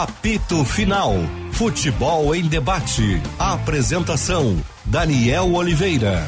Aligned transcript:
Apito 0.00 0.64
Final. 0.64 1.12
Futebol 1.52 2.34
em 2.34 2.48
debate. 2.48 3.20
Apresentação: 3.38 4.56
Daniel 4.82 5.52
Oliveira. 5.52 6.26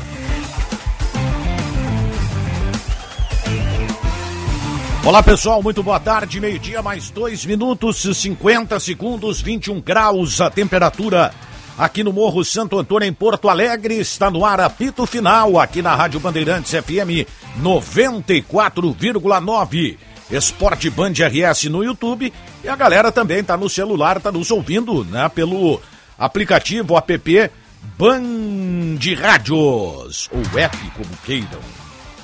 Olá 5.03 5.23
pessoal, 5.23 5.63
muito 5.63 5.83
boa 5.83 5.99
tarde. 5.99 6.39
Meio-dia, 6.39 6.83
mais 6.83 7.09
dois 7.09 7.47
minutos, 7.47 8.03
50 8.03 8.79
segundos, 8.79 9.41
21 9.41 9.81
graus 9.81 10.43
a 10.43 10.51
temperatura 10.51 11.33
aqui 11.79 12.05
no 12.05 12.13
Morro 12.13 12.45
Santo 12.45 12.79
Antônio, 12.79 13.09
em 13.09 13.13
Porto 13.15 13.49
Alegre. 13.49 13.99
Está 13.99 14.31
no 14.31 14.45
ar 14.45 14.61
apito 14.61 15.07
final 15.07 15.59
aqui 15.59 15.81
na 15.81 15.95
Rádio 15.95 16.21
Bandeirantes 16.21 16.73
FM 16.73 17.25
94,9. 17.59 20.12
Esporte 20.31 20.89
Band 20.89 21.13
RS 21.13 21.65
no 21.65 21.85
YouTube 21.85 22.33
e 22.65 22.69
a 22.69 22.77
galera 22.77 23.13
também 23.13 23.41
está 23.41 23.57
no 23.57 23.69
celular, 23.69 24.17
está 24.17 24.33
nos 24.33 24.51
ouvindo, 24.51 25.05
né, 25.05 25.29
pelo 25.29 25.81
aplicativo 26.19 26.97
app 26.97 27.51
Band 27.99 28.99
Rádios 29.21 30.31
ou 30.33 30.59
app 30.59 30.77
como 30.97 31.11
queiram. 31.25 31.61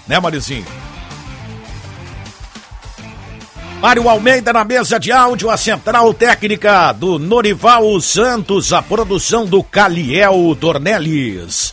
Né, 0.06 0.19
Marizinho? 0.19 0.66
Mário 3.80 4.09
Almeida 4.09 4.53
na 4.53 4.65
mesa 4.65 4.98
de 4.98 5.12
áudio, 5.12 5.48
a 5.48 5.56
central 5.56 6.12
técnica 6.12 6.91
do 6.92 7.17
Norival 7.17 8.01
Santos, 8.01 8.73
a 8.73 8.83
produção 8.83 9.47
do 9.47 9.62
Caliel 9.62 10.56
Dornelles. 10.59 11.73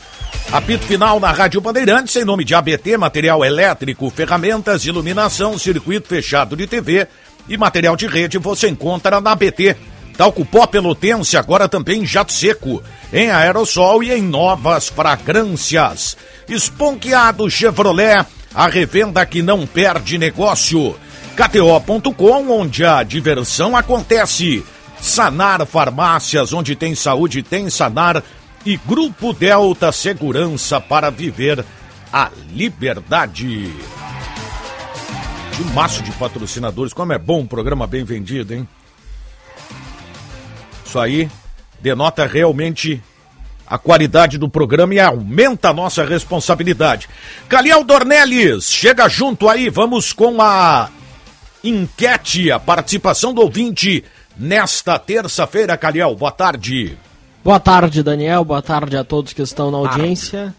Apito 0.52 0.86
final 0.86 1.20
na 1.20 1.32
Rádio 1.32 1.60
Bandeirantes, 1.60 2.16
em 2.16 2.24
nome 2.24 2.46
de 2.46 2.56
ABT, 2.56 2.98
material 2.98 3.44
elétrico, 3.44 4.10
ferramentas, 4.10 4.86
iluminação, 4.86 5.58
circuito 5.58 6.08
fechado 6.08 6.56
de 6.56 6.66
TV 6.66 7.08
e 7.50 7.58
material 7.58 7.96
de 7.96 8.08
rede 8.08 8.38
você 8.38 8.70
encontra 8.70 9.20
na 9.20 9.32
ABT. 9.32 9.76
Talco 10.16 10.46
pó 10.46 10.66
pelotense, 10.66 11.36
agora 11.36 11.68
também 11.68 12.06
jato 12.06 12.32
seco, 12.32 12.82
em 13.12 13.32
aerossol 13.32 14.02
e 14.02 14.14
em 14.14 14.22
novas 14.22 14.88
fragrâncias. 14.88 16.16
Esponqueado 16.48 17.50
Chevrolet, 17.50 18.26
a 18.54 18.68
revenda 18.68 19.26
que 19.26 19.42
não 19.42 19.68
perde 19.68 20.18
negócio. 20.18 20.96
KTO.com, 21.36 22.50
onde 22.50 22.86
a 22.86 23.04
diversão 23.04 23.76
acontece. 23.76 24.64
Sanar 25.02 25.66
Farmácias, 25.66 26.54
onde 26.54 26.78
tem 26.78 26.96
saúde, 26.96 27.44
tem 27.44 27.70
Sanar. 27.70 28.24
E 28.66 28.78
Grupo 28.78 29.32
Delta 29.32 29.92
Segurança 29.92 30.82
para 30.82 31.12
viver 31.12 31.64
a 32.12 32.32
liberdade. 32.52 33.72
De 35.56 35.64
maço 35.74 36.02
de 36.02 36.12
patrocinadores. 36.14 36.92
Como 36.92 37.14
é 37.14 37.20
bom 37.20 37.42
um 37.42 37.48
programa 37.48 37.86
bem 37.86 38.04
vendido, 38.04 38.56
hein? 38.56 38.68
Isso 40.84 40.98
aí 40.98 41.30
denota 41.80 42.26
realmente 42.26 43.04
a 43.68 43.78
qualidade 43.78 44.40
do 44.40 44.50
programa 44.50 44.96
e 44.96 45.00
aumenta 45.00 45.70
a 45.70 45.74
nossa 45.74 46.04
responsabilidade. 46.04 47.08
Caliel 47.48 47.84
Dornelles, 47.84 48.72
chega 48.72 49.08
junto 49.08 49.48
aí, 49.48 49.70
vamos 49.70 50.12
com 50.12 50.42
a 50.42 50.90
enquete, 51.64 52.52
a 52.52 52.60
participação 52.60 53.32
do 53.32 53.42
ouvinte 53.42 54.04
nesta 54.36 54.98
terça-feira, 54.98 55.78
Caliel. 55.78 56.16
Boa 56.16 56.32
tarde. 56.32 56.98
Boa 57.46 57.60
tarde, 57.60 58.02
Daniel. 58.02 58.44
Boa 58.44 58.60
tarde 58.60 58.98
a 58.98 59.04
todos 59.04 59.32
que 59.32 59.42
estão 59.44 59.70
na 59.70 59.78
audiência. 59.78 60.52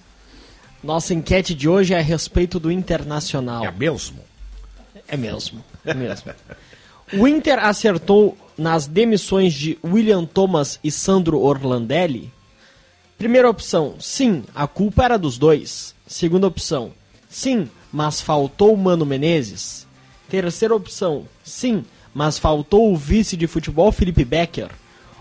Nossa 0.84 1.12
enquete 1.12 1.52
de 1.52 1.68
hoje 1.68 1.92
é 1.92 1.98
a 1.98 2.00
respeito 2.00 2.60
do 2.60 2.70
Internacional. 2.70 3.64
É 3.64 3.72
mesmo? 3.72 4.20
É 5.08 5.16
mesmo, 5.16 5.64
é 5.84 5.92
mesmo. 5.92 6.32
o 7.12 7.26
Inter 7.26 7.58
acertou 7.58 8.38
nas 8.56 8.86
demissões 8.86 9.52
de 9.52 9.76
William 9.84 10.24
Thomas 10.24 10.78
e 10.84 10.92
Sandro 10.92 11.40
Orlandelli? 11.40 12.32
Primeira 13.19 13.50
opção, 13.50 13.96
sim, 13.98 14.44
a 14.54 14.69
culpa 14.69 15.06
era 15.06 15.19
dos 15.19 15.36
dois. 15.36 15.92
Segunda 16.06 16.46
opção, 16.46 16.92
sim, 17.28 17.69
mas 17.92 18.20
faltou 18.20 18.76
Mano 18.76 19.04
Menezes. 19.04 19.88
Terceira 20.28 20.76
opção, 20.76 21.25
sim, 21.42 21.84
mas 22.14 22.38
faltou 22.38 22.92
o 22.92 22.96
vice 22.96 23.36
de 23.36 23.48
futebol 23.48 23.91
Felipe 23.91 24.25
Becker. 24.25 24.70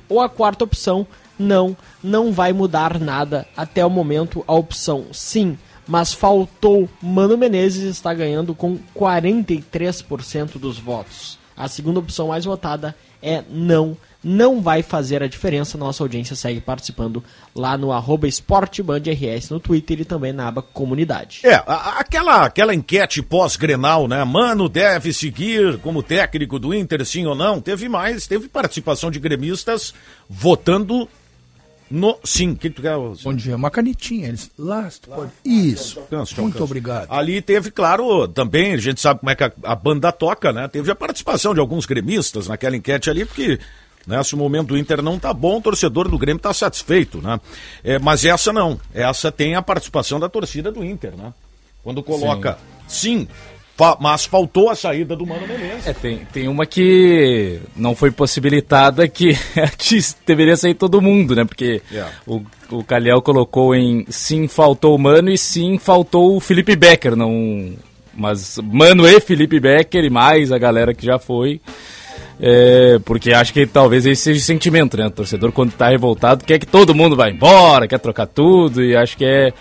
Ou 0.08 0.22
a 0.22 0.30
quarta 0.30 0.64
opção, 0.64 1.08
não, 1.38 1.76
não 2.04 2.32
vai 2.32 2.54
mudar 2.54 3.00
nada 3.00 3.48
até 3.56 3.86
o 3.86 3.90
momento. 3.90 4.44
A 4.48 4.54
opção 4.54 5.08
sim, 5.12 5.58
mas 5.88 6.14
faltou 6.14 6.90
Mano 7.02 7.38
Menezes 7.38 7.84
está 7.84 8.14
ganhando 8.14 8.56
com 8.56 8.78
43% 8.96 10.58
dos 10.58 10.80
votos. 10.80 11.38
A 11.56 11.68
segunda 11.68 12.00
opção 12.00 12.28
mais 12.30 12.44
votada 12.44 12.96
é 13.22 13.44
não, 13.50 13.98
não 14.24 14.62
vai 14.62 14.84
fazer 14.84 15.24
a 15.24 15.28
diferença. 15.28 15.78
Nossa 15.78 16.04
audiência 16.04 16.36
segue 16.36 16.60
participando 16.60 17.24
lá 17.56 17.78
no 17.78 17.92
arroba 17.92 18.28
esportebandrs 18.28 19.50
no 19.50 19.60
Twitter 19.60 20.02
e 20.02 20.06
também 20.06 20.34
na 20.34 20.48
aba 20.48 20.62
comunidade. 20.62 21.42
É, 21.44 21.64
aquela, 21.66 22.46
aquela 22.46 22.76
enquete 22.76 23.22
pós-Grenal, 23.22 24.08
né? 24.08 24.24
Mano 24.26 24.68
deve 24.68 25.14
seguir 25.14 25.78
como 25.80 26.04
técnico 26.04 26.60
do 26.60 26.74
Inter, 26.74 27.06
sim 27.06 27.26
ou 27.26 27.36
não? 27.36 27.62
Teve 27.62 27.88
mais, 27.88 28.28
teve 28.28 28.50
participação 28.50 29.10
de 29.10 29.20
gremistas 29.20 29.94
votando 30.30 31.08
no 31.90 32.18
sim. 32.24 32.56
Que 32.56 32.70
tu 32.70 32.82
quer? 32.82 32.96
Bom 32.98 33.34
dia, 33.34 33.56
uma 33.56 33.70
canetinha. 33.70 34.28
Eles, 34.30 34.50
lá, 34.58 34.90
pode... 35.08 35.32
Isso. 35.44 36.00
Alcance, 36.00 36.34
Muito 36.34 36.46
alcance. 36.56 36.64
obrigado. 36.64 37.08
Ali 37.12 37.42
teve, 37.42 37.72
claro, 37.72 38.28
também, 38.28 38.74
a 38.74 38.78
gente 38.78 39.00
sabe 39.02 39.20
como 39.20 39.30
é 39.30 39.36
que 39.36 39.44
a, 39.44 39.52
a 39.64 39.76
banda 39.76 40.12
toca, 40.12 40.52
né? 40.52 40.68
Teve 40.68 40.92
a 40.92 40.96
participação 40.96 41.54
de 41.54 41.60
alguns 41.60 41.86
gremistas 41.86 42.48
naquela 42.48 42.76
enquete 42.76 43.10
ali, 43.10 43.26
porque 43.26 43.60
né, 44.08 44.22
se 44.24 44.34
o 44.36 44.38
momento 44.38 44.68
do 44.70 44.78
Inter 44.78 45.02
não 45.02 45.18
tá 45.20 45.34
bom, 45.34 45.58
o 45.58 45.62
torcedor 45.62 46.08
do 46.10 46.18
Grêmio 46.18 46.42
tá 46.42 46.54
satisfeito, 46.54 47.20
né? 47.22 47.40
É, 47.84 47.98
mas 48.00 48.26
essa 48.26 48.52
não. 48.52 48.80
Essa 48.94 49.32
tem 49.32 49.56
a 49.56 49.62
participação 49.62 50.20
da 50.20 50.28
torcida 50.30 50.72
do 50.72 50.84
Inter, 50.84 51.16
né? 51.16 51.34
Quando 51.84 52.02
coloca 52.02 52.58
sim, 52.88 53.26
fa- 53.28 53.34
mas 54.00 54.26
faltou 54.26 54.70
a 54.70 54.76
saída 54.76 55.16
do 55.16 55.26
Mano 55.26 55.48
Menezes. 55.48 55.88
É, 55.88 55.94
tem, 55.94 56.20
tem 56.32 56.48
uma 56.48 56.66
que 56.66 57.60
não 57.76 57.96
foi 57.96 58.10
possibilitada 58.12 59.08
que 59.08 59.38
deveria 60.26 60.56
sair 60.56 60.74
todo 60.74 61.02
mundo, 61.02 61.36
né? 61.36 61.44
Porque 61.44 61.82
Yeah. 61.92 62.12
o, 62.26 62.42
o 62.72 62.84
Calhau 62.84 63.22
colocou 63.22 63.76
em 63.76 64.06
sim 64.10 64.48
faltou 64.48 64.96
o 64.96 65.00
Mano 65.00 65.30
e 65.30 65.38
sim 65.38 65.78
faltou 65.78 66.36
o 66.36 66.40
Felipe 66.40 66.76
Becker, 66.76 67.16
não... 67.16 67.74
Mas 68.14 68.58
Mano 68.64 69.06
e 69.06 69.20
Felipe 69.20 69.60
Becker 69.60 70.06
e 70.06 70.10
mais 70.10 70.52
a 70.52 70.58
galera 70.58 70.94
que 70.94 71.06
já 71.06 71.20
foi. 71.20 71.60
É, 72.40 73.00
porque 73.06 73.32
acho 73.32 73.54
que 73.54 73.66
talvez 73.66 74.06
esse 74.06 74.24
seja 74.24 74.40
o 74.40 74.44
sentimento, 74.44 74.98
né? 74.98 75.08
O 75.08 75.12
torcedor, 75.12 75.52
quando 75.52 75.72
tá 75.72 75.90
revoltado, 75.90 76.44
quer 76.44 76.60
que 76.60 76.66
todo 76.66 76.96
mundo 76.96 77.16
vá 77.16 77.30
embora, 77.30 77.88
quer 77.88 78.00
trocar 78.00 78.26
tudo, 78.26 78.84
e 78.84 78.96
acho 78.96 79.18
que 79.18 79.26
é, 79.26 79.54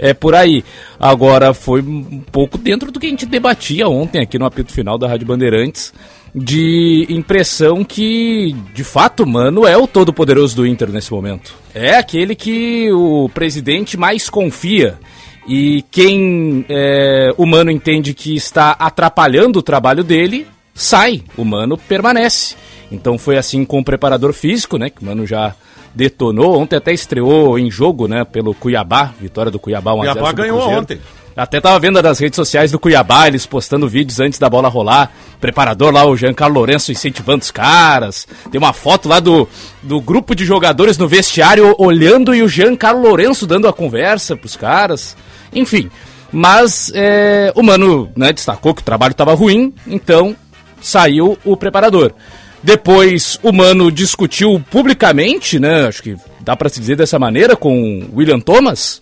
é 0.00 0.14
por 0.14 0.34
aí. 0.34 0.64
Agora, 0.98 1.52
foi 1.52 1.82
um 1.82 2.22
pouco 2.32 2.56
dentro 2.56 2.90
do 2.90 2.98
que 2.98 3.06
a 3.06 3.10
gente 3.10 3.26
debatia 3.26 3.86
ontem 3.86 4.22
aqui 4.22 4.38
no 4.38 4.46
apito 4.46 4.72
final 4.72 4.96
da 4.96 5.06
Rádio 5.06 5.26
Bandeirantes, 5.26 5.92
de 6.34 7.06
impressão 7.10 7.84
que, 7.84 8.56
de 8.74 8.82
fato, 8.82 9.26
mano, 9.26 9.66
é 9.66 9.76
o 9.76 9.86
todo-poderoso 9.86 10.56
do 10.56 10.66
Inter 10.66 10.90
nesse 10.90 11.12
momento. 11.12 11.54
É 11.74 11.96
aquele 11.96 12.34
que 12.34 12.90
o 12.92 13.28
presidente 13.34 13.96
mais 13.96 14.30
confia. 14.30 14.98
E 15.46 15.84
quem 15.90 16.64
é, 16.68 17.34
o 17.36 17.44
Mano 17.44 17.70
entende 17.70 18.14
que 18.14 18.34
está 18.36 18.72
atrapalhando 18.72 19.58
o 19.58 19.62
trabalho 19.62 20.04
dele, 20.04 20.46
sai, 20.74 21.22
o 21.36 21.44
Mano 21.44 21.76
permanece. 21.76 22.54
Então 22.92 23.18
foi 23.18 23.36
assim 23.36 23.64
com 23.64 23.80
o 23.80 23.84
preparador 23.84 24.32
físico, 24.32 24.78
né? 24.78 24.90
Que 24.90 25.02
o 25.02 25.06
Mano 25.06 25.26
já 25.26 25.54
detonou. 25.94 26.60
Ontem 26.60 26.76
até 26.76 26.92
estreou 26.92 27.58
em 27.58 27.70
jogo, 27.70 28.06
né? 28.06 28.24
Pelo 28.24 28.54
Cuiabá, 28.54 29.12
vitória 29.20 29.50
do 29.50 29.58
Cuiabá 29.58 29.94
1 29.94 30.00
a 30.00 30.04
0 30.04 30.12
Cuiabá 30.14 30.32
ganhou 30.32 30.68
ontem. 30.68 31.00
Até 31.36 31.60
tava 31.60 31.78
vendo 31.78 32.02
nas 32.02 32.18
redes 32.18 32.36
sociais 32.36 32.72
do 32.72 32.78
Cuiabá, 32.78 33.26
eles 33.26 33.46
postando 33.46 33.88
vídeos 33.88 34.20
antes 34.20 34.38
da 34.38 34.50
bola 34.50 34.68
rolar. 34.68 35.12
Preparador 35.40 35.92
lá, 35.92 36.04
o 36.04 36.16
Giancarlo 36.16 36.56
Lourenço 36.56 36.92
incentivando 36.92 37.42
os 37.42 37.50
caras. 37.50 38.26
Tem 38.50 38.58
uma 38.58 38.72
foto 38.72 39.08
lá 39.08 39.20
do, 39.20 39.48
do 39.82 40.00
grupo 40.00 40.34
de 40.34 40.44
jogadores 40.44 40.98
no 40.98 41.08
vestiário 41.08 41.74
olhando 41.78 42.34
e 42.34 42.42
o 42.42 42.48
Giancarlo 42.48 43.00
Lourenço 43.00 43.46
dando 43.46 43.68
a 43.68 43.72
conversa 43.72 44.36
pros 44.36 44.56
caras. 44.56 45.16
Enfim, 45.54 45.90
mas 46.32 46.92
é, 46.94 47.52
o 47.54 47.62
Mano 47.62 48.10
né, 48.16 48.32
destacou 48.32 48.74
que 48.74 48.82
o 48.82 48.84
trabalho 48.84 49.12
estava 49.12 49.34
ruim, 49.34 49.72
então 49.86 50.36
saiu 50.80 51.38
o 51.44 51.56
preparador. 51.56 52.12
Depois 52.62 53.38
o 53.42 53.52
Mano 53.52 53.90
discutiu 53.90 54.62
publicamente, 54.70 55.58
né? 55.58 55.86
Acho 55.86 56.02
que 56.02 56.16
dá 56.40 56.54
para 56.54 56.68
se 56.68 56.78
dizer 56.80 56.96
dessa 56.96 57.18
maneira, 57.18 57.56
com 57.56 58.00
o 58.12 58.16
William 58.18 58.40
Thomas 58.40 59.00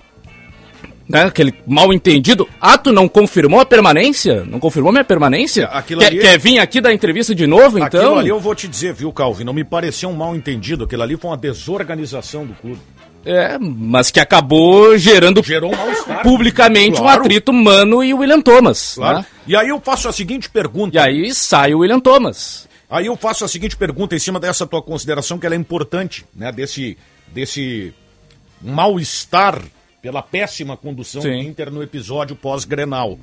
né, 1.09 1.23
aquele 1.25 1.55
mal 1.67 1.93
entendido. 1.93 2.47
Tu 2.85 2.93
não 2.93 3.09
confirmou 3.09 3.61
a 3.61 3.65
permanência? 3.67 4.45
Não 4.45 4.61
confirmou 4.61 4.93
minha 4.93 5.05
permanência? 5.05 5.67
Aquilo 5.69 6.01
quer, 6.03 6.07
ali- 6.09 6.19
quer 6.19 6.39
vir 6.39 6.59
aqui 6.59 6.81
dar 6.81 6.93
entrevista 6.93 7.35
de 7.35 7.47
novo, 7.47 7.79
então? 7.79 7.87
Aquilo 8.01 8.19
ali 8.19 8.29
eu 8.29 8.39
vou 8.39 8.55
te 8.55 8.69
dizer, 8.69 8.93
viu, 8.93 9.11
Calvin? 9.13 9.43
Não 9.45 9.53
me 9.55 9.65
pareceu 9.65 10.11
um 10.11 10.15
mal 10.15 10.37
entendido. 10.37 10.85
Aquilo 10.85 11.03
ali 11.03 11.17
foi 11.17 11.31
uma 11.31 11.37
desorganização 11.37 12.45
do 12.47 12.53
clube. 12.55 12.79
É, 13.25 13.59
mas 13.59 14.11
que 14.11 14.21
acabou 14.21 14.97
gerando 14.97 15.43
Gerou 15.43 15.73
um 15.75 16.23
publicamente 16.23 16.99
um 17.01 17.03
Claro. 17.03 17.23
atrito 17.23 17.53
Mano 17.53 18.03
e 18.05 18.15
William 18.15 18.41
Thomas. 18.41 18.95
Claro. 18.95 19.19
né? 19.19 19.27
E 19.47 19.57
aí 19.57 19.69
eu 19.69 19.81
faço 19.81 20.09
a 20.09 20.13
seguinte 20.13 20.49
pergunta. 20.49 20.97
E 20.97 21.01
aí 21.01 21.35
sai 21.35 21.75
o 21.75 21.79
William 21.81 22.01
Thomas. 22.01 22.68
Aí 22.91 23.07
eu 23.07 23.17
faço 23.17 23.45
a 23.45 23.49
seguinte 23.49 23.77
pergunta 23.77 24.15
em 24.15 24.19
cima 24.19 24.41
dessa 24.41 24.67
tua 24.67 24.83
consideração, 24.83 25.39
que 25.39 25.45
ela 25.45 25.55
é 25.55 25.59
importante, 25.59 26.25
né? 26.35 26.51
Desse, 26.51 26.97
desse 27.29 27.93
mal-estar 28.61 29.63
pela 30.01 30.23
péssima 30.23 30.77
condução 30.77 31.21
Sim. 31.21 31.29
do 31.29 31.35
Inter 31.35 31.71
no 31.71 31.83
episódio 31.83 32.35
pós-Grenal. 32.35 33.19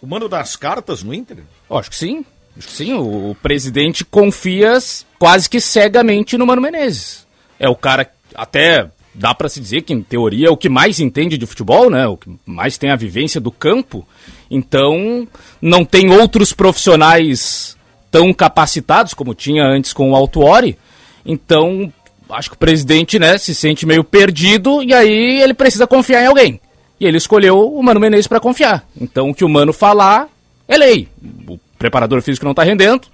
O 0.00 0.06
mano 0.06 0.28
das 0.28 0.54
cartas 0.54 1.02
no 1.02 1.14
Inter? 1.14 1.38
Ó, 1.68 1.78
acho 1.78 1.90
que 1.90 1.96
sim. 1.96 2.24
Acho 2.56 2.68
que 2.68 2.74
sim. 2.74 2.92
O, 2.92 3.30
o 3.30 3.34
presidente 3.34 4.04
confia 4.04 4.78
quase 5.18 5.48
que 5.48 5.60
cegamente 5.60 6.36
no 6.36 6.46
Mano 6.46 6.62
Menezes. 6.62 7.26
É 7.58 7.68
o 7.68 7.74
cara, 7.74 8.08
até 8.34 8.90
dá 9.14 9.34
pra 9.34 9.48
se 9.48 9.60
dizer 9.60 9.82
que, 9.82 9.92
em 9.92 10.02
teoria, 10.02 10.48
é 10.48 10.50
o 10.50 10.56
que 10.56 10.68
mais 10.68 11.00
entende 11.00 11.38
de 11.38 11.46
futebol, 11.46 11.88
né? 11.88 12.06
O 12.06 12.16
que 12.16 12.28
mais 12.44 12.76
tem 12.76 12.90
a 12.90 12.96
vivência 12.96 13.40
do 13.40 13.50
campo. 13.50 14.06
Então, 14.50 15.26
não 15.60 15.84
tem 15.84 16.10
outros 16.10 16.52
profissionais 16.52 17.76
tão 18.14 18.32
capacitados 18.32 19.12
como 19.12 19.34
tinha 19.34 19.64
antes 19.64 19.92
com 19.92 20.12
o 20.12 20.14
Autuori. 20.14 20.78
Então, 21.26 21.92
acho 22.30 22.48
que 22.48 22.54
o 22.54 22.58
presidente, 22.58 23.18
né, 23.18 23.36
se 23.38 23.52
sente 23.52 23.84
meio 23.84 24.04
perdido 24.04 24.84
e 24.84 24.94
aí 24.94 25.42
ele 25.42 25.52
precisa 25.52 25.84
confiar 25.84 26.22
em 26.22 26.26
alguém. 26.28 26.60
E 27.00 27.06
ele 27.06 27.16
escolheu 27.16 27.74
o 27.74 27.82
Mano 27.82 27.98
Menezes 27.98 28.28
para 28.28 28.38
confiar. 28.38 28.86
Então, 29.00 29.30
o 29.30 29.34
que 29.34 29.44
o 29.44 29.48
Mano 29.48 29.72
falar 29.72 30.28
é 30.68 30.76
lei. 30.76 31.08
O 31.48 31.58
preparador 31.76 32.22
físico 32.22 32.44
não 32.44 32.52
está 32.52 32.62
rendendo, 32.62 33.08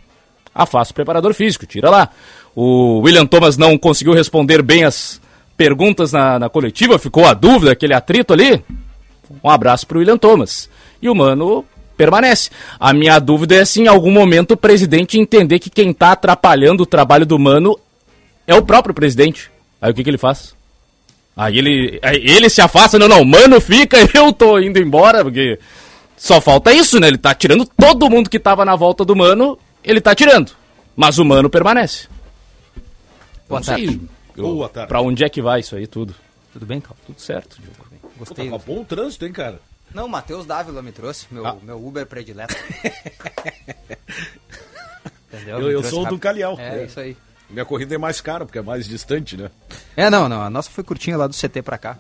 afasta 0.55 0.93
o 0.93 0.95
preparador 0.95 1.33
físico, 1.33 1.65
tira 1.65 1.89
lá. 1.89 2.11
O 2.55 2.99
William 2.99 3.25
Thomas 3.25 3.57
não 3.57 3.79
conseguiu 3.79 4.13
responder 4.13 4.61
bem 4.61 4.85
as 4.85 5.19
perguntas 5.57 6.13
na, 6.13 6.39
na 6.39 6.51
coletiva, 6.51 6.99
ficou 6.99 7.25
a 7.25 7.33
dúvida, 7.33 7.73
aquele 7.73 7.95
atrito 7.95 8.35
ali. 8.35 8.63
Um 9.43 9.49
abraço 9.49 9.87
pro 9.87 10.01
William 10.01 10.19
Thomas. 10.19 10.69
E 11.01 11.09
o 11.09 11.15
Mano 11.15 11.65
permanece. 12.05 12.49
A 12.79 12.95
minha 12.95 13.19
dúvida 13.19 13.57
é 13.57 13.65
se 13.65 13.83
em 13.83 13.87
algum 13.87 14.11
momento 14.11 14.53
o 14.53 14.57
presidente 14.57 15.19
entender 15.19 15.59
que 15.59 15.69
quem 15.69 15.93
tá 15.93 16.13
atrapalhando 16.13 16.85
o 16.85 16.87
trabalho 16.87 17.27
do 17.27 17.39
Mano 17.39 17.79
é 18.47 18.55
o 18.55 18.63
próprio 18.63 18.95
presidente. 18.95 19.51
Aí 19.83 19.91
o 19.91 19.95
que, 19.95 20.03
que 20.03 20.09
ele 20.09 20.17
faz? 20.17 20.55
Aí 21.37 21.59
ele, 21.59 21.99
aí 22.03 22.17
ele 22.17 22.49
se 22.49 22.63
afasta, 22.63 22.99
não, 22.99 23.07
não, 23.07 23.23
Mano 23.25 23.61
fica, 23.61 23.99
eu 24.17 24.33
tô 24.33 24.59
indo 24.59 24.79
embora, 24.79 25.23
porque 25.23 25.59
só 26.17 26.41
falta 26.41 26.73
isso, 26.73 26.99
né? 26.99 27.09
Ele 27.09 27.19
tá 27.19 27.35
tirando 27.35 27.67
todo 27.67 28.09
mundo 28.09 28.31
que 28.31 28.39
tava 28.39 28.65
na 28.65 28.75
volta 28.77 29.05
do 29.05 29.15
Mano, 29.15 29.59
ele 29.85 30.01
tá 30.01 30.15
tirando. 30.15 30.53
Mas 30.97 31.19
o 31.19 31.25
Mano 31.25 31.51
permanece. 31.51 32.09
Boa 33.49 33.61
Não 33.61 33.65
sei 33.65 33.75
tarde. 33.87 34.01
eu- 34.39 34.45
Boa 34.55 34.69
tarde. 34.71 34.89
Pra 34.89 35.03
onde 35.03 35.23
é 35.23 35.29
que 35.29 35.43
vai 35.43 35.61
isso 35.61 35.77
aí 35.77 35.87
tudo? 35.87 36.15
Tudo 36.53 36.65
bem, 36.65 36.81
Cal? 36.81 36.97
Tudo 37.07 37.21
certo, 37.21 37.59
Diogo. 37.61 37.91
Gostei. 38.19 38.51
Tá 38.51 38.59
bom 38.59 38.81
o 38.81 38.85
trânsito, 38.85 39.25
hein, 39.27 39.33
cara? 39.33 39.61
Não, 39.95 40.07
o 40.07 40.09
Matheus 40.09 40.47
Dávila 40.47 40.83
me 40.83 40.93
trouxe, 40.93 41.27
meu, 41.31 41.47
Ah. 41.47 41.57
meu 41.63 41.85
Uber 41.85 42.07
predileto. 42.07 42.55
Entendeu? 45.33 45.61
Eu- 45.61 45.71
eu 45.71 45.83
sou 45.83 46.01
o 46.01 46.03
do 46.03 46.05
rápido. 46.17 46.21
Calhau. 46.21 46.57
É, 46.59 46.81
É. 46.83 46.85
isso 46.85 47.01
aí. 47.01 47.17
Minha 47.49 47.65
corrida 47.65 47.95
é 47.95 47.99
mais 47.99 48.21
cara, 48.21 48.45
porque 48.47 48.59
é 48.59 48.63
mais 48.63 48.87
distante, 48.87 49.37
né? 49.37 49.51
É, 49.97 50.09
não, 50.09 50.29
não, 50.29 50.41
a 50.41 50.49
nossa 50.51 50.71
foi 50.71 50.85
curtinha 50.85 51.17
lá 51.17 51.27
do 51.27 51.35
CT 51.35 51.63
pra 51.63 51.79
cá. 51.79 51.99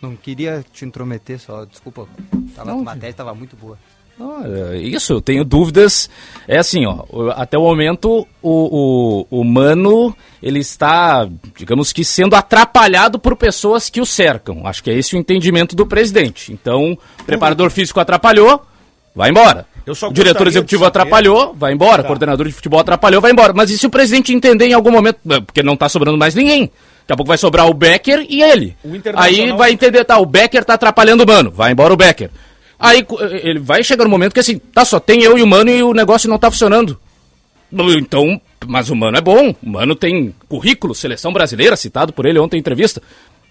Não 0.00 0.16
queria 0.16 0.64
te 0.72 0.84
intrometer 0.84 1.38
só, 1.38 1.64
desculpa. 1.64 2.08
Tava, 2.56 2.70
Não, 2.70 2.80
a 2.80 2.82
matéria 2.82 3.14
tava 3.14 3.34
muito 3.34 3.54
boa. 3.56 3.78
Ah, 4.20 4.76
isso, 4.76 5.14
eu 5.14 5.20
tenho 5.20 5.44
dúvidas. 5.44 6.08
É 6.46 6.58
assim, 6.58 6.86
ó, 6.86 7.04
até 7.34 7.58
o 7.58 7.62
momento 7.62 8.26
o, 8.40 9.26
o, 9.30 9.40
o 9.40 9.44
Mano 9.44 10.14
ele 10.42 10.58
está, 10.58 11.28
digamos 11.56 11.92
que, 11.92 12.04
sendo 12.04 12.34
atrapalhado 12.34 13.18
por 13.18 13.36
pessoas 13.36 13.88
que 13.88 14.00
o 14.00 14.06
cercam. 14.06 14.66
Acho 14.66 14.82
que 14.82 14.90
é 14.90 14.94
esse 14.94 15.14
o 15.14 15.18
entendimento 15.18 15.76
do 15.76 15.86
presidente. 15.86 16.52
Então, 16.52 16.92
o 17.20 17.24
preparador 17.24 17.70
físico 17.70 18.00
atrapalhou, 18.00 18.62
vai 19.14 19.30
embora. 19.30 19.66
O 20.08 20.12
diretor 20.12 20.46
executivo 20.46 20.84
atrapalhou, 20.84 21.54
vai 21.54 21.72
embora. 21.72 22.02
Tá. 22.02 22.08
Coordenador 22.08 22.46
de 22.46 22.52
futebol 22.52 22.80
atrapalhou, 22.80 23.20
vai 23.20 23.32
embora. 23.32 23.52
Mas 23.52 23.70
e 23.70 23.78
se 23.78 23.86
o 23.86 23.90
presidente 23.90 24.32
entender 24.32 24.66
em 24.66 24.72
algum 24.72 24.90
momento, 24.90 25.18
eh, 25.28 25.40
porque 25.40 25.62
não 25.62 25.76
tá 25.76 25.88
sobrando 25.88 26.18
mais 26.18 26.34
ninguém? 26.34 26.70
Daqui 27.00 27.12
a 27.12 27.16
pouco 27.16 27.28
vai 27.28 27.38
sobrar 27.38 27.66
o 27.66 27.74
Becker 27.74 28.24
e 28.28 28.42
ele. 28.42 28.76
Aí 29.16 29.50
vai 29.52 29.72
entender, 29.72 30.04
tá, 30.04 30.18
o 30.18 30.26
Becker 30.26 30.64
tá 30.64 30.74
atrapalhando 30.74 31.24
o 31.24 31.26
Mano, 31.26 31.50
vai 31.50 31.72
embora 31.72 31.92
o 31.92 31.96
Becker. 31.96 32.30
Aí 32.82 33.06
ele 33.42 33.60
vai 33.60 33.82
chegar 33.84 34.04
no 34.04 34.10
momento 34.10 34.32
que 34.34 34.40
assim, 34.40 34.58
tá, 34.58 34.84
só 34.84 34.98
tem 34.98 35.22
eu 35.22 35.38
e 35.38 35.42
o 35.42 35.46
Mano 35.46 35.70
e 35.70 35.82
o 35.82 35.94
negócio 35.94 36.28
não 36.28 36.38
tá 36.38 36.50
funcionando. 36.50 36.98
Então, 37.96 38.40
mas 38.66 38.90
o 38.90 38.96
Mano 38.96 39.16
é 39.16 39.20
bom, 39.20 39.54
o 39.62 39.68
Mano 39.70 39.94
tem 39.94 40.34
currículo, 40.48 40.94
seleção 40.94 41.32
brasileira, 41.32 41.76
citado 41.76 42.12
por 42.12 42.26
ele 42.26 42.38
ontem 42.38 42.56
em 42.56 42.60
entrevista. 42.60 43.00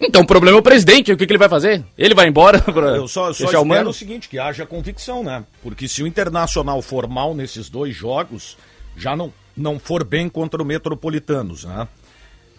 Então 0.00 0.22
o 0.22 0.26
problema 0.26 0.56
é 0.58 0.60
o 0.60 0.62
presidente, 0.62 1.12
o 1.12 1.16
que, 1.16 1.26
que 1.26 1.32
ele 1.32 1.38
vai 1.38 1.48
fazer? 1.48 1.82
Ele 1.96 2.14
vai 2.14 2.28
embora 2.28 2.58
pra 2.62 2.96
Eu 2.96 3.08
só, 3.08 3.32
só 3.32 3.44
deixar 3.44 3.60
o 3.60 3.62
espero 3.62 3.66
Mano? 3.66 3.90
o 3.90 3.94
seguinte, 3.94 4.28
que 4.28 4.38
haja 4.38 4.66
convicção, 4.66 5.22
né? 5.24 5.44
Porque 5.62 5.88
se 5.88 6.02
o 6.02 6.06
Internacional 6.06 6.82
for 6.82 7.08
mal 7.08 7.34
nesses 7.34 7.68
dois 7.70 7.94
jogos, 7.96 8.56
já 8.96 9.16
não, 9.16 9.32
não 9.56 9.78
for 9.78 10.04
bem 10.04 10.28
contra 10.28 10.60
o 10.62 10.64
Metropolitanos, 10.66 11.64
né? 11.64 11.86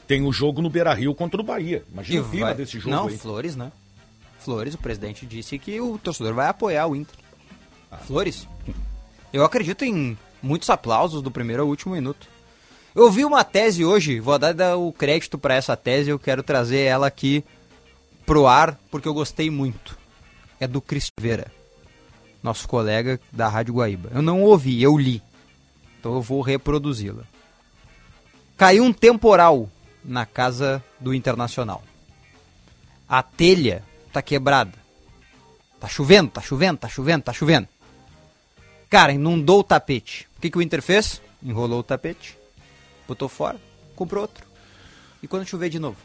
Tem 0.08 0.26
o 0.26 0.32
jogo 0.34 0.62
no 0.62 0.70
Beira-Rio 0.70 1.14
contra 1.14 1.40
o 1.40 1.44
Bahia. 1.44 1.84
Imagina 1.92 2.22
o 2.22 2.30
clima 2.30 2.46
vai- 2.48 2.56
desse 2.56 2.78
jogo 2.80 2.90
Não, 2.96 3.08
aí. 3.08 3.18
Flores, 3.18 3.56
né? 3.56 3.72
Flores, 4.44 4.74
o 4.74 4.78
presidente 4.78 5.26
disse 5.26 5.58
que 5.58 5.80
o 5.80 5.98
torcedor 5.98 6.34
vai 6.34 6.48
apoiar 6.48 6.88
o 6.88 6.96
Inter. 6.96 7.16
Ah. 7.90 7.98
Flores. 7.98 8.48
Eu 9.32 9.44
acredito 9.44 9.84
em 9.84 10.18
muitos 10.42 10.70
aplausos 10.70 11.22
do 11.22 11.32
primeiro 11.32 11.64
ao 11.64 11.70
último 11.70 11.94
minuto. 11.94 12.28
Eu 12.94 13.10
vi 13.10 13.26
uma 13.26 13.44
tese 13.44 13.84
hoje, 13.84 14.20
vou 14.20 14.38
dar 14.38 14.78
o 14.78 14.92
crédito 14.92 15.38
para 15.38 15.56
essa 15.56 15.76
tese, 15.76 16.12
eu 16.12 16.20
quero 16.20 16.44
trazer 16.44 16.82
ela 16.82 17.08
aqui 17.08 17.44
pro 18.26 18.46
ar, 18.46 18.78
porque 18.92 19.08
eu 19.08 19.14
gostei 19.14 19.50
muito. 19.50 19.98
É 20.60 20.68
do 20.68 20.80
Cris 20.80 21.10
Vera, 21.20 21.52
nosso 22.44 22.68
colega 22.68 23.20
da 23.32 23.48
Rádio 23.48 23.74
Guaíba. 23.74 24.12
Eu 24.14 24.22
não 24.22 24.44
ouvi, 24.44 24.82
eu 24.82 24.96
li. 24.96 25.22
Então 26.00 26.14
eu 26.14 26.22
vou 26.22 26.42
reproduzi-la. 26.42 27.24
Caiu 28.56 28.84
um 28.84 28.94
temporal 28.94 29.70
na 30.04 30.26
casa 30.26 30.84
do 31.00 31.14
Internacional. 31.14 31.84
A 33.10 33.24
telha 33.24 33.84
tá 34.14 34.22
quebrada. 34.22 34.74
Tá 35.80 35.88
chovendo, 35.90 36.30
tá 36.30 36.42
chovendo, 36.42 36.78
tá 36.78 36.88
chovendo, 36.88 37.24
tá 37.24 37.34
chovendo. 37.34 37.68
Cara, 38.90 39.12
inundou 39.12 39.60
o 39.60 39.64
tapete. 39.64 40.28
O 40.38 40.42
que, 40.42 40.50
que 40.50 40.58
o 40.58 40.62
Inter 40.62 40.82
fez? 40.82 41.22
Enrolou 41.44 41.80
o 41.80 41.84
tapete, 41.84 42.38
botou 43.08 43.28
fora, 43.28 43.60
comprou 43.96 44.22
outro. 44.22 44.46
E 45.22 45.28
quando 45.28 45.46
chover 45.46 45.70
de 45.70 45.80
novo? 45.80 45.98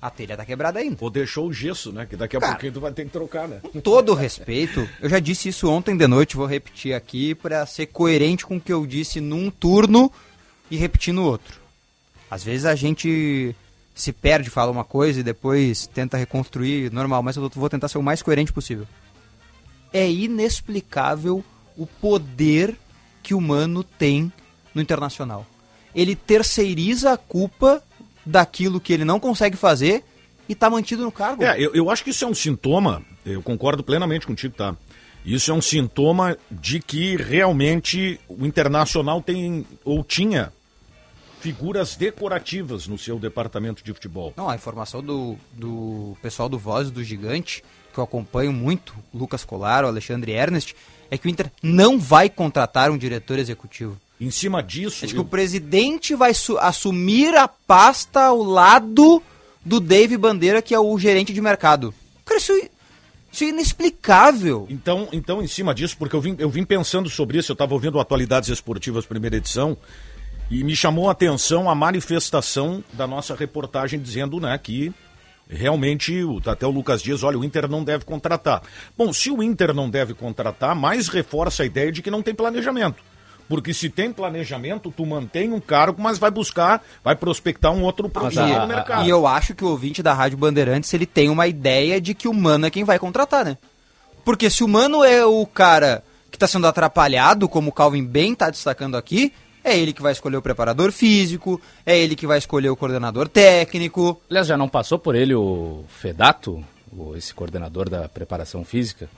A 0.00 0.10
telha 0.10 0.36
tá 0.36 0.44
quebrada 0.44 0.80
ainda. 0.80 0.98
Ou 1.00 1.08
deixou 1.08 1.48
o 1.48 1.52
gesso, 1.52 1.90
né? 1.90 2.04
Que 2.04 2.14
daqui 2.14 2.36
a 2.36 2.40
Cara. 2.40 2.52
pouquinho 2.52 2.74
tu 2.74 2.80
vai 2.80 2.92
ter 2.92 3.06
que 3.06 3.10
trocar, 3.10 3.48
né? 3.48 3.60
Com 3.72 3.80
todo 3.80 4.12
respeito, 4.12 4.86
eu 5.00 5.08
já 5.08 5.18
disse 5.18 5.48
isso 5.48 5.66
ontem 5.70 5.96
de 5.96 6.06
noite, 6.06 6.36
vou 6.36 6.44
repetir 6.44 6.92
aqui 6.92 7.34
para 7.34 7.64
ser 7.64 7.86
coerente 7.86 8.44
com 8.44 8.58
o 8.58 8.60
que 8.60 8.70
eu 8.70 8.86
disse 8.86 9.18
num 9.18 9.50
turno 9.50 10.12
e 10.70 10.76
repetir 10.76 11.14
no 11.14 11.24
outro. 11.24 11.58
Às 12.30 12.44
vezes 12.44 12.66
a 12.66 12.74
gente 12.74 13.56
se 13.94 14.12
perde, 14.12 14.50
fala 14.50 14.72
uma 14.72 14.84
coisa 14.84 15.20
e 15.20 15.22
depois 15.22 15.86
tenta 15.86 16.16
reconstruir, 16.16 16.92
normal, 16.92 17.22
mas 17.22 17.36
eu 17.36 17.48
vou 17.48 17.70
tentar 17.70 17.88
ser 17.88 17.98
o 17.98 18.02
mais 18.02 18.20
coerente 18.22 18.52
possível. 18.52 18.86
É 19.92 20.10
inexplicável 20.10 21.44
o 21.76 21.86
poder 21.86 22.76
que 23.22 23.34
o 23.34 23.40
Mano 23.40 23.84
tem 23.84 24.32
no 24.74 24.82
Internacional. 24.82 25.46
Ele 25.94 26.16
terceiriza 26.16 27.12
a 27.12 27.16
culpa 27.16 27.82
daquilo 28.26 28.80
que 28.80 28.92
ele 28.92 29.04
não 29.04 29.20
consegue 29.20 29.56
fazer 29.56 30.02
e 30.48 30.54
tá 30.54 30.68
mantido 30.68 31.04
no 31.04 31.12
cargo. 31.12 31.44
É, 31.44 31.54
eu, 31.58 31.72
eu 31.74 31.88
acho 31.88 32.02
que 32.02 32.10
isso 32.10 32.24
é 32.24 32.28
um 32.28 32.34
sintoma, 32.34 33.02
eu 33.24 33.42
concordo 33.42 33.84
plenamente 33.84 34.26
contigo, 34.26 34.54
tá? 34.54 34.76
Isso 35.24 35.50
é 35.50 35.54
um 35.54 35.62
sintoma 35.62 36.36
de 36.50 36.80
que 36.80 37.16
realmente 37.16 38.20
o 38.28 38.44
Internacional 38.44 39.22
tem, 39.22 39.64
ou 39.84 40.04
tinha, 40.04 40.52
figuras 41.44 41.94
decorativas 41.94 42.86
no 42.88 42.96
seu 42.98 43.18
departamento 43.18 43.84
de 43.84 43.92
futebol. 43.92 44.32
Não, 44.36 44.48
a 44.48 44.54
informação 44.54 45.02
do, 45.02 45.36
do 45.52 46.16
pessoal 46.22 46.48
do 46.48 46.58
Voz 46.58 46.90
do 46.90 47.04
Gigante, 47.04 47.62
que 47.92 47.98
eu 48.00 48.04
acompanho 48.04 48.52
muito, 48.52 48.94
Lucas 49.12 49.44
Colar, 49.44 49.84
o 49.84 49.88
Alexandre 49.88 50.32
Ernest, 50.32 50.74
é 51.10 51.18
que 51.18 51.26
o 51.26 51.30
Inter 51.30 51.50
não 51.62 51.98
vai 51.98 52.30
contratar 52.30 52.90
um 52.90 52.96
diretor 52.96 53.38
executivo. 53.38 53.96
Em 54.20 54.30
cima 54.30 54.62
disso, 54.62 55.04
Acho 55.04 55.12
que 55.12 55.18
eu- 55.20 55.24
o 55.24 55.28
presidente 55.28 56.14
vai 56.14 56.32
su- 56.32 56.56
assumir 56.58 57.34
a 57.36 57.46
pasta 57.46 58.22
ao 58.24 58.42
lado 58.42 59.22
do 59.64 59.80
Dave 59.80 60.16
Bandeira, 60.16 60.62
que 60.62 60.74
é 60.74 60.80
o 60.80 60.98
gerente 60.98 61.32
de 61.32 61.40
mercado. 61.42 61.92
Cara, 62.24 62.38
isso, 62.40 62.52
isso 63.32 63.44
é 63.44 63.48
inexplicável. 63.48 64.66
Então, 64.70 65.08
então, 65.12 65.42
em 65.42 65.46
cima 65.46 65.74
disso, 65.74 65.96
porque 65.98 66.16
eu 66.16 66.20
vim, 66.20 66.36
eu 66.38 66.48
vim 66.48 66.64
pensando 66.64 67.10
sobre 67.10 67.38
isso, 67.38 67.52
eu 67.52 67.54
estava 67.54 67.74
ouvindo 67.74 68.00
Atualidades 68.00 68.48
Esportivas, 68.48 69.04
primeira 69.04 69.36
edição, 69.36 69.76
e 70.50 70.62
me 70.64 70.74
chamou 70.76 71.08
a 71.08 71.12
atenção 71.12 71.68
a 71.68 71.74
manifestação 71.74 72.82
da 72.92 73.06
nossa 73.06 73.34
reportagem 73.34 73.98
dizendo 74.00 74.38
né, 74.40 74.58
que 74.62 74.92
realmente, 75.48 76.22
o- 76.24 76.40
até 76.46 76.66
o 76.66 76.70
Lucas 76.70 77.02
Dias, 77.02 77.22
olha, 77.22 77.38
o 77.38 77.44
Inter 77.44 77.68
não 77.68 77.84
deve 77.84 78.04
contratar. 78.04 78.62
Bom, 78.96 79.12
se 79.12 79.30
o 79.30 79.42
Inter 79.42 79.74
não 79.74 79.90
deve 79.90 80.14
contratar, 80.14 80.74
mais 80.74 81.08
reforça 81.08 81.62
a 81.62 81.66
ideia 81.66 81.92
de 81.92 82.02
que 82.02 82.10
não 82.10 82.22
tem 82.22 82.34
planejamento. 82.34 83.02
Porque 83.46 83.74
se 83.74 83.90
tem 83.90 84.10
planejamento, 84.10 84.90
tu 84.90 85.04
mantém 85.04 85.52
um 85.52 85.60
cargo, 85.60 86.00
mas 86.00 86.16
vai 86.16 86.30
buscar, 86.30 86.82
vai 87.04 87.14
prospectar 87.14 87.70
um 87.72 87.82
outro 87.82 88.06
E, 88.06 88.58
no 88.60 88.66
mercado. 88.66 89.04
e 89.06 89.10
eu 89.10 89.26
acho 89.26 89.54
que 89.54 89.62
o 89.62 89.68
ouvinte 89.68 90.02
da 90.02 90.14
Rádio 90.14 90.38
Bandeirantes 90.38 90.92
ele 90.94 91.04
tem 91.04 91.28
uma 91.28 91.46
ideia 91.46 92.00
de 92.00 92.14
que 92.14 92.26
o 92.26 92.32
Mano 92.32 92.64
é 92.64 92.70
quem 92.70 92.84
vai 92.84 92.98
contratar, 92.98 93.44
né? 93.44 93.58
Porque 94.24 94.48
se 94.48 94.64
o 94.64 94.68
Mano 94.68 95.04
é 95.04 95.26
o 95.26 95.44
cara 95.44 96.02
que 96.30 96.36
está 96.36 96.46
sendo 96.46 96.66
atrapalhado, 96.66 97.46
como 97.46 97.68
o 97.68 97.72
Calvin 97.72 98.02
bem 98.02 98.32
está 98.32 98.48
destacando 98.48 98.96
aqui, 98.96 99.30
é 99.64 99.76
ele 99.78 99.92
que 99.92 100.02
vai 100.02 100.12
escolher 100.12 100.36
o 100.36 100.42
preparador 100.42 100.92
físico, 100.92 101.60
é 101.86 101.98
ele 101.98 102.14
que 102.14 102.26
vai 102.26 102.38
escolher 102.38 102.68
o 102.68 102.76
coordenador 102.76 103.28
técnico. 103.28 104.20
Aliás, 104.30 104.46
já 104.46 104.56
não 104.56 104.68
passou 104.68 104.98
por 104.98 105.14
ele 105.16 105.34
o 105.34 105.84
Fedato, 105.88 106.62
o- 106.92 107.16
esse 107.16 107.32
coordenador 107.34 107.88
da 107.88 108.08
preparação 108.08 108.64
física? 108.64 109.08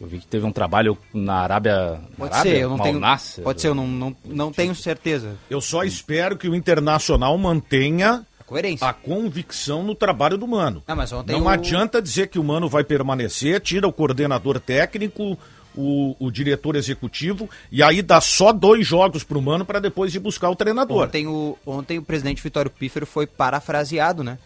Eu 0.00 0.06
vi 0.06 0.18
que 0.18 0.26
teve 0.26 0.46
um 0.46 0.52
trabalho 0.52 0.96
na 1.12 1.40
Arábia. 1.40 1.74
na 1.90 1.98
Pode 2.16 2.32
Arábia, 2.32 2.52
ser, 2.52 2.58
eu 2.62 2.70
não 2.70 2.78
tenho. 2.78 2.98
Malnasser. 3.00 3.44
Pode 3.44 3.60
ser, 3.60 3.68
eu 3.68 3.74
não, 3.74 3.86
não, 3.86 4.16
não 4.24 4.50
tenho 4.52 4.74
certeza. 4.74 5.36
Eu 5.50 5.60
só 5.60 5.84
espero 5.84 6.38
que 6.38 6.48
o 6.48 6.54
Internacional 6.54 7.36
mantenha 7.36 8.24
A 8.40 8.44
coerência. 8.44 8.86
a 8.88 8.94
convicção 8.94 9.82
no 9.82 9.94
trabalho 9.94 10.38
do 10.38 10.48
Mano. 10.48 10.82
Ah, 10.86 10.94
mas 10.96 11.12
ontem 11.12 11.32
Não 11.32 11.42
o- 11.44 11.48
adianta 11.50 12.00
dizer 12.00 12.28
que 12.28 12.38
o 12.38 12.44
Mano 12.44 12.66
vai 12.66 12.82
permanecer, 12.82 13.60
tira 13.60 13.86
o 13.86 13.92
coordenador 13.92 14.58
técnico, 14.58 15.36
o, 15.74 16.16
o 16.18 16.30
diretor 16.30 16.76
executivo, 16.76 17.48
e 17.70 17.82
aí 17.82 18.02
dá 18.02 18.20
só 18.20 18.52
dois 18.52 18.86
jogos 18.86 19.24
pro 19.24 19.40
Mano 19.40 19.64
para 19.64 19.80
depois 19.80 20.14
ir 20.14 20.18
buscar 20.18 20.50
o 20.50 20.56
treinador. 20.56 21.04
Ontem 21.04 21.26
o, 21.26 21.56
ontem 21.64 21.98
o 21.98 22.02
presidente 22.02 22.42
Vitório 22.42 22.70
Pífero 22.70 23.06
foi 23.06 23.26
parafraseado, 23.26 24.24
né? 24.24 24.38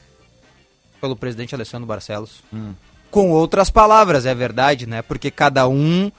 Pelo 1.00 1.16
presidente 1.16 1.54
Alessandro 1.54 1.86
Barcelos. 1.86 2.42
Com 3.10 3.30
outras 3.30 3.70
palavras, 3.70 4.26
é 4.26 4.34
verdade, 4.34 4.86
né? 4.86 5.02
Porque 5.02 5.30
cada 5.30 5.68
um 5.68 6.10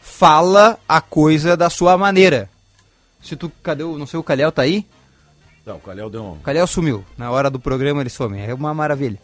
fala 0.00 0.78
a 0.88 1.00
coisa 1.00 1.56
da 1.56 1.68
sua 1.68 1.96
maneira. 1.98 2.48
Se 3.22 3.36
tu. 3.36 3.50
Cadê 3.62 3.82
o. 3.82 3.98
Não 3.98 4.06
sei, 4.06 4.18
o 4.18 4.22
Calhau 4.22 4.50
tá 4.50 4.62
aí? 4.62 4.86
Não, 5.64 5.76
o 5.76 5.80
Calhau 5.80 6.08
deu 6.08 6.22
um... 6.22 6.32
O 6.32 6.40
Calhau 6.40 6.66
sumiu. 6.66 7.04
Na 7.18 7.30
hora 7.30 7.50
do 7.50 7.60
programa 7.60 8.00
ele 8.00 8.08
some. 8.08 8.38
É 8.40 8.54
uma 8.54 8.72
maravilha. 8.72 9.18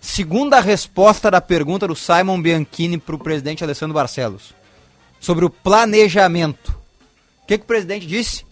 Segunda 0.00 0.60
resposta 0.60 1.30
da 1.30 1.40
pergunta 1.40 1.86
do 1.86 1.96
Simon 1.96 2.40
Bianchini 2.40 2.98
pro 2.98 3.18
presidente 3.18 3.64
Alessandro 3.64 3.94
Barcelos. 3.94 4.54
Sobre 5.20 5.44
o 5.44 5.50
planejamento. 5.50 6.68
O 7.42 7.46
que, 7.46 7.58
que 7.58 7.64
o 7.64 7.66
presidente 7.66 8.06
disse? 8.06 8.44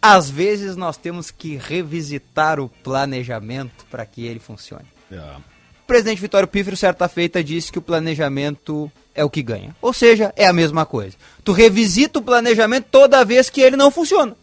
Às 0.00 0.30
vezes 0.30 0.76
nós 0.76 0.96
temos 0.96 1.30
que 1.30 1.56
revisitar 1.56 2.60
o 2.60 2.68
planejamento 2.68 3.84
para 3.90 4.06
que 4.06 4.24
ele 4.24 4.38
funcione. 4.38 4.84
É. 5.10 5.16
O 5.16 5.86
presidente 5.86 6.20
Vitório 6.20 6.46
Pífero, 6.46 6.76
certa 6.76 7.08
feita, 7.08 7.42
disse 7.42 7.72
que 7.72 7.78
o 7.78 7.82
planejamento 7.82 8.90
é 9.14 9.24
o 9.24 9.30
que 9.30 9.42
ganha. 9.42 9.74
Ou 9.82 9.92
seja, 9.92 10.32
é 10.36 10.46
a 10.46 10.52
mesma 10.52 10.86
coisa. 10.86 11.16
Tu 11.42 11.52
revisita 11.52 12.18
o 12.18 12.22
planejamento 12.22 12.86
toda 12.90 13.24
vez 13.24 13.50
que 13.50 13.60
ele 13.60 13.76
não 13.76 13.90
funciona. 13.90 14.36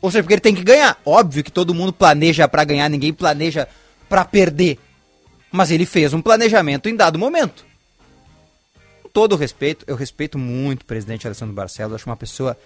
Ou 0.00 0.10
seja, 0.10 0.22
porque 0.22 0.34
ele 0.34 0.40
tem 0.40 0.54
que 0.54 0.64
ganhar. 0.64 0.98
Óbvio 1.04 1.44
que 1.44 1.52
todo 1.52 1.74
mundo 1.74 1.92
planeja 1.92 2.48
pra 2.48 2.64
ganhar, 2.64 2.88
ninguém 2.88 3.12
planeja 3.12 3.68
pra 4.08 4.24
perder. 4.24 4.78
Mas 5.50 5.70
ele 5.70 5.86
fez 5.86 6.12
um 6.14 6.22
planejamento 6.22 6.88
em 6.88 6.96
dado 6.96 7.18
momento. 7.18 7.64
Com 9.02 9.08
todo 9.08 9.32
o 9.32 9.36
respeito, 9.36 9.84
eu 9.88 9.96
respeito 9.96 10.38
muito 10.38 10.82
o 10.82 10.86
presidente 10.86 11.26
Alessandro 11.26 11.54
Barcelos, 11.54 11.94
acho 11.94 12.08
uma 12.08 12.16
pessoa 12.16 12.56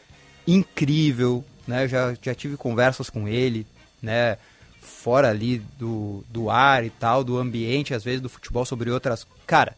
incrível, 0.46 1.44
né? 1.66 1.84
Eu 1.84 1.88
já, 1.88 2.14
já 2.20 2.34
tive 2.34 2.56
conversas 2.56 3.08
com 3.08 3.26
ele, 3.26 3.66
né? 4.02 4.36
Fora 4.80 5.30
ali 5.30 5.58
do, 5.78 6.22
do 6.28 6.50
ar 6.50 6.84
e 6.84 6.90
tal, 6.90 7.24
do 7.24 7.38
ambiente, 7.38 7.94
às 7.94 8.04
vezes 8.04 8.20
do 8.20 8.28
futebol 8.28 8.64
sobre 8.64 8.90
outras. 8.90 9.26
Cara, 9.46 9.74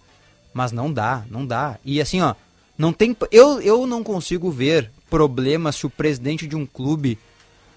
mas 0.52 0.72
não 0.72 0.92
dá, 0.92 1.24
não 1.30 1.46
dá. 1.46 1.78
E 1.84 2.00
assim, 2.00 2.20
ó, 2.20 2.34
não 2.76 2.92
tem. 2.92 3.16
Eu, 3.30 3.60
eu 3.60 3.86
não 3.86 4.02
consigo 4.02 4.50
ver 4.50 4.90
problema 5.08 5.70
se 5.70 5.86
o 5.86 5.90
presidente 5.90 6.46
de 6.46 6.56
um 6.56 6.66
clube 6.66 7.18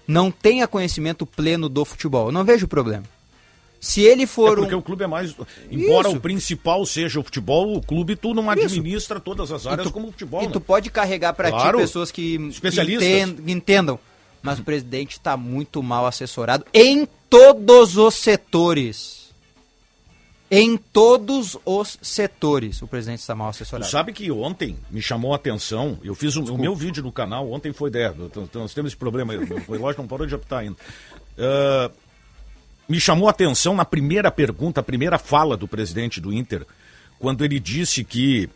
não 0.06 0.30
tenha 0.30 0.66
conhecimento 0.66 1.24
pleno 1.24 1.68
do 1.68 1.84
futebol. 1.84 2.26
Eu 2.26 2.32
não 2.32 2.44
vejo 2.44 2.66
problema. 2.66 3.04
Se 3.80 4.02
ele 4.02 4.24
É 4.24 4.26
for 4.26 4.56
porque 4.58 4.74
um. 4.74 4.78
o 4.78 4.82
clube 4.82 5.04
é 5.04 5.06
mais. 5.06 5.34
Embora 5.70 6.08
Isso. 6.08 6.16
o 6.18 6.20
principal 6.20 6.84
seja 6.84 7.18
o 7.18 7.22
futebol, 7.24 7.74
o 7.74 7.80
clube 7.82 8.14
tu 8.14 8.34
não 8.34 8.50
administra 8.50 9.18
todas 9.18 9.50
as 9.50 9.66
áreas 9.66 9.86
tu- 9.88 9.92
como 9.92 10.08
o 10.08 10.12
futebol. 10.12 10.42
E 10.42 10.46
né? 10.46 10.52
tu 10.52 10.60
pode 10.60 10.90
carregar 10.90 11.32
pra 11.32 11.50
Claro. 11.50 11.78
ti 11.78 11.84
pessoas 11.84 12.10
que, 12.10 12.36
que 12.36 12.48
Especialistas. 12.48 13.06
que 13.40 13.50
entendam. 13.52 13.98
Mas 14.42 14.58
o 14.58 14.64
presidente 14.64 15.12
está 15.12 15.34
muito 15.36 15.82
mal 15.82 16.06
assessorado 16.06 16.64
em 16.74 17.08
todos 17.30 17.96
os 17.96 18.14
setores. 18.16 19.20
Em 20.50 20.76
todos 20.76 21.56
os 21.64 21.96
setores 22.02 22.82
o 22.82 22.86
presidente 22.88 23.20
está 23.20 23.34
mal 23.36 23.50
Tu 23.52 23.56
assessorado. 23.56 23.88
sabe 23.90 24.12
que 24.12 24.30
ontem 24.32 24.76
me 24.90 25.00
chamou 25.00 25.32
a 25.32 25.36
atenção, 25.36 25.96
eu 26.02 26.14
fiz 26.14 26.36
um- 26.36 26.42
o 26.52 26.58
meu 26.58 26.74
vídeo 26.74 27.02
no 27.04 27.12
canal, 27.12 27.50
ontem 27.52 27.72
foi 27.72 27.88
10, 27.88 28.16
então 28.18 28.48
nós 28.54 28.74
temos 28.74 28.90
esse 28.90 28.96
problema 28.96 29.32
aí, 29.32 29.38
o 29.38 29.72
relógio 29.72 30.02
não 30.02 30.08
parou 30.08 30.26
de 30.26 30.34
apitar 30.34 30.58
ainda. 30.60 30.76
Ah, 31.38 31.90
me 32.90 32.98
chamou 33.00 33.28
a 33.28 33.30
atenção 33.30 33.74
na 33.74 33.84
primeira 33.84 34.30
pergunta, 34.30 34.80
a 34.80 34.82
primeira 34.82 35.18
fala 35.18 35.56
do 35.56 35.68
presidente 35.68 36.20
do 36.20 36.32
Inter, 36.32 36.66
quando 37.18 37.44
ele 37.44 37.60
disse 37.60 38.02
que, 38.04 38.48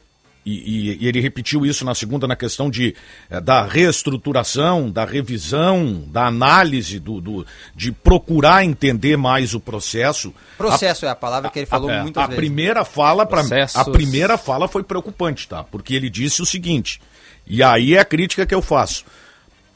e, 0.45 0.53
e- 0.53 0.99
e 1.05 1.07
ele 1.09 1.21
repetiu 1.21 1.65
isso 1.65 1.85
na 1.85 1.95
segunda, 1.95 2.27
na 2.27 2.35
questão 2.37 2.69
de, 2.69 2.95
eh, 3.31 3.41
da 3.41 3.65
reestruturação, 3.65 4.91
da 4.91 5.05
revisão, 5.05 6.05
da 6.09 6.27
análise, 6.27 6.99
do, 6.99 7.21
do- 7.21 7.47
de 7.75 7.93
procurar 7.93 8.65
entender 8.65 9.17
mais 9.17 9.55
o 9.55 9.61
processo. 9.61 10.35
Processo 10.59 11.07
é 11.07 11.09
a 11.09 11.15
palavra 11.15 11.51
que 11.51 11.59
ele 11.61 11.67
falou 11.67 11.89
a, 11.91 12.03
muitas 12.03 12.23
a 12.23 12.27
vezes. 12.27 12.37
primeira 12.37 12.85
fala 12.85 13.25
para 13.25 13.41
Processos. 13.41 13.77
a 13.77 13.85
primeira 13.85 14.37
fala 14.37 14.67
foi 14.69 14.83
preocupante, 14.83 15.49
tá? 15.49 15.63
Porque 15.65 15.95
ele 15.95 16.11
disse 16.11 16.43
o 16.43 16.47
seguinte, 16.47 17.01
e 17.47 17.63
aí 17.63 17.95
é 17.95 18.01
a 18.01 18.05
crítica 18.05 18.45
que 18.47 18.55
eu 18.55 18.61
faço. 18.63 19.05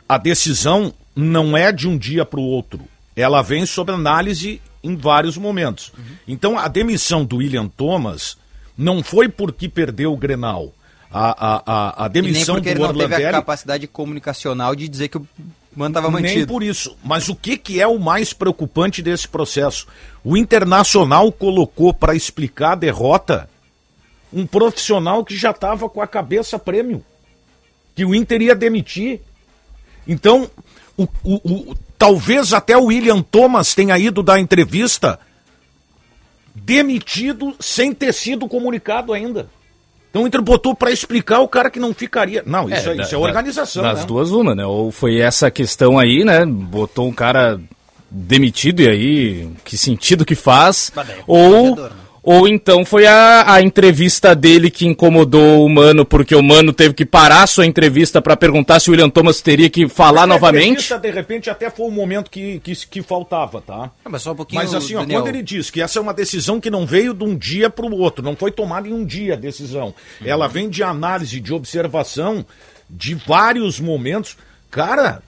A 0.08 0.18
decisão 0.18 0.92
não 1.14 1.56
é 1.56 1.70
de 1.72 1.86
um 1.88 1.96
dia 1.96 2.24
para 2.24 2.40
o 2.40 2.44
outro. 2.44 2.80
Ela 3.18 3.42
vem 3.42 3.66
sob 3.66 3.92
análise 3.92 4.60
em 4.82 4.96
vários 4.96 5.36
momentos. 5.36 5.92
Uhum. 5.96 6.04
Então 6.28 6.58
a 6.58 6.68
demissão 6.68 7.24
do 7.24 7.38
William 7.38 7.66
Thomas 7.68 8.36
não 8.76 9.02
foi 9.02 9.28
porque 9.28 9.68
perdeu 9.68 10.12
o 10.12 10.16
Grenal. 10.16 10.72
A, 11.10 11.30
a, 11.30 11.62
a, 11.66 12.04
a 12.04 12.06
E 12.06 12.12
nem 12.12 12.22
demissão 12.22 12.56
porque 12.56 12.74
do 12.74 12.84
ele 12.84 12.92
não 12.92 13.08
teve 13.08 13.26
a 13.26 13.32
capacidade 13.32 13.86
comunicacional 13.88 14.76
de 14.76 14.88
dizer 14.88 15.08
que 15.08 15.18
o 15.18 15.26
mano 15.74 15.90
estava 15.90 16.10
nem 16.10 16.22
mantido. 16.22 16.46
por 16.46 16.62
isso. 16.62 16.96
Mas 17.02 17.28
o 17.28 17.34
que, 17.34 17.56
que 17.56 17.80
é 17.80 17.86
o 17.86 17.98
mais 17.98 18.32
preocupante 18.32 19.02
desse 19.02 19.26
processo? 19.26 19.86
O 20.22 20.36
Internacional 20.36 21.32
colocou 21.32 21.92
para 21.92 22.14
explicar 22.14 22.72
a 22.72 22.76
derrota 22.76 23.48
um 24.32 24.46
profissional 24.46 25.24
que 25.24 25.36
já 25.36 25.50
estava 25.50 25.88
com 25.88 26.02
a 26.02 26.06
cabeça 26.06 26.58
prêmio. 26.58 27.04
Que 27.96 28.04
o 28.04 28.14
Inter 28.14 28.42
ia 28.42 28.54
demitir. 28.54 29.20
Então, 30.06 30.50
o, 30.98 31.08
o- 31.24 31.70
o- 31.70 31.76
talvez 31.96 32.52
até 32.52 32.76
o 32.76 32.84
William 32.86 33.22
Thomas 33.22 33.74
tenha 33.74 33.96
ido 33.98 34.22
dar 34.22 34.38
entrevista 34.40 35.18
demitido 36.54 37.54
sem 37.60 37.94
ter 37.94 38.12
sido 38.12 38.48
comunicado 38.48 39.12
ainda. 39.12 39.48
Então 40.10 40.22
o 40.24 40.26
Inter 40.26 40.42
botou 40.42 40.74
para 40.74 40.90
explicar 40.90 41.40
o 41.40 41.48
cara 41.48 41.70
que 41.70 41.78
não 41.78 41.94
ficaria. 41.94 42.42
Não, 42.46 42.68
isso 42.68 42.88
é, 42.90 42.94
da- 42.94 43.02
isso 43.04 43.14
é 43.14 43.18
da- 43.18 43.24
organização. 43.24 43.82
Das 43.82 44.00
né? 44.00 44.06
duas, 44.06 44.30
uma, 44.30 44.54
né? 44.54 44.64
Ou 44.66 44.90
foi 44.90 45.18
essa 45.20 45.50
questão 45.50 45.98
aí, 45.98 46.24
né? 46.24 46.44
Botou 46.46 47.06
um 47.08 47.12
cara 47.12 47.60
demitido 48.10 48.80
e 48.80 48.88
aí, 48.88 49.50
que 49.64 49.76
sentido 49.76 50.24
que 50.24 50.34
faz? 50.34 50.90
É 50.96 51.00
Ou, 51.26 51.76
constrangedor, 51.76 51.90
né? 51.90 51.96
Ou 52.22 52.46
então 52.48 52.84
foi 52.84 53.06
a, 53.06 53.52
a 53.54 53.62
entrevista 53.62 54.34
dele 54.34 54.70
que 54.70 54.86
incomodou 54.86 55.64
o 55.64 55.68
Mano, 55.68 56.04
porque 56.04 56.34
o 56.34 56.42
Mano 56.42 56.72
teve 56.72 56.92
que 56.94 57.06
parar 57.06 57.42
a 57.44 57.46
sua 57.46 57.64
entrevista 57.66 58.20
para 58.20 58.36
perguntar 58.36 58.80
se 58.80 58.88
o 58.88 58.92
William 58.92 59.08
Thomas 59.08 59.40
teria 59.40 59.70
que 59.70 59.88
falar 59.88 60.22
A 60.24 60.26
novamente. 60.26 60.64
entrevista, 60.66 60.98
de 60.98 61.10
repente, 61.10 61.48
até 61.50 61.70
foi 61.70 61.86
o 61.86 61.90
momento 61.90 62.30
que, 62.30 62.60
que, 62.60 62.74
que 62.86 63.02
faltava, 63.02 63.60
tá? 63.60 63.90
Ah, 64.04 64.08
mas 64.08 64.22
só 64.22 64.32
um 64.32 64.36
pouquinho, 64.36 64.60
Mas 64.62 64.74
assim, 64.74 64.94
ó, 64.94 65.00
Daniel. 65.00 65.20
quando 65.22 65.28
ele 65.34 65.42
diz 65.42 65.70
que 65.70 65.80
essa 65.80 65.98
é 65.98 66.02
uma 66.02 66.12
decisão 66.14 66.60
que 66.60 66.70
não 66.70 66.84
veio 66.86 67.14
de 67.14 67.24
um 67.24 67.36
dia 67.36 67.70
para 67.70 67.86
o 67.86 67.96
outro, 67.98 68.22
não 68.24 68.36
foi 68.36 68.50
tomada 68.50 68.86
em 68.88 68.92
um 68.92 69.04
dia 69.04 69.34
a 69.34 69.36
decisão. 69.36 69.94
Ela 70.24 70.48
vem 70.48 70.68
de 70.68 70.82
análise, 70.82 71.40
de 71.40 71.54
observação, 71.54 72.44
de 72.90 73.14
vários 73.14 73.80
momentos. 73.80 74.36
Cara, 74.70 75.22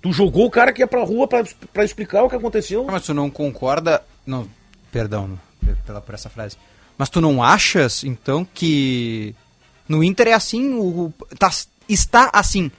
tu 0.00 0.12
jogou 0.12 0.46
o 0.46 0.50
cara 0.50 0.72
que 0.72 0.80
ia 0.80 0.86
pra 0.86 1.04
rua 1.04 1.26
pra 1.28 1.44
pra 1.72 1.84
explicar 1.84 2.22
o 2.22 2.28
que 2.30 2.36
aconteceu. 2.36 2.86
Ah, 2.88 2.92
Mas 2.92 3.04
tu 3.04 3.12
não 3.14 3.28
concorda. 3.28 4.02
Não, 4.26 4.46
perdão 4.92 5.26
não, 5.28 5.38
pela, 5.86 6.00
por 6.00 6.14
essa 6.14 6.28
frase. 6.28 6.56
Mas 6.96 7.08
tu 7.08 7.20
não 7.20 7.42
achas, 7.42 8.04
então, 8.04 8.46
que 8.52 9.34
no 9.88 10.04
Inter 10.04 10.28
é 10.28 10.32
assim? 10.34 10.74
O, 10.74 11.12
tá, 11.38 11.50
está 11.88 12.30
assim. 12.32 12.70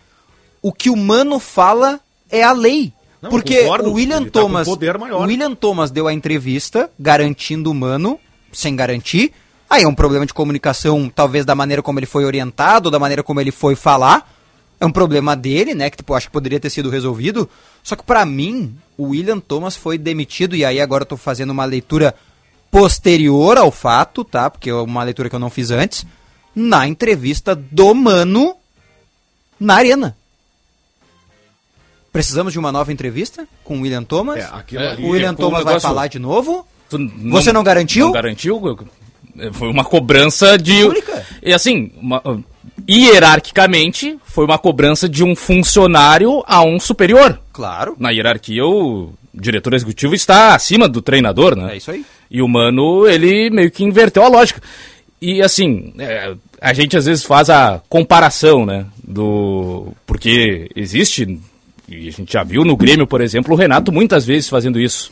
O 0.61 0.71
que 0.71 0.89
o 0.89 0.95
Mano 0.95 1.39
fala 1.39 1.99
é 2.29 2.43
a 2.43 2.51
lei. 2.51 2.93
Não, 3.21 3.29
Porque 3.29 3.63
concordo, 3.63 3.89
o 3.89 3.93
William 3.93 4.23
tá 4.23 4.31
Thomas. 4.31 4.67
maior. 4.99 5.21
O 5.21 5.27
William 5.27 5.53
Thomas 5.53 5.91
deu 5.91 6.07
a 6.07 6.13
entrevista 6.13 6.89
garantindo 6.99 7.69
o 7.69 7.73
Mano, 7.73 8.19
sem 8.51 8.75
garantir. 8.75 9.33
Aí 9.69 9.83
é 9.83 9.87
um 9.87 9.95
problema 9.95 10.25
de 10.25 10.33
comunicação, 10.33 11.09
talvez 11.09 11.45
da 11.45 11.55
maneira 11.55 11.81
como 11.81 11.99
ele 11.99 12.05
foi 12.05 12.25
orientado, 12.25 12.91
da 12.91 12.99
maneira 12.99 13.23
como 13.23 13.39
ele 13.39 13.51
foi 13.51 13.75
falar. 13.75 14.29
É 14.79 14.85
um 14.85 14.91
problema 14.91 15.35
dele, 15.35 15.75
né? 15.75 15.89
Que 15.89 15.97
tipo, 15.97 16.13
acho 16.13 16.27
que 16.27 16.33
poderia 16.33 16.59
ter 16.59 16.69
sido 16.69 16.89
resolvido. 16.89 17.47
Só 17.83 17.95
que 17.95 18.03
pra 18.03 18.25
mim, 18.25 18.75
o 18.97 19.09
William 19.09 19.39
Thomas 19.39 19.75
foi 19.75 19.97
demitido, 19.97 20.55
e 20.55 20.65
aí 20.65 20.81
agora 20.81 21.03
eu 21.03 21.07
tô 21.07 21.17
fazendo 21.17 21.51
uma 21.51 21.65
leitura 21.65 22.15
posterior 22.71 23.57
ao 23.57 23.69
fato, 23.69 24.23
tá? 24.23 24.49
Porque 24.49 24.69
é 24.69 24.73
uma 24.73 25.03
leitura 25.03 25.29
que 25.29 25.35
eu 25.35 25.39
não 25.39 25.49
fiz 25.49 25.69
antes. 25.69 26.05
Na 26.55 26.87
entrevista 26.87 27.53
do 27.55 27.93
Mano 27.93 28.55
na 29.59 29.75
Arena. 29.75 30.15
Precisamos 32.11 32.51
de 32.51 32.59
uma 32.59 32.71
nova 32.71 32.91
entrevista 32.91 33.47
com 33.63 33.77
o 33.77 33.81
William 33.81 34.03
Thomas. 34.03 34.37
É, 34.37 34.49
É, 34.75 34.87
ali. 34.89 35.03
o 35.03 35.09
William 35.11 35.31
um 35.31 35.35
Thomas 35.35 35.63
vai 35.63 35.73
negócio- 35.73 35.87
falar 35.87 36.07
de 36.07 36.19
novo. 36.19 36.65
Tu 36.89 36.97
Você 37.29 37.53
não 37.53 37.63
garantiu? 37.63 38.07
Não 38.07 38.11
garantiu? 38.13 38.61
É, 39.39 39.51
Foi 39.53 39.69
uma 39.69 39.85
cobrança 39.85 40.57
de. 40.57 40.81
Pública. 40.83 41.25
E 41.41 41.53
assim, 41.53 41.91
uma- 41.95 42.21
hierarquicamente, 42.89 44.17
foi 44.25 44.43
uma 44.43 44.57
cobrança 44.57 45.07
de 45.07 45.23
um 45.23 45.35
funcionário 45.35 46.43
a 46.45 46.61
um 46.63 46.79
superior. 46.81 47.39
Claro. 47.53 47.95
Na 47.97 48.09
hierarquia, 48.09 48.65
o 48.65 49.13
diretor 49.33 49.73
executivo 49.73 50.13
está 50.13 50.53
acima 50.53 50.89
do 50.89 51.01
treinador, 51.01 51.55
né? 51.55 51.73
É 51.73 51.77
isso 51.77 51.91
aí. 51.91 52.05
E 52.31 52.41
o 52.41 52.47
Mano, 52.47 53.05
ele 53.05 53.49
meio 53.49 53.69
que 53.69 53.83
inverteu 53.83 54.23
a 54.23 54.29
lógica. 54.29 54.61
E 55.21 55.41
assim, 55.41 55.93
é, 55.99 56.33
a 56.61 56.73
gente 56.73 56.95
às 56.95 57.05
vezes 57.05 57.25
faz 57.25 57.49
a 57.49 57.81
comparação, 57.89 58.65
né? 58.65 58.85
Do. 59.03 59.89
Porque 60.05 60.69
existe, 60.73 61.37
e 61.89 62.07
a 62.07 62.11
gente 62.11 62.31
já 62.31 62.41
viu 62.41 62.63
no 62.63 62.77
Grêmio, 62.77 63.05
por 63.05 63.19
exemplo, 63.19 63.53
o 63.53 63.57
Renato 63.57 63.91
muitas 63.91 64.25
vezes 64.25 64.47
fazendo 64.47 64.79
isso. 64.79 65.11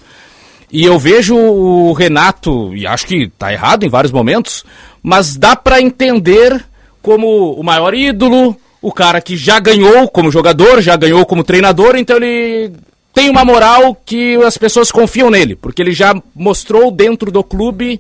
E 0.72 0.86
eu 0.86 0.98
vejo 0.98 1.36
o 1.36 1.92
Renato, 1.92 2.74
e 2.74 2.88
acho 2.88 3.06
que 3.06 3.28
tá 3.38 3.52
errado 3.52 3.84
em 3.84 3.90
vários 3.90 4.14
momentos, 4.14 4.64
mas 5.04 5.36
dá 5.36 5.56
para 5.56 5.82
entender 5.82 6.64
como 7.02 7.54
o 7.54 7.64
maior 7.64 7.94
ídolo, 7.94 8.56
o 8.82 8.94
cara 8.94 9.20
que 9.20 9.36
já 9.36 9.60
ganhou 9.60 10.08
como 10.08 10.32
jogador, 10.32 10.82
já 10.82 10.96
ganhou 10.96 11.26
como 11.26 11.44
treinador, 11.44 11.96
então 11.98 12.18
ele 12.18 12.72
tem 13.14 13.30
uma 13.30 13.44
moral 13.44 13.96
que 14.06 14.36
as 14.44 14.58
pessoas 14.58 14.92
confiam 14.92 15.30
nele, 15.30 15.56
porque 15.56 15.82
ele 15.82 15.92
já 15.92 16.14
mostrou 16.36 16.92
dentro 16.92 17.32
do 17.32 17.44
clube 17.44 18.00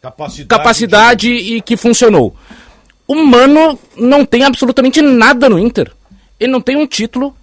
Capacidade. 0.00 0.48
capacidade 0.48 1.30
e 1.30 1.60
que 1.60 1.76
funcionou. 1.76 2.34
O 3.06 3.14
Mano 3.14 3.78
não 3.96 4.24
tem 4.24 4.44
absolutamente 4.44 5.00
nada 5.00 5.48
no 5.48 5.58
Inter. 5.58 5.92
Ele 6.38 6.52
não 6.52 6.60
tem 6.60 6.76
um 6.76 6.86
título, 6.86 7.34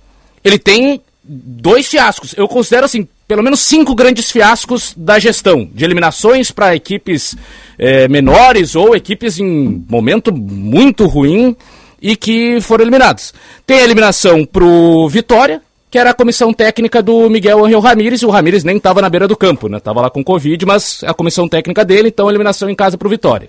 ele 0.44 0.60
tem 0.60 1.02
dois 1.24 1.88
fiascos. 1.88 2.34
Eu 2.38 2.48
considero 2.48 2.86
assim, 2.86 3.08
pelo 3.28 3.44
menos 3.44 3.62
cinco 3.62 3.96
grandes 3.96 4.32
fiascos 4.32 4.94
da 4.96 5.18
gestão, 5.18 5.70
de 5.74 5.84
eliminações 5.84 6.52
para 6.52 6.76
equipes 6.76 7.36
eh, 7.78 8.08
menores 8.08 8.76
ou 8.76 8.96
equipes 8.96 9.40
em 9.40 9.84
momento 9.90 10.32
muito 10.32 11.08
ruim 11.08 11.56
e 12.02 12.16
que 12.16 12.62
foram 12.62 12.84
eliminados. 12.84 13.34
Tem 13.66 13.80
a 13.80 13.84
eliminação 13.84 14.46
pro 14.46 15.10
Vitória, 15.10 15.62
que 15.96 16.00
era 16.00 16.10
a 16.10 16.14
comissão 16.14 16.52
técnica 16.52 17.02
do 17.02 17.30
Miguel 17.30 17.64
Angel 17.64 17.80
Ramírez, 17.80 18.22
o 18.22 18.30
Ramírez 18.30 18.66
nem 18.66 18.76
estava 18.76 19.02
na 19.02 19.10
beira 19.10 19.30
do 19.30 19.38
campo, 19.38 19.70
né? 19.70 19.80
Tava 19.80 20.02
lá 20.02 20.10
com 20.10 20.22
Covid, 20.22 20.66
mas 20.66 21.02
a 21.06 21.14
comissão 21.14 21.48
técnica 21.48 21.86
dele, 21.86 22.10
então 22.10 22.30
eliminação 22.30 22.70
em 22.70 22.76
casa 22.76 22.98
pro 22.98 23.08
Vitória. 23.08 23.48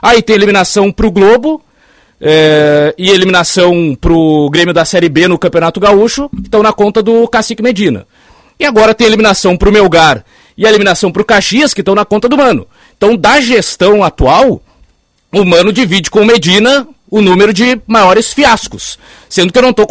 Aí 0.00 0.22
tem 0.22 0.36
eliminação 0.36 0.92
pro 0.92 1.10
Globo, 1.10 1.60
é, 2.20 2.94
e 2.96 3.10
eliminação 3.10 3.96
pro 4.00 4.48
Grêmio 4.52 4.72
da 4.72 4.84
Série 4.84 5.08
B 5.08 5.26
no 5.26 5.36
Campeonato 5.36 5.80
Gaúcho, 5.80 6.28
que 6.28 6.42
estão 6.42 6.62
na 6.62 6.72
conta 6.72 7.02
do 7.02 7.26
Cacique 7.26 7.60
Medina. 7.60 8.06
E 8.56 8.64
agora 8.64 8.94
tem 8.94 9.08
eliminação 9.08 9.56
pro 9.56 9.72
Melgar 9.72 10.24
e 10.56 10.64
eliminação 10.64 11.10
pro 11.10 11.24
Caxias, 11.24 11.74
que 11.74 11.80
estão 11.80 11.96
na 11.96 12.04
conta 12.04 12.28
do 12.28 12.36
Mano. 12.36 12.68
Então, 12.96 13.16
da 13.16 13.40
gestão 13.40 14.04
atual, 14.04 14.62
o 15.32 15.44
Mano 15.44 15.72
divide 15.72 16.08
com 16.08 16.20
o 16.20 16.24
Medina 16.24 16.86
o 17.10 17.20
número 17.20 17.52
de 17.52 17.80
maiores 17.86 18.32
fiascos. 18.32 18.98
Sendo 19.28 19.52
que 19.52 19.58
eu 19.58 19.62
não 19.62 19.70
estou 19.70 19.86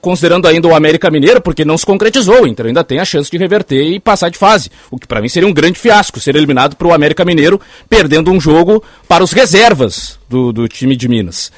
considerando 0.00 0.48
ainda 0.48 0.68
o 0.68 0.74
América 0.74 1.10
Mineiro, 1.10 1.40
porque 1.40 1.64
não 1.64 1.78
se 1.78 1.86
concretizou. 1.86 2.42
O 2.42 2.46
Inter 2.46 2.66
ainda 2.66 2.82
tem 2.82 2.98
a 2.98 3.04
chance 3.04 3.30
de 3.30 3.38
reverter 3.38 3.82
e 3.82 4.00
passar 4.00 4.30
de 4.30 4.38
fase. 4.38 4.70
O 4.90 4.98
que 4.98 5.06
para 5.06 5.20
mim 5.20 5.28
seria 5.28 5.48
um 5.48 5.52
grande 5.52 5.78
fiasco, 5.78 6.20
ser 6.20 6.34
eliminado 6.34 6.76
para 6.76 6.88
o 6.88 6.92
América 6.92 7.24
Mineiro, 7.24 7.60
perdendo 7.88 8.30
um 8.30 8.40
jogo 8.40 8.82
para 9.08 9.22
os 9.22 9.32
reservas 9.32 10.18
do, 10.28 10.52
do 10.52 10.68
time 10.68 10.96
de 10.96 11.08
Minas. 11.08 11.52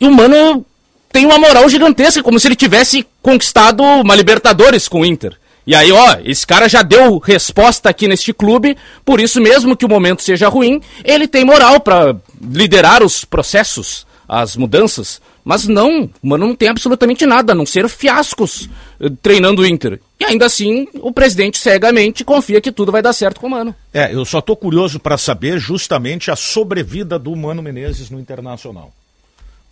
E 0.00 0.06
o 0.06 0.12
Mano 0.12 0.64
tem 1.12 1.24
uma 1.26 1.38
moral 1.38 1.68
gigantesca, 1.68 2.22
como 2.22 2.40
se 2.40 2.48
ele 2.48 2.56
tivesse 2.56 3.06
conquistado 3.22 3.82
uma 3.82 4.16
Libertadores 4.16 4.88
com 4.88 5.00
o 5.00 5.06
Inter. 5.06 5.36
E 5.66 5.74
aí, 5.74 5.90
ó, 5.92 6.18
esse 6.24 6.46
cara 6.46 6.68
já 6.68 6.82
deu 6.82 7.18
resposta 7.18 7.88
aqui 7.88 8.06
neste 8.06 8.32
clube, 8.34 8.76
por 9.04 9.20
isso 9.20 9.40
mesmo 9.40 9.76
que 9.76 9.86
o 9.86 9.88
momento 9.88 10.22
seja 10.22 10.48
ruim, 10.48 10.80
ele 11.02 11.26
tem 11.26 11.44
moral 11.44 11.80
para 11.80 12.14
liderar 12.42 13.02
os 13.02 13.24
processos, 13.24 14.06
as 14.28 14.56
mudanças. 14.56 15.22
Mas 15.42 15.66
não, 15.66 16.04
o 16.22 16.28
Mano 16.28 16.46
não 16.46 16.54
tem 16.54 16.68
absolutamente 16.68 17.26
nada, 17.26 17.52
a 17.52 17.54
não 17.54 17.66
ser 17.66 17.86
fiascos 17.88 18.68
eh, 18.98 19.10
treinando 19.22 19.60
o 19.60 19.66
Inter. 19.66 20.00
E 20.18 20.24
ainda 20.24 20.46
assim, 20.46 20.86
o 20.94 21.12
presidente 21.12 21.58
cegamente 21.58 22.24
confia 22.24 22.62
que 22.62 22.72
tudo 22.72 22.90
vai 22.90 23.02
dar 23.02 23.12
certo 23.12 23.40
com 23.40 23.46
o 23.46 23.50
Mano. 23.50 23.74
É, 23.92 24.14
eu 24.14 24.24
só 24.24 24.40
tô 24.40 24.56
curioso 24.56 24.98
para 24.98 25.18
saber 25.18 25.58
justamente 25.58 26.30
a 26.30 26.36
sobrevida 26.36 27.18
do 27.18 27.34
Mano 27.36 27.62
Menezes 27.62 28.08
no 28.08 28.18
Internacional. 28.18 28.90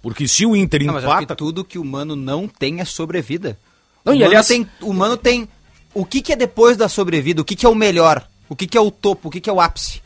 Porque 0.03 0.27
se 0.29 0.45
o 0.45 0.55
Inter 0.57 0.85
Não, 0.85 0.95
mas 0.95 1.05
empata. 1.05 1.27
que 1.27 1.35
tudo 1.37 1.65
que 1.65 1.79
o 1.79 1.85
Mano 1.85 2.15
não 2.17 2.47
tem 2.49 2.81
é 2.81 2.85
sobrevida. 2.85 3.57
Não, 4.05 4.13
o, 4.13 4.17
e 4.17 4.19
Mano 4.19 4.27
aliás- 4.31 4.49
tem, 4.49 4.67
o 4.83 4.93
Mano 4.93 5.17
tem. 5.17 5.49
O 5.95 6.05
que, 6.05 6.23
que 6.23 6.33
é 6.33 6.37
depois 6.37 6.77
da 6.77 6.89
sobrevida? 6.89 7.43
O 7.43 7.45
que, 7.45 7.57
que 7.57 7.67
é 7.67 7.69
o 7.69 7.75
melhor? 7.75 8.27
O 8.49 8.57
que, 8.57 8.67
que 8.67 8.79
é 8.79 8.81
o 8.81 8.91
topo? 8.91 9.29
O 9.29 9.31
que, 9.31 9.41
que 9.41 9.51
é 9.51 9.53
o 9.53 9.61
ápice? 9.61 10.03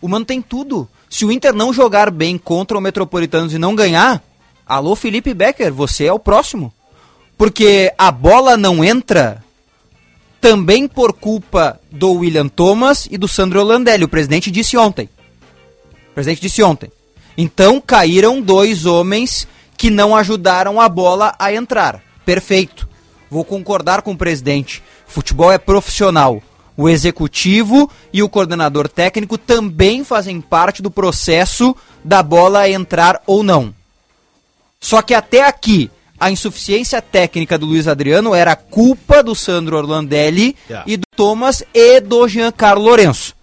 O 0.00 0.08
Mano 0.08 0.24
tem 0.24 0.40
tudo. 0.40 0.88
Se 1.10 1.24
o 1.24 1.32
Inter 1.32 1.52
não 1.52 1.72
jogar 1.72 2.10
bem 2.10 2.38
contra 2.38 2.78
o 2.78 2.80
Metropolitanos 2.80 3.52
e 3.52 3.58
não 3.58 3.74
ganhar, 3.74 4.22
alô 4.66 4.94
Felipe 4.94 5.34
Becker, 5.34 5.72
você 5.72 6.06
é 6.06 6.12
o 6.12 6.18
próximo. 6.18 6.72
Porque 7.36 7.92
a 7.96 8.10
bola 8.10 8.56
não 8.56 8.84
entra 8.84 9.42
também 10.40 10.86
por 10.86 11.12
culpa 11.12 11.80
do 11.90 12.12
William 12.12 12.48
Thomas 12.48 13.08
e 13.10 13.18
do 13.18 13.26
Sandro 13.26 13.62
Landelli. 13.62 14.04
O 14.04 14.08
presidente 14.08 14.50
disse 14.50 14.76
ontem. 14.76 15.08
O 16.10 16.14
presidente 16.14 16.40
disse 16.40 16.62
ontem. 16.62 16.90
Então 17.36 17.80
caíram 17.80 18.40
dois 18.40 18.86
homens 18.86 19.46
que 19.76 19.90
não 19.90 20.14
ajudaram 20.14 20.80
a 20.80 20.88
bola 20.88 21.34
a 21.38 21.52
entrar. 21.52 22.02
Perfeito. 22.24 22.88
Vou 23.30 23.44
concordar 23.44 24.02
com 24.02 24.12
o 24.12 24.16
presidente. 24.16 24.82
Futebol 25.08 25.50
é 25.50 25.58
profissional. 25.58 26.40
O 26.76 26.88
executivo 26.88 27.90
e 28.12 28.22
o 28.22 28.28
coordenador 28.28 28.88
técnico 28.88 29.36
também 29.36 30.04
fazem 30.04 30.40
parte 30.40 30.80
do 30.80 30.90
processo 30.92 31.74
da 32.04 32.22
bola 32.22 32.68
entrar 32.70 33.20
ou 33.26 33.42
não. 33.42 33.74
Só 34.78 35.02
que 35.02 35.12
até 35.12 35.44
aqui, 35.44 35.90
a 36.20 36.30
insuficiência 36.30 37.02
técnica 37.02 37.58
do 37.58 37.66
Luiz 37.66 37.88
Adriano 37.88 38.32
era 38.32 38.54
culpa 38.54 39.22
do 39.24 39.34
Sandro 39.34 39.76
Orlandelli 39.76 40.54
Yeah. 40.68 40.88
e 40.88 40.96
do 40.96 41.04
Thomas 41.16 41.64
e 41.74 42.00
do 42.00 42.28
Giancarlo 42.28 42.84
Lourenço. 42.84 43.34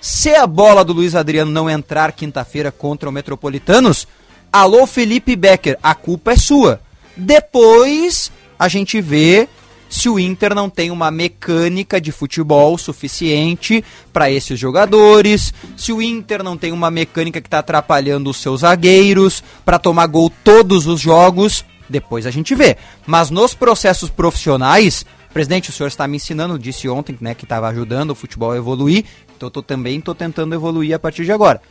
Se 0.00 0.32
a 0.34 0.46
bola 0.46 0.84
do 0.84 0.92
Luiz 0.92 1.16
Adriano 1.16 1.50
não 1.50 1.68
entrar 1.68 2.12
quinta-feira 2.12 2.70
contra 2.70 3.08
o 3.08 3.12
Metropolitanos, 3.12 4.06
alô 4.52 4.86
Felipe 4.86 5.34
Becker, 5.34 5.76
a 5.82 5.94
culpa 5.96 6.32
é 6.32 6.36
sua. 6.36 6.80
Depois 7.16 8.30
a 8.56 8.68
gente 8.68 9.00
vê 9.00 9.48
se 9.88 10.08
o 10.08 10.18
Inter 10.18 10.54
não 10.54 10.68
tem 10.68 10.90
uma 10.90 11.10
mecânica 11.10 12.00
de 12.00 12.12
futebol 12.12 12.76
suficiente 12.76 13.84
para 14.12 14.30
esses 14.30 14.58
jogadores, 14.58 15.52
se 15.76 15.92
o 15.92 16.02
Inter 16.02 16.42
não 16.42 16.56
tem 16.56 16.72
uma 16.72 16.90
mecânica 16.90 17.40
que 17.40 17.46
está 17.46 17.60
atrapalhando 17.60 18.30
os 18.30 18.36
seus 18.36 18.60
zagueiros 18.60 19.42
para 19.64 19.78
tomar 19.78 20.06
gol 20.06 20.30
todos 20.44 20.86
os 20.86 21.00
jogos, 21.00 21.64
depois 21.88 22.26
a 22.26 22.30
gente 22.30 22.54
vê. 22.54 22.76
Mas 23.06 23.30
nos 23.30 23.54
processos 23.54 24.10
profissionais, 24.10 25.06
presidente, 25.32 25.70
o 25.70 25.72
senhor 25.72 25.88
está 25.88 26.06
me 26.06 26.16
ensinando, 26.16 26.58
disse 26.58 26.88
ontem, 26.88 27.16
né, 27.20 27.34
que 27.34 27.44
estava 27.44 27.68
ajudando 27.68 28.10
o 28.10 28.14
futebol 28.14 28.52
a 28.52 28.56
evoluir, 28.56 29.04
então 29.36 29.50
eu 29.54 29.62
também 29.62 29.98
estou 29.98 30.14
tentando 30.14 30.54
evoluir 30.54 30.94
a 30.94 30.98
partir 30.98 31.24
de 31.24 31.32
agora. 31.32 31.62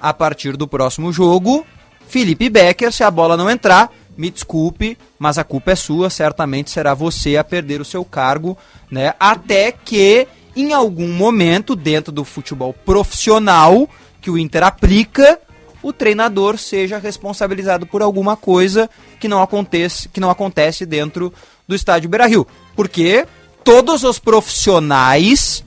A 0.00 0.14
partir 0.14 0.56
do 0.56 0.66
próximo 0.66 1.12
jogo, 1.12 1.66
Felipe 2.08 2.48
Becker, 2.48 2.90
se 2.90 3.04
a 3.04 3.10
bola 3.10 3.36
não 3.36 3.50
entrar, 3.50 3.92
me 4.16 4.30
desculpe, 4.30 4.98
mas 5.18 5.38
a 5.38 5.44
culpa 5.44 5.72
é 5.72 5.76
sua, 5.76 6.10
certamente 6.10 6.70
será 6.70 6.94
você 6.94 7.36
a 7.36 7.44
perder 7.44 7.80
o 7.80 7.84
seu 7.84 8.04
cargo, 8.04 8.56
né? 8.90 9.14
Até 9.18 9.72
que 9.72 10.26
em 10.54 10.72
algum 10.72 11.08
momento 11.08 11.76
dentro 11.76 12.12
do 12.12 12.24
futebol 12.24 12.72
profissional 12.72 13.88
que 14.20 14.30
o 14.30 14.36
Inter 14.36 14.64
aplica, 14.64 15.38
o 15.82 15.92
treinador 15.92 16.58
seja 16.58 16.98
responsabilizado 16.98 17.86
por 17.86 18.02
alguma 18.02 18.36
coisa 18.36 18.90
que 19.18 19.28
não 19.28 19.42
acontece, 19.42 20.08
que 20.08 20.20
não 20.20 20.30
acontece 20.30 20.84
dentro 20.84 21.32
do 21.66 21.74
estádio 21.74 22.10
Beira-Rio, 22.10 22.46
porque 22.76 23.26
todos 23.64 24.04
os 24.04 24.18
profissionais 24.18 25.64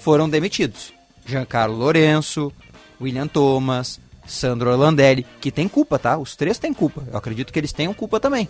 foram 0.00 0.28
demitidos. 0.28 0.92
Giancarlo 1.24 1.76
Lourenço, 1.76 2.52
William 3.00 3.26
Thomas, 3.26 4.00
Sandro 4.26 4.70
Orlandelli, 4.70 5.26
que 5.40 5.50
tem 5.50 5.68
culpa, 5.68 5.98
tá? 5.98 6.16
Os 6.16 6.36
três 6.36 6.58
têm 6.58 6.72
culpa. 6.72 7.02
Eu 7.10 7.18
acredito 7.18 7.52
que 7.52 7.58
eles 7.58 7.72
tenham 7.72 7.94
culpa 7.94 8.18
também, 8.18 8.48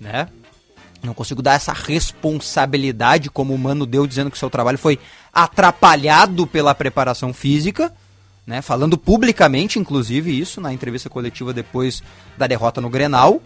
né? 0.00 0.28
Não 1.02 1.14
consigo 1.14 1.42
dar 1.42 1.54
essa 1.54 1.72
responsabilidade 1.72 3.28
como 3.28 3.52
o 3.52 3.58
Mano 3.58 3.84
deu 3.84 4.06
dizendo 4.06 4.30
que 4.30 4.38
seu 4.38 4.48
trabalho 4.48 4.78
foi 4.78 5.00
atrapalhado 5.32 6.46
pela 6.46 6.74
preparação 6.74 7.32
física, 7.32 7.92
né? 8.46 8.62
Falando 8.62 8.96
publicamente, 8.96 9.78
inclusive, 9.78 10.38
isso 10.38 10.60
na 10.60 10.72
entrevista 10.72 11.10
coletiva 11.10 11.52
depois 11.52 12.02
da 12.38 12.46
derrota 12.46 12.80
no 12.80 12.88
Grenal. 12.88 13.42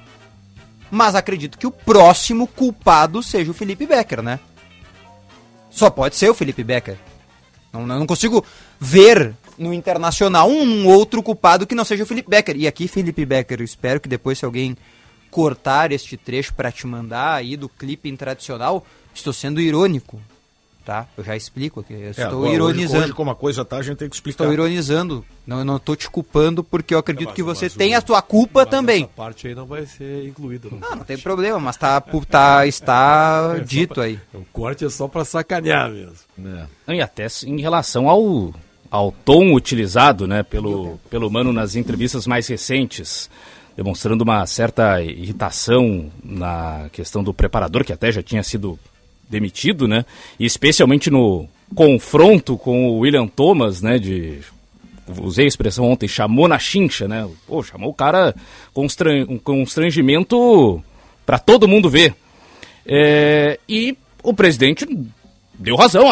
Mas 0.91 1.15
acredito 1.15 1.59
que 1.59 1.67
o 1.67 1.71
próximo 1.71 2.47
culpado 2.47 3.23
seja 3.23 3.51
o 3.51 3.55
Felipe 3.55 3.87
Becker, 3.87 4.23
né? 4.23 4.39
Só 5.71 5.91
pode 5.91 6.17
ser 6.17 6.31
o 6.31 6.35
Felipe 6.35 6.63
Becker. 6.63 6.97
Não, 7.73 7.87
não 7.87 8.07
consigo 8.07 8.45
ver 8.79 9.35
no 9.59 9.73
Internacional 9.73 10.49
um 10.51 10.87
outro 10.89 11.23
culpado 11.23 11.67
que 11.67 11.75
não 11.75 11.85
seja 11.85 12.03
o 12.03 12.07
Felipe 12.07 12.29
Becker. 12.31 12.57
E 12.57 12.67
aqui, 12.67 12.87
Felipe 12.89 13.25
Becker, 13.25 13.61
eu 13.61 13.65
espero 13.65 14.01
que 14.01 14.09
depois, 14.09 14.39
se 14.39 14.45
alguém 14.45 14.77
cortar 15.31 15.93
este 15.93 16.17
trecho 16.17 16.55
para 16.55 16.73
te 16.73 16.87
mandar 16.87 17.35
aí 17.35 17.57
do 17.57 17.69
clipe 17.69 18.15
tradicional, 18.17 18.87
estou 19.15 19.33
sendo 19.33 19.61
irônico. 19.61 20.21
tá? 20.85 21.05
Eu 21.19 21.25
já 21.25 21.35
explico 21.37 21.81
aqui. 21.81 21.95
Eu 21.95 21.99
É, 22.07 22.11
estou 22.11 22.27
agora, 22.27 22.53
ironizando. 22.55 22.99
Hoje, 22.99 23.05
hoje, 23.07 23.13
como 23.13 23.29
a 23.33 23.35
coisa 23.35 23.65
tá, 23.65 23.79
a 23.79 23.83
gente 23.83 23.97
tem 23.97 24.09
que 24.09 24.15
explicar. 24.15 24.45
Estou 24.45 24.53
ironizando. 24.53 25.25
Não, 25.45 25.59
eu 25.59 25.65
não 25.65 25.79
estou 25.79 25.97
te 25.97 26.09
culpando 26.09 26.63
porque 26.63 26.95
eu 26.95 26.99
acredito 27.01 27.27
Mas- 27.27 27.35
que 27.35 27.43
você 27.43 27.67
o- 27.67 27.71
tem 27.73 27.97
a 27.97 28.01
sua 28.01 28.23
culpa 28.23 28.61
mas 28.61 28.71
também. 28.71 29.03
Essa 29.03 29.13
parte 29.17 29.49
aí 29.49 29.55
não 29.57 29.67
vai 29.67 29.85
ser 29.85 30.29
incluída. 30.29 30.69
no 30.71 30.77
Não, 30.79 30.81
não 30.91 30.97
corte. 30.99 31.09
tem 31.09 31.19
problema, 31.19 31.59
mas 31.59 31.77
tá, 31.77 32.01
tá, 32.01 32.65
está 32.69 33.55
É 33.59 33.65
dito 33.65 33.95
pra- 33.95 34.05
aí. 34.05 34.21
O 34.33 34.45
corte 34.53 34.85
é 34.85 34.89
só 34.89 35.09
pra 35.09 35.25
sacanear 35.25 35.91
mesmo. 35.91 36.15
É. 36.39 36.67
Não, 36.87 36.95
E 36.95 37.01
até 37.01 37.27
em 37.45 37.61
relação 37.61 38.09
ao, 38.09 38.55
ao 38.97 39.13
tom 39.13 39.53
utilizado 39.55 40.27
né, 40.27 40.43
pelo, 40.43 40.99
pelo 41.11 41.31
Mano 41.31 41.53
nas 41.53 41.77
entrevistas 41.77 42.27
mais 42.27 42.49
recentes, 42.49 43.29
demonstrando 43.77 44.25
uma 44.25 44.47
certa 44.47 45.03
irritação 45.03 46.11
na 46.25 46.89
questão 46.93 47.23
do 47.23 47.35
preparador, 47.35 47.85
que 47.85 47.93
até 47.93 48.11
já 48.11 48.23
tinha 48.23 48.43
sido 48.43 48.79
demitido, 49.29 49.87
né? 49.87 50.05
E 50.39 50.47
especialmente 50.47 51.11
no 51.11 51.47
confronto 51.75 52.57
com 52.57 52.89
o 52.89 53.01
William 53.01 53.27
Thomas, 53.27 53.83
né? 53.83 53.99
De, 53.99 54.39
usei 55.21 55.45
a 55.45 55.49
expressão 55.49 55.85
ontem, 55.85 56.09
chamou 56.09 56.49
na 56.49 56.59
chincha, 56.59 57.07
né? 57.07 57.29
Pô, 57.47 57.63
chamou 57.63 57.91
o 57.91 57.95
cara 57.95 58.33
com 58.73 58.83
constran- 58.83 59.27
um 59.29 59.39
constrangimento 59.39 60.83
para 61.27 61.39
todo 61.39 61.69
mundo 61.69 61.91
ver. 61.91 62.15
É, 62.87 63.59
e 63.69 63.97
o 64.23 64.33
presidente 64.33 64.87
deu 65.59 65.77
razão. 65.77 66.07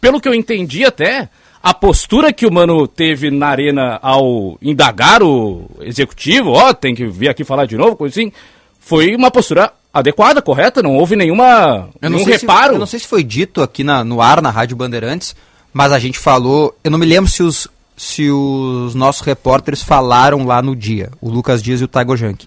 Pelo 0.00 0.20
que 0.20 0.28
eu 0.28 0.34
entendi 0.34 0.84
até, 0.84 1.28
a 1.62 1.74
postura 1.74 2.32
que 2.32 2.46
o 2.46 2.52
Mano 2.52 2.86
teve 2.88 3.30
na 3.30 3.48
arena 3.48 3.98
ao 4.02 4.56
indagar 4.62 5.22
o 5.22 5.68
executivo, 5.80 6.50
ó, 6.52 6.72
tem 6.72 6.94
que 6.94 7.06
vir 7.06 7.28
aqui 7.28 7.44
falar 7.44 7.66
de 7.66 7.76
novo, 7.76 7.96
coisa 7.96 8.12
assim, 8.18 8.32
foi 8.78 9.14
uma 9.14 9.30
postura 9.30 9.72
adequada, 9.92 10.40
correta, 10.40 10.82
não 10.82 10.96
houve 10.96 11.16
nenhuma, 11.16 11.88
Eu 12.00 12.08
nenhum 12.10 12.24
sei 12.24 12.34
se, 12.38 12.40
reparo. 12.46 12.74
eu 12.74 12.78
não 12.78 12.86
sei 12.86 12.98
se 13.00 13.06
foi 13.06 13.22
dito 13.22 13.60
aqui 13.62 13.84
na- 13.84 14.02
no 14.04 14.22
ar, 14.22 14.40
na 14.40 14.50
Rádio 14.50 14.76
Bandeirantes, 14.76 15.34
mas 15.72 15.92
a 15.92 15.98
gente 15.98 16.18
falou. 16.18 16.74
Eu 16.82 16.90
não 16.90 16.98
me 16.98 17.06
lembro 17.06 17.30
se 17.30 17.42
os, 17.42 17.68
se 17.96 18.30
os 18.30 18.94
nossos 18.94 19.20
repórteres 19.22 19.82
falaram 19.82 20.44
lá 20.46 20.62
no 20.62 20.74
dia, 20.74 21.10
o 21.20 21.28
Lucas 21.28 21.62
Dias 21.62 21.80
e 21.80 21.84
o 21.84 21.88
Taigo 21.88 22.16
Jank. 22.16 22.46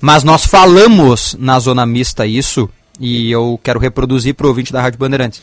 Mas 0.00 0.22
nós 0.24 0.46
falamos 0.46 1.36
na 1.38 1.58
zona 1.58 1.84
mista 1.84 2.24
isso, 2.26 2.68
e 2.98 3.30
eu 3.30 3.58
quero 3.62 3.78
reproduzir 3.80 4.34
para 4.34 4.46
o 4.46 4.48
ouvinte 4.48 4.72
da 4.72 4.80
Rádio 4.80 4.98
Bandeirantes. 4.98 5.42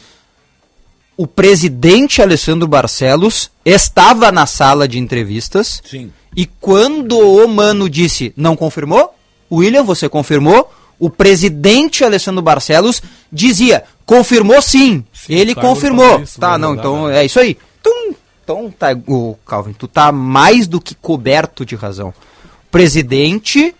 O 1.18 1.26
presidente 1.26 2.22
Alessandro 2.22 2.68
Barcelos 2.68 3.50
estava 3.64 4.32
na 4.32 4.46
sala 4.46 4.88
de 4.88 5.00
entrevistas. 5.00 5.82
Sim. 5.90 6.12
E 6.36 6.46
quando 6.46 7.18
o 7.18 7.48
Mano 7.48 7.90
disse, 7.90 8.34
não 8.36 8.56
confirmou? 8.56 9.16
William, 9.50 9.84
você 9.84 10.10
confirmou? 10.10 10.70
O 11.00 11.10
presidente 11.10 12.04
Alessandro 12.04 12.42
Barcelos 12.42 13.02
dizia, 13.32 13.84
confirmou 14.06 14.62
sim. 14.62 15.06
Ele 15.30 15.54
o 15.54 15.56
Carlos 15.56 15.74
confirmou. 15.74 16.22
isso, 16.22 16.40
tá, 16.40 16.58
né, 16.58 16.58
não, 16.58 16.76
então 16.76 17.04
verdade. 17.04 17.20
é 17.20 17.26
isso 17.26 17.40
aí. 17.40 17.58
Então, 17.80 18.16
então 18.44 18.72
tá, 18.72 18.88
o 19.08 19.38
Calvin, 19.46 19.74
tu 19.74 19.88
tá 19.88 20.12
mais 20.12 20.68
do 20.68 20.82
que 20.82 20.96
coberto 20.96 21.66
de 21.66 21.76
razão. 21.76 22.10
O 22.10 22.72
presidente 22.72 23.74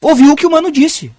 ouviu 0.00 0.32
o 0.32 0.36
que 0.36 0.46
o 0.46 0.50
Mano 0.50 0.70
disse. 0.70 1.10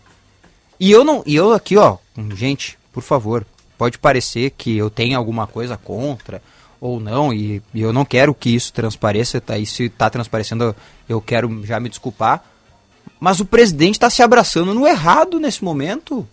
E 0.79 0.91
eu 0.91 1.03
não, 1.03 1.23
e 1.25 1.35
eu 1.35 1.53
aqui, 1.53 1.77
ó, 1.77 1.97
gente, 2.35 2.77
por 2.91 3.01
favor, 3.01 3.45
pode 3.77 3.97
parecer 3.97 4.51
que 4.51 4.77
eu 4.77 4.89
tenha 4.89 5.17
alguma 5.17 5.47
coisa 5.47 5.77
contra 5.77 6.41
ou 6.79 6.99
não, 6.99 7.33
e, 7.33 7.61
e 7.73 7.81
eu 7.81 7.91
não 7.91 8.05
quero 8.05 8.33
que 8.33 8.49
isso 8.49 8.71
transpareça, 8.71 9.41
tá? 9.41 9.57
E 9.57 9.65
se 9.65 9.89
tá 9.89 10.09
transparecendo, 10.09 10.75
eu 11.07 11.21
quero 11.21 11.65
já 11.65 11.79
me 11.79 11.89
desculpar. 11.89 12.43
Mas 13.19 13.39
o 13.39 13.45
presidente 13.45 13.95
está 13.95 14.09
se 14.09 14.21
abraçando 14.21 14.73
no 14.73 14.85
errado 14.85 15.39
nesse 15.39 15.63
momento. 15.63 16.27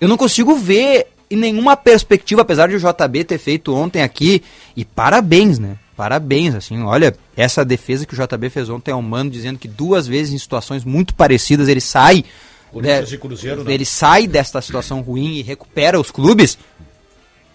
Eu 0.00 0.08
não 0.08 0.16
consigo 0.16 0.54
ver 0.54 1.08
em 1.30 1.36
nenhuma 1.36 1.76
perspectiva, 1.76 2.42
apesar 2.42 2.68
de 2.68 2.76
o 2.76 2.78
JB 2.78 3.24
ter 3.24 3.38
feito 3.38 3.74
ontem 3.74 4.02
aqui, 4.02 4.42
e 4.76 4.84
parabéns, 4.84 5.58
né? 5.58 5.78
Parabéns, 5.96 6.54
assim, 6.54 6.82
olha, 6.82 7.16
essa 7.34 7.64
defesa 7.64 8.04
que 8.04 8.14
o 8.14 8.16
JB 8.16 8.50
fez 8.50 8.68
ontem 8.68 8.90
ao 8.90 9.00
Mano, 9.00 9.30
dizendo 9.30 9.58
que 9.58 9.66
duas 9.66 10.06
vezes 10.06 10.34
em 10.34 10.38
situações 10.38 10.84
muito 10.84 11.14
parecidas 11.14 11.68
ele 11.68 11.80
sai. 11.80 12.24
Corinthians 12.72 13.10
né, 13.10 13.16
e 13.16 13.18
Cruzeiro, 13.18 13.64
né? 13.64 13.72
ele 13.72 13.84
sai 13.84 14.26
desta 14.26 14.60
situação 14.60 15.00
ruim 15.00 15.36
e 15.36 15.42
recupera 15.42 16.00
os 16.00 16.10
clubes. 16.10 16.58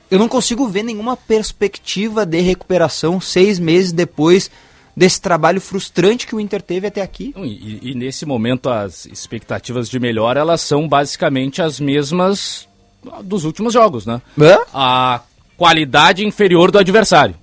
Eu 0.10 0.20
não 0.20 0.28
consigo 0.28 0.68
ver 0.68 0.84
nenhuma 0.84 1.16
perspectiva 1.16 2.26
de 2.26 2.42
recuperação 2.42 3.22
seis 3.22 3.60
meses 3.60 3.92
depois 3.92 4.52
desse 4.96 5.22
trabalho 5.22 5.62
frustrante 5.62 6.28
que 6.28 6.36
o 6.36 6.40
Inter 6.40 6.62
teve 6.62 6.88
até 6.88 7.02
aqui. 7.02 7.34
E, 7.38 7.92
e 7.92 7.96
nesse 7.96 8.26
momento 8.26 8.70
as 8.70 9.06
expectativas 9.06 9.90
de 9.90 10.00
melhora 10.00 10.42
elas 10.42 10.62
são 10.62 10.88
basicamente 10.88 11.62
as 11.62 11.80
mesmas 11.80 12.68
dos 13.24 13.46
últimos 13.46 13.74
jogos, 13.74 14.06
né? 14.06 14.22
Hã? 14.40 14.58
A 14.74 15.22
qualidade 15.58 16.26
inferior 16.26 16.72
do 16.72 16.80
adversário. 16.80 17.36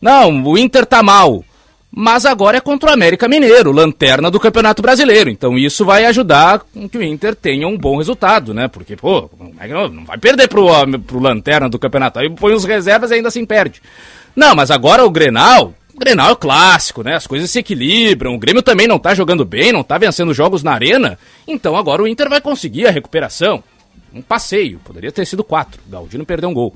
Não, 0.00 0.42
o 0.44 0.58
Inter 0.58 0.84
tá 0.84 1.02
mal, 1.02 1.44
mas 1.94 2.24
agora 2.24 2.56
é 2.56 2.60
contra 2.60 2.88
o 2.88 2.92
América 2.92 3.28
Mineiro, 3.28 3.70
lanterna 3.70 4.30
do 4.30 4.40
Campeonato 4.40 4.80
Brasileiro. 4.80 5.28
Então 5.28 5.58
isso 5.58 5.84
vai 5.84 6.06
ajudar 6.06 6.60
com 6.60 6.88
que 6.88 6.96
o 6.96 7.02
Inter 7.02 7.34
tenha 7.34 7.68
um 7.68 7.76
bom 7.76 7.98
resultado, 7.98 8.54
né? 8.54 8.66
Porque, 8.66 8.96
pô, 8.96 9.28
é 9.60 9.68
não 9.68 10.06
vai 10.06 10.16
perder 10.16 10.48
pro, 10.48 10.68
pro 11.06 11.20
lanterna 11.20 11.68
do 11.68 11.78
campeonato. 11.78 12.18
Aí 12.18 12.30
põe 12.30 12.54
os 12.54 12.64
reservas 12.64 13.10
e 13.10 13.14
ainda 13.14 13.28
assim 13.28 13.44
perde. 13.44 13.82
Não, 14.34 14.54
mas 14.54 14.70
agora 14.70 15.04
o 15.04 15.10
Grenal, 15.10 15.74
o 15.94 15.98
Grenal 15.98 16.30
é 16.30 16.32
o 16.32 16.36
clássico, 16.36 17.02
né? 17.02 17.14
As 17.14 17.26
coisas 17.26 17.50
se 17.50 17.58
equilibram. 17.58 18.34
O 18.34 18.38
Grêmio 18.38 18.62
também 18.62 18.88
não 18.88 18.98
tá 18.98 19.14
jogando 19.14 19.44
bem, 19.44 19.70
não 19.70 19.82
tá 19.82 19.98
vencendo 19.98 20.32
jogos 20.32 20.62
na 20.62 20.72
arena. 20.72 21.18
Então 21.46 21.76
agora 21.76 22.02
o 22.02 22.08
Inter 22.08 22.30
vai 22.30 22.40
conseguir 22.40 22.86
a 22.86 22.90
recuperação. 22.90 23.62
Um 24.14 24.22
passeio, 24.22 24.80
poderia 24.82 25.12
ter 25.12 25.26
sido 25.26 25.44
quatro. 25.44 25.78
Galdino 25.90 26.24
perdeu 26.24 26.48
um 26.48 26.54
gol. 26.54 26.74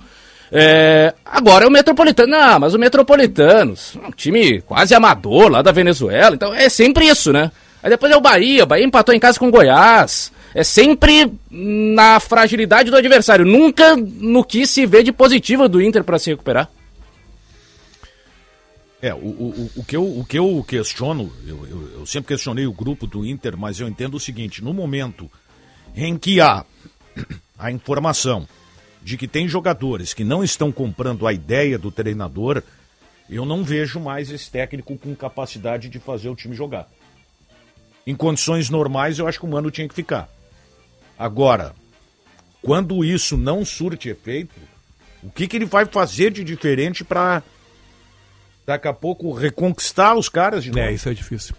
É, 0.50 1.14
agora 1.24 1.64
é 1.64 1.68
o 1.68 1.70
Metropolitano. 1.70 2.30
Não, 2.30 2.60
mas 2.60 2.74
o 2.74 2.78
Metropolitanos, 2.78 3.96
um 3.96 4.10
time 4.10 4.60
quase 4.62 4.94
amador 4.94 5.48
lá 5.48 5.62
da 5.62 5.72
Venezuela. 5.72 6.34
Então 6.34 6.54
é 6.54 6.68
sempre 6.68 7.06
isso, 7.06 7.32
né? 7.32 7.50
Aí 7.82 7.90
depois 7.90 8.12
é 8.12 8.16
o 8.16 8.20
Bahia. 8.20 8.64
O 8.64 8.66
Bahia 8.66 8.84
empatou 8.84 9.14
em 9.14 9.20
casa 9.20 9.38
com 9.38 9.48
o 9.48 9.50
Goiás. 9.50 10.32
É 10.54 10.64
sempre 10.64 11.32
na 11.50 12.18
fragilidade 12.18 12.90
do 12.90 12.96
adversário. 12.96 13.44
Nunca 13.44 13.96
no 13.96 14.42
que 14.44 14.66
se 14.66 14.86
vê 14.86 15.02
de 15.02 15.12
positivo 15.12 15.68
do 15.68 15.82
Inter 15.82 16.02
para 16.02 16.18
se 16.18 16.30
recuperar. 16.30 16.70
É, 19.02 19.12
o, 19.12 19.18
o, 19.18 19.70
o, 19.76 19.84
que 19.84 19.96
eu, 19.96 20.04
o 20.04 20.24
que 20.24 20.38
eu 20.38 20.64
questiono, 20.66 21.30
eu, 21.46 21.66
eu, 21.68 21.90
eu 21.98 22.06
sempre 22.06 22.28
questionei 22.28 22.66
o 22.66 22.72
grupo 22.72 23.06
do 23.06 23.26
Inter, 23.26 23.56
mas 23.56 23.78
eu 23.78 23.86
entendo 23.86 24.14
o 24.14 24.20
seguinte: 24.20 24.64
no 24.64 24.72
momento 24.72 25.30
em 25.94 26.16
que 26.16 26.40
há 26.40 26.64
a 27.58 27.70
informação 27.70 28.48
de 29.06 29.16
que 29.16 29.28
tem 29.28 29.46
jogadores 29.46 30.12
que 30.12 30.24
não 30.24 30.42
estão 30.42 30.72
comprando 30.72 31.28
a 31.28 31.32
ideia 31.32 31.78
do 31.78 31.92
treinador, 31.92 32.60
eu 33.30 33.44
não 33.44 33.62
vejo 33.62 34.00
mais 34.00 34.32
esse 34.32 34.50
técnico 34.50 34.98
com 34.98 35.14
capacidade 35.14 35.88
de 35.88 36.00
fazer 36.00 36.28
o 36.28 36.34
time 36.34 36.56
jogar. 36.56 36.88
Em 38.04 38.16
condições 38.16 38.68
normais, 38.68 39.20
eu 39.20 39.28
acho 39.28 39.38
que 39.38 39.46
o 39.46 39.48
Mano 39.48 39.70
tinha 39.70 39.88
que 39.88 39.94
ficar. 39.94 40.28
Agora, 41.16 41.72
quando 42.60 43.04
isso 43.04 43.36
não 43.36 43.64
surte 43.64 44.08
efeito, 44.08 44.56
o 45.22 45.30
que, 45.30 45.46
que 45.46 45.54
ele 45.54 45.66
vai 45.66 45.86
fazer 45.86 46.32
de 46.32 46.42
diferente 46.42 47.04
para 47.04 47.44
daqui 48.66 48.88
a 48.88 48.92
pouco 48.92 49.32
reconquistar 49.32 50.16
os 50.16 50.28
caras 50.28 50.64
de 50.64 50.72
novo? 50.72 50.82
É, 50.82 50.92
isso 50.92 51.08
é 51.08 51.14
difícil. 51.14 51.54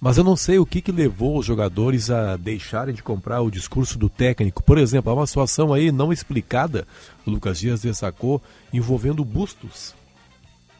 Mas 0.00 0.16
eu 0.16 0.22
não 0.22 0.36
sei 0.36 0.58
o 0.58 0.66
que, 0.66 0.80
que 0.80 0.92
levou 0.92 1.38
os 1.38 1.46
jogadores 1.46 2.08
a 2.08 2.36
deixarem 2.36 2.94
de 2.94 3.02
comprar 3.02 3.40
o 3.40 3.50
discurso 3.50 3.98
do 3.98 4.08
técnico. 4.08 4.62
Por 4.62 4.78
exemplo, 4.78 5.10
há 5.10 5.14
uma 5.14 5.26
situação 5.26 5.72
aí 5.72 5.90
não 5.90 6.12
explicada, 6.12 6.86
o 7.26 7.30
Lucas 7.30 7.58
Dias 7.58 7.82
destacou, 7.82 8.40
envolvendo 8.72 9.24
bustos. 9.24 9.94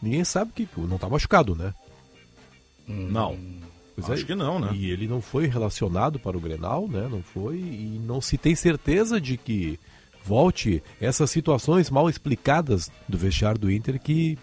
Ninguém 0.01 0.23
sabe 0.25 0.53
que 0.53 0.69
não 0.77 0.95
está 0.95 1.09
machucado, 1.09 1.57
né? 1.57 1.75
Não. 2.87 3.37
Pois 3.97 4.11
Acho 4.11 4.25
que 4.25 4.35
não, 4.37 4.61
né? 4.61 4.71
E 4.73 4.91
ele 4.91 5.09
não 5.09 5.21
foi 5.21 5.49
relacionado 5.49 6.21
para 6.21 6.37
o 6.37 6.41
Grenal, 6.41 6.87
né? 6.87 7.09
Não 7.11 7.21
foi. 7.21 7.57
E 7.57 8.01
não 8.05 8.21
se 8.21 8.39
tem 8.39 8.55
certeza 8.55 9.21
de 9.21 9.37
que 9.37 9.81
volte 10.25 10.81
essas 11.01 11.31
situações 11.31 11.91
mal 11.91 12.09
explicadas 12.09 12.89
do 13.09 13.19
vestiário 13.19 13.59
do 13.59 13.71
Inter 13.71 14.01
que 14.01 14.39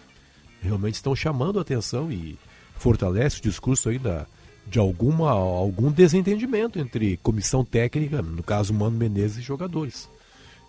realmente 0.60 0.96
estão 0.96 1.16
chamando 1.16 1.58
a 1.58 1.62
atenção 1.62 2.12
e 2.12 2.38
fortalece 2.76 3.38
o 3.38 3.42
discurso 3.42 3.88
ainda 3.88 4.28
de 4.66 4.78
alguma, 4.78 5.30
algum 5.30 5.90
desentendimento 5.90 6.78
entre 6.78 7.16
comissão 7.18 7.64
técnica, 7.64 8.20
no 8.20 8.42
caso 8.42 8.74
Mano 8.74 8.96
Menezes 8.96 9.38
e 9.38 9.42
jogadores. 9.42 10.08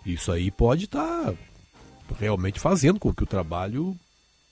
Isso 0.06 0.30
aí 0.30 0.50
pode 0.50 0.84
estar 0.84 1.34
realmente 2.18 2.60
fazendo 2.60 3.00
com 3.00 3.12
que 3.12 3.24
o 3.24 3.26
trabalho 3.26 3.96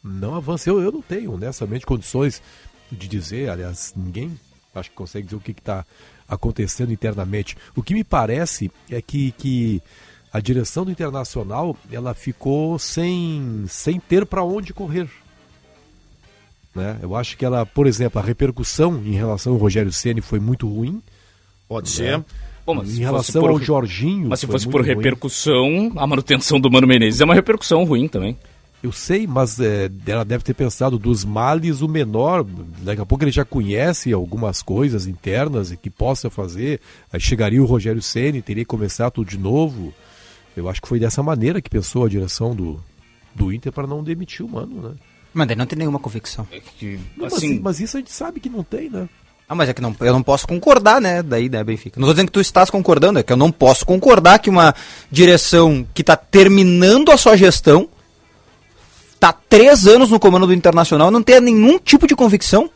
não 0.02 0.34
avance. 0.34 0.68
Eu, 0.68 0.80
eu 0.80 0.92
não 0.92 1.02
tenho, 1.02 1.32
honestamente, 1.32 1.86
condições 1.86 2.42
de 2.90 3.08
dizer, 3.08 3.50
aliás, 3.50 3.92
ninguém 3.96 4.38
acho 4.74 4.90
que 4.90 4.96
consegue 4.96 5.26
dizer 5.26 5.36
o 5.36 5.40
que 5.40 5.52
está 5.52 5.86
acontecendo 6.28 6.92
internamente. 6.92 7.56
O 7.74 7.82
que 7.82 7.94
me 7.94 8.04
parece 8.04 8.70
é 8.90 9.00
que, 9.00 9.32
que 9.32 9.82
a 10.32 10.40
direção 10.40 10.84
do 10.84 10.90
Internacional 10.90 11.76
ela 11.90 12.12
ficou 12.14 12.78
sem, 12.78 13.64
sem 13.68 13.98
ter 13.98 14.26
para 14.26 14.42
onde 14.42 14.74
correr. 14.74 15.08
Né? 16.76 16.98
Eu 17.02 17.16
acho 17.16 17.36
que 17.36 17.44
ela, 17.44 17.64
por 17.64 17.86
exemplo, 17.86 18.20
a 18.20 18.24
repercussão 18.24 19.02
em 19.04 19.12
relação 19.12 19.54
ao 19.54 19.58
Rogério 19.58 19.90
Ceni 19.92 20.20
foi 20.20 20.38
muito 20.38 20.68
ruim. 20.68 21.00
Pode 21.68 21.88
ser. 21.88 22.22
Pô, 22.64 22.74
mas 22.74 22.88
se 22.90 23.00
em 23.00 23.04
relação 23.04 23.40
por- 23.40 23.50
ao 23.50 23.58
Jorginho. 23.60 24.28
Mas 24.28 24.40
se 24.40 24.46
fosse 24.46 24.68
por 24.68 24.80
ruim. 24.82 24.88
repercussão, 24.94 25.92
a 25.96 26.06
manutenção 26.06 26.60
do 26.60 26.70
Mano 26.70 26.86
Menezes 26.86 27.20
é 27.20 27.24
uma 27.24 27.34
repercussão 27.34 27.82
ruim 27.84 28.08
também. 28.08 28.36
Eu 28.82 28.92
sei, 28.92 29.26
mas 29.26 29.58
é, 29.58 29.90
ela 30.06 30.24
deve 30.24 30.44
ter 30.44 30.52
pensado 30.54 30.98
dos 30.98 31.24
males 31.24 31.80
o 31.80 31.88
menor. 31.88 32.44
Daqui 32.82 33.00
a 33.00 33.06
pouco 33.06 33.24
ele 33.24 33.30
já 33.32 33.44
conhece 33.44 34.12
algumas 34.12 34.62
coisas 34.62 35.06
internas 35.06 35.72
e 35.72 35.76
que 35.76 35.88
possa 35.90 36.28
fazer. 36.28 36.80
Aí 37.12 37.18
chegaria 37.18 37.62
o 37.62 37.66
Rogério 37.66 38.02
Ceni, 38.02 38.42
teria 38.42 38.64
que 38.64 38.68
começar 38.68 39.10
tudo 39.10 39.28
de 39.30 39.38
novo. 39.38 39.94
Eu 40.56 40.68
acho 40.68 40.82
que 40.82 40.88
foi 40.88 41.00
dessa 41.00 41.22
maneira 41.22 41.60
que 41.60 41.70
pensou 41.70 42.04
a 42.04 42.08
direção 42.08 42.54
do, 42.54 42.78
do 43.34 43.52
Inter 43.52 43.72
para 43.72 43.86
não 43.86 44.04
demitir 44.04 44.44
o 44.44 44.48
mano, 44.48 44.82
né? 44.82 44.94
Mas 45.36 45.48
daí 45.48 45.56
não 45.56 45.66
tem 45.66 45.78
nenhuma 45.78 45.98
convicção. 45.98 46.48
É 46.50 46.58
que, 46.60 46.98
Não, 47.14 47.26
assim, 47.26 47.54
mas, 47.56 47.62
mas 47.62 47.80
isso 47.80 47.98
a 47.98 48.00
gente 48.00 48.10
sabe 48.10 48.40
que 48.40 48.48
não 48.48 48.62
tem, 48.62 48.88
né? 48.88 49.06
Ah, 49.46 49.54
mas 49.54 49.68
é 49.68 49.74
que 49.74 49.82
não, 49.82 49.94
eu 50.00 50.12
não 50.14 50.22
posso 50.22 50.48
concordar, 50.48 50.98
né? 50.98 51.22
Daí, 51.22 51.50
né, 51.50 51.62
Benfica? 51.62 52.00
Não 52.00 52.08
tô 52.08 52.14
dizendo 52.14 52.28
que 52.28 52.32
tu 52.32 52.40
estás 52.40 52.70
concordando, 52.70 53.18
é 53.18 53.22
que 53.22 53.30
eu 53.30 53.36
não 53.36 53.52
posso 53.52 53.84
concordar 53.84 54.38
que 54.38 54.48
uma 54.48 54.74
direção 55.10 55.86
que 55.92 56.02
tá 56.02 56.16
terminando 56.16 57.12
a 57.12 57.18
sua 57.18 57.36
gestão, 57.36 57.86
tá 59.20 59.30
três 59.30 59.86
anos 59.86 60.10
no 60.10 60.18
comando 60.18 60.46
do 60.46 60.54
Internacional, 60.54 61.10
não 61.10 61.22
tenha 61.22 61.40
nenhum 61.40 61.78
tipo 61.78 62.06
de 62.06 62.16
convicção. 62.16 62.70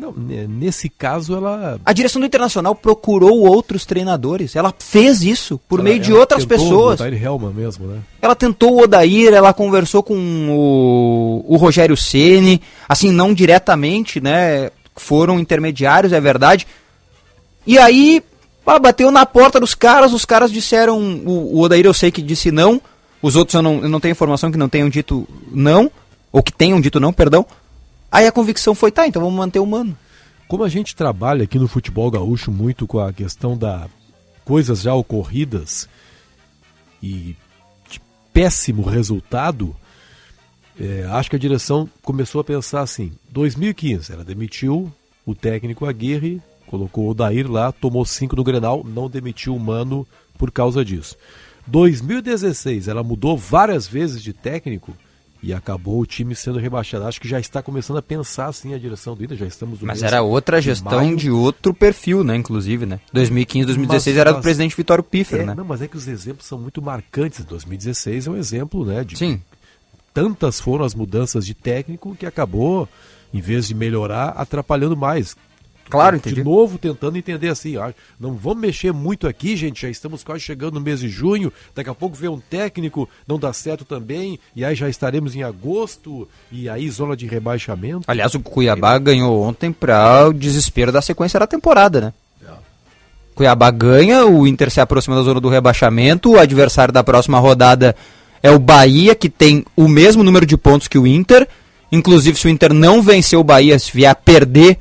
Não, 0.00 0.12
ne- 0.12 0.46
nesse 0.46 0.88
caso 0.88 1.34
ela. 1.34 1.78
A 1.84 1.92
direção 1.92 2.18
do 2.20 2.26
Internacional 2.26 2.74
procurou 2.74 3.40
outros 3.40 3.84
treinadores. 3.84 4.56
Ela 4.56 4.74
fez 4.78 5.22
isso 5.22 5.60
por 5.68 5.78
ela- 5.80 5.88
meio 5.88 6.00
de 6.00 6.10
ela 6.10 6.20
outras 6.20 6.44
pessoas. 6.44 7.00
ele 7.00 7.22
Helman 7.22 7.52
mesmo, 7.52 7.86
né? 7.86 7.98
Ela 8.22 8.34
tentou 8.34 8.74
o 8.74 8.82
Odair, 8.84 9.32
ela 9.34 9.52
conversou 9.52 10.02
com 10.02 10.14
o, 10.16 11.44
o 11.46 11.56
Rogério 11.56 11.96
Ceni, 11.96 12.60
assim, 12.88 13.10
não 13.12 13.34
diretamente, 13.34 14.20
né? 14.20 14.70
Foram 14.96 15.38
intermediários, 15.38 16.12
é 16.12 16.20
verdade. 16.20 16.66
E 17.66 17.78
aí, 17.78 18.22
ah, 18.66 18.78
bateu 18.78 19.10
na 19.10 19.26
porta 19.26 19.60
dos 19.60 19.74
caras, 19.74 20.12
os 20.12 20.24
caras 20.24 20.50
disseram. 20.50 20.98
O, 21.26 21.56
o 21.56 21.60
Odair 21.60 21.84
eu 21.84 21.94
sei 21.94 22.10
que 22.10 22.22
disse 22.22 22.50
não, 22.50 22.80
os 23.20 23.36
outros 23.36 23.54
eu 23.54 23.62
não, 23.62 23.82
eu 23.82 23.88
não 23.88 24.00
tenho 24.00 24.12
informação 24.12 24.50
que 24.50 24.56
não 24.58 24.68
tenham 24.68 24.88
dito 24.88 25.26
não, 25.50 25.90
ou 26.32 26.42
que 26.42 26.52
tenham 26.52 26.80
dito 26.80 26.98
não, 27.00 27.12
perdão. 27.12 27.44
Aí 28.10 28.26
a 28.26 28.32
convicção 28.32 28.74
foi, 28.74 28.90
tá, 28.90 29.06
então 29.06 29.22
vamos 29.22 29.36
manter 29.36 29.60
o 29.60 29.66
mano. 29.66 29.96
Como 30.48 30.64
a 30.64 30.68
gente 30.68 30.96
trabalha 30.96 31.44
aqui 31.44 31.58
no 31.58 31.68
futebol 31.68 32.10
gaúcho 32.10 32.50
muito 32.50 32.86
com 32.86 32.98
a 32.98 33.12
questão 33.12 33.56
da 33.56 33.88
coisas 34.44 34.80
já 34.80 34.92
ocorridas 34.94 35.88
e 37.00 37.36
de 37.88 38.00
péssimo 38.32 38.82
resultado, 38.82 39.76
é, 40.78 41.06
acho 41.10 41.30
que 41.30 41.36
a 41.36 41.38
direção 41.38 41.88
começou 42.02 42.40
a 42.40 42.44
pensar 42.44 42.80
assim: 42.80 43.12
2015, 43.30 44.12
ela 44.12 44.24
demitiu 44.24 44.92
o 45.24 45.34
técnico 45.34 45.86
Aguirre, 45.86 46.42
colocou 46.66 47.08
o 47.08 47.14
Dair 47.14 47.48
lá, 47.48 47.70
tomou 47.70 48.04
cinco 48.04 48.34
no 48.34 48.42
Grenal, 48.42 48.82
não 48.84 49.08
demitiu 49.08 49.54
o 49.54 49.60
Mano 49.60 50.04
por 50.36 50.50
causa 50.50 50.84
disso. 50.84 51.16
2016, 51.68 52.88
ela 52.88 53.04
mudou 53.04 53.36
várias 53.36 53.86
vezes 53.86 54.20
de 54.20 54.32
técnico 54.32 54.96
e 55.42 55.52
acabou 55.54 56.00
o 56.00 56.06
time 56.06 56.34
sendo 56.34 56.58
rebaixado. 56.58 57.06
Acho 57.06 57.20
que 57.20 57.28
já 57.28 57.40
está 57.40 57.62
começando 57.62 57.96
a 57.96 58.02
pensar 58.02 58.46
assim 58.46 58.74
a 58.74 58.78
direção 58.78 59.14
do 59.14 59.24
Inter, 59.24 59.36
já 59.38 59.46
estamos 59.46 59.80
no 59.80 59.86
Mas 59.86 60.02
era 60.02 60.20
outra 60.22 60.60
gestão 60.60 60.98
maio. 61.04 61.16
de 61.16 61.30
outro 61.30 61.72
perfil, 61.72 62.22
né, 62.22 62.36
inclusive, 62.36 62.84
né? 62.86 63.00
2015, 63.12 63.66
2016 63.66 64.14
Mas- 64.16 64.20
era 64.20 64.30
do 64.32 64.36
mas- 64.36 64.42
presidente 64.42 64.76
Vitório 64.76 65.02
Piffer, 65.04 65.40
É, 65.40 65.44
né? 65.46 65.54
Não, 65.54 65.64
mas 65.64 65.80
é 65.82 65.88
que 65.88 65.96
os 65.96 66.06
exemplos 66.08 66.46
são 66.46 66.58
muito 66.58 66.82
marcantes. 66.82 67.44
2016 67.44 68.26
é 68.26 68.30
um 68.30 68.36
exemplo, 68.36 68.84
né? 68.84 69.02
De 69.02 69.16
Sim. 69.16 69.40
tantas 70.12 70.60
foram 70.60 70.84
as 70.84 70.94
mudanças 70.94 71.46
de 71.46 71.54
técnico 71.54 72.14
que 72.14 72.26
acabou, 72.26 72.88
em 73.32 73.40
vez 73.40 73.66
de 73.68 73.74
melhorar, 73.74 74.30
atrapalhando 74.30 74.96
mais. 74.96 75.36
Claro, 75.90 76.18
De 76.18 76.28
entendi. 76.30 76.44
novo, 76.44 76.78
tentando 76.78 77.18
entender 77.18 77.48
assim, 77.48 77.76
ó, 77.76 77.90
não 78.18 78.34
vamos 78.34 78.60
mexer 78.60 78.92
muito 78.92 79.26
aqui, 79.26 79.56
gente, 79.56 79.82
já 79.82 79.90
estamos 79.90 80.22
quase 80.24 80.40
chegando 80.40 80.74
no 80.74 80.80
mês 80.80 81.00
de 81.00 81.08
junho, 81.08 81.52
daqui 81.74 81.90
a 81.90 81.94
pouco 81.94 82.16
vem 82.16 82.30
um 82.30 82.40
técnico, 82.40 83.08
não 83.26 83.38
dá 83.38 83.52
certo 83.52 83.84
também, 83.84 84.38
e 84.54 84.64
aí 84.64 84.74
já 84.74 84.88
estaremos 84.88 85.34
em 85.34 85.42
agosto, 85.42 86.28
e 86.50 86.68
aí 86.68 86.88
zona 86.88 87.16
de 87.16 87.26
rebaixamento. 87.26 88.04
Aliás, 88.06 88.34
o 88.34 88.40
Cuiabá 88.40 88.96
ganhou 88.98 89.42
ontem 89.42 89.72
para 89.72 90.28
o 90.28 90.32
desespero 90.32 90.92
da 90.92 91.02
sequência 91.02 91.38
da 91.40 91.46
temporada, 91.46 92.00
né? 92.00 92.12
Cuiabá 93.34 93.70
ganha, 93.70 94.26
o 94.26 94.46
Inter 94.46 94.70
se 94.70 94.80
aproxima 94.80 95.16
da 95.16 95.22
zona 95.22 95.40
do 95.40 95.48
rebaixamento, 95.48 96.32
o 96.32 96.38
adversário 96.38 96.92
da 96.92 97.02
próxima 97.02 97.38
rodada 97.38 97.96
é 98.42 98.50
o 98.50 98.58
Bahia, 98.58 99.14
que 99.14 99.30
tem 99.30 99.64
o 99.74 99.88
mesmo 99.88 100.22
número 100.22 100.44
de 100.44 100.56
pontos 100.58 100.88
que 100.88 100.98
o 100.98 101.06
Inter. 101.06 101.48
Inclusive, 101.90 102.38
se 102.38 102.46
o 102.46 102.50
Inter 102.50 102.74
não 102.74 103.00
vencer 103.00 103.38
o 103.38 103.44
Bahia, 103.44 103.78
se 103.78 103.92
vier 103.92 104.10
a 104.10 104.14
perder, 104.14 104.78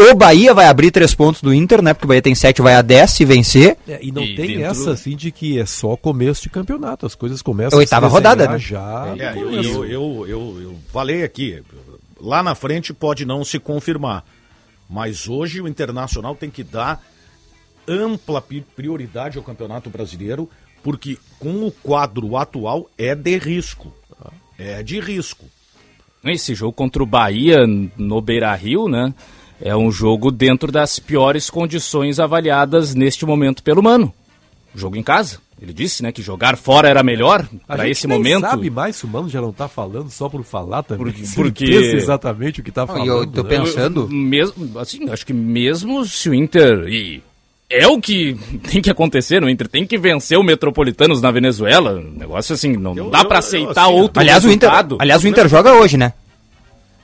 o 0.00 0.14
Bahia 0.14 0.54
vai 0.54 0.66
abrir 0.66 0.90
três 0.90 1.14
pontos 1.14 1.42
do 1.42 1.52
Inter, 1.52 1.82
né? 1.82 1.92
Porque 1.92 2.06
o 2.06 2.08
Bahia 2.08 2.22
tem 2.22 2.34
sete, 2.34 2.62
vai 2.62 2.74
a 2.74 2.82
10 2.82 3.10
se 3.10 3.24
vencer. 3.24 3.76
É, 3.88 3.98
e 4.02 4.12
não 4.12 4.22
E 4.22 4.36
tem 4.36 4.46
dentro- 4.58 4.64
essa 4.64 4.92
assim 4.92 5.16
de 5.16 5.30
que 5.32 5.58
é 5.58 5.66
só 5.66 5.96
começo 5.96 6.42
de 6.42 6.50
campeonato, 6.50 7.04
as 7.06 7.14
coisas 7.14 7.42
começam 7.42 7.76
É 7.76 7.80
a 7.80 7.80
oitava 7.80 8.06
se 8.08 8.12
rodada, 8.12 8.48
né? 8.48 8.58
Já 8.58 9.14
É, 9.18 9.32
eu, 9.36 9.50
eu, 9.52 9.84
eu, 9.84 10.26
eu, 10.28 10.60
eu 10.62 10.76
falei 10.92 11.24
aqui, 11.24 11.62
lá 12.20 12.42
na 12.42 12.54
frente 12.54 12.92
pode 12.94 13.24
não 13.24 13.44
se 13.44 13.58
confirmar, 13.58 14.24
mas 14.88 15.28
hoje 15.28 15.60
o 15.60 15.66
Internacional 15.68 16.34
tem 16.36 16.48
que 16.50 16.62
dar 16.62 17.02
ampla 17.86 18.42
prioridade 18.76 19.36
ao 19.38 19.44
Campeonato 19.44 19.88
Brasileiro, 19.90 20.48
porque 20.82 21.18
com 21.40 21.66
o 21.66 21.72
quadro 21.72 22.36
atual 22.36 22.88
é 22.96 23.14
de 23.14 23.36
risco. 23.38 23.92
É 24.58 24.82
de 24.82 25.00
risco. 25.00 25.44
Esse 26.24 26.54
jogo 26.54 26.72
contra 26.72 27.02
o 27.02 27.06
Bahia 27.06 27.58
no 27.96 28.20
Beira 28.20 28.52
Rio, 28.54 28.88
né? 28.88 29.14
É 29.60 29.76
um 29.76 29.90
jogo 29.90 30.30
dentro 30.30 30.70
das 30.70 30.98
piores 30.98 31.50
condições 31.50 32.20
avaliadas 32.20 32.94
neste 32.94 33.26
momento 33.26 33.62
pelo 33.62 33.82
Mano. 33.82 34.12
Jogo 34.74 34.96
em 34.96 35.02
casa. 35.02 35.38
Ele 35.60 35.72
disse, 35.72 36.04
né, 36.04 36.12
que 36.12 36.22
jogar 36.22 36.56
fora 36.56 36.88
era 36.88 37.02
melhor 37.02 37.44
para 37.66 37.88
esse 37.88 38.06
nem 38.06 38.16
momento. 38.16 38.42
sabe 38.42 38.70
mais 38.70 38.94
se 38.94 39.04
o 39.04 39.08
Mano 39.08 39.28
já 39.28 39.40
não 39.40 39.52
tá 39.52 39.66
falando 39.66 40.08
só 40.08 40.28
por 40.28 40.44
falar 40.44 40.84
também. 40.84 41.04
Porque- 41.06 41.26
sem 41.26 41.34
porque- 41.42 41.64
exatamente 41.64 42.60
o 42.60 42.62
que 42.62 42.70
tá 42.70 42.82
Não, 42.82 42.86
falando. 42.86 43.04
e 43.06 43.08
eu 43.08 43.26
tô 43.26 43.42
né? 43.42 43.48
pensando- 43.48 44.08
Mesmo, 44.08 44.78
assim, 44.78 45.10
acho 45.10 45.26
que 45.26 45.32
mesmo 45.32 46.04
se 46.04 46.30
o 46.30 46.34
Inter 46.34 46.86
e 46.88 47.20
é 47.68 47.88
o 47.88 48.00
que 48.00 48.36
tem 48.70 48.80
que 48.80 48.88
acontecer 48.90 49.40
no 49.40 49.50
Inter, 49.50 49.66
tem 49.66 49.84
que 49.84 49.98
vencer 49.98 50.38
o 50.38 50.44
Metropolitanos 50.44 51.20
na 51.20 51.32
Venezuela. 51.32 51.94
Um 51.94 52.16
negócio 52.16 52.54
assim, 52.54 52.76
não 52.76 52.96
Eu- 52.96 53.10
dá 53.10 53.22
eu- 53.22 53.24
para 53.26 53.36
eu, 53.36 53.40
aceitar 53.40 53.86
assim, 53.86 53.92
outro 53.94 54.20
Aliás, 54.20 54.44
o 54.44 54.50
Inter, 54.52 54.68
resultado. 54.70 54.96
aliás, 55.00 55.24
o 55.24 55.26
Inter 55.26 55.48
joga 55.48 55.72
hoje, 55.74 55.96
né? 55.96 56.12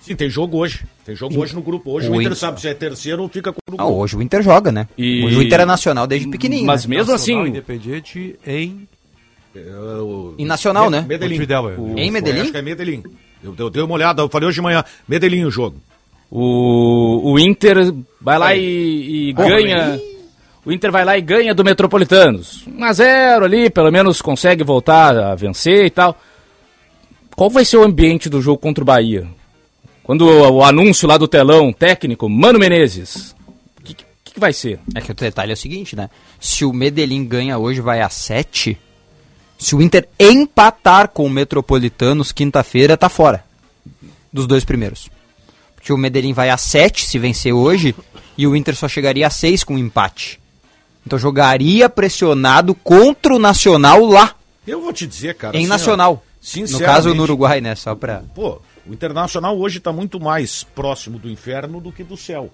Sim, 0.04 0.14
tem 0.14 0.28
jogo 0.28 0.58
hoje. 0.58 0.84
Tem 1.04 1.14
jogo 1.16 1.38
hoje 1.40 1.54
no 1.54 1.62
grupo. 1.62 1.90
Hoje 1.90 2.08
o, 2.08 2.12
O 2.12 2.14
Inter 2.16 2.26
Inter- 2.26 2.36
sabe 2.38 2.60
se 2.60 2.68
é 2.68 2.74
terceiro 2.74 3.22
ou 3.22 3.28
fica 3.28 3.52
com 3.52 3.58
o 3.58 3.74
Ah, 3.74 3.84
grupo. 3.84 3.92
hoje 4.00 4.16
o 4.16 4.22
Inter 4.22 4.42
joga, 4.42 4.70
né? 4.70 4.86
E- 4.98 5.24
Hoje 5.24 5.36
o 5.38 5.42
Inter 5.42 5.60
é 5.60 5.64
nacional 5.64 6.06
desde 6.06 6.28
pequenininho. 6.28 6.66
Mas 6.66 6.84
né? 6.86 6.96
mesmo 6.96 7.12
Nacional 7.12 7.42
assim, 7.42 7.50
Independiente 7.50 8.38
em 8.46 8.86
Em 10.38 10.44
nacional, 10.44 10.90
né? 10.90 11.04
Medellín. 11.08 11.38
É. 11.40 11.80
O- 11.80 11.98
Em 11.98 12.10
Medellín? 12.10 12.40
Acho 12.42 12.52
que 12.52 12.58
é 12.58 12.62
Medellín. 12.62 13.02
Eu, 13.42 13.54
eu 13.58 13.70
dei 13.70 13.82
uma 13.82 13.94
olhada, 13.94 14.20
eu 14.22 14.28
falei 14.28 14.48
hoje 14.48 14.56
de 14.56 14.62
manhã. 14.62 14.84
Medellín 15.08 15.44
o 15.44 15.50
jogo. 15.50 15.76
O, 16.30 17.32
o 17.32 17.38
Inter 17.38 17.94
vai 18.20 18.38
lá 18.38 18.54
e, 18.54 19.28
e 19.28 19.32
ganha. 19.32 20.00
O 20.64 20.72
Inter 20.72 20.90
vai 20.90 21.04
lá 21.04 21.16
e 21.16 21.20
ganha 21.22 21.54
do 21.54 21.62
Metropolitanos. 21.64 22.66
1 22.66 22.84
a 22.84 22.92
0 22.92 23.44
ali, 23.44 23.70
pelo 23.70 23.90
menos 23.92 24.20
consegue 24.20 24.64
voltar 24.64 25.16
a 25.16 25.34
vencer 25.34 25.84
e 25.86 25.90
tal. 25.90 26.18
Qual 27.36 27.48
vai 27.50 27.64
ser 27.64 27.76
o 27.76 27.84
ambiente 27.84 28.28
do 28.28 28.40
jogo 28.42 28.58
contra 28.58 28.82
o 28.82 28.86
Bahia? 28.86 29.26
Quando 30.04 30.26
o, 30.26 30.58
o 30.58 30.64
anúncio 30.64 31.08
lá 31.08 31.16
do 31.16 31.26
telão 31.26 31.72
técnico, 31.72 32.28
Mano 32.28 32.58
Menezes. 32.58 33.34
O 33.78 33.82
que, 33.82 33.94
que, 33.94 34.04
que 34.34 34.38
vai 34.38 34.52
ser? 34.52 34.78
É 34.94 35.00
que 35.00 35.10
o 35.10 35.14
detalhe 35.14 35.50
é 35.50 35.54
o 35.54 35.56
seguinte, 35.56 35.96
né? 35.96 36.10
Se 36.38 36.64
o 36.64 36.72
Medellín 36.72 37.24
ganha 37.24 37.58
hoje, 37.58 37.80
vai 37.80 38.02
a 38.02 38.10
7. 38.10 38.78
Se 39.58 39.74
o 39.74 39.80
Inter 39.80 40.06
empatar 40.20 41.08
com 41.08 41.24
o 41.24 41.30
Metropolitanos 41.30 42.32
quinta-feira, 42.32 42.98
tá 42.98 43.08
fora. 43.08 43.44
Dos 44.30 44.46
dois 44.46 44.62
primeiros. 44.64 45.08
Porque 45.74 45.92
o 45.92 45.96
Medellín 45.96 46.34
vai 46.34 46.50
a 46.50 46.58
7 46.58 47.06
se 47.06 47.18
vencer 47.18 47.54
hoje. 47.54 47.94
E 48.36 48.46
o 48.46 48.54
Inter 48.54 48.76
só 48.76 48.86
chegaria 48.86 49.26
a 49.26 49.30
6 49.30 49.64
com 49.64 49.78
empate. 49.78 50.38
Então 51.06 51.18
jogaria 51.18 51.88
pressionado 51.88 52.74
contra 52.74 53.34
o 53.34 53.38
Nacional 53.38 54.04
lá. 54.04 54.34
Eu 54.66 54.82
vou 54.82 54.92
te 54.92 55.06
dizer, 55.06 55.34
cara. 55.34 55.56
em 55.56 55.60
assim, 55.60 55.66
ó, 55.66 55.68
Nacional. 55.70 56.12
No 56.12 56.46
sinceramente, 56.46 56.94
caso, 56.94 57.14
no 57.14 57.22
Uruguai, 57.22 57.60
né? 57.62 57.74
Só 57.74 57.94
pra. 57.94 58.22
Pô, 58.34 58.60
o 58.86 58.92
Internacional 58.92 59.58
hoje 59.58 59.78
está 59.78 59.92
muito 59.92 60.20
mais 60.20 60.62
próximo 60.62 61.18
do 61.18 61.30
inferno 61.30 61.80
do 61.80 61.90
que 61.92 62.04
do 62.04 62.16
céu. 62.16 62.50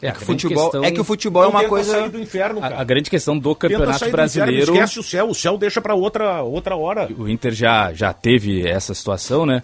É, 0.00 0.10
que 0.12 0.24
futebol, 0.24 0.70
é 0.82 0.90
que 0.90 1.00
o 1.00 1.04
futebol 1.04 1.44
é 1.44 1.46
uma 1.46 1.64
coisa. 1.64 1.92
sair 1.92 2.08
do 2.08 2.18
inferno, 2.18 2.60
cara. 2.60 2.76
A, 2.76 2.80
a 2.80 2.84
grande 2.84 3.10
questão 3.10 3.38
do 3.38 3.54
Campeonato 3.54 3.98
sair 3.98 4.10
do 4.10 4.14
inferno, 4.14 4.16
Brasileiro. 4.16 4.72
esquece 4.72 4.98
o 4.98 5.02
céu, 5.02 5.28
o 5.28 5.34
céu 5.34 5.58
deixa 5.58 5.80
para 5.82 5.94
outra, 5.94 6.42
outra 6.42 6.74
hora. 6.74 7.06
o 7.16 7.28
Inter 7.28 7.52
já, 7.52 7.92
já 7.92 8.12
teve 8.12 8.66
essa 8.66 8.94
situação, 8.94 9.44
né? 9.44 9.62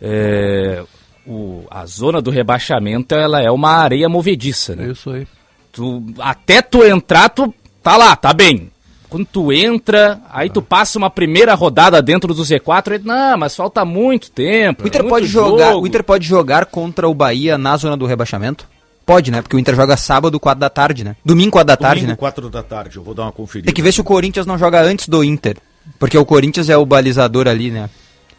É, 0.00 0.84
o, 1.26 1.64
a 1.68 1.84
zona 1.86 2.22
do 2.22 2.30
rebaixamento 2.30 3.14
ela 3.14 3.42
é 3.42 3.50
uma 3.50 3.72
areia 3.72 4.08
movediça, 4.08 4.74
É 4.74 4.76
né? 4.76 4.92
isso 4.92 5.10
aí. 5.10 5.26
Tu, 5.72 6.04
até 6.20 6.62
tu 6.62 6.84
entrar, 6.84 7.28
tu 7.28 7.52
tá 7.82 7.96
lá, 7.96 8.14
tá 8.14 8.32
bem. 8.32 8.70
Quando 9.08 9.24
tu 9.24 9.52
entra, 9.52 10.20
aí 10.30 10.50
tu 10.50 10.60
passa 10.60 10.98
uma 10.98 11.08
primeira 11.08 11.54
rodada 11.54 12.02
dentro 12.02 12.34
do 12.34 12.42
Z4, 12.42 12.92
aí, 12.92 12.98
não, 12.98 13.38
mas 13.38 13.54
falta 13.54 13.84
muito 13.84 14.30
tempo. 14.30 14.84
O 14.84 14.86
Inter, 14.86 15.02
muito 15.02 15.12
pode 15.12 15.26
jogar, 15.26 15.70
jogo." 15.72 15.84
o 15.84 15.86
Inter 15.86 16.04
pode 16.04 16.26
jogar 16.26 16.66
contra 16.66 17.08
o 17.08 17.14
Bahia 17.14 17.56
na 17.56 17.76
zona 17.76 17.96
do 17.96 18.06
rebaixamento? 18.06 18.66
Pode, 19.04 19.30
né? 19.30 19.40
Porque 19.40 19.54
o 19.54 19.58
Inter 19.58 19.76
joga 19.76 19.96
sábado, 19.96 20.40
4 20.40 20.58
da 20.58 20.68
tarde, 20.68 21.04
né? 21.04 21.14
Domingo, 21.24 21.52
4 21.52 21.66
da 21.66 21.76
tarde, 21.76 22.00
Domingo, 22.00 22.12
né? 22.12 22.16
4 22.16 22.50
da 22.50 22.62
tarde, 22.62 22.96
eu 22.96 23.04
vou 23.04 23.14
dar 23.14 23.22
uma 23.22 23.32
conferida. 23.32 23.66
Tem 23.66 23.74
que 23.74 23.82
ver 23.82 23.92
se 23.92 24.00
o 24.00 24.04
Corinthians 24.04 24.46
não 24.46 24.58
joga 24.58 24.82
antes 24.82 25.08
do 25.08 25.22
Inter. 25.22 25.56
Porque 26.00 26.18
o 26.18 26.26
Corinthians 26.26 26.68
é 26.68 26.76
o 26.76 26.84
balizador 26.84 27.46
ali, 27.46 27.70
né? 27.70 27.88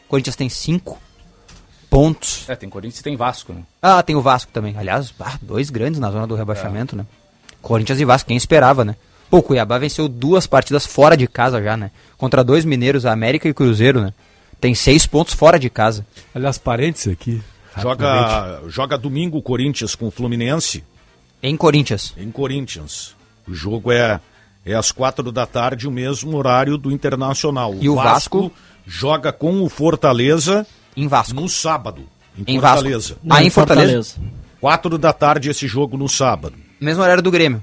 O 0.05 0.09
Corinthians 0.09 0.35
tem 0.35 0.49
5 0.49 0.97
pontos. 1.89 2.43
É, 2.49 2.55
tem 2.55 2.69
Corinthians 2.69 2.99
e 2.99 3.03
tem 3.03 3.15
Vasco, 3.15 3.53
né? 3.53 3.61
Ah, 3.81 4.03
tem 4.03 4.17
o 4.17 4.21
Vasco 4.21 4.51
também. 4.51 4.75
Aliás, 4.77 5.13
ah, 5.21 5.37
dois 5.41 5.69
grandes 5.69 6.01
na 6.01 6.11
zona 6.11 6.27
do 6.27 6.35
rebaixamento, 6.35 6.97
né? 6.97 7.05
Corinthians 7.61 7.99
e 7.99 8.05
Vasco, 8.05 8.27
quem 8.27 8.37
esperava, 8.37 8.83
né? 8.83 8.95
Pô, 9.29 9.37
o 9.39 9.43
Cuiabá 9.43 9.77
venceu 9.77 10.07
duas 10.07 10.47
partidas 10.47 10.85
fora 10.85 11.17
de 11.17 11.27
casa 11.27 11.61
já, 11.61 11.75
né? 11.75 11.91
Contra 12.17 12.43
dois 12.43 12.63
mineiros, 12.65 13.05
América 13.05 13.47
e 13.47 13.53
Cruzeiro, 13.53 14.01
né? 14.01 14.13
Tem 14.59 14.73
seis 14.73 15.05
pontos 15.05 15.33
fora 15.33 15.59
de 15.59 15.69
casa. 15.69 16.05
Aliás, 16.33 16.57
parênteses 16.57 17.11
aqui. 17.13 17.41
Joga, 17.79 18.61
joga 18.67 18.97
domingo 18.97 19.37
o 19.37 19.41
Corinthians 19.41 19.93
com 19.93 20.07
o 20.07 20.11
Fluminense 20.11 20.83
Em 21.43 21.55
Corinthians. 21.55 22.13
em 22.17 22.31
Corinthians. 22.31 23.15
O 23.47 23.53
jogo 23.53 23.91
é, 23.91 24.19
é 24.65 24.73
às 24.73 24.91
quatro 24.91 25.31
da 25.31 25.45
tarde, 25.45 25.87
o 25.87 25.91
mesmo 25.91 26.35
horário 26.35 26.75
do 26.77 26.91
Internacional. 26.91 27.75
E 27.79 27.87
o 27.87 27.95
Vasco? 27.95 28.51
joga 28.85 29.31
com 29.31 29.61
o 29.61 29.69
Fortaleza 29.69 30.65
Em 30.95 31.07
Vasco. 31.07 31.35
no 31.35 31.47
sábado, 31.47 32.01
em, 32.35 32.55
Em 32.55 32.59
Vasco. 32.59 32.77
Fortaleza. 32.77 33.17
Ah, 33.29 33.43
em 33.43 33.49
Fortaleza. 33.51 34.15
Quatro 34.59 34.97
da 34.97 35.13
tarde 35.13 35.49
esse 35.51 35.67
jogo 35.67 35.97
no 35.97 36.09
sábado. 36.09 36.55
Mesmo 36.81 37.03
horário 37.03 37.21
do 37.21 37.29
Grêmio. 37.29 37.61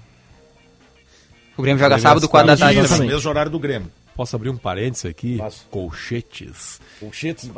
O 1.57 1.63
Grêmio 1.63 1.83
joga 1.83 1.99
sábado, 1.99 2.29
4 2.29 2.47
da 2.47 2.57
tarde 2.57 2.81
Isso, 2.81 2.89
também. 2.95 3.09
mesmo 3.09 3.31
horário 3.31 3.51
do 3.51 3.59
Grêmio. 3.59 3.91
Posso 4.17 4.37
abrir 4.37 4.49
um 4.49 4.57
parênteses 4.57 5.07
aqui? 5.07 5.39
Faço. 5.39 5.67
Colchetes. 5.71 6.81
Colchetes. 7.01 7.51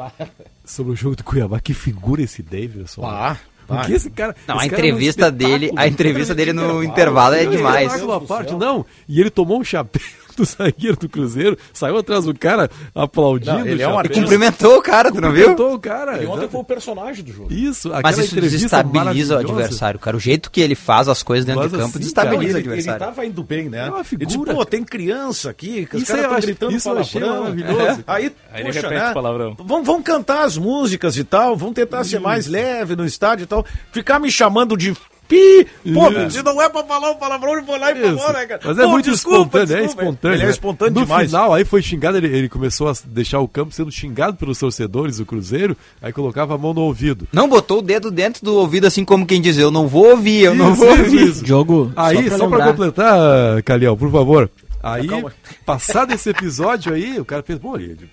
Sobre 0.65 0.93
o 0.93 0.97
jogo 0.97 1.17
do 1.17 1.25
Cuiabá. 1.25 1.61
Que 1.61 1.75
figura 1.75 2.23
esse 2.23 2.43
Davidson. 2.43 3.03
Vá. 3.03 3.39
Porque 3.67 3.95
esse 3.95 4.11
cara. 4.11 4.35
Não, 4.47 4.57
esse 4.59 4.67
a 4.67 4.71
cara 4.71 4.83
é 4.83 4.85
um 4.85 4.89
entrevista 4.89 5.31
dele, 5.31 5.73
a 5.77 5.87
entrevista 5.89 6.35
dele 6.35 6.53
no 6.53 6.85
intervalo 6.85 7.35
é 7.35 7.43
Não, 7.43 7.49
ele 7.49 7.57
demais. 7.57 8.01
uma 8.03 8.21
parte, 8.21 8.55
não. 8.55 8.87
E 9.09 9.21
ele 9.21 9.29
tomou 9.31 9.61
um 9.61 9.65
chapéu 9.65 10.01
do 10.37 10.45
zagueiro 10.45 10.97
do 10.97 11.09
Cruzeiro, 11.09 11.57
saiu 11.73 11.97
atrás 11.97 12.25
do 12.25 12.35
cara 12.35 12.71
aplaudindo. 12.95 13.59
Não, 13.59 13.67
ele 13.67 13.83
é 13.83 13.89
um 13.89 13.99
artista. 13.99 14.21
Cumprimentou 14.23 14.77
o 14.79 14.83
cara, 14.83 15.11
tu 15.11 15.21
não 15.21 15.33
viu? 15.33 15.49
Cumprimentou 15.49 15.75
o 15.75 15.79
cara. 15.79 16.23
E 16.23 16.27
ontem 16.27 16.49
foi 16.49 16.61
o 16.61 16.65
personagem 16.65 17.25
do 17.25 17.33
jogo. 17.33 17.53
Isso, 17.53 17.91
Mas 18.03 18.19
isso 18.19 18.35
desestabiliza 18.35 19.37
o 19.37 19.39
adversário, 19.39 19.99
cara. 19.99 20.17
O 20.17 20.21
jeito 20.21 20.51
que 20.51 20.61
ele 20.61 20.75
faz 20.75 21.09
as 21.09 21.23
coisas 21.23 21.45
dentro 21.45 21.63
Mas 21.63 21.71
de 21.73 21.77
campo 21.79 21.91
assim, 21.91 21.99
desestabiliza 22.01 22.55
cara, 22.55 22.55
o 22.55 22.59
ele, 22.59 22.69
ele 22.69 22.69
adversário. 22.91 23.07
tava 23.07 23.27
indo 23.27 23.43
bem, 23.43 23.69
né? 23.69 23.87
É 23.87 23.91
uma 23.91 24.01
Ele 24.01 24.25
disse, 24.27 24.31
figura, 24.39 24.55
pô, 24.55 24.65
tem 24.65 24.85
criança 24.85 25.51
aqui, 25.51 25.87
que 25.87 25.97
os 25.97 26.03
Isso 26.03 26.13
caras 26.13 26.25
estão 26.27 26.41
gritando 26.41 26.73
isso 26.77 26.89
palavrão. 26.89 27.41
maravilhoso. 27.43 28.05
Aí, 28.07 28.33
Aí 28.53 28.61
ele 28.63 28.73
poxa, 28.73 28.81
repete 28.83 29.03
né? 29.05 29.11
o 29.11 29.15
palavrão. 29.15 29.57
Vamos, 29.59 29.87
vamos 29.87 30.03
cantar 30.05 30.45
as 30.45 30.57
músicas 30.59 31.17
e 31.17 31.25
tal, 31.25 31.57
vamos 31.57 31.75
tentar 31.75 32.05
ser 32.05 32.19
mais 32.21 32.47
leve 32.47 32.95
no 32.97 33.05
estádio 33.05 33.45
e 33.45 33.47
tal. 33.47 33.65
Ficar 33.93 34.19
me 34.19 34.31
chamando 34.31 34.77
de 34.77 34.95
pi, 35.29 35.67
pô, 35.93 36.31
se 36.31 36.43
não 36.43 36.61
é 36.63 36.69
pra 36.69 36.85
falar 36.85 37.11
o 37.11 37.17
palavrão, 37.17 37.53
ele 37.57 37.67
foi 37.67 37.79
lá 37.79 37.93
e 37.93 38.01
falou, 38.01 38.33
né, 38.33 38.47
cara? 38.47 38.61
Mas 38.65 38.79
é 38.79 38.83
Pô, 38.83 38.89
muito 38.91 39.11
desculpa, 39.11 39.39
espontâneo, 39.59 39.63
é 39.63 39.81
desculpa. 39.83 40.03
espontâneo. 40.03 40.35
Ele 40.37 40.43
é 40.43 40.47
né? 40.47 40.51
espontâneo 40.51 40.95
no 40.95 41.01
demais. 41.03 41.27
final, 41.31 41.55
aí 41.55 41.65
foi 41.65 41.83
xingado, 41.83 42.17
ele, 42.17 42.27
ele 42.29 42.49
começou 42.49 42.89
a 42.89 42.93
deixar 43.07 43.41
o 43.41 43.49
campo 43.49 43.73
sendo 43.75 43.91
xingado 43.91 44.37
pelos 44.37 44.59
torcedores 44.59 45.19
do 45.19 45.27
Cruzeiro, 45.27 45.77
aí 46.01 46.13
colocava 46.13 46.55
a 46.55 46.59
mão 46.59 46.73
no 46.73 46.83
ouvido. 46.83 47.27
Não 47.33 47.49
botou 47.49 47.79
o 47.79 47.83
dedo 47.83 48.11
dentro 48.11 48.45
do 48.45 48.55
ouvido, 48.55 48.87
assim 48.87 49.05
como 49.05 49.27
quem 49.27 49.41
diz, 49.41 49.59
eu 49.59 49.71
não 49.71 49.87
vou 49.89 50.11
ouvir, 50.11 50.43
eu 50.45 50.55
não 50.55 50.73
Isso, 50.73 50.81
vou 50.85 50.95
isso, 50.95 51.03
ouvir. 51.05 51.29
isso. 51.29 51.47
Jogo, 51.47 51.93
Aí, 51.97 52.29
só 52.31 52.37
pra, 52.39 52.47
lembrar, 52.47 52.67
completar, 52.69 53.63
Caliel, 53.63 53.97
por 53.97 54.11
favor. 54.11 54.51
Aí, 54.83 55.07
Calma. 55.09 55.33
passado 55.65 56.13
esse 56.13 56.31
episódio 56.31 56.95
aí, 56.95 57.19
o 57.19 57.25
cara 57.25 57.43
fez, 57.43 57.59
pô, 57.59 57.77
ele- 57.77 58.09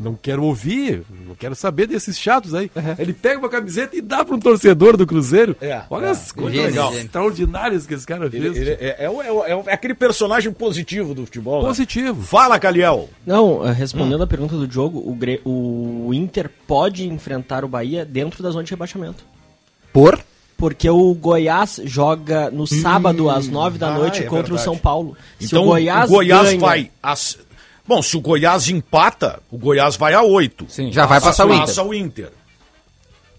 não 0.00 0.14
quero 0.20 0.42
ouvir, 0.44 1.02
não 1.26 1.34
quero 1.34 1.54
saber 1.54 1.86
desses 1.86 2.18
chatos 2.18 2.54
aí. 2.54 2.70
Ele 2.98 3.12
pega 3.12 3.38
uma 3.38 3.48
camiseta 3.48 3.94
e 3.96 4.00
dá 4.00 4.24
para 4.24 4.34
um 4.34 4.40
torcedor 4.40 4.96
do 4.96 5.06
Cruzeiro. 5.06 5.54
É, 5.60 5.82
Olha 5.90 6.06
é. 6.06 6.10
as 6.10 6.32
coisas 6.32 6.64
legal, 6.64 6.92
extraordinárias 6.94 7.86
que 7.86 7.94
esse 7.94 8.06
cara 8.06 8.30
fez. 8.30 8.42
Ele, 8.44 8.58
ele 8.58 8.70
é, 8.70 8.96
é, 9.00 9.10
o- 9.10 9.20
é 9.22 9.30
o- 9.30 9.44
é 9.44 9.54
o- 9.56 9.64
é 9.66 9.72
aquele 9.74 9.94
personagem 9.94 10.50
positivo 10.52 11.14
do 11.14 11.24
futebol. 11.26 11.62
né? 11.62 11.68
Positivo. 11.68 12.22
Fala, 12.22 12.58
Caliel. 12.58 13.08
Não, 13.26 13.66
eh, 13.66 13.72
respondendo 13.72 14.22
a 14.22 14.26
pergunta 14.26 14.56
do 14.56 14.70
jogo, 14.72 15.02
o, 15.06 15.14
Gre- 15.14 15.40
o 15.44 16.10
Inter 16.14 16.50
pode 16.66 17.06
enfrentar 17.06 17.64
o 17.64 17.68
Bahia 17.68 18.04
dentro 18.04 18.42
da 18.42 18.50
zona 18.50 18.64
de 18.64 18.70
rebaixamento. 18.70 19.24
Por? 19.92 20.18
Porque 20.56 20.88
o 20.90 21.14
Goiás 21.14 21.80
joga 21.84 22.50
no 22.50 22.66
sábado 22.66 23.30
às 23.30 23.48
nove 23.48 23.78
da 23.78 23.88
ah, 23.94 23.98
noite 23.98 24.20
é 24.20 24.22
contra 24.24 24.42
verdade. 24.42 24.60
o 24.60 24.64
São 24.64 24.76
Paulo. 24.76 25.16
Se 25.38 25.46
Então 25.46 25.62
o 25.62 25.66
Goiás, 25.66 26.10
ganha- 26.10 26.58
vai. 26.58 26.90
às- 27.02 27.38
Bom, 27.90 28.00
se 28.02 28.16
o 28.16 28.20
Goiás 28.20 28.68
empata, 28.68 29.40
o 29.50 29.58
Goiás 29.58 29.96
vai 29.96 30.14
a 30.14 30.22
8. 30.22 30.66
Sim. 30.68 30.92
Já 30.92 31.06
vai 31.06 31.20
passar 31.20 31.44
o 31.44 31.48
Inter. 31.52 31.66
Passa 31.66 31.82
o 31.82 31.92
Inter. 31.92 32.30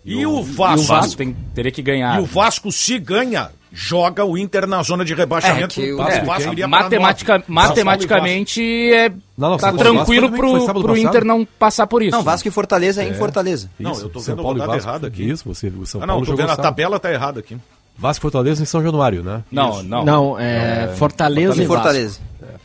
E, 0.04 0.26
o 0.26 0.40
E 0.40 0.44
Vasco? 0.44 0.82
o 0.82 0.84
Vasco 0.88 1.16
tem, 1.16 1.34
teria 1.56 1.72
que 1.72 1.82
ganhar. 1.82 2.20
E 2.20 2.22
o 2.22 2.26
Vasco, 2.26 2.70
se 2.70 3.00
ganha, 3.00 3.50
joga 3.72 4.26
o 4.26 4.38
Inter 4.38 4.68
na 4.68 4.84
zona 4.84 5.06
de 5.06 5.14
rebaixamento. 5.14 5.80
É, 5.80 5.84
que 5.86 5.94
o- 5.94 6.00
o 6.00 6.02
É, 6.06 6.22
Vasco 6.26 6.52
iria 6.52 6.68
matematica- 6.68 7.42
matematicamente 7.48 8.62
é 8.94 9.10
Não, 9.38 9.52
não, 9.52 9.58
tá 9.58 9.72
o 9.72 9.78
tranquilo 9.78 10.30
pro, 10.32 10.66
pro. 10.82 10.98
Inter 10.98 11.24
não 11.24 11.46
passar 11.46 11.88
por 11.88 12.02
isso. 12.04 12.12
Não, 12.16 12.24
Vasco 12.24 12.48
e 12.48 12.52
Fortaleza 12.52 13.04
é 13.04 13.08
em 13.08 13.14
Fortaleza. 13.14 13.70
Não, 13.80 13.92
Isso, 13.94 14.02
eu 14.06 14.10
tô 14.10 14.20
São 14.20 14.34
vendo 14.36 14.40
a 14.42 14.44
Paulo 14.44 14.58
e 14.58 14.62
rodada 14.62 14.78
errada 14.82 15.08
aqui. 15.08 15.30
Isso, 15.30 15.44
você, 15.48 15.68
o 15.68 15.86
São 15.86 16.02
Ah, 16.02 16.06
não, 16.06 16.16
Paulo 16.16 16.26
tô 16.26 16.36
vendo 16.36 16.52
a 16.52 16.58
tabela 16.58 17.00
tá 17.00 17.10
errada 17.12 17.40
aqui. 17.40 17.58
Vasco 17.98 18.22
e 18.22 18.24
Fortaleza 18.24 18.62
em 18.62 18.66
São 18.66 18.82
Januário, 18.84 19.24
né? 19.24 19.44
Não, 19.52 19.84
não. 19.84 20.04
Não, 20.06 20.40
é, 20.40 20.94
Fortaleza 20.98 21.54
Em 21.62 21.64
e 21.64 21.68
Vasco. 21.68 21.74
Fortaleza. 21.84 22.20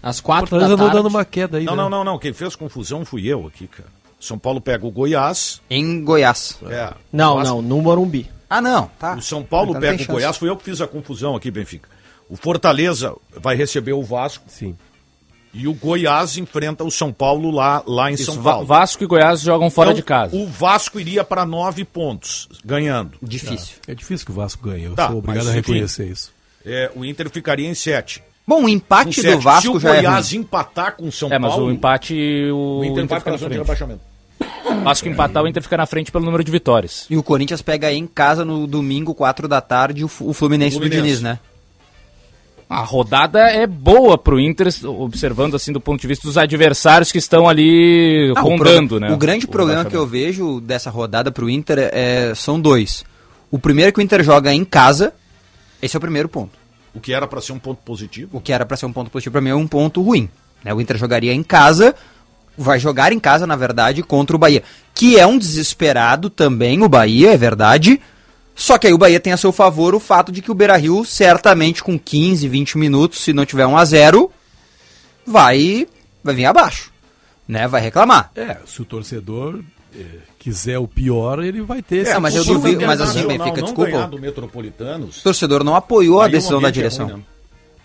Às 0.08 0.20
quatro 0.20 0.48
Fortaleza 0.48 0.76
da 0.76 0.82
tarde. 0.84 0.96
dando 0.98 1.08
uma 1.08 1.24
queda 1.24 1.58
aí, 1.58 1.64
Não, 1.64 1.74
né? 1.74 1.82
não, 1.82 1.90
não, 1.90 2.04
não. 2.04 2.18
Quem 2.18 2.32
fez 2.32 2.54
confusão 2.54 3.04
fui 3.04 3.26
eu 3.26 3.46
aqui, 3.46 3.66
cara. 3.66 3.88
São 4.20 4.38
Paulo 4.38 4.60
pega 4.60 4.86
o 4.86 4.90
Goiás. 4.90 5.60
Em 5.68 6.02
Goiás. 6.04 6.58
É, 6.68 6.92
Não, 7.12 7.36
Vasco- 7.36 7.54
não, 7.56 7.62
no 7.62 7.82
Morumbi. 7.82 8.30
Ah, 8.48 8.60
não. 8.60 8.90
Tá. 8.98 9.14
O 9.14 9.22
São 9.22 9.42
Paulo 9.42 9.70
Então 9.70 9.80
pega 9.80 10.02
o. 10.02 10.06
Goiás. 10.06 10.36
Fui 10.36 10.48
eu 10.48 10.56
que 10.56 10.64
fiz 10.64 10.80
a 10.80 10.86
confusão 10.86 11.34
aqui, 11.34 11.50
Benfica. 11.50 11.88
O 12.28 12.36
Fortaleza 12.36 13.14
vai 13.36 13.56
receber 13.56 13.92
o 13.92 14.02
Vasco. 14.02 14.44
Sim. 14.48 14.76
E 15.52 15.66
o 15.66 15.74
Goiás 15.74 16.36
enfrenta 16.36 16.84
o 16.84 16.90
São 16.90 17.12
Paulo 17.12 17.50
lá, 17.50 17.82
lá 17.86 18.10
em 18.10 18.14
Isso, 18.14 18.32
São 18.32 18.42
Paulo. 18.42 18.66
Vasco 18.66 19.02
e 19.02 19.06
Goiás 19.06 19.40
jogam 19.40 19.70
fora 19.70 19.88
Então, 19.90 19.96
de 19.96 20.02
casa. 20.02 20.36
O 20.36 20.46
Vasco 20.46 21.00
iria 21.00 21.24
para 21.24 21.46
nove 21.46 21.84
pontos, 21.84 22.48
ganhando. 22.64 23.16
Difícil. 23.22 23.76
É 23.88 23.94
difícil 23.94 24.26
que 24.26 24.32
o 24.32 24.34
Vasco 24.34 24.68
ganhe, 24.68 24.84
eu 24.84 24.94
Tá, 24.94 25.08
sou 25.08 25.18
obrigado 25.18 25.44
mas 25.46 25.54
a 25.54 25.58
enfim. 25.58 25.72
reconhecer 25.72 26.06
isso. 26.08 26.32
É, 26.64 26.90
o 26.94 27.04
Inter 27.04 27.30
ficaria 27.30 27.66
em 27.68 27.74
sete. 27.74 28.22
Bom, 28.46 28.64
o 28.64 28.68
empate 28.68 29.20
do 29.22 29.40
Vasco 29.40 29.62
Se 29.62 29.68
o 29.76 29.80
já 29.80 29.90
é 29.96 30.02
Goiás 30.02 30.30
ruim. 30.32 30.40
empatar 30.42 30.94
com 30.96 31.08
o 31.08 31.12
São 31.12 31.28
É, 31.32 31.38
mas 31.38 31.50
Paulo, 31.50 31.66
o 31.66 31.70
empate 31.72 32.14
o, 32.52 32.78
o 32.80 32.84
Inter 32.84 33.06
vai 33.06 33.18
fica 33.18 33.30
na 33.32 33.36
de 33.36 33.44
frente. 33.44 33.58
rebaixamento. 33.58 34.00
Vasco 34.84 35.08
empatar, 35.08 35.42
o 35.42 35.48
Inter 35.48 35.62
fica 35.62 35.76
na 35.76 35.86
frente 35.86 36.12
pelo 36.12 36.24
número 36.24 36.44
de 36.44 36.50
vitórias. 36.52 37.06
E 37.10 37.16
o 37.16 37.22
Corinthians 37.22 37.60
pega 37.62 37.92
em 37.92 38.06
casa 38.06 38.44
no 38.44 38.66
domingo, 38.66 39.14
4 39.14 39.48
da 39.48 39.60
tarde, 39.60 40.04
o 40.04 40.06
o 40.06 40.32
Fluminense, 40.32 40.76
Fluminense. 40.76 41.00
do 41.00 41.04
Diniz, 41.04 41.20
né? 41.20 41.38
A 42.68 42.80
rodada 42.82 43.40
é 43.48 43.64
boa 43.66 44.18
pro 44.18 44.40
Inter, 44.40 44.68
observando 44.84 45.54
assim 45.54 45.72
do 45.72 45.80
ponto 45.80 46.00
de 46.00 46.06
vista 46.08 46.26
dos 46.26 46.36
adversários 46.36 47.12
que 47.12 47.18
estão 47.18 47.48
ali 47.48 48.32
Ah, 48.36 48.40
o 48.42 48.48
rondando, 48.48 48.88
pro- 48.96 49.00
né? 49.00 49.12
O 49.12 49.16
grande 49.16 49.46
problema 49.46 49.84
que 49.84 49.96
eu 49.96 50.04
vejo 50.06 50.60
dessa 50.60 50.90
rodada 50.90 51.30
pro 51.30 51.48
Inter 51.48 51.90
é, 51.92 52.32
são 52.34 52.60
dois. 52.60 53.04
O 53.52 53.58
primeiro 53.58 53.88
é 53.88 53.92
que 53.92 54.00
o 54.00 54.02
Inter 54.02 54.22
joga 54.24 54.52
em 54.52 54.64
casa. 54.64 55.12
Esse 55.80 55.96
é 55.96 55.98
o 55.98 56.00
primeiro 56.00 56.28
ponto. 56.28 56.58
O 56.96 57.00
que 57.00 57.12
era 57.12 57.26
para 57.26 57.42
ser 57.42 57.52
um 57.52 57.58
ponto 57.58 57.82
positivo. 57.84 58.38
O 58.38 58.40
que 58.40 58.50
era 58.50 58.64
pra 58.64 58.74
ser 58.74 58.86
um 58.86 58.92
ponto 58.92 59.10
positivo 59.10 59.32
pra 59.32 59.40
mim 59.42 59.50
é 59.50 59.54
um 59.54 59.66
ponto 59.68 60.00
ruim. 60.00 60.30
né? 60.64 60.72
O 60.72 60.80
Inter 60.80 60.96
jogaria 60.96 61.34
em 61.34 61.42
casa, 61.42 61.94
vai 62.56 62.80
jogar 62.80 63.12
em 63.12 63.18
casa, 63.20 63.46
na 63.46 63.54
verdade, 63.54 64.02
contra 64.02 64.34
o 64.34 64.38
Bahia. 64.38 64.62
Que 64.94 65.18
é 65.18 65.26
um 65.26 65.36
desesperado 65.36 66.30
também, 66.30 66.82
o 66.82 66.88
Bahia, 66.88 67.34
é 67.34 67.36
verdade. 67.36 68.00
Só 68.54 68.78
que 68.78 68.86
aí 68.86 68.94
o 68.94 68.98
Bahia 68.98 69.20
tem 69.20 69.34
a 69.34 69.36
seu 69.36 69.52
favor 69.52 69.94
o 69.94 70.00
fato 70.00 70.32
de 70.32 70.40
que 70.40 70.50
o 70.50 70.54
Beira-Rio, 70.54 71.04
certamente 71.04 71.84
com 71.84 71.98
15, 71.98 72.48
20 72.48 72.78
minutos, 72.78 73.20
se 73.20 73.34
não 73.34 73.44
tiver 73.44 73.66
1 73.66 73.76
a 73.76 73.84
0 73.84 74.32
vai, 75.26 75.86
vai 76.24 76.34
vir 76.34 76.46
abaixo. 76.46 76.90
Né? 77.46 77.68
Vai 77.68 77.82
reclamar. 77.82 78.30
É, 78.34 78.56
se 78.64 78.80
o 78.80 78.86
torcedor 78.86 79.60
quiser 80.38 80.78
o 80.78 80.86
pior, 80.88 81.42
ele 81.42 81.62
vai 81.62 81.82
ter. 81.82 81.98
esse 81.98 82.12
É, 82.12 82.18
mas 82.18 82.34
eu 82.34 82.44
duvido- 82.44 82.86
mas 82.86 83.00
assim, 83.00 83.26
Benfica, 83.26 83.56
não 83.60 83.64
desculpa. 83.64 84.10
Metropolitanos, 84.20 85.18
O 85.18 85.22
torcedor 85.22 85.64
não 85.64 85.74
apoiou 85.74 86.20
a 86.20 86.28
decisão 86.28 86.60
da 86.60 86.68
ambiente 86.68 86.78
é 86.78 86.88
direção. 86.88 87.06
ruim, 87.06 87.16
né? 87.18 87.22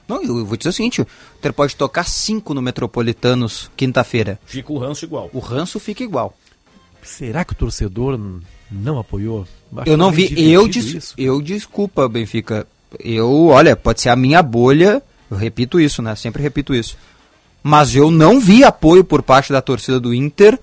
Não, 0.07 0.21
eu 0.23 0.45
vou 0.45 0.57
dizer 0.57 0.69
o 0.69 0.73
seguinte: 0.73 1.01
o 1.01 1.07
Inter 1.39 1.53
pode 1.53 1.75
tocar 1.75 2.03
5 2.03 2.53
no 2.53 2.61
Metropolitanos 2.61 3.71
quinta-feira. 3.77 4.39
Fica 4.45 4.73
o 4.73 4.77
ranço 4.77 5.05
igual. 5.05 5.29
O 5.33 5.39
ranço 5.39 5.79
fica 5.79 6.03
igual. 6.03 6.35
Será 7.01 7.43
que 7.45 7.53
o 7.53 7.55
torcedor 7.55 8.19
não 8.69 8.99
apoiou? 8.99 9.47
Acho 9.77 9.89
Eu 9.89 9.97
não 9.97 10.11
meio 10.11 10.27
vi. 10.29 10.51
Eu, 10.51 10.67
des, 10.67 10.85
isso. 10.93 11.13
eu 11.17 11.41
desculpa, 11.41 12.07
Benfica. 12.09 12.67
Eu, 12.99 13.47
olha, 13.47 13.75
pode 13.75 14.01
ser 14.01 14.09
a 14.09 14.15
minha 14.15 14.43
bolha. 14.43 15.01
Eu 15.29 15.37
repito 15.37 15.79
isso, 15.79 16.01
né? 16.01 16.13
Sempre 16.15 16.43
repito 16.43 16.75
isso. 16.75 16.97
Mas 17.63 17.95
eu 17.95 18.11
não 18.11 18.39
vi 18.39 18.63
apoio 18.63 19.03
por 19.03 19.21
parte 19.23 19.53
da 19.53 19.61
torcida 19.61 19.99
do 19.99 20.13
Inter 20.13 20.59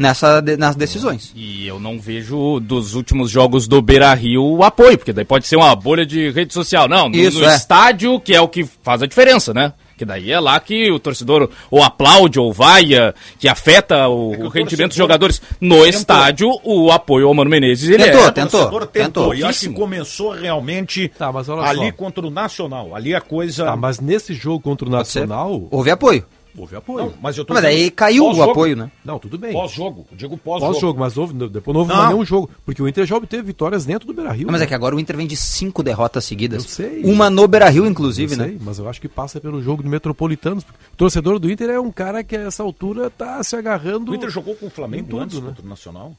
nessa, 0.00 0.40
de- 0.40 0.56
nas 0.56 0.74
decisões. 0.74 1.30
E 1.36 1.66
eu 1.66 1.78
não 1.78 2.00
vejo 2.00 2.58
dos 2.58 2.94
últimos 2.94 3.30
jogos 3.30 3.68
do 3.68 3.82
Beira 3.82 4.12
Rio 4.14 4.42
o 4.42 4.64
apoio, 4.64 4.96
porque 4.96 5.12
daí 5.12 5.24
pode 5.24 5.46
ser 5.46 5.56
uma 5.56 5.76
bolha 5.76 6.06
de 6.06 6.30
rede 6.30 6.54
social. 6.54 6.88
Não, 6.88 7.08
no, 7.08 7.14
Isso, 7.16 7.38
no 7.38 7.44
é. 7.44 7.54
estádio, 7.54 8.18
que 8.18 8.34
é 8.34 8.40
o 8.40 8.48
que 8.48 8.64
faz 8.82 9.02
a 9.02 9.06
diferença, 9.06 9.52
né? 9.52 9.74
Que 9.98 10.04
daí 10.06 10.32
é 10.32 10.40
lá 10.40 10.58
que 10.58 10.90
o 10.90 10.98
torcedor 10.98 11.50
ou 11.70 11.82
aplaude 11.82 12.40
ou 12.40 12.50
vaia, 12.50 13.14
que 13.38 13.46
afeta 13.46 14.08
o, 14.08 14.32
É 14.32 14.36
que 14.38 14.42
o 14.44 14.46
o 14.46 14.48
rendimento 14.48 14.88
dos 14.88 14.96
jogadores. 14.96 15.42
No 15.60 15.74
tentou. 15.74 15.86
estádio, 15.86 16.50
o 16.64 16.90
apoio 16.90 17.28
ao 17.28 17.34
Mano 17.34 17.50
Menezes, 17.50 17.90
ele 17.90 18.04
Tentou, 18.04 18.26
é... 18.26 18.30
tentou. 18.30 18.60
Tentou. 18.70 18.86
tentou. 18.86 19.34
E 19.34 19.44
acho 19.44 19.68
que 19.68 19.74
começou 19.74 20.30
realmente 20.30 21.08
Tá, 21.18 21.28
ali 21.66 21.86
só. 21.88 21.92
contra 21.92 22.26
o 22.26 22.30
Nacional. 22.30 22.96
Ali 22.96 23.14
a 23.14 23.20
coisa. 23.20 23.66
Tá, 23.66 23.76
mas 23.76 24.00
nesse 24.00 24.32
jogo 24.32 24.60
contra 24.60 24.88
o. 24.88 24.90
Nacional, 24.90 25.68
Houve 25.70 25.90
apoio. 25.90 26.24
Houve 26.60 26.76
apoio. 26.76 27.06
Não, 27.06 27.14
mas 27.20 27.36
eu 27.36 27.44
tô 27.44 27.54
Mas 27.54 27.64
dizendo 27.64 27.92
caiu 27.92 28.24
o 28.24 28.42
apoio, 28.42 28.76
né? 28.76 28.90
Não, 29.04 29.18
tudo 29.18 29.36
bem. 29.38 29.52
Pós-jogo. 29.52 30.06
Eu 30.10 30.16
Digo 30.16 30.36
pós-jogo. 30.38 30.72
Pós-jogo, 30.72 31.00
mas 31.00 31.16
houve, 31.16 31.34
depois 31.48 31.74
não 31.74 31.80
houve 31.80 31.92
Não. 31.92 32.08
nenhum 32.08 32.24
jogo. 32.24 32.50
Porque 32.64 32.82
o 32.82 32.88
Inter 32.88 33.04
já 33.06 33.16
obteve 33.16 33.42
vitórias 33.42 33.84
dentro 33.84 34.06
do 34.06 34.14
Beira-Rio. 34.14 34.46
Mas 34.50 34.60
né? 34.60 34.64
é 34.64 34.68
que 34.68 34.74
agora 34.74 34.94
o 34.94 35.00
Inter 35.00 35.16
vem 35.16 35.26
de 35.26 35.36
cinco 35.36 35.82
derrotas 35.82 36.24
seguidas. 36.24 36.64
Eu 36.64 36.68
sei. 36.70 37.02
Uma 37.04 37.28
no 37.30 37.46
Beira-Rio, 37.48 37.84
Eu 37.84 37.90
inclusive, 37.90 38.36
né? 38.36 38.44
sei, 38.48 38.58
mas 38.60 38.78
eu 38.78 38.88
acho 38.88 39.00
que 39.00 39.08
passa 39.08 39.40
pelo 39.40 39.62
jogo 39.62 39.82
do 39.82 39.88
Metropolitanos. 39.88 40.62
O 40.92 40.96
torcedor 40.96 41.38
do 41.38 41.50
Inter 41.50 41.70
é 41.70 41.80
um 41.80 41.90
cara 41.90 42.22
que 42.24 42.36
a 42.36 42.40
essa 42.42 42.62
altura 42.62 43.10
tá 43.10 43.42
se 43.42 43.56
agarrando. 43.56 44.12
O 44.12 44.14
Inter 44.14 44.30
jogou 44.30 44.54
com 44.54 44.66
o 44.66 44.70
Flamengo 44.70 45.08
tudo, 45.10 45.20
antes 45.22 45.40
né? 45.40 45.46
contra 45.48 45.64
o 45.64 45.68
Nacional? 45.68 46.14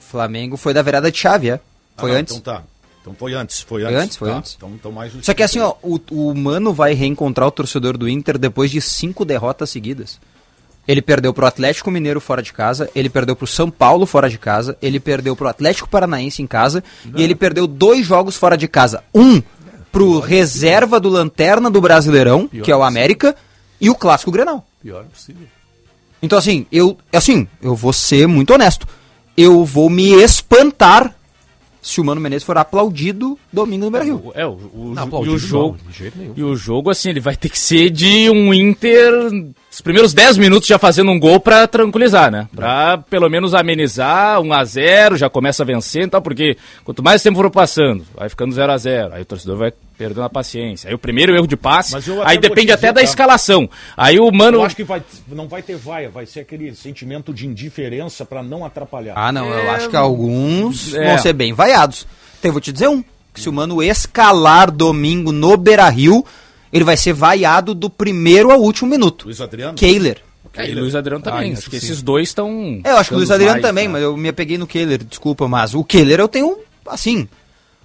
Flamengo 0.00 0.56
foi 0.56 0.72
da 0.74 0.82
virada 0.82 1.10
de 1.10 1.18
chave, 1.18 1.50
é. 1.50 1.60
Foi 1.96 2.12
Ah, 2.12 2.14
antes. 2.18 2.36
Então 2.36 2.54
tá. 2.54 2.62
Então 3.04 3.14
foi 3.14 3.34
antes. 3.34 3.60
Foi 3.60 3.84
antes. 3.84 4.02
antes, 4.02 4.16
foi 4.16 4.30
Tá, 4.30 4.36
antes. 4.38 4.54
Então, 4.56 4.70
então 4.74 4.90
mais 4.90 5.12
Só 5.20 5.34
que 5.34 5.42
assim, 5.42 5.60
ó, 5.60 5.74
o, 5.82 6.00
o 6.10 6.34
Mano 6.34 6.72
vai 6.72 6.94
reencontrar 6.94 7.46
o 7.46 7.50
torcedor 7.50 7.98
do 7.98 8.08
Inter 8.08 8.38
depois 8.38 8.70
de 8.70 8.80
cinco 8.80 9.26
derrotas 9.26 9.68
seguidas. 9.68 10.18
Ele 10.88 11.02
perdeu 11.02 11.32
pro 11.32 11.46
Atlético 11.46 11.90
Mineiro 11.90 12.20
fora 12.20 12.42
de 12.42 12.52
casa, 12.52 12.90
ele 12.94 13.10
perdeu 13.10 13.36
pro 13.36 13.46
São 13.46 13.70
Paulo 13.70 14.06
fora 14.06 14.28
de 14.28 14.38
casa, 14.38 14.76
ele 14.80 14.98
perdeu 14.98 15.36
pro 15.36 15.48
Atlético 15.48 15.88
Paranaense 15.88 16.42
em 16.42 16.46
casa 16.46 16.82
e 17.14 17.22
ele 17.22 17.34
perdeu 17.34 17.66
dois 17.66 18.06
jogos 18.06 18.36
fora 18.36 18.56
de 18.56 18.68
casa. 18.68 19.02
Um 19.14 19.42
pro 19.92 20.18
reserva 20.18 20.98
do 20.98 21.08
Lanterna 21.08 21.70
do 21.70 21.80
Brasileirão, 21.80 22.48
que 22.48 22.70
é 22.70 22.76
o 22.76 22.82
América, 22.82 23.36
e 23.80 23.88
o 23.90 23.94
Clássico 23.94 24.30
Grenal. 24.30 24.66
Pior 24.82 25.04
possível. 25.04 25.46
Então 26.22 26.38
assim, 26.38 26.66
eu 26.72 26.98
assim, 27.12 27.46
eu 27.62 27.76
vou 27.76 27.92
ser 27.92 28.26
muito 28.26 28.52
honesto. 28.54 28.86
Eu 29.36 29.64
vou 29.64 29.90
me 29.90 30.12
espantar 30.22 31.14
se 31.84 32.00
o 32.00 32.04
Mano 32.04 32.18
Menezes 32.18 32.44
for 32.44 32.56
aplaudido 32.56 33.38
domingo 33.52 33.84
no 33.84 33.90
Beira-Rio. 33.90 34.32
É, 34.34 34.46
o, 34.46 34.52
o, 34.52 34.94
Não, 34.94 35.24
e 35.26 35.28
o 35.28 35.38
jogo... 35.38 35.76
não, 35.84 35.90
de 35.92 35.98
jeito 35.98 36.18
nenhum. 36.18 36.32
E 36.34 36.42
o 36.42 36.56
jogo, 36.56 36.88
assim, 36.88 37.10
ele 37.10 37.20
vai 37.20 37.36
ter 37.36 37.50
que 37.50 37.58
ser 37.58 37.90
de 37.90 38.30
um 38.30 38.54
Inter. 38.54 39.12
Os 39.74 39.80
primeiros 39.80 40.14
10 40.14 40.38
minutos 40.38 40.68
já 40.68 40.78
fazendo 40.78 41.10
um 41.10 41.18
gol 41.18 41.40
pra 41.40 41.66
tranquilizar, 41.66 42.30
né? 42.30 42.48
Pra 42.54 42.96
pelo 42.98 43.28
menos 43.28 43.54
amenizar 43.54 44.40
1 44.40 44.52
a 44.52 44.64
0 44.64 45.16
já 45.16 45.28
começa 45.28 45.64
a 45.64 45.66
vencer 45.66 46.04
e 46.04 46.08
tal, 46.08 46.22
porque 46.22 46.56
quanto 46.84 47.02
mais 47.02 47.20
tempo 47.24 47.36
for 47.38 47.50
passando, 47.50 48.06
vai 48.14 48.28
ficando 48.28 48.54
0 48.54 48.70
a 48.70 48.78
0 48.78 49.14
Aí 49.14 49.22
o 49.22 49.24
torcedor 49.24 49.56
vai 49.58 49.72
perdendo 49.98 50.22
a 50.22 50.30
paciência. 50.30 50.88
Aí 50.88 50.94
o 50.94 50.98
primeiro 50.98 51.34
erro 51.34 51.48
de 51.48 51.56
passe, 51.56 51.96
aí 52.24 52.38
depende 52.38 52.66
dizer, 52.66 52.72
até 52.74 52.86
da 52.92 53.00
tá? 53.00 53.02
escalação. 53.02 53.68
Aí 53.96 54.18
o 54.20 54.30
mano. 54.30 54.58
Eu 54.58 54.64
acho 54.64 54.76
que 54.76 54.84
vai, 54.84 55.02
não 55.28 55.48
vai 55.48 55.60
ter 55.60 55.76
vaia, 55.76 56.08
vai 56.08 56.24
ser 56.24 56.40
aquele 56.40 56.72
sentimento 56.76 57.34
de 57.34 57.44
indiferença 57.44 58.24
pra 58.24 58.44
não 58.44 58.64
atrapalhar. 58.64 59.14
Ah, 59.16 59.32
não, 59.32 59.48
eu 59.48 59.70
acho 59.72 59.88
que 59.90 59.96
alguns 59.96 60.94
É. 60.94 61.08
vão 61.08 61.18
ser 61.18 61.32
bem 61.32 61.52
vaiados. 61.52 62.06
Então, 62.38 62.50
eu 62.50 62.52
vou 62.52 62.60
te 62.60 62.70
dizer 62.70 62.86
um, 62.88 63.02
que 63.32 63.40
se 63.40 63.48
o 63.48 63.52
Mano 63.52 63.82
escalar 63.82 64.70
domingo 64.70 65.32
no 65.32 65.56
Beira-Rio, 65.56 66.24
ele 66.74 66.84
vai 66.84 66.96
ser 66.96 67.12
vaiado 67.12 67.72
do 67.72 67.88
primeiro 67.88 68.50
ao 68.50 68.60
último 68.60 68.90
minuto. 68.90 69.26
Luiz 69.26 69.40
Adriano? 69.40 69.78
Kehler. 69.78 70.20
É, 70.56 70.68
e 70.68 70.74
Luiz 70.74 70.94
Adriano 70.94 71.22
também. 71.22 71.52
isso 71.52 71.62
acho 71.62 71.70
que 71.70 71.80
sim. 71.80 71.86
esses 71.86 72.02
dois 72.02 72.28
estão. 72.28 72.80
É, 72.82 72.90
eu 72.90 72.96
acho 72.96 73.10
que 73.10 73.14
o 73.14 73.18
Luiz 73.18 73.30
Adriano 73.30 73.54
mais, 73.54 73.62
também, 73.62 73.86
né? 73.86 73.92
mas 73.92 74.02
eu 74.02 74.16
me 74.16 74.28
apeguei 74.28 74.58
no 74.58 74.66
Kehler, 74.66 75.02
desculpa, 75.04 75.46
mas 75.46 75.72
o 75.72 75.84
Kehler 75.84 76.18
eu 76.18 76.28
tenho, 76.28 76.58
assim, 76.86 77.28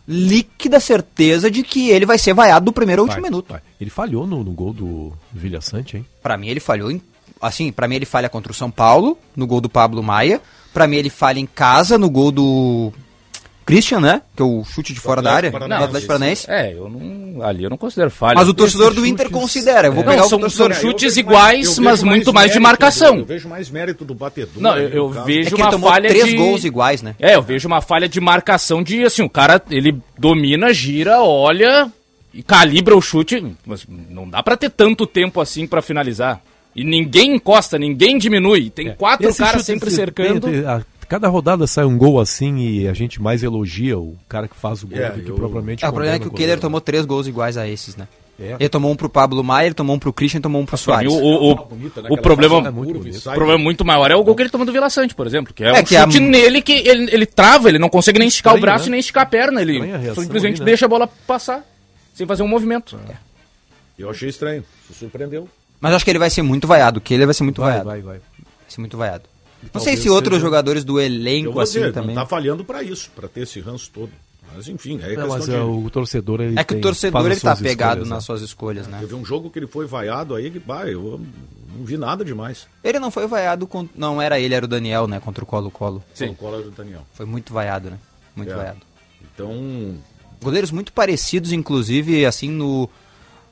líquida 0.08 0.80
certeza 0.80 1.52
de 1.52 1.62
que 1.62 1.90
ele 1.90 2.06
vai 2.06 2.18
ser 2.18 2.34
vaiado 2.34 2.66
do 2.66 2.74
primeiro 2.74 3.04
ao 3.04 3.08
Vai, 3.08 3.16
último 3.18 3.32
minuto. 3.32 3.52
vai. 3.52 3.62
Ele 3.80 3.92
falhou 3.92 4.26
no, 4.26 4.44
no 4.44 4.52
gol 4.52 4.74
do 4.74 5.14
Vilha 5.32 5.62
Sante, 5.62 5.98
hein? 5.98 6.06
Pra 6.22 6.36
mim 6.36 6.48
ele 6.48 6.60
falhou 6.60 6.92
em, 6.92 7.00
assim, 7.40 7.72
para 7.72 7.88
mim 7.88 7.96
ele 7.96 8.06
falha 8.06 8.28
contra 8.28 8.52
o 8.52 8.56
São 8.56 8.72
Paulo, 8.72 9.18
no 9.36 9.46
gol 9.46 9.62
do 9.62 9.70
Pablo 9.70 10.02
Maia. 10.02 10.42
Pra 10.74 10.88
mim 10.88 10.98
ele 10.98 11.10
falha 11.12 11.40
em 11.40 11.46
casa 11.46 11.98
no 11.98 12.10
gol 12.10 12.32
do 12.32 12.92
Christian, 13.70 14.00
né? 14.00 14.22
Que 14.36 14.42
é 14.42 14.46
o 14.46 14.64
chute 14.64 14.94
de 14.94 15.00
fora 15.00 15.22
da 15.22 15.34
área, 15.34 15.52
do. 15.52 15.58
Atlético 15.58 16.08
Paranaense. 16.08 16.46
É, 16.50 16.74
eu 16.74 16.90
não. 16.90 17.42
Ali 17.44 17.64
eu 17.64 17.70
não 17.70 17.78
considero 17.78 18.12
falha. 18.12 18.36
Mas 18.36 18.50
o 18.50 18.54
torcedor 18.54 18.94
do 18.94 19.06
Inter 19.06 19.28
chutes- 19.28 19.42
considera. 19.42 19.88
Eu 19.88 19.94
vou 19.94 20.04
É. 20.04 20.08
pegar 20.08 20.18
Não, 20.18 20.26
o 20.26 20.30
são- 20.30 20.40
torcedor. 20.40 20.74
são 20.74 20.82
chutes 20.82 21.16
iguais, 21.16 21.68
vejo 21.70 21.82
mas 21.82 22.04
muito 22.04 22.34
mais 22.34 22.48
de 22.52 22.60
mérito 22.60 22.64
marcação. 22.64 23.16
do- 23.16 23.22
eu 23.22 23.26
vejo 23.26 23.48
mais 23.48 23.70
mérito 23.70 24.04
do 24.04 24.14
batedor. 24.14 24.62
Não, 24.62 24.78
eu, 24.78 24.90
eu 24.90 25.10
vejo 25.10 25.48
É 25.48 25.52
que 25.52 25.56
ele 25.56 25.62
uma 25.64 25.72
tomou 25.72 25.90
falha 25.90 26.10
três 26.10 26.26
de... 26.26 26.36
gols 26.36 26.64
iguais, 26.66 27.02
né? 27.02 27.16
É, 27.20 27.36
eu 27.36 27.42
vejo 27.42 27.68
uma 27.68 27.80
falha 27.82 28.10
de 28.10 28.20
marcação 28.20 28.84
de, 28.84 29.04
assim, 29.06 29.22
o 29.24 29.30
cara, 29.30 29.62
ele 29.70 29.98
domina, 30.18 30.74
gira, 30.74 31.22
olha 31.22 31.90
e 32.34 32.44
calibra 32.44 32.96
o 32.96 33.02
chute, 33.02 33.44
mas 33.66 33.86
não 34.10 34.30
dá 34.30 34.44
pra 34.44 34.58
ter 34.58 34.70
tanto 34.70 35.08
tempo 35.08 35.40
assim 35.40 35.66
pra 35.66 35.82
finalizar. 35.82 36.42
E 36.76 36.84
ninguém 36.84 37.36
encosta, 37.36 37.80
ninguém 37.80 38.18
diminui. 38.18 38.70
Tem 38.70 38.94
quatro 38.94 39.28
Esse 39.30 39.40
caras 39.40 39.66
sempre 39.66 39.90
cercando. 39.90 40.42
tem- 40.48 40.62
tem- 40.62 40.66
a- 40.70 40.82
cada 41.10 41.28
rodada 41.28 41.66
sai 41.68 41.84
um 41.86 41.98
gol 41.98 42.20
assim 42.22 42.58
e 42.60 42.88
a 42.88 42.94
gente 42.94 43.22
mais 43.22 43.44
elogia 43.44 43.98
o 44.00 44.16
cara 44.30 44.48
que 44.48 44.56
faz 44.56 44.84
o 44.84 44.88
gol 44.88 44.98
É, 45.00 45.10
do 45.10 45.22
que 45.24 45.30
eu- 45.30 45.36
propriamente 45.36 45.84
É, 45.84 45.88
o 45.90 45.92
problema 45.92 46.16
é 46.16 46.20
que 46.20 46.28
o. 46.28 46.32
Kehler 46.32 46.60
tomou 46.60 46.80
três 46.80 47.06
gols 47.06 47.28
iguais 47.28 47.58
a 47.58 47.68
esses, 47.68 47.96
né? 47.98 48.08
É. 48.42 48.56
Ele 48.58 48.70
tomou 48.70 48.90
um 48.90 48.96
pro 48.96 49.10
Pablo 49.10 49.44
Maia, 49.44 49.66
ele 49.66 49.76
tomou 49.76 49.94
um 49.98 50.00
pro 50.00 50.14
Christian 50.14 50.38
e 50.38 50.42
tomou 50.42 50.62
um 50.62 50.66
pro 50.66 50.78
Soares. 50.78 51.12
o, 51.12 51.18
o, 51.18 51.52
o, 51.52 51.56
bonita, 51.66 52.02
né? 52.02 52.08
o 52.10 52.18
problema, 52.18 52.66
é 52.70 52.72
muito 52.72 53.00
bonito. 53.00 53.18
o 53.30 53.34
problema 53.34 53.58
muito 53.62 53.84
maior 53.84 54.10
é 54.10 54.16
o 54.16 54.24
gol 54.24 54.34
que 54.34 54.44
ele 54.44 54.50
tomou 54.50 54.66
do 54.66 54.72
Vila 54.72 54.90
Sante, 54.90 55.14
por 55.14 55.28
exemplo. 55.28 55.54
Que 55.54 55.62
é, 55.66 55.68
É 55.68 55.82
um 55.82 55.84
que 55.84 55.98
a- 55.98 56.04
chute 56.06 56.22
nele 56.22 56.62
que 56.62 56.72
ele, 56.72 57.14
ele 57.14 57.26
trava, 57.26 57.68
ele 57.68 57.78
não 57.78 57.90
consegue 57.90 58.18
nem 58.18 58.30
esticar 58.30 58.54
o 58.54 58.56
Estranho, 58.56 58.74
braço 58.76 58.86
né? 58.86 58.92
nem 58.92 59.00
esticar 59.02 59.24
a 59.24 59.26
perna. 59.26 59.62
Ele 59.62 59.92
a 59.92 59.98
reação 59.98 60.24
simplesmente 60.24 60.54
ali, 60.54 60.60
né? 60.62 60.66
deixa 60.68 60.86
a 60.86 60.88
bola 60.88 61.06
passar, 61.28 61.66
sem 62.14 62.26
fazer 62.26 62.44
um 62.44 62.48
movimento. 62.48 62.98
Eu 63.98 64.10
achei 64.10 64.30
estranho. 64.30 64.64
Se 64.88 64.94
surpreendeu. 64.94 65.50
Mas 65.82 65.94
acho 65.94 66.06
que 66.06 66.12
ele 66.12 66.20
vai 66.20 66.30
ser 66.30 66.42
muito 66.42 66.66
vaiado. 66.66 67.00
O 67.00 67.02
Kehler 67.02 67.28
vai 67.28 67.34
ser 67.34 67.44
muito 67.44 67.60
Vai, 67.60 67.72
vaiado. 67.72 67.90
vai, 67.90 68.02
vai. 68.02 68.18
Vai 68.20 68.22
ser 68.70 68.80
muito 68.80 68.96
vaiado. 68.98 69.24
Não 69.64 69.70
talvez 69.72 69.84
sei 69.96 70.02
se 70.04 70.10
outros 70.10 70.36
seja- 70.36 70.46
jogadores 70.46 70.84
do 70.84 71.00
elenco 71.00 71.60
assim 71.60 71.80
dizer, 71.80 71.94
também. 71.94 72.16
não 72.16 72.24
tá 72.24 72.26
falhando 72.30 72.64
pra 72.64 72.82
isso, 72.84 73.10
pra 73.16 73.28
ter 73.28 73.42
esse 73.42 73.60
ranço 73.60 73.90
todo. 73.94 74.10
Mas 74.56 74.68
enfim, 74.68 75.00
é 75.04 75.16
Não, 75.16 75.28
mas 75.28 75.46
de... 75.46 75.54
é, 75.54 75.62
o 75.62 75.88
torcedor 75.92 76.42
ele 76.42 76.58
É 76.60 76.64
que 76.64 76.74
o 76.74 76.76
tem- 76.76 76.82
torcedor 76.82 77.22
faz 77.22 77.32
ele 77.32 77.40
tá 77.42 77.56
pegado 77.56 77.92
escolhas, 78.02 78.10
nas 78.10 78.18
né? 78.18 78.26
suas 78.26 78.42
escolhas, 78.42 78.88
né? 78.88 78.98
Teve 79.00 79.14
um 79.14 79.24
jogo 79.24 79.50
que 79.52 79.60
ele 79.60 79.68
foi 79.68 79.86
vaiado 79.86 80.34
aí 80.34 80.50
que, 80.50 80.58
bah, 80.60 80.88
eu 80.88 81.22
não 81.78 81.86
vi 81.86 81.98
nada 81.98 82.26
demais. 82.26 82.66
Ele 82.84 82.98
não 83.00 83.12
foi 83.12 83.28
vaiado 83.28 83.68
com... 83.68 83.88
Não 83.94 84.20
era 84.20 84.40
ele, 84.40 84.56
era 84.56 84.66
o 84.66 84.68
Daniel, 84.68 85.06
né? 85.08 85.20
Contra 85.20 85.44
o 85.44 85.48
Colo-Colo. 85.48 86.04
Sim. 86.16 86.30
O 86.30 86.36
cola 86.36 86.62
do 86.64 86.72
Daniel. 86.72 87.06
Foi 87.14 87.28
muito 87.28 87.54
vaiado, 87.54 87.92
né? 87.92 88.00
Muito 88.36 88.52
É. 88.52 88.56
vaiado. 88.56 88.80
Então, 89.36 89.94
Goleiros 90.42 90.72
muito 90.72 90.92
parecidos, 90.94 91.52
inclusive, 91.52 92.26
assim, 92.26 92.50
no, 92.50 92.90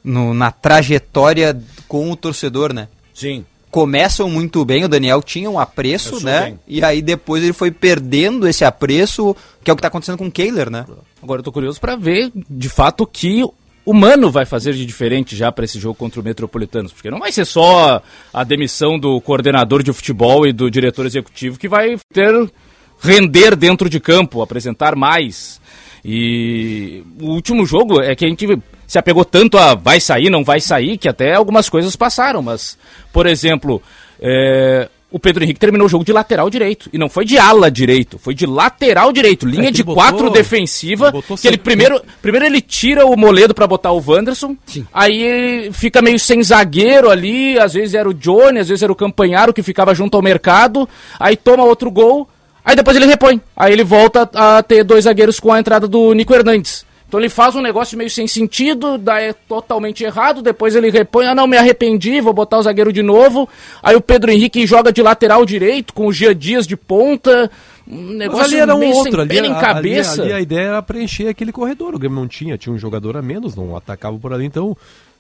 no- 0.04 0.34
na 0.34 0.52
trajetória 0.52 1.62
com 1.88 2.10
o 2.12 2.16
torcedor, 2.16 2.74
né? 2.74 2.88
sim. 3.14 3.46
Começam 3.70 4.30
muito 4.30 4.64
bem, 4.64 4.86
o 4.86 4.88
Daniel 4.88 5.22
tinha 5.22 5.50
um 5.50 5.60
apreço, 5.60 6.12
Começou 6.12 6.30
né? 6.30 6.46
bem. 6.46 6.60
E 6.68 6.84
aí 6.84 7.02
depois 7.02 7.44
ele 7.44 7.54
foi 7.54 7.70
perdendo 7.70 8.48
esse 8.48 8.64
apreço, 8.64 9.36
que 9.64 9.70
é 9.70 9.74
o 9.74 9.76
que 9.76 9.82
tá 9.82 9.90
acontecendo 9.90 10.18
com 10.18 10.28
o 10.28 10.32
Kehler, 10.32 10.70
né? 10.70 10.86
Agora 11.22 11.40
eu 11.40 11.44
tô 11.44 11.52
curioso 11.52 11.80
pra 11.80 11.96
ver, 11.96 12.32
de 12.34 12.70
fato, 12.70 13.04
o 13.04 13.08
que 13.08 13.44
o 13.88 13.94
Mano 13.94 14.30
vai 14.30 14.46
fazer 14.46 14.74
de 14.74 14.86
diferente 14.86 15.36
já 15.36 15.50
pra 15.50 15.64
esse 15.64 15.80
jogo 15.80 15.96
contra 15.96 16.20
o 16.20 16.24
Metropolitanos. 16.24 16.92
Porque 16.92 17.10
não 17.10 17.20
vai 17.20 17.32
ser 17.32 17.46
só 17.46 18.02
a 18.34 18.44
demissão 18.44 19.00
do 19.00 19.20
coordenador 19.22 19.82
de 19.82 19.94
futebol 19.94 20.46
e 20.46 20.52
do 20.52 20.70
diretor 20.70 21.06
executivo 21.06 21.58
que 21.58 21.70
vai 21.70 21.98
ter 22.14 22.52
render 23.00 23.56
dentro 23.56 23.90
de 23.90 24.00
campo, 24.00 24.42
apresentar 24.42 24.96
mais. 24.96 25.62
E 26.04 27.04
o 27.22 27.28
último 27.28 27.66
jogo 27.66 28.02
é 28.02 28.16
que 28.16 28.26
a 28.26 28.30
gente 28.30 28.46
se 28.88 28.98
apegou 28.98 29.26
tanto 29.26 29.58
a 29.58 29.76
vai 29.76 30.00
sair, 30.00 30.30
não 30.30 30.44
vai 30.44 30.60
sair, 30.62 30.98
que 30.98 31.10
até 31.10 31.34
algumas 31.36 31.70
coisas 31.70 31.96
passaram. 31.96 32.42
Mas, 32.42 32.78
por 33.14 33.28
exemplo, 33.28 33.82
é, 34.20 34.90
o 35.12 35.20
Pedro 35.20 35.44
Henrique 35.44 35.60
terminou 35.60 35.86
o 35.88 35.90
jogo 35.90 36.04
de 36.06 36.12
lateral 36.14 36.50
direito. 36.50 36.90
E 36.92 36.98
não 36.98 37.10
foi 37.10 37.24
de 37.26 37.38
ala 37.38 37.70
direito, 37.70 38.18
foi 38.18 38.34
de 38.34 38.46
lateral 38.46 39.12
direito. 39.14 39.46
Linha 39.46 39.66
que 39.66 39.72
de 39.72 39.84
botou- 39.84 40.02
quatro 40.02 40.30
defensiva. 40.30 41.14
ele 41.14 41.38
Que 41.42 41.48
ele 41.48 41.58
primeiro, 41.58 42.02
primeiro 42.22 42.46
ele 42.46 42.62
tira 42.62 43.06
o 43.06 43.16
Moledo 43.18 43.54
pra 43.54 43.68
botar 43.68 43.92
o 43.92 44.04
Wanderson. 44.06 44.56
Aí 44.94 45.22
ele 45.22 45.72
fica 45.74 46.02
meio 46.02 46.18
sem 46.20 46.42
zagueiro 46.44 47.10
ali. 47.10 47.60
Às 47.60 47.74
vezes 47.74 47.94
era 47.94 48.08
o 48.10 48.14
Johnny, 48.14 48.60
às 48.60 48.70
vezes 48.70 48.84
era 48.84 48.92
o 48.92 48.96
Campanharo 48.96 49.54
que 49.54 49.62
ficava 49.64 49.94
junto 49.94 50.16
ao 50.16 50.24
mercado. 50.24 50.88
Aí 51.20 51.36
toma 51.36 51.64
outro 51.64 51.92
gol. 51.92 52.28
Aí 52.64 52.76
depois 52.76 52.98
ele 52.98 53.06
repõe. 53.06 53.42
Aí 53.56 53.72
ele 53.72 53.84
volta 53.84 54.30
a 54.34 54.62
ter 54.62 54.84
dois 54.84 55.06
zagueiros 55.06 55.40
com 55.40 55.54
a 55.54 55.60
entrada 55.60 55.88
do 55.88 56.14
Nico 56.14 56.34
Hernandes. 56.34 56.86
Então 57.08 57.20
ele 57.22 57.30
faz 57.30 57.56
um 57.56 57.62
negócio 57.62 57.98
meio 57.98 58.10
sem 58.10 58.28
sentido, 58.28 58.98
dá 58.98 59.22
é 59.22 59.32
totalmente 59.32 60.04
errado, 60.04 60.42
depois 60.42 60.76
ele 60.76 60.90
repõe, 60.90 61.26
ah 61.26 61.34
não, 61.34 61.48
me 61.48 61.56
arrependi, 61.56 62.20
vou 62.20 62.34
botar 62.34 62.58
o 62.58 62.62
zagueiro 62.64 62.92
de 62.92 63.02
novo. 63.02 63.48
Aí 63.82 63.96
o 63.96 64.02
Pedro 64.02 64.30
Henrique 64.30 64.68
joga 64.68 64.92
de 64.92 65.02
lateral 65.02 65.46
direito, 65.46 65.94
com 65.94 66.08
o 66.08 66.12
Gia 66.12 66.36
Dias 66.36 66.68
de 66.68 66.76
ponta. 66.76 67.50
Um 67.88 68.08
Mas 68.08 68.18
negócio 68.18 68.46
ali 68.46 68.56
era 68.58 68.76
um 68.76 68.80
meio 68.80 68.94
outro, 68.94 69.26
sem 69.26 69.40
ali, 69.40 69.48
a- 69.50 69.56
cabeça. 69.56 70.22
ali, 70.22 70.32
ali 70.34 70.34
a 70.34 70.42
ideia 70.42 70.68
era 70.68 70.82
preencher 70.82 71.30
aquele 71.30 71.54
corredor. 71.54 71.96
O 71.96 72.00
Grêmio 72.00 72.20
não 72.20 72.28
tinha, 72.28 72.58
tinha 72.58 72.76
um 72.76 72.78
jogador 72.78 73.16
a 73.16 73.22
menos, 73.22 73.56
não 73.56 73.74
atacava 73.78 74.18
por 74.18 74.34
ali, 74.34 74.44
então 74.46 74.76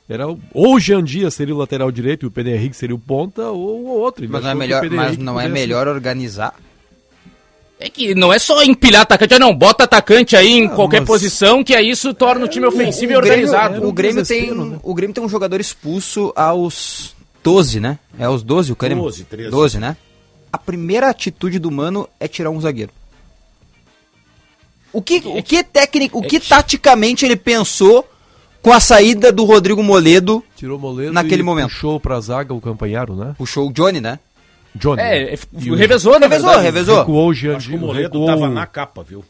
era 0.09 0.27
ou 0.27 0.38
o 0.53 0.79
Jean 0.79 1.01
Dias 1.01 1.33
seria 1.35 1.55
o 1.55 1.57
lateral 1.57 1.89
direito 1.89 2.25
e 2.25 2.27
o 2.27 2.31
Pedro 2.31 2.51
Henrique 2.51 2.75
seria 2.75 2.95
o 2.95 2.99
ponta, 2.99 3.43
ou 3.49 3.85
o 3.85 3.88
outro. 3.88 4.25
Ele 4.25 4.31
Mas 4.33 4.43
não 4.43 4.49
é 4.51 4.55
melhor, 4.55 4.89
mas 4.89 5.17
não 5.17 5.39
é 5.39 5.47
melhor 5.47 5.88
organizar? 5.88 6.53
É 7.80 7.89
que 7.89 8.15
não 8.15 8.34
é 8.34 8.39
só 8.39 8.63
empilhar 8.63 9.03
atacante, 9.03 9.38
não, 9.38 9.55
bota 9.55 9.84
atacante 9.84 10.36
aí 10.36 10.51
em 10.53 10.65
Ah, 10.65 10.69
qualquer 10.69 11.01
mas- 11.01 11.07
posição, 11.07 11.63
que 11.63 11.75
aí 11.75 11.89
isso 11.91 12.11
torna 12.13 12.45
o 12.45 12.47
time 12.47 12.65
ofensivo 12.65 13.13
e 13.13 13.15
o 13.15 13.21
Grêmio, 13.21 13.45
organizado. 13.45 13.88
o, 13.88 13.91
Grêmio 13.93 14.25
tem, 14.25 14.51
né? 14.51 14.80
o 14.82 14.93
Grêmio 14.95 15.13
tem 15.13 15.23
um 15.23 15.30
jogador 15.30 15.61
expulso 15.61 16.34
aos 16.36 17.15
12, 17.43 17.80
né? 17.80 17.99
É 18.17 18.25
aos 18.25 18.41
12 18.41 18.71
o 18.71 18.75
Grêmio? 18.75 19.03
12, 19.03 19.23
13. 19.25 19.51
12, 19.51 19.80
né? 19.80 19.95
A 20.51 20.57
primeira 20.57 21.07
atitude 21.09 21.59
do 21.59 21.69
Mano 21.69 22.09
é 22.19 22.28
tirar 22.28 22.49
um 22.49 22.59
zagueiro. 22.59 22.91
O 24.91 25.01
que, 25.01 25.21
o 25.25 25.43
que 25.43 25.63
técnico, 25.63 26.17
o 26.19 26.23
que 26.23 26.39
taticamente 26.39 27.25
ele 27.25 27.36
pensou 27.36 28.09
com 28.61 28.71
a 28.73 28.80
saída 28.80 29.32
do 29.32 29.43
Rodrigo 29.43 29.84
Moledo? 29.84 30.43
Tirou 30.55 30.78
o 30.78 30.82
moledo 30.82 31.13
Naquele 31.13 31.41
e 31.41 31.45
momento. 31.45 31.69
puxou 31.69 31.99
pra 31.99 32.19
zaga 32.19 32.53
o 32.53 32.61
campanharo, 32.61 33.15
né? 33.15 33.36
Puxou 33.38 33.67
o 33.69 33.71
Johnny, 33.71 34.01
né? 34.01 34.17
Johnny. 34.76 35.01
É, 35.01 35.34
é, 35.34 35.39
E 35.59 35.72
o- 35.72 35.76
revezou, 35.76 36.13
na 36.20 36.28
Revezou, 36.28 36.47
verdade. 36.49 36.65
revezou. 36.65 36.99
Recuou 36.99 37.28
o 37.30 37.34
Jean 37.34 37.57
Acho 37.57 37.70
que 37.70 37.76
o 37.76 37.80
Moledo 37.80 38.20
recuou 38.20 38.26
tava 38.28 38.49
na 38.49 38.65
capa, 38.65 39.03
viu? 39.03 39.24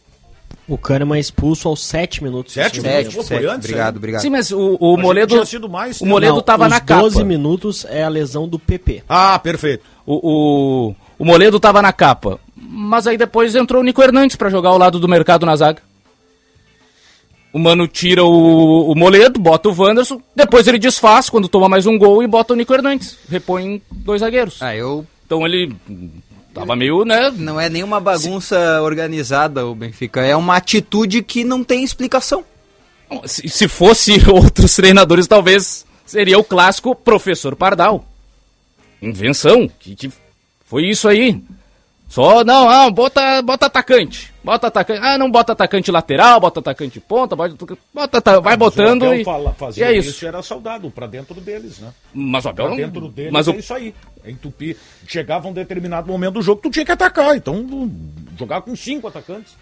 O 0.67 0.77
Kahneman 0.77 1.15
é 1.15 1.19
expulso 1.21 1.69
aos 1.69 1.81
7 1.85 2.21
minutos. 2.21 2.53
Sete 2.53 2.81
do 2.81 2.83
minutos? 2.87 3.05
Sete, 3.05 3.15
foi 3.15 3.23
sete. 3.23 3.45
antes, 3.45 3.65
Obrigado, 3.69 3.93
né? 3.93 3.97
obrigado. 3.99 4.21
Sim, 4.21 4.29
mas 4.29 4.51
o, 4.51 4.75
o 4.79 4.97
Moledo. 4.97 5.33
tinha 5.33 5.45
sido 5.45 5.69
mais 5.69 5.95
o 5.95 5.99
tempo. 5.99 6.09
Moledo 6.11 6.33
Não, 6.35 6.41
tava 6.41 6.65
os 6.65 6.69
na 6.71 6.79
12 6.79 7.15
capa. 7.15 7.25
minutos 7.25 7.85
é 7.89 8.03
a 8.03 8.09
lesão 8.09 8.47
do 8.49 8.59
PP. 8.59 9.03
Ah, 9.07 9.39
perfeito. 9.39 9.85
O, 10.05 10.15
o, 10.89 10.95
o 11.19 11.25
Moledo 11.25 11.57
tava 11.59 11.81
na 11.81 11.93
capa. 11.93 12.37
Mas 12.55 13.07
aí 13.07 13.17
depois 13.17 13.55
entrou 13.55 13.81
o 13.81 13.85
Nico 13.85 14.01
Hernandes 14.03 14.35
pra 14.35 14.49
jogar 14.49 14.69
ao 14.69 14.77
lado 14.77 14.99
do 14.99 15.07
mercado 15.07 15.45
na 15.45 15.55
zaga. 15.55 15.81
O 17.53 17.59
Mano 17.59 17.87
tira 17.87 18.23
o, 18.23 18.91
o 18.91 18.95
Moledo, 18.95 19.39
bota 19.39 19.69
o 19.69 19.75
Wanderson, 19.81 20.21
depois 20.35 20.67
ele 20.67 20.77
desfaz 20.77 21.29
quando 21.29 21.47
toma 21.47 21.69
mais 21.69 21.85
um 21.85 21.97
gol 21.97 22.21
e 22.21 22.27
bota 22.27 22.53
o 22.53 22.55
Nico 22.57 22.73
Hernandes. 22.73 23.17
Repõe 23.29 23.81
dois 23.89 24.19
zagueiros. 24.19 24.61
Ah, 24.61 24.75
eu. 24.75 25.05
Então 25.27 25.45
ele 25.45 25.75
tava 26.53 26.73
meio, 26.73 27.03
né? 27.03 27.29
Não 27.35 27.59
é 27.59 27.69
nenhuma 27.69 27.99
bagunça 27.99 28.81
organizada 28.81 29.65
o 29.65 29.75
Benfica. 29.75 30.21
É 30.21 30.33
uma 30.37 30.55
atitude 30.55 31.21
que 31.21 31.43
não 31.43 31.65
tem 31.65 31.83
explicação. 31.83 32.45
Se, 33.25 33.47
se 33.49 33.67
fosse 33.67 34.13
outros 34.31 34.73
treinadores, 34.73 35.27
talvez 35.27 35.85
seria 36.05 36.39
o 36.39 36.45
clássico 36.45 36.95
professor 36.95 37.57
Pardal. 37.57 38.05
Invenção. 39.01 39.69
Que, 39.77 39.97
que 39.97 40.11
foi 40.65 40.85
isso 40.85 41.09
aí. 41.09 41.41
Só, 42.09 42.43
não, 42.43 42.69
ah, 42.69 42.89
bota, 42.89 43.41
bota 43.41 43.65
atacante. 43.65 44.33
Bota 44.41 44.67
atacante. 44.67 45.01
Ah, 45.03 45.17
não 45.17 45.29
bota 45.29 45.51
atacante 45.51 45.91
lateral, 45.91 46.39
bota 46.39 46.61
atacante 46.61 47.01
ponta, 47.01 47.35
bota, 47.35 47.77
bota 47.93 48.39
vai 48.39 48.53
Ah, 48.53 48.57
botando 48.57 49.01
O 49.01 49.05
Abel 49.07 49.21
e, 49.21 49.25
fala, 49.25 49.53
e 49.55 49.59
fazia 49.59 49.85
é 49.87 49.97
isso. 49.97 50.09
isso. 50.11 50.25
era 50.25 50.41
saudado 50.41 50.89
pra 50.89 51.05
dentro 51.05 51.35
deles, 51.41 51.79
né? 51.79 51.89
Mas 52.13 52.45
o 52.45 52.49
Abel 52.49 52.67
Pra 52.67 52.75
não... 52.75 52.81
dentro 52.81 53.09
deles 53.09 53.31
Mas 53.33 53.47
o, 53.47 53.51
é 53.51 53.57
isso 53.57 53.73
aí. 53.73 53.93
É 54.23 54.31
entupir. 54.31 54.77
Chegava 55.05 55.49
um 55.49 55.53
determinado 55.53 56.07
momento 56.07 56.35
do 56.35 56.41
jogo, 56.41 56.61
tu 56.61 56.69
tinha 56.69 56.85
que 56.85 56.91
atacar. 56.93 57.35
Então, 57.35 57.91
jogar 58.39 58.61
com 58.61 58.73
cinco 58.73 59.07
atacantes. 59.09 59.53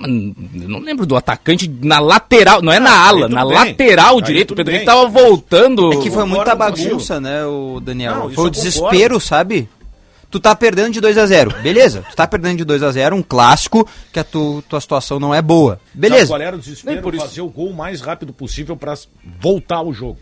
Eu 0.00 0.68
não 0.68 0.78
lembro 0.78 1.04
do 1.04 1.16
atacante 1.16 1.68
na 1.82 1.98
lateral, 1.98 2.62
não 2.62 2.72
é 2.72 2.78
na 2.78 3.06
ala, 3.06 3.28
na 3.28 3.44
bem. 3.44 3.54
lateral 3.54 4.16
Aí 4.16 4.22
direito. 4.22 4.52
O 4.52 4.56
Pedro 4.56 4.70
bem. 4.70 4.76
Henrique 4.76 4.90
tava 4.90 5.06
voltando. 5.08 5.92
É 5.92 5.96
que 5.96 6.02
foi 6.10 6.22
concordo 6.22 6.28
muita 6.28 6.54
bagunça, 6.54 7.20
né, 7.20 7.44
o 7.44 7.80
Daniel? 7.80 8.14
Não, 8.14 8.30
foi 8.30 8.46
o 8.46 8.50
desespero, 8.50 9.18
sabe? 9.20 9.68
Tu 10.30 10.38
tá 10.38 10.54
perdendo 10.54 10.92
de 10.92 11.00
2 11.00 11.16
a 11.16 11.24
0 11.26 11.54
beleza? 11.62 12.04
Tu 12.10 12.14
tá 12.14 12.26
perdendo 12.26 12.58
de 12.58 12.64
2 12.64 12.82
a 12.82 12.90
0 12.92 13.16
um 13.16 13.22
clássico, 13.22 13.88
que 14.12 14.18
a 14.18 14.24
tu, 14.24 14.62
tua 14.68 14.80
situação 14.80 15.18
não 15.18 15.34
é 15.34 15.40
boa. 15.40 15.80
Sabe 15.86 16.00
Beleza. 16.00 16.26
qual 16.28 16.40
era 16.40 16.54
o 16.56 16.58
desespero? 16.58 16.94
Nem 16.94 17.02
por 17.02 17.14
isso. 17.14 17.24
Fazer 17.24 17.40
o 17.40 17.48
gol 17.48 17.70
o 17.70 17.74
mais 17.74 18.00
rápido 18.02 18.32
possível 18.32 18.76
pra 18.76 18.94
voltar 19.40 19.76
ao 19.76 19.92
jogo. 19.92 20.18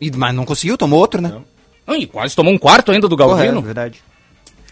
E- 0.00 0.10
mas 0.10 0.34
não 0.34 0.46
conseguiu, 0.46 0.78
tomou 0.78 0.98
outro, 0.98 1.20
né? 1.20 1.38
Não, 1.86 1.94
e 1.96 2.06
quase 2.06 2.34
tomou 2.34 2.52
um 2.52 2.58
quarto 2.58 2.90
ainda 2.92 3.06
do 3.08 3.16
Correto, 3.16 3.36
Galdino. 3.36 3.60
verdade. 3.62 4.02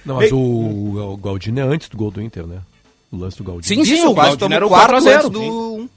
Não, 0.05 0.15
mas 0.17 0.27
Ei. 0.27 0.33
o, 0.33 1.13
o 1.13 1.17
Galdino 1.19 1.61
é 1.61 1.63
antes 1.65 1.89
do 1.91 1.97
gol 1.99 2.11
do 2.11 2.23
Inter, 2.23 2.47
né? 2.47 2.59
O 3.13 3.17
lance 3.19 3.37
do 3.37 3.45
Galdino. 3.45 3.65
Sim, 3.65 3.85
sim, 3.85 3.95
Isso, 3.97 4.09
o 4.11 4.15
quase 4.15 4.31
Galdino 4.31 4.39
tomou 4.39 4.57
era 4.57 4.67
o 4.67 4.69
4 4.71 4.89
4 4.93 4.97
a 4.97 5.01
0. 5.01 5.17
antes 5.19 5.31
do... 5.31 5.91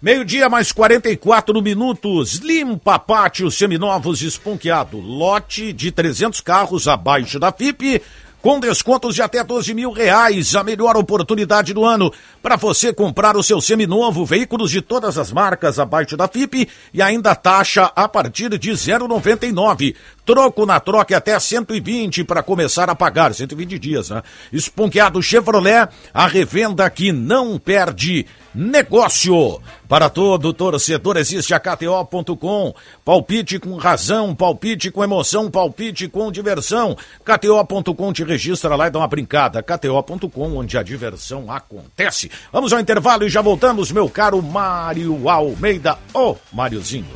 Meio-dia 0.00 0.48
mais 0.50 0.72
44 0.72 1.62
minutos. 1.62 2.34
Limpa 2.34 2.98
Pátio 2.98 3.50
Seminovos 3.50 4.20
Esponqueado. 4.20 4.98
Lote 5.00 5.72
de 5.72 5.90
300 5.90 6.40
carros 6.42 6.86
abaixo 6.86 7.38
da 7.38 7.50
FIP. 7.50 8.02
Com 8.42 8.60
descontos 8.60 9.14
de 9.14 9.22
até 9.22 9.42
12 9.42 9.72
mil 9.72 9.90
reais. 9.90 10.54
A 10.54 10.62
melhor 10.62 10.98
oportunidade 10.98 11.72
do 11.72 11.82
ano 11.82 12.12
para 12.42 12.56
você 12.56 12.92
comprar 12.92 13.38
o 13.38 13.42
seu 13.42 13.58
seminovo. 13.58 14.26
Veículos 14.26 14.70
de 14.70 14.82
todas 14.82 15.16
as 15.16 15.32
marcas 15.32 15.78
abaixo 15.78 16.14
da 16.14 16.28
FIP 16.28 16.68
e 16.92 17.00
ainda 17.00 17.34
taxa 17.34 17.90
a 17.96 18.06
partir 18.06 18.50
de 18.58 18.70
0,99. 18.72 19.96
Troco 20.26 20.66
na 20.66 20.80
troca 20.80 21.16
até 21.16 21.38
120 21.38 22.24
para 22.24 22.42
começar 22.42 22.90
a 22.90 22.96
pagar. 22.96 23.32
120 23.32 23.78
dias, 23.78 24.10
né? 24.10 24.24
Esponqueado 24.52 25.22
Chevrolet, 25.22 25.88
a 26.12 26.26
revenda 26.26 26.90
que 26.90 27.12
não 27.12 27.60
perde 27.60 28.26
negócio. 28.52 29.60
Para 29.88 30.10
todo 30.10 30.52
torcedor 30.52 31.16
existe 31.16 31.54
a 31.54 31.60
KTO.com. 31.60 32.74
Palpite 33.04 33.60
com 33.60 33.76
razão, 33.76 34.34
palpite 34.34 34.90
com 34.90 35.04
emoção, 35.04 35.48
palpite 35.48 36.08
com 36.08 36.32
diversão. 36.32 36.96
KTO.com 37.24 38.12
te 38.12 38.24
registra 38.24 38.74
lá 38.74 38.88
e 38.88 38.90
dá 38.90 38.98
uma 38.98 39.06
brincada. 39.06 39.62
KTO.com, 39.62 40.56
onde 40.56 40.76
a 40.76 40.82
diversão 40.82 41.52
acontece. 41.52 42.32
Vamos 42.52 42.72
ao 42.72 42.80
intervalo 42.80 43.24
e 43.24 43.28
já 43.28 43.40
voltamos, 43.40 43.92
meu 43.92 44.10
caro 44.10 44.42
Mário 44.42 45.28
Almeida. 45.28 45.96
Ô, 46.12 46.34
Máriozinho. 46.52 47.06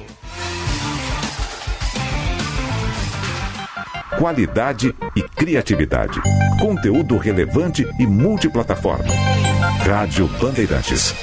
Qualidade 4.21 4.95
e 5.17 5.23
criatividade. 5.23 6.21
Conteúdo 6.61 7.17
relevante 7.17 7.89
e 7.99 8.07
multiplataforma. 8.07 9.07
Rádio 9.83 10.29
Bandeirantes. 10.39 11.15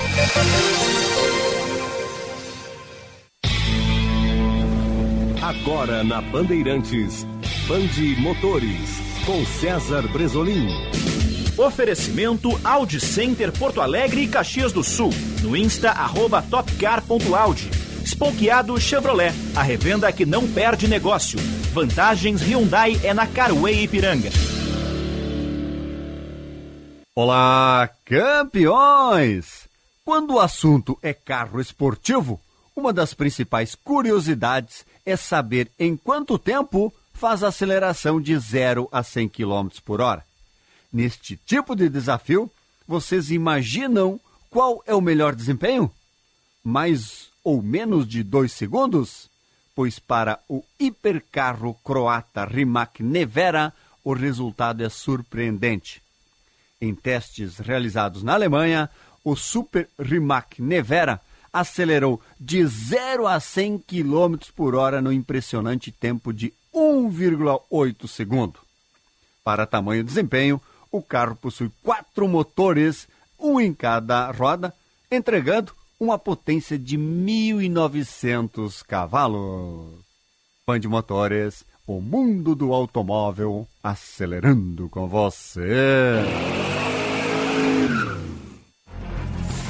Agora 5.40 6.04
na 6.04 6.22
Bandeirantes, 6.22 7.24
Bande 7.68 8.16
Motores, 8.20 9.00
com 9.28 9.46
César 9.46 10.02
Bresolim. 10.08 10.68
Oferecimento 11.56 12.50
Audi 12.64 13.00
Center 13.00 13.52
Porto 13.52 13.80
Alegre 13.80 14.22
e 14.22 14.28
Caxias 14.28 14.74
do 14.74 14.84
Sul. 14.84 15.12
No 15.44 15.56
Insta, 15.56 15.92
arroba 15.92 16.42
topcar.audi. 16.42 17.87
Esponqueado 18.08 18.80
Chevrolet, 18.80 19.34
a 19.54 19.62
revenda 19.62 20.10
que 20.14 20.26
não 20.26 20.50
perde 20.50 20.88
negócio. 20.88 21.38
Vantagens 21.74 22.42
Hyundai 22.42 22.98
é 23.04 23.14
na 23.14 23.28
Carway 23.28 23.84
Ipiranga. 23.84 24.30
Olá, 27.14 27.90
campeões! 28.06 29.68
Quando 30.06 30.36
o 30.36 30.40
assunto 30.40 30.98
é 31.04 31.14
carro 31.14 31.60
esportivo, 31.60 32.40
uma 32.74 32.94
das 32.94 33.14
principais 33.14 33.76
curiosidades 33.76 34.86
é 35.06 35.18
saber 35.18 35.70
em 35.78 35.98
quanto 35.98 36.40
tempo 36.40 36.94
faz 37.14 37.44
a 37.44 37.50
aceleração 37.50 38.22
de 38.22 38.40
0 38.40 38.88
a 38.90 39.04
100 39.04 39.28
km 39.28 39.68
por 39.84 40.00
hora. 40.00 40.24
Neste 40.94 41.36
tipo 41.36 41.76
de 41.76 41.90
desafio, 41.90 42.50
vocês 42.88 43.32
imaginam 43.32 44.18
qual 44.50 44.82
é 44.88 44.96
o 44.96 45.02
melhor 45.02 45.36
desempenho? 45.36 45.92
Mais 46.64 47.28
ou 47.48 47.62
menos 47.62 48.06
de 48.06 48.24
2 48.24 48.52
segundos? 48.52 49.30
Pois 49.74 50.00
para 50.00 50.38
o 50.50 50.66
hipercarro 50.78 51.76
croata 51.76 52.44
Rimac 52.44 53.02
Nevera, 53.02 53.74
o 54.04 54.12
resultado 54.12 54.84
é 54.84 54.90
surpreendente. 54.90 56.02
Em 56.82 56.94
testes 56.94 57.58
realizados 57.58 58.22
na 58.22 58.34
Alemanha, 58.34 58.90
o 59.24 59.34
Super 59.34 59.88
Rimac 59.98 60.62
Nevera 60.62 61.22
acelerou 61.54 62.22
de 62.38 62.68
0 62.68 63.26
a 63.26 63.40
100 63.40 63.78
km 63.78 64.36
por 64.54 64.76
hora 64.76 65.02
no 65.02 65.14
impressionante 65.14 65.90
tempo 65.90 66.34
de 66.34 66.52
1,8 66.76 68.10
segundo. 68.10 68.60
Para 69.42 69.66
tamanho 69.66 70.04
desempenho, 70.04 70.62
o 70.92 71.02
carro 71.02 71.38
possui 71.38 71.72
quatro 71.82 72.28
motores, 72.28 73.08
um 73.40 73.58
em 73.58 73.74
cada 73.74 74.32
roda, 74.32 74.74
entregando 75.10 75.72
uma 76.00 76.18
potência 76.18 76.78
de 76.78 76.98
1.900 76.98 78.84
cavalos. 78.84 80.00
De 80.80 80.88
motores, 80.88 81.64
o 81.86 82.02
mundo 82.02 82.54
do 82.54 82.74
automóvel 82.74 83.66
acelerando 83.82 84.90
com 84.90 85.08
você. 85.08 85.72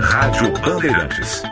Rádio 0.00 0.52
Bandeirantes. 0.60 1.42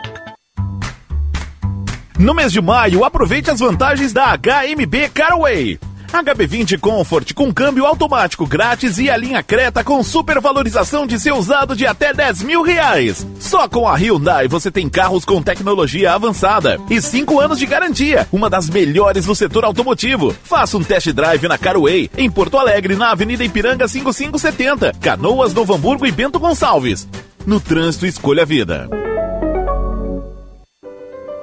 No 2.17 2.33
mês 2.33 2.51
de 2.51 2.61
maio, 2.61 3.03
aproveite 3.03 3.49
as 3.49 3.59
vantagens 3.59 4.13
da 4.13 4.37
HMB 4.37 5.09
Caraway. 5.13 5.79
HB20 6.11 6.79
Comfort 6.79 7.33
com 7.33 7.53
câmbio 7.53 7.85
automático 7.85 8.47
grátis 8.47 8.97
e 8.97 9.09
a 9.09 9.15
linha 9.15 9.43
Creta 9.43 9.83
com 9.83 10.01
supervalorização 10.01 11.05
de 11.05 11.19
seu 11.19 11.37
usado 11.37 11.75
de 11.75 11.85
até 11.85 12.13
10 12.13 12.43
mil 12.43 12.63
reais. 12.63 13.25
Só 13.39 13.67
com 13.67 13.87
a 13.87 13.95
Hyundai 13.95 14.47
você 14.47 14.71
tem 14.71 14.89
carros 14.89 15.23
com 15.23 15.41
tecnologia 15.41 16.13
avançada 16.13 16.79
e 16.89 16.99
5 17.01 17.39
anos 17.39 17.59
de 17.59 17.65
garantia, 17.65 18.27
uma 18.31 18.49
das 18.49 18.69
melhores 18.69 19.25
do 19.25 19.35
setor 19.35 19.65
automotivo. 19.65 20.35
Faça 20.43 20.77
um 20.77 20.83
test 20.83 21.11
drive 21.11 21.47
na 21.47 21.57
Caraway, 21.57 22.09
em 22.17 22.29
Porto 22.29 22.57
Alegre, 22.57 22.95
na 22.95 23.11
Avenida 23.11 23.43
Ipiranga 23.43 23.87
5570, 23.87 24.93
Canoas, 24.99 25.53
Novo 25.53 25.75
Hamburgo 25.75 26.07
e 26.07 26.11
Bento 26.11 26.39
Gonçalves. 26.39 27.07
No 27.49 27.59
trânsito, 27.59 28.05
escolha 28.05 28.43
a 28.43 28.45
vida. 28.45 28.87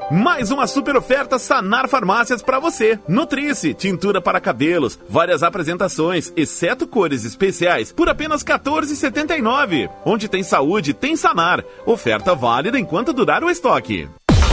Mais 0.09 0.53
uma 0.53 0.65
super 0.69 0.97
oferta 0.97 1.37
Sanar 1.37 1.89
Farmácias 1.89 2.41
para 2.43 2.61
você. 2.61 2.97
Nutrice, 3.09 3.75
tintura 3.75 4.21
para 4.21 4.41
cabelos, 4.41 4.97
várias 5.09 5.43
apresentações, 5.43 6.33
exceto 6.37 6.87
cores 6.87 7.25
especiais, 7.25 7.91
por 7.91 8.09
apenas 8.09 8.43
R$ 8.43 8.55
14,79. 8.55 9.91
Onde 10.05 10.29
tem 10.29 10.45
saúde, 10.45 10.95
tem 10.95 11.17
Sanar. 11.17 11.65
Oferta 11.85 12.37
válida 12.37 12.79
enquanto 12.79 13.13
durar 13.13 13.43
o 13.43 13.51
estoque. 13.51 14.09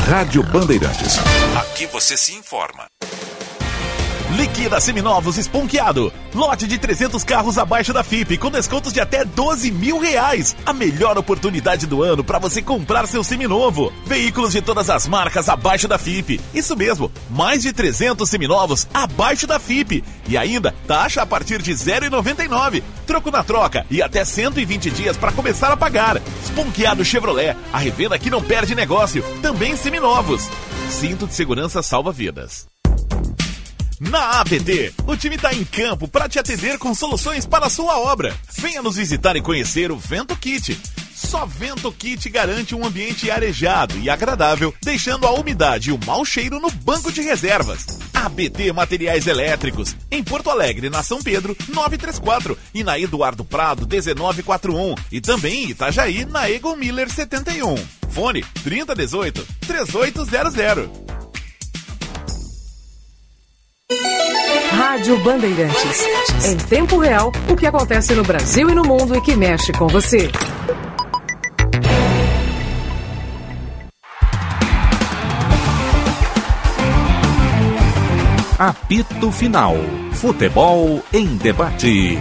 Rádio 0.10 0.42
Bandeirantes. 0.42 1.20
Aqui 1.56 1.86
você 1.86 2.18
se 2.18 2.34
informa. 2.34 2.88
Liquida 4.36 4.80
Seminovos 4.80 5.38
Esponqueado. 5.38 6.12
Lote 6.34 6.66
de 6.66 6.80
300 6.80 7.24
carros 7.24 7.60
abaixo 7.60 7.94
da 7.94 8.04
FIP, 8.04 8.38
com 8.40 8.50
descontos 8.50 8.92
de 8.92 9.00
até 9.00 9.24
12 9.24 9.72
mil 9.72 10.00
reais. 10.00 10.56
A 10.66 10.74
melhor 10.74 11.18
oportunidade 11.20 11.86
do 11.86 12.02
ano 12.02 12.24
para 12.24 12.40
você 12.40 12.60
comprar 12.60 13.08
seu 13.08 13.24
seminovo. 13.24 13.94
Veículos 14.06 14.52
de 14.52 14.62
todas 14.62 14.90
as 14.90 15.08
marcas 15.08 15.50
abaixo 15.50 15.88
da 15.88 16.00
FIP. 16.00 16.42
Isso 16.52 16.76
mesmo, 16.76 17.12
mais 17.30 17.62
de 17.62 17.72
300 17.72 18.28
seminovos 18.28 18.88
abaixo 18.92 19.46
da 19.46 19.60
FIP. 19.60 20.04
E 20.28 20.36
ainda, 20.36 20.74
taxa 20.88 21.22
a 21.22 21.26
partir 21.28 21.62
de 21.62 21.72
0,99. 21.72 22.82
Troco 23.06 23.30
na 23.30 23.44
troca 23.44 23.86
e 23.92 24.02
até 24.02 24.26
120 24.26 24.90
dias 24.90 25.16
para 25.16 25.32
começar 25.32 25.72
a 25.72 25.78
pagar. 25.78 26.20
Esponqueado 26.44 27.06
Chevrolet, 27.06 27.56
a 27.72 27.78
revenda 27.78 28.18
que 28.18 28.32
não 28.32 28.42
perde 28.42 28.74
negócio. 28.74 29.24
Também 29.44 29.76
seminovos. 29.76 30.50
Cinto 30.90 31.28
de 31.28 31.36
segurança 31.36 31.84
salva 31.84 32.12
vidas. 32.12 32.73
Na 34.10 34.42
ABT, 34.42 34.94
o 35.08 35.16
time 35.16 35.36
está 35.36 35.54
em 35.54 35.64
campo 35.64 36.08
para 36.08 36.28
te 36.28 36.38
atender 36.38 36.78
com 36.78 36.94
soluções 36.94 37.46
para 37.46 37.68
a 37.68 37.70
sua 37.70 37.98
obra. 38.00 38.36
Venha 38.58 38.82
nos 38.82 38.98
visitar 38.98 39.36
e 39.36 39.42
conhecer 39.42 39.92
o 39.92 39.98
Vento 39.98 40.36
Kit. 40.36 40.78
Só 41.16 41.46
Vento 41.46 41.92
Kit 41.92 42.30
garante 42.30 42.76
um 42.76 42.86
ambiente 42.86 43.32
arejado 43.32 43.98
e 44.00 44.10
agradável, 44.10 44.74
deixando 44.84 45.26
a 45.26 45.32
umidade 45.32 45.90
e 45.90 45.94
o 45.94 46.00
mau 46.06 46.26
cheiro 46.26 46.60
no 46.60 46.70
banco 46.70 47.12
de 47.12 47.22
reservas. 47.22 47.86
ABT 48.14 48.74
Materiais 48.74 49.26
Elétricos, 49.26 49.96
em 50.12 50.24
Porto 50.24 50.50
Alegre, 50.50 50.90
na 50.90 51.02
São 51.02 51.22
Pedro, 51.22 51.56
934 51.70 52.58
e 52.74 52.84
na 52.84 53.00
Eduardo 53.00 53.46
Prado, 53.46 53.88
1941 53.88 54.96
e 55.12 55.22
também 55.22 55.64
em 55.64 55.70
Itajaí, 55.70 56.26
na 56.26 56.50
Egon 56.50 56.76
Miller 56.76 57.10
71. 57.10 57.76
Fone 58.10 58.44
3018 58.64 59.48
3800. 59.66 61.23
Rádio 64.72 65.18
Bandeirantes. 65.24 66.04
Em 66.46 66.58
tempo 66.58 66.98
real, 66.98 67.32
o 67.50 67.56
que 67.56 67.66
acontece 67.66 68.14
no 68.14 68.24
Brasil 68.24 68.70
e 68.70 68.76
no 68.76 68.84
mundo 68.84 69.16
e 69.16 69.22
que 69.22 69.36
mexe 69.36 69.72
com 69.74 69.88
você. 69.88 70.30
Apito 78.58 79.32
Final. 79.32 79.76
Futebol 80.14 81.04
em 81.12 81.36
debate. 81.38 82.18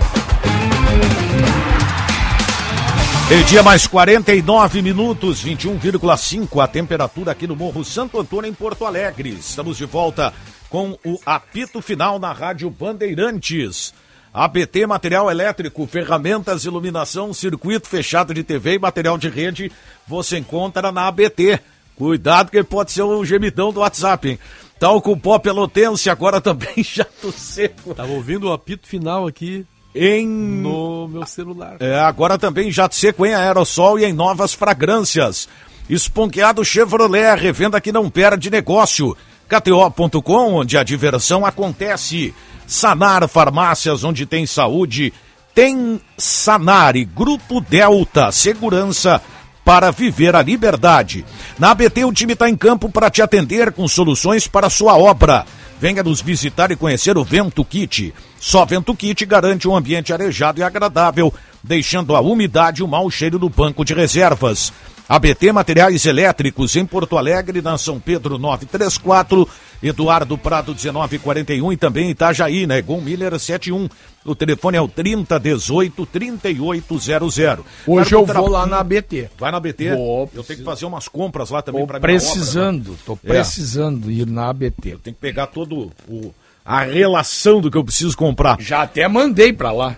Meio-dia 3.28 3.62
mais 3.62 3.86
49 3.86 4.82
minutos, 4.82 5.42
21,5 5.42 6.62
a 6.62 6.66
temperatura 6.66 7.32
aqui 7.32 7.46
no 7.46 7.56
Morro 7.56 7.84
Santo 7.84 8.18
Antônio, 8.20 8.50
em 8.50 8.52
Porto 8.52 8.84
Alegre. 8.84 9.30
Estamos 9.30 9.76
de 9.76 9.86
volta 9.86 10.34
com 10.72 10.98
o 11.04 11.20
apito 11.26 11.82
final 11.82 12.18
na 12.18 12.32
Rádio 12.32 12.70
Bandeirantes. 12.70 13.92
ABT 14.32 14.86
Material 14.86 15.30
Elétrico, 15.30 15.86
ferramentas, 15.86 16.64
iluminação, 16.64 17.34
circuito 17.34 17.86
fechado 17.86 18.32
de 18.32 18.42
TV 18.42 18.76
e 18.76 18.78
material 18.78 19.18
de 19.18 19.28
rede, 19.28 19.70
você 20.08 20.38
encontra 20.38 20.90
na 20.90 21.06
ABT. 21.08 21.60
Cuidado 21.94 22.50
que 22.50 22.64
pode 22.64 22.90
ser 22.90 23.02
o 23.02 23.22
gemidão 23.22 23.70
do 23.70 23.80
WhatsApp, 23.80 24.30
hein? 24.30 24.38
Talco 24.78 25.14
pó 25.14 25.38
pelotense, 25.38 26.08
agora 26.08 26.40
também 26.40 26.72
jato 26.82 27.30
seco. 27.32 27.94
Tava 27.94 28.12
ouvindo 28.12 28.48
o 28.48 28.52
apito 28.52 28.88
final 28.88 29.26
aqui 29.26 29.66
em 29.94 30.26
no 30.26 31.06
meu 31.06 31.26
celular. 31.26 31.76
É, 31.80 32.00
agora 32.00 32.38
também 32.38 32.72
jato 32.72 32.94
seco 32.94 33.26
em 33.26 33.34
aerossol 33.34 33.98
e 33.98 34.06
em 34.06 34.14
novas 34.14 34.54
fragrâncias. 34.54 35.50
Esponqueado 35.90 36.64
Chevrolet, 36.64 37.36
revenda 37.38 37.78
que 37.78 37.92
não 37.92 38.08
perde 38.08 38.48
negócio. 38.48 39.14
KTO.com, 39.48 40.54
onde 40.54 40.76
a 40.76 40.82
diversão 40.82 41.44
acontece. 41.44 42.34
Sanar 42.66 43.28
Farmácias, 43.28 44.04
onde 44.04 44.26
tem 44.26 44.46
saúde. 44.46 45.12
Tem 45.54 46.00
Sanar 46.16 46.96
e 46.96 47.04
Grupo 47.04 47.60
Delta, 47.60 48.32
segurança 48.32 49.20
para 49.64 49.90
viver 49.90 50.34
a 50.34 50.42
liberdade. 50.42 51.24
Na 51.58 51.70
ABT, 51.70 52.04
o 52.04 52.12
time 52.12 52.32
está 52.32 52.48
em 52.48 52.56
campo 52.56 52.88
para 52.88 53.10
te 53.10 53.22
atender 53.22 53.72
com 53.72 53.86
soluções 53.86 54.46
para 54.46 54.70
sua 54.70 54.96
obra. 54.96 55.44
Venha 55.80 56.02
nos 56.02 56.20
visitar 56.20 56.70
e 56.70 56.76
conhecer 56.76 57.18
o 57.18 57.24
Vento 57.24 57.64
Kit. 57.64 58.14
Só 58.38 58.64
Vento 58.64 58.94
Kit 58.94 59.24
garante 59.26 59.68
um 59.68 59.76
ambiente 59.76 60.12
arejado 60.12 60.60
e 60.60 60.62
agradável, 60.62 61.32
deixando 61.62 62.14
a 62.14 62.20
umidade 62.20 62.80
e 62.80 62.84
o 62.84 62.88
mau 62.88 63.10
cheiro 63.10 63.38
do 63.38 63.48
banco 63.48 63.84
de 63.84 63.92
reservas. 63.92 64.72
ABT 65.12 65.52
Materiais 65.52 66.06
Elétricos 66.06 66.74
em 66.74 66.86
Porto 66.86 67.18
Alegre, 67.18 67.60
na 67.60 67.76
São 67.76 68.00
Pedro 68.00 68.38
934, 68.38 69.46
Eduardo 69.82 70.38
Prado 70.38 70.74
1941 70.74 71.70
e 71.70 71.76
também 71.76 72.08
Itajaí, 72.08 72.66
né? 72.66 72.80
Gon 72.80 72.98
Miller 73.02 73.38
71. 73.38 73.90
O 74.24 74.34
telefone 74.34 74.78
é 74.78 74.80
o 74.80 74.88
3018 74.88 76.06
3800. 76.06 77.62
Hoje 77.86 78.14
eu 78.14 78.24
vou 78.24 78.48
lá 78.48 78.64
na 78.64 78.78
ABT. 78.78 79.28
Vai 79.38 79.50
na 79.50 79.58
ABT? 79.58 79.94
Vou, 79.94 80.30
eu 80.34 80.42
tenho 80.42 80.60
que 80.60 80.64
fazer 80.64 80.86
umas 80.86 81.08
compras 81.08 81.50
lá 81.50 81.60
também 81.60 81.86
para 81.86 82.00
precisando, 82.00 82.96
tô 83.04 83.12
É. 83.22 83.28
precisando 83.28 84.10
ir 84.10 84.26
na 84.26 84.48
ABT. 84.48 84.92
Eu 84.94 84.98
tenho 84.98 85.14
que 85.14 85.20
pegar 85.20 85.48
todo 85.48 85.92
o 86.08 86.32
a 86.64 86.84
relação 86.84 87.60
do 87.60 87.70
que 87.70 87.76
eu 87.76 87.84
preciso 87.84 88.16
comprar. 88.16 88.56
Já 88.60 88.80
até 88.80 89.06
mandei 89.08 89.52
pra 89.52 89.72
lá. 89.72 89.94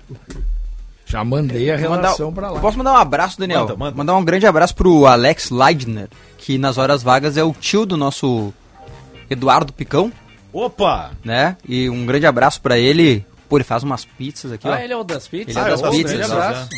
Já 1.14 1.22
mandei 1.24 1.70
a 1.70 1.76
relação 1.76 2.32
pra 2.32 2.50
lá. 2.50 2.58
Posso 2.58 2.76
mandar 2.76 2.92
um 2.92 2.96
abraço, 2.96 3.38
Daniel? 3.38 3.60
Manda, 3.60 3.76
manda. 3.76 3.96
Mandar 3.96 4.16
um 4.16 4.24
grande 4.24 4.46
abraço 4.48 4.74
pro 4.74 5.06
Alex 5.06 5.48
Leidner, 5.48 6.08
que 6.38 6.58
nas 6.58 6.76
horas 6.76 7.04
vagas 7.04 7.36
é 7.36 7.44
o 7.44 7.52
tio 7.52 7.86
do 7.86 7.96
nosso 7.96 8.52
Eduardo 9.30 9.72
Picão, 9.72 10.12
Opa! 10.52 11.12
né? 11.24 11.56
E 11.68 11.88
um 11.88 12.04
grande 12.04 12.26
abraço 12.26 12.60
pra 12.60 12.76
ele. 12.76 13.24
Pô, 13.48 13.56
ele 13.56 13.62
faz 13.64 13.84
umas 13.84 14.04
pizzas 14.04 14.50
aqui, 14.50 14.66
ó. 14.66 14.72
Ah, 14.72 14.82
ele 14.82 14.92
é 14.92 14.96
o 14.96 15.04
das 15.04 15.28
pizzas? 15.28 15.54
Ele 15.54 15.58
é 15.58 15.62
Ah, 15.62 15.68
das 15.70 15.80
eu 15.80 15.86
gosto 15.86 16.02
pizzas, 16.02 16.30
ó. 16.30 16.32
abraço. 16.34 16.68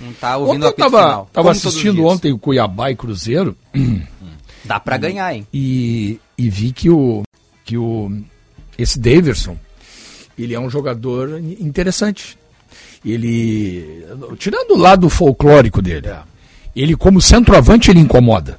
Não 0.00 0.12
tá 0.12 0.36
ouvindo 0.36 0.52
Ontem 0.54 0.64
eu 0.64 0.68
apito 0.70 0.90
tava, 0.90 1.02
final. 1.08 1.28
tava 1.32 1.50
assistindo 1.50 2.06
ontem 2.06 2.32
o 2.32 2.38
Cuiabá 2.38 2.90
e 2.92 2.96
Cruzeiro 2.96 3.56
Dá 4.64 4.78
pra 4.78 4.96
ganhar, 4.96 5.34
hein? 5.34 5.44
e, 5.52 6.20
e 6.38 6.48
vi 6.48 6.70
que 6.72 6.88
o 6.88 7.22
que 7.64 7.76
o 7.76 8.10
esse 8.78 8.98
Daverson 9.00 9.58
ele 10.38 10.54
é 10.54 10.60
um 10.60 10.70
jogador 10.70 11.38
interessante. 11.58 12.38
Ele 13.04 14.04
tirando 14.38 14.72
o 14.72 14.78
lado 14.78 15.08
folclórico 15.08 15.80
dele, 15.80 16.08
ele 16.74 16.96
como 16.96 17.20
centroavante 17.20 17.90
ele 17.90 18.00
incomoda. 18.00 18.58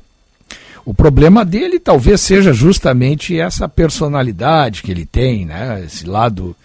O 0.83 0.93
problema 0.93 1.45
dele 1.45 1.79
talvez 1.79 2.21
seja 2.21 2.51
justamente 2.51 3.39
essa 3.39 3.69
personalidade 3.69 4.81
que 4.81 4.91
ele 4.91 5.05
tem, 5.05 5.45
né? 5.45 5.83
Esse 5.85 6.07
lado, 6.07 6.55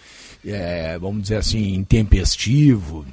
é, 0.44 0.98
vamos 0.98 1.22
dizer 1.22 1.36
assim, 1.36 1.74
intempestivo. 1.74 3.04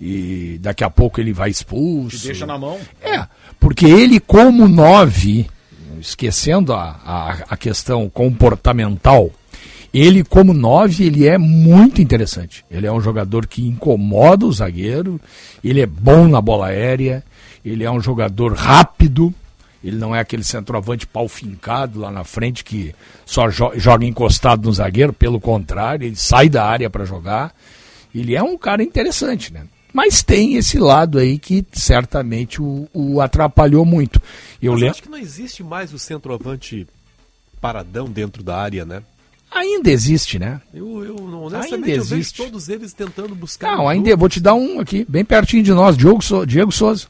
E 0.00 0.58
daqui 0.60 0.82
a 0.82 0.90
pouco 0.90 1.20
ele 1.20 1.32
vai 1.32 1.50
expulso. 1.50 2.18
Te 2.18 2.26
deixa 2.26 2.46
na 2.46 2.58
mão. 2.58 2.78
É, 3.00 3.24
porque 3.60 3.86
ele 3.86 4.18
como 4.18 4.68
nove, 4.68 5.46
esquecendo 6.00 6.72
a, 6.72 7.00
a, 7.04 7.36
a 7.50 7.56
questão 7.56 8.08
comportamental, 8.08 9.30
ele 9.92 10.22
como 10.24 10.52
nove, 10.52 11.04
ele 11.04 11.26
é 11.26 11.38
muito 11.38 12.00
interessante. 12.02 12.64
Ele 12.70 12.86
é 12.86 12.92
um 12.92 13.00
jogador 13.00 13.46
que 13.46 13.66
incomoda 13.66 14.46
o 14.46 14.52
zagueiro, 14.52 15.20
ele 15.64 15.80
é 15.80 15.86
bom 15.86 16.28
na 16.28 16.40
bola 16.40 16.66
aérea, 16.66 17.24
ele 17.64 17.84
é 17.84 17.90
um 17.90 18.00
jogador 18.00 18.52
rápido, 18.54 19.32
ele 19.82 19.96
não 19.96 20.14
é 20.14 20.20
aquele 20.20 20.42
centroavante 20.44 21.06
pau 21.06 21.28
fincado 21.28 22.00
lá 22.00 22.10
na 22.10 22.24
frente 22.24 22.64
que 22.64 22.94
só 23.24 23.48
jo- 23.48 23.72
joga 23.76 24.04
encostado 24.04 24.66
no 24.66 24.72
zagueiro, 24.72 25.12
pelo 25.12 25.40
contrário, 25.40 26.04
ele 26.06 26.16
sai 26.16 26.48
da 26.48 26.64
área 26.64 26.90
para 26.90 27.04
jogar. 27.04 27.54
Ele 28.14 28.34
é 28.34 28.42
um 28.42 28.58
cara 28.58 28.82
interessante, 28.82 29.52
né? 29.52 29.64
Mas 29.92 30.22
tem 30.22 30.54
esse 30.56 30.78
lado 30.78 31.18
aí 31.18 31.38
que 31.38 31.64
certamente 31.72 32.60
o, 32.60 32.88
o 32.92 33.20
atrapalhou 33.20 33.84
muito. 33.84 34.20
Eu 34.60 34.72
Mas 34.72 34.80
lembro. 34.80 34.94
acho 34.94 35.02
que 35.02 35.08
não 35.08 35.18
existe 35.18 35.62
mais 35.62 35.92
o 35.94 35.98
centroavante 35.98 36.86
paradão 37.60 38.06
dentro 38.08 38.42
da 38.42 38.56
área, 38.58 38.84
né? 38.84 39.02
Ainda 39.50 39.90
existe, 39.90 40.38
né? 40.38 40.60
Eu, 40.74 41.04
eu 41.04 41.14
não, 41.14 41.44
Ainda 41.44 41.56
honestamente, 41.58 41.90
eu 41.90 41.96
existe. 42.02 42.42
todos 42.42 42.68
eles 42.68 42.92
tentando 42.92 43.34
buscar. 43.34 43.76
Não, 43.76 43.88
ainda 43.88 44.14
vou 44.16 44.28
te 44.28 44.40
dar 44.40 44.54
um 44.54 44.78
aqui, 44.80 45.06
bem 45.08 45.24
pertinho 45.24 45.62
de 45.62 45.72
nós, 45.72 45.96
Diogo, 45.96 46.22
so 46.22 46.44
Diego 46.44 46.70
Souza. 46.70 47.06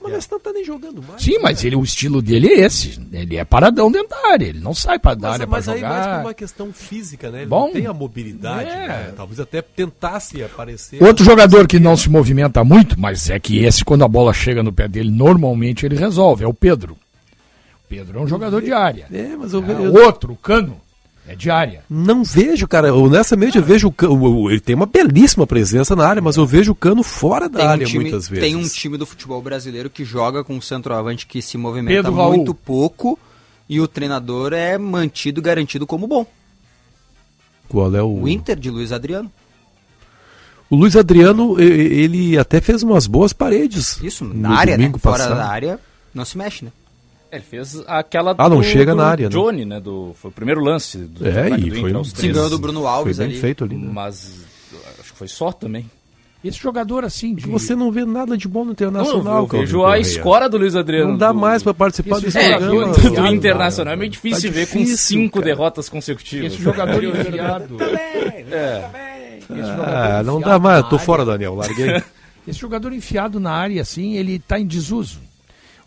Mas 0.00 0.12
nós 0.12 0.28
não 0.30 0.38
tá 0.40 0.52
nem 0.52 0.64
jogando 0.64 1.02
mais. 1.02 1.20
Sim, 1.22 1.38
mas 1.40 1.64
ele, 1.64 1.74
o 1.74 1.82
estilo 1.82 2.22
dele 2.22 2.46
é 2.46 2.60
esse. 2.60 2.98
Ele 3.12 3.36
é 3.36 3.44
paradão 3.44 3.90
dentro 3.90 4.08
da 4.10 4.30
área. 4.32 4.46
Ele 4.46 4.60
não 4.60 4.72
sai 4.72 4.96
para 4.98 5.14
da 5.16 5.28
Mas, 5.28 5.34
área 5.34 5.46
para 5.46 5.56
mas 5.58 5.68
aí 5.68 5.80
mais 5.82 5.96
por 5.96 6.04
jogar. 6.04 6.20
uma 6.24 6.34
questão 6.34 6.72
física, 6.72 7.30
né? 7.32 7.38
Ele 7.40 7.46
Bom, 7.48 7.66
não 7.66 7.72
tem 7.72 7.86
a 7.86 7.92
mobilidade, 7.92 8.70
é. 8.70 8.88
né? 8.88 9.12
Talvez 9.16 9.40
até 9.40 9.60
tentasse 9.60 10.40
aparecer. 10.42 11.02
Outro 11.02 11.24
jogador 11.24 11.66
que 11.66 11.80
não 11.80 11.96
se 11.96 12.08
movimenta 12.08 12.62
muito, 12.62 12.98
mas 12.98 13.28
é 13.28 13.40
que 13.40 13.58
esse, 13.64 13.84
quando 13.84 14.04
a 14.04 14.08
bola 14.08 14.32
chega 14.32 14.62
no 14.62 14.72
pé 14.72 14.86
dele, 14.86 15.10
normalmente 15.10 15.84
ele 15.84 15.96
resolve, 15.96 16.44
é 16.44 16.46
o 16.46 16.54
Pedro. 16.54 16.92
O 16.92 17.88
Pedro 17.88 18.20
é 18.20 18.22
um 18.22 18.28
jogador 18.28 18.62
de 18.62 18.72
área. 18.72 19.06
É, 19.12 19.34
mas 19.36 19.52
eu, 19.52 19.64
É, 19.64 19.72
eu- 19.72 19.92
o 19.92 19.98
outro, 20.04 20.32
o 20.32 20.36
Cano, 20.36 20.80
é 21.28 21.36
de 21.36 21.50
área. 21.50 21.84
não 21.90 22.24
vejo, 22.24 22.66
cara. 22.66 22.94
Honestamente, 22.94 23.58
eu 23.58 23.62
vejo 23.62 23.88
o 23.88 23.92
Cano. 23.92 24.50
Ele 24.50 24.60
tem 24.60 24.74
uma 24.74 24.86
belíssima 24.86 25.46
presença 25.46 25.94
na 25.94 26.08
área, 26.08 26.22
mas 26.22 26.36
eu 26.36 26.46
vejo 26.46 26.72
o 26.72 26.74
Cano 26.74 27.02
fora 27.02 27.48
da 27.48 27.64
um, 27.64 27.68
área 27.68 27.86
time, 27.86 28.04
muitas 28.04 28.28
vezes. 28.28 28.44
tem 28.44 28.56
um 28.56 28.66
time 28.66 28.96
do 28.96 29.04
futebol 29.04 29.42
brasileiro 29.42 29.90
que 29.90 30.04
joga 30.04 30.42
com 30.42 30.54
um 30.54 30.60
centroavante 30.60 31.26
que 31.26 31.42
se 31.42 31.58
movimenta 31.58 31.94
Pedro 31.94 32.14
Raul. 32.14 32.36
muito 32.36 32.54
pouco 32.54 33.18
e 33.68 33.78
o 33.80 33.86
treinador 33.86 34.54
é 34.54 34.78
mantido 34.78 35.42
garantido 35.42 35.86
como 35.86 36.06
bom. 36.06 36.26
Qual 37.68 37.94
é 37.94 38.02
o. 38.02 38.22
O 38.22 38.28
Inter 38.28 38.56
de 38.56 38.70
Luiz 38.70 38.90
Adriano. 38.90 39.30
O 40.70 40.76
Luiz 40.76 40.96
Adriano, 40.96 41.58
ele 41.60 42.38
até 42.38 42.60
fez 42.60 42.82
umas 42.82 43.06
boas 43.06 43.32
paredes. 43.32 43.98
Isso, 44.02 44.24
na 44.24 44.50
área, 44.50 44.76
né? 44.76 44.92
Fora 44.98 45.18
passado. 45.18 45.36
da 45.36 45.46
área, 45.46 45.80
não 46.14 46.24
se 46.24 46.36
mexe, 46.36 46.64
né? 46.64 46.72
Ele 47.30 47.42
fez 47.42 47.82
aquela 47.86 48.34
Ah, 48.38 48.48
não 48.48 48.62
chega 48.62 48.94
na 48.94 49.04
área, 49.06 49.24
né? 49.28 49.30
Johnny, 49.30 49.64
né? 49.64 49.78
Do, 49.80 50.12
foi 50.14 50.30
o 50.30 50.32
primeiro 50.34 50.62
lance 50.62 50.96
do 50.98 51.26
É, 51.28 51.48
e 51.50 51.70
do 51.70 51.76
foi 51.80 51.90
Inter 51.90 51.96
um- 52.00 52.26
engano 52.30 52.50
do 52.50 52.58
Bruno 52.58 52.86
Alves 52.86 53.16
Foi 53.16 53.26
bem 53.26 53.32
ali. 53.34 53.40
feito 53.40 53.64
ali. 53.64 53.76
né? 53.76 53.90
Mas 53.92 54.44
acho 55.00 55.12
que 55.12 55.18
foi 55.18 55.28
só 55.28 55.52
também. 55.52 55.90
Esse 56.42 56.58
jogador 56.58 57.04
assim 57.04 57.34
de. 57.34 57.46
Você 57.48 57.74
não 57.74 57.90
vê 57.90 58.04
nada 58.04 58.36
de 58.36 58.46
bom 58.46 58.60
no 58.60 58.66
Não, 58.66 58.72
Internacional, 58.72 59.42
eu 59.42 59.46
Claudio 59.48 59.58
vejo 59.58 59.84
a 59.84 59.98
escora 59.98 60.48
do 60.48 60.56
Luiz 60.56 60.76
Adriano. 60.76 61.10
Não 61.10 61.18
dá 61.18 61.32
do- 61.32 61.38
mais 61.38 61.62
pra 61.64 61.74
participar 61.74 62.16
Esse 62.18 62.26
desse 62.26 62.38
É, 62.38 62.52
do, 62.52 62.66
programa. 62.66 62.92
do 62.92 63.00
enfiado, 63.08 63.34
Internacional 63.34 63.92
é 63.92 63.96
meio 63.96 64.10
difícil 64.10 64.48
Tá 64.50 64.54
ver 64.54 64.66
com 64.68 64.78
difícil, 64.78 64.96
cinco 65.20 65.40
cara. 65.40 65.44
derrotas 65.46 65.88
consecutivas. 65.88 66.52
Esse 66.52 66.62
jogador 66.62 67.02
enfiado. 67.04 67.76
Esse 69.50 69.70
Ah, 69.84 70.22
não 70.24 70.40
dá 70.40 70.58
mais. 70.58 70.82
Tô 70.88 70.94
área. 70.94 70.98
fora, 71.06 71.24
Daniel. 71.24 71.54
Larguei. 71.54 72.02
Esse 72.46 72.58
jogador 72.60 72.92
enfiado 72.92 73.38
na 73.40 73.50
área, 73.52 73.82
assim, 73.82 74.14
ele 74.14 74.38
tá 74.38 74.58
em 74.58 74.66
desuso. 74.66 75.20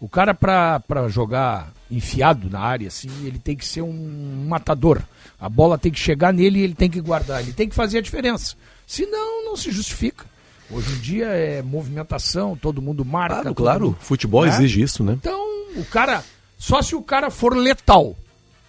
O 0.01 0.09
cara, 0.09 0.33
pra, 0.33 0.79
pra 0.79 1.07
jogar 1.07 1.71
enfiado 1.89 2.49
na 2.49 2.59
área, 2.59 2.87
assim, 2.87 3.07
ele 3.23 3.37
tem 3.37 3.55
que 3.55 3.65
ser 3.65 3.83
um 3.83 4.45
matador. 4.49 4.99
A 5.39 5.47
bola 5.47 5.77
tem 5.77 5.91
que 5.91 5.99
chegar 5.99 6.33
nele 6.33 6.59
e 6.59 6.63
ele 6.63 6.73
tem 6.73 6.89
que 6.89 6.99
guardar. 6.99 7.39
Ele 7.41 7.53
tem 7.53 7.69
que 7.69 7.75
fazer 7.75 7.99
a 7.99 8.01
diferença. 8.01 8.55
Senão, 8.87 9.45
não 9.45 9.55
se 9.55 9.69
justifica. 9.71 10.25
Hoje 10.71 10.91
em 10.93 10.99
dia 11.01 11.27
é 11.27 11.61
movimentação, 11.61 12.57
todo 12.57 12.81
mundo 12.81 13.05
marca. 13.05 13.35
Claro, 13.41 13.55
claro. 13.55 13.85
mundo- 13.87 13.97
Futebol 13.99 14.43
É? 14.45 14.49
exige 14.49 14.81
isso, 14.81 15.03
né? 15.03 15.13
Então, 15.13 15.39
o 15.75 15.85
cara. 15.85 16.23
Só 16.57 16.81
se 16.81 16.95
o 16.95 17.01
cara 17.01 17.29
for 17.29 17.55
letal. 17.55 18.15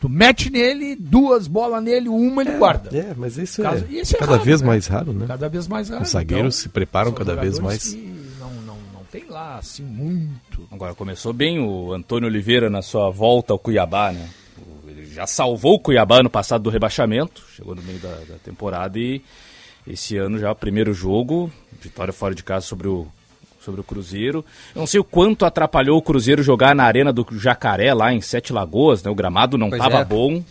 Tu 0.00 0.08
mete 0.08 0.50
nele, 0.50 0.96
duas 0.96 1.46
bolas 1.46 1.82
nele, 1.82 2.08
uma 2.08 2.42
ele 2.42 2.58
guarda. 2.58 2.90
É, 2.96 3.14
mas 3.16 3.38
isso 3.38 3.62
Caso- 3.62 3.84
é 3.88 3.92
isso 3.94 4.16
é 4.16 4.18
cada 4.18 4.32
raro, 4.32 4.44
vez 4.44 4.60
né? 4.60 4.66
mais 4.66 4.86
raro, 4.86 5.12
né? 5.12 5.26
Cada 5.28 5.48
vez 5.48 5.68
mais 5.68 5.88
raro. 5.90 6.02
Os 6.02 6.08
zagueiros 6.10 6.56
Então, 6.56 6.62
se 6.62 6.68
preparam 6.68 7.12
cada 7.12 7.36
vez 7.36 7.58
mais. 7.60 7.88
que 7.94 8.21
tem 9.12 9.26
lá, 9.28 9.56
assim, 9.58 9.82
muito. 9.82 10.66
Agora 10.72 10.94
começou 10.94 11.34
bem 11.34 11.60
o 11.60 11.92
Antônio 11.92 12.26
Oliveira 12.26 12.70
na 12.70 12.80
sua 12.80 13.10
volta 13.10 13.52
ao 13.52 13.58
Cuiabá, 13.58 14.10
né? 14.10 14.26
Ele 14.88 15.04
já 15.04 15.26
salvou 15.26 15.74
o 15.74 15.78
Cuiabá 15.78 16.22
no 16.22 16.30
passado 16.30 16.62
do 16.62 16.70
rebaixamento, 16.70 17.44
chegou 17.54 17.74
no 17.74 17.82
meio 17.82 17.98
da, 17.98 18.08
da 18.08 18.38
temporada 18.42 18.98
e 18.98 19.22
esse 19.86 20.16
ano 20.16 20.38
já 20.38 20.50
o 20.50 20.56
primeiro 20.56 20.94
jogo, 20.94 21.52
vitória 21.78 22.12
fora 22.12 22.34
de 22.34 22.42
casa 22.42 22.64
sobre 22.64 22.88
o 22.88 23.06
sobre 23.60 23.80
o 23.80 23.84
Cruzeiro. 23.84 24.44
Eu 24.74 24.80
não 24.80 24.88
sei 24.88 24.98
o 24.98 25.04
quanto 25.04 25.44
atrapalhou 25.44 25.96
o 25.96 26.02
Cruzeiro 26.02 26.42
jogar 26.42 26.74
na 26.74 26.82
arena 26.82 27.12
do 27.12 27.24
Jacaré 27.38 27.94
lá 27.94 28.12
em 28.12 28.20
Sete 28.20 28.52
Lagoas, 28.52 29.04
né? 29.04 29.10
O 29.10 29.14
gramado 29.14 29.56
não 29.56 29.68
estava 29.68 29.98
é. 29.98 30.04
bom. 30.04 30.42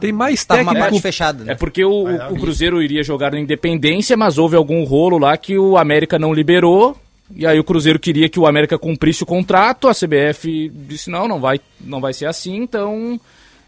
Tem 0.00 0.10
mais 0.10 0.42
Tava 0.46 0.62
uma 0.62 0.72
parte 0.72 0.84
técnico. 0.84 1.02
fechada, 1.02 1.44
né? 1.44 1.52
É 1.52 1.54
porque 1.54 1.84
o, 1.84 2.06
o 2.30 2.40
Cruzeiro 2.40 2.82
iria 2.82 3.02
jogar 3.02 3.32
no 3.32 3.38
Independência, 3.38 4.16
mas 4.16 4.38
houve 4.38 4.56
algum 4.56 4.82
rolo 4.84 5.18
lá 5.18 5.36
que 5.36 5.58
o 5.58 5.76
América 5.76 6.18
não 6.18 6.32
liberou. 6.32 6.96
E 7.34 7.46
aí 7.46 7.58
o 7.58 7.64
Cruzeiro 7.64 7.98
queria 7.98 8.28
que 8.28 8.38
o 8.38 8.46
América 8.46 8.78
cumprisse 8.78 9.22
o 9.22 9.26
contrato, 9.26 9.88
a 9.88 9.94
CBF 9.94 10.70
disse 10.86 11.10
não, 11.10 11.26
não 11.26 11.40
vai, 11.40 11.60
não 11.80 12.00
vai 12.00 12.12
ser 12.12 12.26
assim, 12.26 12.56
então 12.56 13.18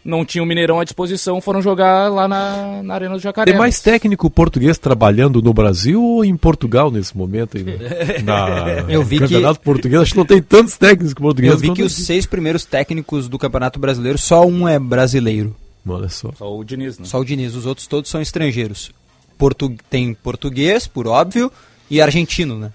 não 0.05 0.23
tinha 0.23 0.41
o 0.41 0.45
Mineirão 0.45 0.79
à 0.79 0.83
disposição, 0.83 1.41
foram 1.41 1.61
jogar 1.61 2.09
lá 2.09 2.27
na, 2.27 2.81
na 2.81 2.93
Arena 2.93 3.15
do 3.15 3.19
Jacaré. 3.19 3.51
Tem 3.51 3.59
mais 3.59 3.81
técnico 3.81 4.29
português 4.29 4.77
trabalhando 4.77 5.41
no 5.41 5.53
Brasil 5.53 6.01
ou 6.01 6.23
em 6.23 6.37
Portugal 6.37 6.89
nesse 6.89 7.17
momento? 7.17 7.57
Aí, 7.57 7.63
né? 7.65 7.77
Na 8.23 8.85
Eu 8.87 9.03
vi 9.03 9.17
que- 9.17 9.23
Campeonato 9.23 9.59
Português, 9.59 10.01
acho 10.01 10.11
que 10.11 10.17
não 10.17 10.25
tem 10.25 10.41
tantos 10.41 10.77
técnicos 10.77 11.13
portugueses. 11.13 11.61
Eu 11.61 11.69
vi 11.69 11.73
que 11.73 11.83
os 11.83 11.93
seis 11.93 12.25
primeiros 12.25 12.63
técnicos 12.63 13.27
do 13.27 13.37
Campeonato 13.37 13.79
Brasileiro, 13.79 14.17
só 14.17 14.45
um 14.45 14.67
é 14.67 14.79
brasileiro. 14.79 15.53
Olha 15.85 16.09
só. 16.09 16.31
Só 16.37 16.57
o 16.57 16.63
Diniz, 16.63 16.97
né? 16.99 17.05
Só 17.05 17.19
o 17.19 17.25
Diniz, 17.25 17.55
os 17.55 17.65
outros 17.65 17.87
todos 17.87 18.09
são 18.09 18.21
estrangeiros. 18.21 18.91
Portu... 19.37 19.75
Tem 19.89 20.13
português, 20.13 20.87
por 20.87 21.07
óbvio, 21.07 21.51
e 21.89 22.01
argentino, 22.01 22.57
né? 22.57 22.71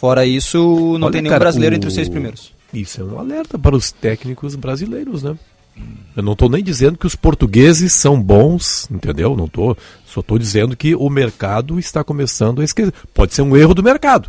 Fora 0.00 0.24
isso, 0.24 0.58
não 0.98 1.06
Olha, 1.08 1.12
tem 1.12 1.22
nenhum 1.22 1.30
cara, 1.32 1.44
brasileiro 1.44 1.74
o- 1.74 1.76
entre 1.76 1.88
os 1.88 1.94
seis 1.94 2.08
primeiros. 2.08 2.52
Isso 2.72 3.00
é 3.02 3.04
um 3.04 3.18
alerta 3.18 3.58
para 3.58 3.76
os 3.76 3.92
técnicos 3.92 4.54
brasileiros, 4.56 5.22
né? 5.22 5.36
Eu 6.16 6.22
não 6.22 6.32
estou 6.32 6.48
nem 6.48 6.62
dizendo 6.64 6.96
que 6.98 7.06
os 7.06 7.14
portugueses 7.14 7.92
são 7.92 8.20
bons, 8.20 8.88
entendeu? 8.90 9.36
Não 9.36 9.46
tô, 9.48 9.76
só 10.06 10.20
estou 10.20 10.38
dizendo 10.38 10.76
que 10.76 10.94
o 10.94 11.08
mercado 11.10 11.78
está 11.78 12.02
começando 12.02 12.60
a 12.60 12.64
esquecer. 12.64 12.92
Pode 13.14 13.34
ser 13.34 13.42
um 13.42 13.56
erro 13.56 13.74
do 13.74 13.82
mercado, 13.82 14.28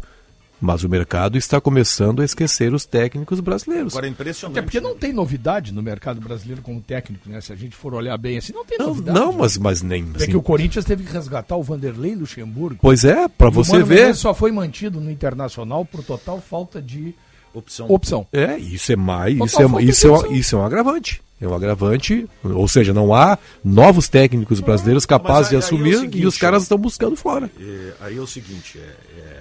mas 0.62 0.84
o 0.84 0.89
mercado 0.89 1.38
está 1.38 1.59
começando 1.59 2.22
a 2.22 2.26
esquecer 2.26 2.72
os 2.74 2.86
técnicos 2.86 3.39
brasileiros. 3.39 3.93
Agora 3.93 4.05
é 4.05 4.09
impressionante. 4.12 4.57
Até 4.59 4.62
porque 4.66 4.80
né? 4.80 4.88
não 4.88 4.95
tem 4.95 5.12
novidade 5.12 5.74
no 5.74 5.82
mercado 5.82 6.22
brasileiro 6.22 6.62
como 6.62 6.80
técnico, 6.80 7.28
né? 7.28 7.41
Se 7.41 7.51
a 7.51 7.55
gente 7.55 7.76
for 7.76 7.93
olhar 7.95 8.16
bem 8.18 8.38
assim, 8.38 8.53
não 8.53 8.64
tem 8.64 8.78
Não, 8.78 8.88
novidade. 8.89 9.20
não, 9.20 9.34
mas, 9.34 9.57
mas 9.57 9.82
nem. 9.82 10.03
É 10.14 10.18
assim, 10.18 10.28
que 10.32 10.38
o 10.38 10.41
Corinthians 10.43 10.86
teve 10.86 11.03
que 11.03 11.12
resgatar 11.12 11.55
o 11.55 11.64
Vanderlei 11.64 12.14
Luxemburgo. 12.16 12.78
Pois 12.82 13.03
é, 13.03 13.28
para 13.28 13.47
E 13.47 13.49
o 13.49 13.51
você 13.53 13.72
Mano 13.74 13.86
ver. 13.88 13.95
Menezes 13.95 14.22
só 14.22 14.34
foi 14.34 14.51
mantido 14.51 15.01
no 15.01 15.09
Internacional 15.09 15.84
por 15.84 16.03
total 16.03 16.39
falta 16.39 16.80
de 16.82 17.14
Opção. 17.53 17.88
opção. 17.89 18.28
É, 18.32 18.57
isso 18.57 18.93
é 18.93 18.95
mais, 18.95 19.38
Total 19.38 19.47
isso 19.49 19.62
é, 19.62 19.82
de 19.84 19.89
isso, 19.89 20.07
é, 20.07 20.12
um- 20.12 20.32
isso 20.32 20.55
é 20.55 20.59
um 20.59 20.64
agravante. 20.64 21.22
É 21.41 21.47
um 21.47 21.55
agravante, 21.55 22.30
ou 22.43 22.68
seja, 22.68 22.93
não 22.93 23.14
há 23.16 23.36
novos 23.66 24.07
técnicos 24.07 24.59
brasileiros 24.59 25.07
capazes 25.07 25.49
de 25.49 25.55
aí- 25.55 25.62
aí 25.62 25.62
é 25.62 25.64
o 25.64 25.66
assumir 25.66 25.95
seguinte, 25.97 26.20
e 26.22 26.26
os 26.28 26.38
caras 26.38 26.62
estão 26.64 26.78
buscando 26.78 27.16
fora. 27.16 27.49
É, 27.59 27.93
aí 27.99 28.16
é 28.18 28.22
o 28.22 28.28
seguinte, 28.28 28.78
é, 28.78 29.41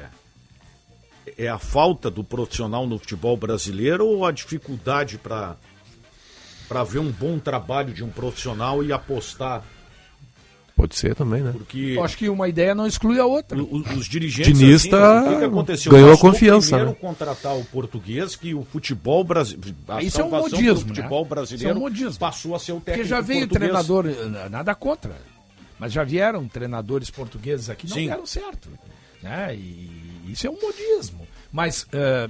é, 1.41 1.45
é 1.45 1.49
a 1.49 1.59
falta 1.59 2.11
do 2.11 2.23
profissional 2.25 2.87
no 2.87 2.99
futebol 2.99 3.37
brasileiro 3.37 4.07
ou 4.07 4.25
a 4.25 4.33
dificuldade 4.33 5.19
para 5.19 5.57
para 6.69 6.85
ver 6.85 7.01
um 7.01 7.11
bom 7.11 7.37
trabalho 7.39 7.93
de 7.93 8.05
um 8.05 8.09
profissional 8.11 8.83
e 8.85 8.93
apostar? 8.93 9.65
Pode 10.77 10.95
ser 10.95 11.15
também, 11.17 11.43
né? 11.43 11.53
Porque 11.53 11.95
Eu 11.97 12.05
acho 12.05 12.17
que 12.17 12.29
uma 12.29 12.49
ideia 12.49 12.75
não 12.77 12.87
exclui 12.87 13.19
a 13.19 13.27
outra. 13.27 13.61
o- 13.61 13.83
os 13.99 14.07
dirigentes 14.07 14.57
Diniz 14.57 14.77
assim, 14.83 14.91
tá- 14.91 15.25
o 15.35 15.39
que, 15.41 15.45
aconteceu? 15.45 15.93
ganhou 15.93 16.13
a 16.13 16.17
confiança, 16.17 16.69
primeiro 16.77 16.91
né? 16.93 16.97
contratar 17.01 17.57
o 17.59 17.65
português 17.65 18.35
que 18.37 18.55
o 18.55 18.63
futebol 18.65 19.23
brasileiro, 19.25 19.77
Isso 20.01 20.21
é 20.21 20.25
um 20.25 20.31
modismo, 20.31 20.63
né? 20.89 20.95
futebol 20.95 21.19
Isso 21.23 21.27
é 21.27 21.29
brasileiro 21.29 21.77
um 21.77 21.81
modismo. 21.83 22.19
passou 22.21 22.55
a 22.55 22.59
ser 22.61 22.73
o 22.73 22.77
técnico 22.81 22.99
Porque 22.99 23.05
já 23.09 23.21
veio 23.21 23.49
português. 23.49 23.73
treinador, 23.87 24.49
nada 24.49 24.75
contra, 24.75 25.17
mas 25.79 25.93
já 25.93 26.03
vieram 26.05 26.47
treinadores 26.49 27.11
portugueses 27.11 27.69
aqui 27.69 27.87
que 27.87 27.91
não 27.91 27.97
Sim. 27.97 28.07
deram 28.09 28.27
certo. 28.27 28.71
Né? 29.23 29.55
E 29.57 30.00
isso 30.33 30.47
é 30.47 30.51
um 30.51 30.59
modismo. 30.61 31.27
Mas 31.53 31.87
eh, 31.93 32.29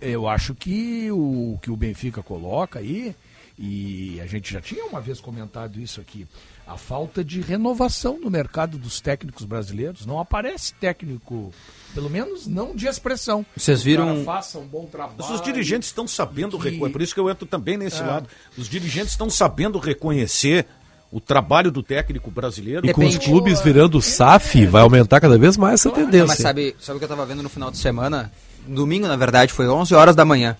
eu 0.00 0.28
acho 0.28 0.54
que 0.54 1.10
o 1.10 1.58
que 1.62 1.70
o 1.70 1.76
Benfica 1.76 2.22
coloca 2.22 2.78
aí, 2.78 3.14
e 3.58 4.20
a 4.20 4.26
gente 4.26 4.52
já 4.52 4.60
tinha 4.60 4.84
uma 4.86 5.00
vez 5.00 5.20
comentado 5.20 5.80
isso 5.80 6.00
aqui, 6.00 6.26
a 6.66 6.76
falta 6.76 7.22
de 7.24 7.40
renovação 7.40 8.18
no 8.18 8.30
mercado 8.30 8.78
dos 8.78 9.00
técnicos 9.00 9.44
brasileiros. 9.44 10.06
Não 10.06 10.18
aparece 10.18 10.72
técnico, 10.74 11.52
pelo 11.92 12.08
menos 12.08 12.46
não 12.46 12.74
de 12.74 12.86
expressão. 12.86 13.44
Vocês 13.56 13.80
O 13.80 13.84
viram- 13.84 14.06
cara 14.06 14.24
faça 14.24 14.58
um 14.58 14.66
bom 14.66 14.86
trabalho. 14.86 15.16
Mas 15.18 15.30
os 15.30 15.40
dirigentes 15.42 15.88
estão 15.88 16.06
sabendo 16.08 16.56
que- 16.58 16.64
reconhecer, 16.70 16.92
por 16.92 17.02
isso 17.02 17.14
que 17.14 17.20
eu 17.20 17.28
entro 17.28 17.46
também 17.46 17.76
nesse 17.76 18.00
É. 18.00 18.06
lado. 18.06 18.28
Os 18.56 18.68
dirigentes 18.68 19.10
estão 19.10 19.28
sabendo 19.28 19.78
reconhecer 19.78 20.66
o 21.12 21.20
trabalho 21.20 21.70
do 21.70 21.82
técnico 21.82 22.30
brasileiro. 22.30 22.86
E 22.86 22.92
com 22.92 23.04
os 23.04 23.12
Depende. 23.12 23.30
clubes 23.30 23.60
virando 23.60 24.00
SAF, 24.00 24.64
vai 24.66 24.80
aumentar 24.80 25.20
cada 25.20 25.36
vez 25.38 25.58
mais 25.58 25.74
essa 25.74 25.90
tendência. 25.90 26.26
mas 26.26 26.38
sabe, 26.38 26.74
sabe 26.80 26.96
o 26.96 26.98
que 26.98 27.04
eu 27.04 27.08
tava 27.08 27.26
vendo 27.26 27.42
no 27.42 27.50
final 27.50 27.70
de 27.70 27.76
semana? 27.76 28.32
Domingo, 28.66 29.06
na 29.06 29.16
verdade, 29.16 29.52
foi 29.52 29.68
11 29.68 29.94
horas 29.94 30.16
da 30.16 30.24
manhã. 30.24 30.56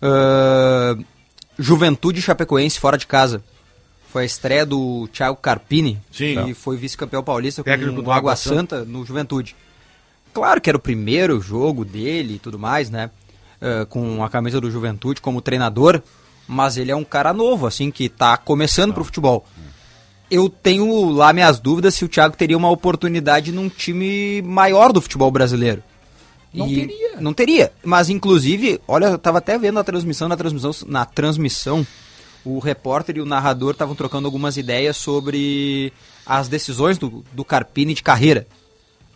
Ah, 0.00 0.96
Juventude 1.58 2.22
Chapecoense 2.22 2.78
fora 2.78 2.96
de 2.96 3.06
casa. 3.06 3.42
Foi 4.12 4.22
a 4.22 4.26
estreia 4.26 4.64
do 4.64 5.08
Thiago 5.08 5.36
Carpini, 5.36 6.00
Sim. 6.12 6.44
que 6.44 6.54
foi 6.54 6.76
vice-campeão 6.76 7.22
paulista 7.22 7.62
Técnico 7.64 7.96
com 7.96 8.02
do 8.02 8.08
o 8.08 8.12
Água 8.12 8.32
Água 8.32 8.36
Santa 8.36 8.84
no 8.84 9.04
Juventude. 9.04 9.56
Claro 10.32 10.60
que 10.60 10.70
era 10.70 10.76
o 10.76 10.80
primeiro 10.80 11.40
jogo 11.40 11.84
dele 11.84 12.34
e 12.34 12.38
tudo 12.38 12.58
mais, 12.58 12.88
né? 12.88 13.10
Eh, 13.60 13.86
com 13.88 14.22
a 14.22 14.28
camisa 14.30 14.60
do 14.60 14.70
Juventude 14.70 15.20
como 15.20 15.40
treinador, 15.40 16.00
mas 16.46 16.76
ele 16.76 16.90
é 16.90 16.96
um 16.96 17.04
cara 17.04 17.32
novo, 17.32 17.66
assim, 17.66 17.90
que 17.90 18.08
tá 18.08 18.36
começando 18.36 18.94
pro 18.94 19.04
futebol. 19.04 19.46
Eu 20.30 20.48
tenho 20.48 21.08
lá 21.10 21.32
minhas 21.32 21.60
dúvidas 21.60 21.94
se 21.94 22.04
o 22.04 22.08
Thiago 22.08 22.36
teria 22.36 22.56
uma 22.56 22.70
oportunidade 22.70 23.52
num 23.52 23.68
time 23.68 24.42
maior 24.42 24.92
do 24.92 25.00
futebol 25.00 25.30
brasileiro. 25.30 25.82
Não 26.52 26.66
E- 26.68 26.74
teria. 26.74 27.20
Não 27.20 27.32
teria. 27.32 27.72
Mas, 27.84 28.10
inclusive, 28.10 28.80
olha, 28.88 29.06
eu 29.06 29.18
tava 29.18 29.38
até 29.38 29.56
vendo 29.58 29.78
a 29.78 29.84
transmissão, 29.84 30.26
na 30.28 30.36
transmissão, 30.36 30.72
na 30.86 31.04
transmissão, 31.04 31.86
o 32.44 32.58
repórter 32.58 33.16
e 33.16 33.20
o 33.20 33.26
narrador 33.26 33.72
estavam 33.72 33.94
trocando 33.94 34.26
algumas 34.26 34.56
ideias 34.56 34.96
sobre 34.96 35.92
as 36.24 36.48
decisões 36.48 36.98
do, 36.98 37.24
do 37.32 37.44
Carpini 37.44 37.94
de 37.94 38.02
carreira. 38.02 38.46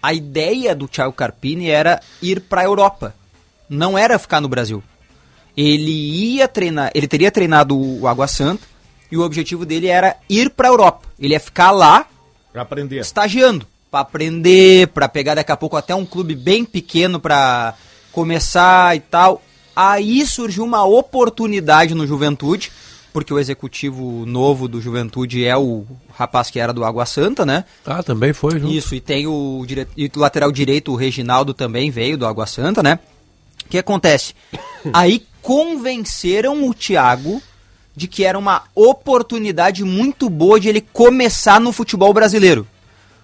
A 0.03 0.15
ideia 0.15 0.75
do 0.75 0.87
Thiago 0.89 1.13
Carpini 1.13 1.69
era 1.71 2.01
ir 2.23 2.41
para 2.41 2.61
a 2.63 2.65
Europa. 2.65 3.15
Não 3.69 3.99
era 3.99 4.19
ficar 4.19 4.41
no 4.41 4.49
Brasil. 4.49 4.83
Ele 5.57 5.91
ia 6.37 6.47
treinar, 6.49 6.91
ele 6.95 7.07
teria 7.09 7.31
treinado 7.31 7.77
o 7.79 8.07
Água 8.07 8.27
Santa 8.29 8.67
e 9.11 9.17
o 9.17 9.23
objetivo 9.23 9.65
dele 9.67 9.87
era 9.89 10.17
ir 10.29 10.51
para 10.51 10.69
a 10.69 10.71
Europa. 10.71 11.09
Ele 11.19 11.35
ia 11.35 11.41
ficar 11.41 11.71
lá 11.71 12.07
Pra 12.53 12.63
aprender. 12.63 13.01
estagiando, 13.01 13.67
Pra 13.91 14.01
aprender, 14.01 14.89
pra 14.89 15.09
pegar 15.09 15.35
daqui 15.35 15.51
a 15.51 15.57
pouco 15.57 15.77
até 15.77 15.95
um 15.95 16.07
clube 16.07 16.35
bem 16.35 16.65
pequeno 16.65 17.19
pra 17.19 17.75
começar 18.13 18.97
e 18.97 19.01
tal. 19.01 19.43
Aí 19.75 20.25
surgiu 20.27 20.63
uma 20.65 20.85
oportunidade 20.85 21.95
no 21.95 22.07
Juventude, 22.07 22.71
porque 23.13 23.33
o 23.35 23.39
executivo 23.39 24.25
novo 24.27 24.69
do 24.69 24.81
Juventude 24.81 25.45
é 25.45 25.57
o 25.57 25.85
rapaz 26.17 26.51
que 26.51 26.61
era 26.61 26.73
do 26.73 26.85
Água 26.85 27.05
Santa, 27.07 27.45
né? 27.45 27.65
Ah, 27.85 28.03
também 28.03 28.33
foi 28.33 28.61
junto. 28.61 28.73
Isso, 28.73 28.95
e 28.95 29.01
tem 29.01 29.27
o, 29.27 29.65
dire... 29.67 29.89
e 29.97 30.07
o 30.07 30.19
lateral 30.21 30.53
direito, 30.53 30.93
o 30.93 30.97
Reginaldo 30.97 31.53
também 31.53 31.91
veio 31.91 32.17
do 32.17 32.27
Água 32.27 32.47
Santa, 32.47 32.83
né? 32.83 32.99
O 33.67 33.69
que 33.69 33.79
acontece? 33.79 34.35
Aí 34.93 35.25
convenceram 35.43 36.69
o 36.69 36.75
Thiago 36.75 37.43
de 37.95 38.07
que 38.09 38.25
era 38.25 38.39
uma 38.39 38.65
oportunidade 38.75 39.85
muito 39.85 40.29
boa 40.31 40.59
de 40.61 40.69
ele 40.69 40.81
começar 40.81 41.61
no 41.61 41.73
futebol 41.73 42.13
brasileiro. 42.15 42.67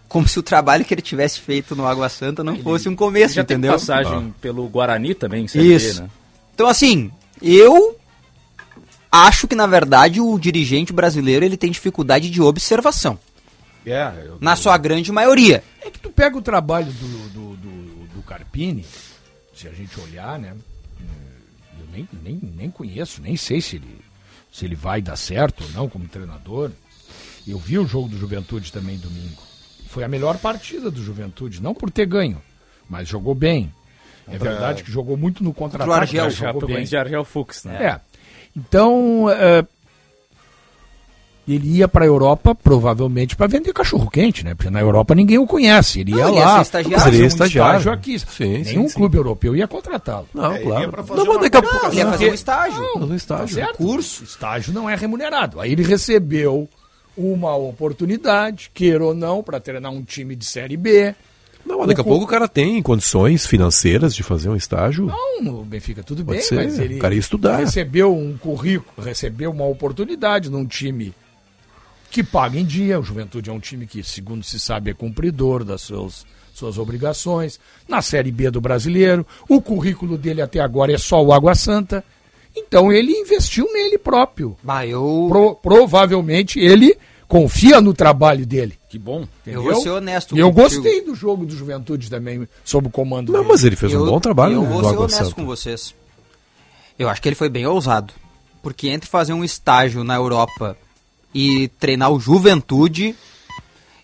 Como 0.09 0.29
se 0.29 0.39
o 0.39 0.43
trabalho 0.43 0.85
que 0.85 0.95
ele 0.95 1.03
tivesse 1.03 1.41
feito 1.41 1.75
no 1.75 1.87
Água 1.87 2.09
Santa 2.09 2.45
não 2.45 2.57
fosse 2.59 2.89
um 2.89 2.95
começo, 2.95 3.35
Já 3.35 3.43
entendeu? 3.43 3.73
tem 3.73 3.79
passagem 3.81 4.35
pelo 4.41 4.69
Guarani 4.69 5.15
também, 5.15 5.47
em 5.55 5.61
Isso. 5.75 6.03
né? 6.03 6.09
Então, 6.55 6.69
assim, 6.69 7.11
eu 7.43 7.97
acho 9.11 9.49
que, 9.49 9.55
na 9.55 9.67
verdade, 9.67 10.21
o 10.21 10.39
dirigente 10.39 10.93
brasileiro 10.93 11.45
ele 11.45 11.57
tem 11.57 11.71
dificuldade 11.71 12.31
de 12.31 12.41
observação. 12.41 13.19
É, 13.85 14.13
eu- 14.27 14.39
Na 14.41 14.57
sua 14.57 14.77
grande 14.79 15.13
maioria. 15.13 15.63
É 15.81 15.91
que 15.91 15.99
tu 15.99 16.11
pega 16.11 16.37
o 16.37 16.43
trabalho 16.43 16.91
do, 16.93 17.29
do, 17.29 17.57
do, 17.57 18.07
do 18.17 18.23
Carpini, 18.23 18.85
se 19.55 19.69
a 19.69 19.73
gente 19.73 19.99
olhar, 20.01 20.39
né? 20.39 20.55
Eu 21.79 21.87
nem, 21.93 22.09
nem, 22.23 22.41
nem 22.57 22.71
conheço, 22.71 23.21
nem 23.23 23.37
sei 23.37 23.61
se 23.61 23.77
ele, 23.77 23.99
se 24.57 24.65
ele 24.65 24.75
vai 24.75 25.03
dar 25.03 25.17
certo 25.17 25.65
ou 25.65 25.71
não 25.73 25.87
como 25.87 26.09
treinador. 26.09 26.71
Eu 27.47 27.59
vi 27.59 27.79
o 27.79 27.87
jogo 27.87 28.09
do 28.09 28.17
Juventude 28.17 28.73
também 28.73 28.97
domingo. 28.97 29.43
Foi 29.87 30.03
a 30.03 30.09
melhor 30.09 30.39
partida 30.39 30.91
do 30.91 31.03
Juventude, 31.03 31.63
não 31.63 31.75
por 31.75 31.91
ter 31.91 32.07
ganho, 32.07 32.41
mas 32.89 33.07
jogou 33.07 33.35
bem. 33.35 33.71
É 34.27 34.39
verdade 34.39 34.83
que 34.83 34.91
jogou 34.91 35.15
muito 35.15 35.45
no 35.45 35.53
contra-ataque, 35.53 36.01
Argel, 36.01 36.25
mas 36.25 36.35
jogou 36.35 36.67
bem. 36.67 36.85
De 36.85 36.97
Argel 36.97 37.23
Fux, 37.23 37.65
né? 37.65 37.85
É. 37.85 38.01
Então, 38.57 39.29
é, 39.31 39.63
ele 41.49 41.77
ia 41.77 41.87
para 41.87 42.05
a 42.05 42.09
Europa 42.09 42.55
provavelmente 42.55 43.37
para 43.37 43.47
vender 43.47 43.73
cachorro 43.73 44.11
quente, 44.11 44.45
né? 44.45 44.55
Porque 44.55 44.69
na 44.71 44.81
Europa 44.81 45.15
ninguém 45.15 45.39
o 45.39 45.47
conhece. 45.47 46.01
Ele 46.01 46.11
ia 46.13 46.17
Não, 46.25 46.29
ele 46.31 46.39
ia 46.39 46.45
lá, 46.45 46.55
ser 46.57 46.63
estagiário. 46.63 47.05
fazer 47.05 47.23
um 47.23 47.27
estagiário. 47.27 47.79
estágio 47.79 47.93
aqui. 47.93 48.19
Sim, 48.19 48.59
Nenhum 48.65 48.89
sim, 48.89 48.95
clube 48.95 49.17
europeu 49.17 49.55
ia 49.55 49.69
contratá-lo. 49.69 50.29
Não, 50.35 50.53
É, 50.53 50.59
claro. 50.59 50.83
ia 50.83 50.91
fazer 51.05 51.09
Não, 51.21 51.27
mas 51.27 51.35
uma 51.37 51.41
daqui 51.43 51.57
a 51.57 51.63
qualificação. 51.63 51.81
pouco. 51.81 51.87
Ele 51.95 51.97
ia 52.01 52.11
fazer 52.11 52.31
um 52.31 52.35
estágio. 52.35 52.83
No 52.99 53.09
Tá 53.09 53.15
estágio. 53.17 53.55
certo? 53.55 53.77
Curso. 53.77 54.25
Estágio 54.25 54.73
não 54.73 54.91
é 54.91 54.95
remunerado. 54.97 55.61
Aí 55.61 55.73
ele 55.73 55.83
recebeu 55.85 56.69
uma 57.17 57.55
oportunidade, 57.57 58.71
queira 58.75 59.05
ou 59.05 59.15
não, 59.15 59.43
para 59.43 59.59
treinar 59.61 59.93
um 59.93 60.03
time 60.03 60.35
de 60.37 60.45
Série 60.45 60.77
B. 60.77 61.15
Não, 61.65 61.79
mas 61.79 61.89
daqui 61.89 62.01
a 62.01 62.05
pouco 62.05 62.25
o 62.25 62.29
cara 62.29 62.47
tem 62.47 62.81
condições 62.83 63.45
financeiras 63.47 64.15
de 64.15 64.23
fazer 64.23 64.49
um 64.49 64.55
estágio. 64.57 65.07
Não, 65.41 65.61
o 65.61 65.65
Benfica 65.65 66.03
tudo 66.03 66.25
Pode 66.25 66.39
bem, 66.39 66.47
ser, 66.47 66.55
mas 66.57 66.79
ele 66.79 66.97
o 66.97 66.99
cara 66.99 67.15
ia 67.15 67.19
estudar. 67.21 67.57
recebeu 67.57 68.15
um 68.15 68.37
currículo, 68.37 69.05
recebeu 69.05 69.51
uma 69.51 69.65
oportunidade 69.67 70.49
num 70.51 70.65
time 70.65 71.13
que 72.17 72.25
paga 72.25 72.59
em 72.59 72.65
dia. 72.65 72.99
O 72.99 73.03
Juventude 73.03 73.51
é 73.51 73.53
um 73.53 73.61
time 73.61 73.87
que, 73.87 74.03
segundo 74.03 74.43
se 74.43 74.59
sabe, 74.59 74.91
é 74.91 74.95
cumpridor 74.95 75.63
das 75.65 75.83
seus, 75.83 76.27
suas 76.55 76.79
obrigações. 76.79 77.61
Na 77.87 78.01
Série 78.01 78.33
B 78.33 78.51
do 78.51 78.61
Brasileiro, 78.61 79.27
o 79.49 79.61
currículo 79.61 80.17
dele 80.17 80.41
até 80.41 80.61
agora 80.61 80.93
é 80.93 80.99
só 80.99 81.23
o 81.23 81.33
Água 81.33 81.55
Santa. 81.55 82.03
Então 82.57 82.91
ele 82.91 83.13
investiu 83.13 83.71
nele 83.73 83.99
próprio. 83.99 84.57
Bah, 84.63 84.87
eu, 84.87 85.27
Pro- 85.29 85.55
provavelmente 85.57 86.59
ele 86.59 86.97
confia 87.29 87.81
no 87.83 87.93
trabalho 87.93 88.47
dele. 88.47 88.79
Que 88.89 88.99
bom. 88.99 89.21
eu 89.47 89.53
entendeu? 89.53 89.63
vou 89.63 89.75
ser 89.83 89.91
honesto 89.91 90.37
eu 90.39 90.51
contigo. 90.51 90.63
gostei 90.83 91.03
do 91.05 91.15
jogo 91.15 91.45
do 91.45 91.55
Juventude 91.55 92.09
também, 92.09 92.49
sob 92.65 92.87
o 92.89 92.91
comando 92.91 93.31
Não, 93.33 93.41
dele. 93.41 93.53
mas 93.53 93.63
ele 93.65 93.77
fez 93.77 93.93
um 93.93 93.99
Eu- 93.99 94.07
bom 94.07 94.19
trabalho 94.21 94.55
Eu 94.55 94.65
vou 94.65 94.83
ser 94.83 94.89
Água 94.91 95.01
honesto 95.05 95.25
Santa. 95.25 95.35
com 95.35 95.45
vocês. 95.45 95.95
Eu 96.99 97.09
acho 97.11 97.21
que 97.21 97.29
ele 97.29 97.37
foi 97.37 97.51
bem 97.51 97.67
ousado. 97.67 98.15
Porque 98.63 98.89
entre 98.89 99.09
fazer 99.09 99.33
um 99.35 99.45
estágio 99.45 100.03
na 100.03 100.15
Europa 100.15 100.77
e 101.37 101.69
treinar 101.69 102.11
o 102.11 102.19
Juventude, 102.19 103.15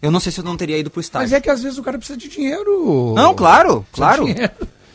eu 0.00 0.10
não 0.10 0.20
sei 0.20 0.30
se 0.32 0.40
eu 0.40 0.44
não 0.44 0.56
teria 0.56 0.76
ido 0.78 0.90
pro 0.90 1.00
estágio. 1.00 1.24
Mas 1.24 1.32
é 1.32 1.40
que 1.40 1.48
às 1.50 1.62
vezes 1.62 1.78
o 1.78 1.82
cara 1.82 1.96
precisa 1.96 2.18
de 2.18 2.28
dinheiro. 2.28 3.14
Não, 3.16 3.34
claro, 3.34 3.86
Precisa 3.90 3.92
claro. 3.94 4.24
dinheiro. 4.26 4.52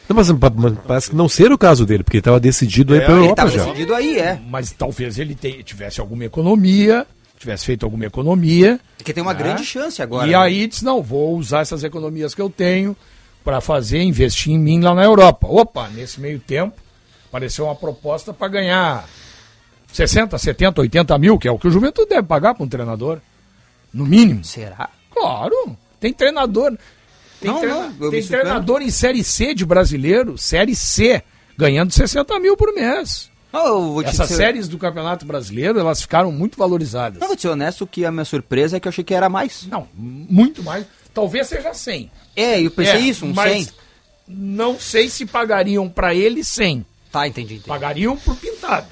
Não, 0.10 0.16
mas, 0.16 0.30
mas 0.32 0.74
parece 0.88 1.10
que 1.10 1.16
não 1.16 1.28
ser 1.28 1.52
o 1.52 1.58
caso 1.58 1.86
dele, 1.86 2.04
porque 2.04 2.18
ele 2.18 2.22
estava 2.22 2.40
decidido 2.40 2.94
a 2.94 2.98
ir 2.98 3.02
É, 3.02 3.04
ele 3.04 3.12
Ele 3.12 3.20
Europa 3.24 3.36
tava 3.36 3.50
já. 3.52 3.64
decidido 3.66 3.94
aí, 3.96 4.20
é. 4.20 4.40
Mas 4.50 4.72
talvez 4.72 5.18
ele 5.20 5.36
te- 5.36 5.64
tivesse 5.64 6.00
alguma 6.00 6.24
economia, 6.24 7.06
tivesse 7.38 7.66
feito 7.66 7.86
alguma 7.86 8.06
economia. 8.06 8.80
Porque 8.98 9.12
tem 9.14 9.22
uma 9.22 9.32
É. 9.32 9.36
grande 9.36 9.66
chance 9.66 10.02
agora. 10.02 10.26
e 10.28 10.32
né? 10.32 10.38
aí 10.38 10.68
disse: 10.68 10.86
não, 10.86 11.02
vou 11.04 11.36
usar 11.38 11.60
essas 11.62 11.84
economias 11.84 12.34
que 12.34 12.42
eu 12.42 12.50
tenho 12.50 12.96
para 13.44 13.60
fazer, 13.60 14.02
investir 14.02 14.54
em 14.54 14.60
mim 14.60 14.80
lá 14.82 14.94
na 14.96 15.04
Europa. 15.04 15.46
Opa, 15.50 15.90
nesse 15.90 16.20
meio 16.22 16.40
tempo, 16.40 16.76
apareceu 17.28 17.66
uma 17.66 17.76
proposta 17.76 18.34
para 18.34 18.48
ganhar 18.48 19.06
60, 19.98 20.38
70, 20.38 20.82
80 20.82 21.18
mil, 21.18 21.40
que 21.40 21.48
é 21.48 21.52
o 21.52 21.58
que 21.58 21.68
o 21.68 21.72
Juventude 21.72 22.10
deve 22.10 22.24
pagar 22.28 22.54
para 22.54 22.64
um 22.64 22.70
treinador. 22.70 23.20
No 23.92 24.06
mínimo. 24.06 24.44
Será? 24.44 24.90
Claro, 25.12 25.76
tem 26.00 26.14
treinador. 26.14 26.78
Tem, 27.42 27.50
Não, 27.52 27.60
treina- 27.60 27.96
não, 28.00 28.10
tem 28.12 28.24
treinador 28.24 28.82
em 28.82 28.92
Série 28.92 29.24
C 29.24 29.56
de 29.56 29.66
brasileiro, 29.66 30.38
Série 30.38 30.76
C, 30.76 31.24
ganhando 31.58 31.92
60 31.92 32.40
mil 32.40 32.56
por 32.56 32.74
mês. 32.74 33.32
Essas 34.06 34.28
ser... 34.28 34.36
séries 34.36 34.68
do 34.68 34.78
Campeonato 34.78 35.26
Brasileiro, 35.26 35.80
elas 35.80 36.02
ficaram 36.02 36.32
muito 36.32 36.60
valorizadas. 36.60 37.20
Não, 37.20 37.28
vou 37.28 37.36
te 37.36 37.42
ser 37.42 37.48
honesto 37.50 37.88
que 37.88 38.06
a 38.06 38.12
minha 38.12 38.26
surpresa 38.26 38.78
é 38.78 38.80
que 38.80 38.88
eu 38.88 38.90
achei 38.90 39.04
que 39.04 39.16
era 39.16 39.30
mais. 39.30 39.66
Não, 39.66 39.88
muito 39.96 40.62
mais. 40.62 40.86
Talvez 41.12 41.48
seja 41.48 41.74
100. 41.74 42.12
É, 42.36 42.62
eu 42.62 42.70
pensei 42.70 42.94
É, 42.94 43.00
isso, 43.00 43.26
um 43.26 43.34
mas 43.34 43.66
100. 43.66 43.68
Não 44.28 44.80
sei 44.80 45.10
se 45.10 45.26
pagariam 45.26 45.90
para 45.90 46.14
ele 46.14 46.44
100. 46.44 46.86
Tá, 47.12 47.28
entendi, 47.28 47.56
entendi. 47.56 47.68
Pagariam 47.68 48.16
por 48.18 48.36
pintado. 48.36 48.86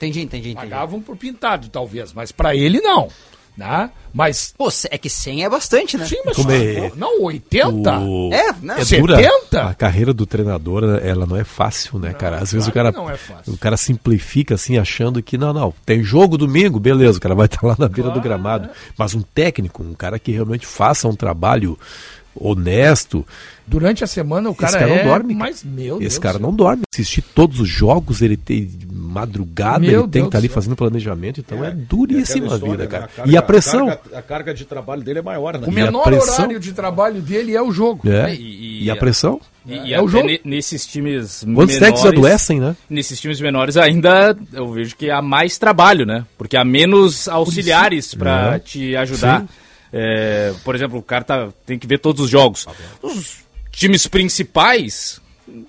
Entendi, 0.00 0.22
entendi, 0.22 0.50
entendi. 0.52 0.54
Pagavam 0.70 1.02
por 1.02 1.14
pintado, 1.16 1.68
talvez, 1.68 2.12
mas 2.14 2.32
para 2.32 2.56
ele 2.56 2.80
não. 2.80 3.08
Né? 3.56 3.90
Mas. 4.14 4.54
Pô, 4.56 4.68
é 4.90 4.96
que 4.96 5.10
100 5.10 5.44
é 5.44 5.50
bastante, 5.50 5.98
né? 5.98 6.06
Sim, 6.06 6.16
mas 6.24 6.36
Como 6.36 6.50
é- 6.50 6.90
não, 6.96 7.24
80? 7.24 7.98
O- 7.98 8.32
É, 8.32 8.54
né? 8.62 8.76
É 8.80 8.84
70? 8.84 9.06
dura. 9.50 9.68
A 9.68 9.74
carreira 9.74 10.14
do 10.14 10.24
treinador, 10.24 10.84
ela 11.02 11.26
não 11.26 11.36
é 11.36 11.44
fácil, 11.44 11.98
né, 11.98 12.14
cara? 12.14 12.38
Às 12.38 12.52
vezes 12.52 12.68
o 12.68 12.72
claro 12.72 12.90
cara, 12.90 12.92
que 13.04 13.10
não 13.10 13.14
é 13.14 13.18
fácil. 13.18 13.52
o 13.52 13.58
cara 13.58 13.76
simplifica 13.76 14.54
assim, 14.54 14.78
achando 14.78 15.22
que 15.22 15.36
não, 15.36 15.52
não, 15.52 15.74
tem 15.84 16.02
jogo 16.02 16.38
domingo, 16.38 16.80
beleza, 16.80 17.18
o 17.18 17.20
cara 17.20 17.34
vai 17.34 17.46
estar 17.46 17.66
lá 17.66 17.76
na 17.78 17.88
beira 17.88 18.08
do 18.10 18.20
gramado. 18.20 18.70
Mas 18.96 19.14
um 19.14 19.20
técnico, 19.20 19.82
um 19.82 19.92
cara 19.94 20.18
que 20.18 20.32
realmente 20.32 20.64
faça 20.64 21.06
um 21.06 21.14
trabalho 21.14 21.78
honesto, 22.34 23.26
Durante 23.70 24.02
a 24.02 24.06
semana 24.06 24.50
o 24.50 24.54
cara, 24.54 24.70
esse 24.72 24.78
cara 24.80 24.90
é, 24.90 25.04
não 25.04 25.10
dorme. 25.12 25.34
Mas, 25.34 25.62
meu 25.62 25.98
Deus 25.98 26.12
esse 26.12 26.20
cara 26.20 26.38
do 26.38 26.40
céu. 26.40 26.50
não 26.50 26.56
dorme. 26.56 26.82
Assistir 26.92 27.22
todos 27.22 27.60
os 27.60 27.68
jogos, 27.68 28.20
ele 28.20 28.36
tem 28.36 28.68
madrugada, 28.92 29.78
Meu 29.78 29.88
ele 29.90 30.00
tem 30.02 30.08
Deus 30.08 30.24
que 30.24 30.28
estar 30.28 30.38
ali 30.38 30.48
do 30.48 30.50
céu. 30.50 30.54
fazendo 30.62 30.76
planejamento, 30.76 31.40
então 31.40 31.64
é, 31.64 31.68
É 31.68 31.70
duríssima 31.70 32.54
a 32.54 32.58
vida, 32.58 32.76
né? 32.78 32.86
cara. 32.86 33.08
carga- 33.08 33.30
e 33.32 33.36
a 33.36 33.42
pressão. 33.42 33.86
carga- 33.86 34.18
a 34.18 34.22
carga 34.22 34.54
de 34.54 34.64
trabalho 34.64 35.02
dele 35.02 35.20
é 35.20 35.22
maior, 35.22 35.54
né? 35.58 35.66
O 35.66 35.70
E 35.70 35.72
a 35.80 35.84
menor 35.84 36.02
pressão? 36.04 36.34
horário 36.34 36.60
de 36.60 36.72
trabalho 36.72 37.20
dele 37.22 37.54
é 37.54 37.62
o 37.62 37.70
jogo. 37.72 38.08
É. 38.08 38.34
E- 38.34 38.84
E, 38.84 38.90
a 38.90 38.96
pressão? 38.96 39.40
E, 39.66 39.74
e 39.90 39.94
É 39.94 40.00
o 40.02 40.08
jogo. 40.08 40.26
ne- 40.26 40.40
nesses 40.44 40.86
times 40.86 41.44
Quantos 41.54 41.74
técnicos 41.76 42.02
menores- 42.04 42.18
adoecem, 42.24 42.60
né? 42.60 42.76
Nesses 42.88 43.20
times 43.20 43.40
menores 43.40 43.76
ainda 43.76 44.36
eu 44.52 44.70
vejo 44.72 44.96
que 44.96 45.10
há 45.10 45.20
mais 45.20 45.58
trabalho, 45.58 46.06
né? 46.06 46.24
Porque 46.38 46.56
há 46.56 46.64
menos 46.64 47.28
auxiliares 47.28 48.14
para 48.14 48.56
É. 48.56 48.58
te 48.58 48.96
ajudar. 48.96 49.44
É, 49.92 50.52
por 50.64 50.74
exemplo, 50.74 50.98
o 50.98 51.02
cara 51.02 51.24
tá, 51.24 51.48
tem 51.66 51.78
que 51.78 51.86
ver 51.86 51.98
todos 51.98 52.24
os 52.24 52.30
jogos. 52.30 52.66
Os 53.02 53.38
times 53.70 54.06
principais, 54.06 55.20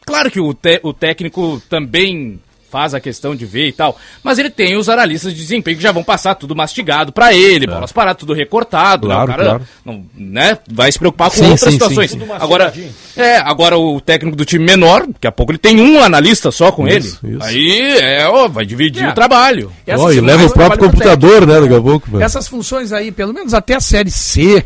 claro 0.05 0.29
que 0.31 0.39
o, 0.39 0.53
te- 0.53 0.79
o 0.83 0.93
técnico 0.93 1.61
também 1.69 2.39
faz 2.69 2.93
a 2.93 3.01
questão 3.01 3.35
de 3.35 3.45
ver 3.45 3.67
e 3.67 3.71
tal. 3.73 3.97
Mas 4.23 4.39
ele 4.39 4.49
tem 4.49 4.77
os 4.77 4.87
analistas 4.87 5.33
de 5.33 5.41
desempenho 5.41 5.75
que 5.75 5.83
já 5.83 5.91
vão 5.91 6.05
passar 6.05 6.35
tudo 6.35 6.55
mastigado 6.55 7.11
pra 7.11 7.33
ele, 7.33 7.67
bolas 7.67 7.91
paradas, 7.91 8.21
tudo 8.21 8.31
recortado, 8.33 9.09
né? 9.09 9.13
O 9.15 9.23
É. 9.23 9.25
Claro, 9.25 9.31
cara 9.43 9.43
claro. 9.59 9.67
não, 9.83 10.05
né, 10.15 10.57
vai 10.71 10.89
se 10.89 10.97
preocupar 10.97 11.29
com 11.29 11.35
Sim, 11.35 11.43
outras 11.51 11.59
sim, 11.61 11.71
situações. 11.71 12.11
sim, 12.11 12.19
sim. 12.19 12.27
Agora, 12.31 12.73
é, 13.17 13.35
agora 13.39 13.77
o 13.77 13.99
técnico 13.99 14.37
do 14.37 14.45
time 14.45 14.63
menor, 14.63 15.05
daqui 15.05 15.27
a 15.27 15.33
pouco 15.33 15.51
ele 15.51 15.59
tem 15.59 15.81
um 15.81 16.01
analista 16.01 16.49
só 16.49 16.71
com 16.71 16.87
Isso, 16.87 17.19
ele. 17.25 17.35
isso. 17.35 17.43
Aí, 17.45 17.97
é, 17.99 18.25
ó, 18.29 18.47
vai 18.47 18.65
dividir 18.65 19.03
É. 19.03 19.09
o 19.09 19.13
trabalho. 19.13 19.69
Essas 19.85 20.05
Ó, 20.05 20.11
e 20.13 20.21
leva 20.21 20.45
o 20.45 20.53
próprio 20.53 20.79
computador, 20.89 21.45
né, 21.45 21.59
daqui 21.59 21.75
a 21.75 21.81
pouco. 21.81 22.09
velho. 22.09 22.23
Essas 22.23 22.47
funções 22.47 22.93
aí, 22.93 23.11
pelo 23.11 23.33
menos 23.33 23.53
até 23.53 23.75
a 23.75 23.81
série 23.81 24.09
C, 24.11 24.63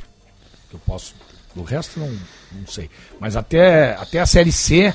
que 0.69 0.75
eu 0.75 0.81
posso. 0.85 1.15
O 1.55 1.63
resto 1.63 1.99
não, 1.99 2.11
não 2.59 2.67
sei. 2.67 2.89
Mas 3.19 3.35
até, 3.35 3.95
até 3.95 4.19
a 4.19 4.25
série 4.25 4.51
C, 4.51 4.93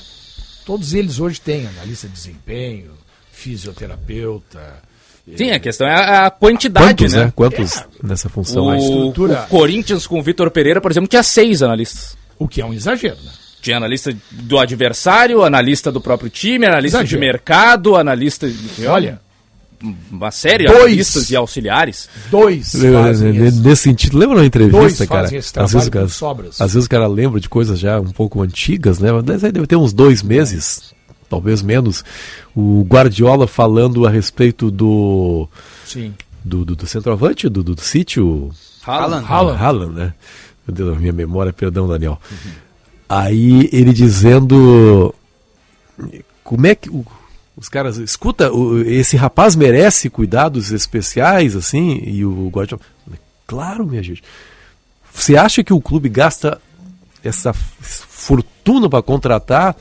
todos 0.67 0.95
eles 0.95 1.19
hoje 1.21 1.41
têm 1.41 1.67
analista 1.67 2.07
de 2.09 2.15
desempenho, 2.15 2.91
fisioterapeuta. 3.33 4.83
Sim, 5.37 5.51
a 5.53 5.61
questão 5.61 5.87
é 5.87 5.95
a, 5.95 6.27
a 6.27 6.31
quantidade, 6.31 6.87
Quantos, 7.05 7.15
né? 7.15 7.25
né? 7.27 7.33
Quantos 7.37 7.85
nessa 8.03 8.29
função 8.29 8.65
O, 8.67 8.71
aí? 8.71 8.81
estrutura- 8.81 9.45
o 9.45 9.47
Corinthians 9.49 10.07
com 10.07 10.19
o 10.19 10.23
Vitor 10.23 10.51
Pereira, 10.51 10.81
por 10.81 10.91
exemplo, 10.91 11.09
tinha 11.09 11.23
seis 11.23 11.63
analistas. 11.63 12.17
O 12.39 12.49
que 12.49 12.61
é 12.61 12.65
um 12.65 12.73
exagero, 12.75 13.17
né? 13.23 13.31
Tinha 13.61 13.77
analista 13.77 14.17
do 14.31 14.59
adversário, 14.59 15.45
analista 15.45 15.93
do 15.93 16.01
próprio 16.01 16.31
time, 16.31 16.67
analista 16.67 16.99
de 16.99 17.05
Exagero. 17.05 17.21
mercado, 17.21 17.95
analista. 17.95 18.49
de- 18.49 18.87
Olha, 18.87 19.21
uma 20.11 20.31
série 20.31 20.65
de 20.67 20.71
Dois. 20.73 20.83
analistas 20.85 21.31
e 21.31 21.37
auxiliares. 21.37 22.09
dois 22.31 22.75
Nesse 22.75 23.83
sentido, 23.83 24.19
lembra 24.19 24.37
na 24.37 24.43
Dois 24.43 24.47
entrevista, 24.49 25.07
cara? 25.07 25.23
fazem 25.23 25.39
esse 25.39 25.59
Às 25.59 25.73
vezes, 25.73 25.89
cara 25.89 26.09
sobras. 26.09 26.61
às 26.61 26.75
vezes 26.75 26.87
o 26.87 26.91
cara 26.91 27.07
lembra 27.07 27.41
de 27.41 27.49
coisas 27.49 27.79
já 27.79 27.99
um 28.01 28.11
pouco 28.11 28.43
antigas, 28.43 28.99
né? 28.99 29.11
Mas 29.13 29.43
aí 29.43 29.51
deve 29.53 29.67
ter 29.67 29.77
uns 29.77 29.93
dois 29.93 30.23
meses, 30.23 30.93
talvez 31.29 31.63
menos, 31.63 32.05
o 32.55 32.83
Guardiola 32.89 33.47
falando 33.47 34.07
a 34.07 34.11
respeito 34.11 34.71
do 34.71 35.49
Sim. 35.87 36.13
do, 36.45 36.65
do, 36.65 36.77
do 36.77 36.87
centroavante 36.87 37.49
do, 37.49 37.63
do, 37.63 37.75
do 37.75 37.81
sítio 37.81 38.51
Haaland. 38.87 39.25
Haaland. 39.27 39.59
Haaland, 39.63 39.95
né? 39.95 40.15
Meu 40.69 40.75
Deus, 40.75 40.99
minha 40.99 41.13
memória, 41.13 41.53
perdão, 41.53 41.89
Daniel. 41.89 42.21
Aí 43.09 43.69
ele 43.73 43.93
dizendo 43.93 45.15
como 46.45 46.67
é 46.67 46.75
que 46.75 46.89
o- 46.91 47.05
os 47.61 47.69
caras 47.69 47.99
escuta, 47.99 48.51
o- 48.53 48.81
esse 48.81 49.17
rapaz 49.17 49.55
merece 49.55 50.09
cuidados 50.09 50.73
especiais 50.73 51.55
assim, 51.55 52.03
e 52.07 52.25
o 52.25 52.49
Guardiola, 52.49 52.83
claro, 53.47 53.87
minha 53.87 54.03
gente. 54.03 54.23
Você 55.13 55.37
acha 55.37 55.63
que 55.63 55.73
o 55.73 55.81
clube 55.81 56.09
gasta 56.09 56.61
essa 57.23 57.53
fortuna 57.53 58.89
para 58.89 59.03
contratar 59.03 59.77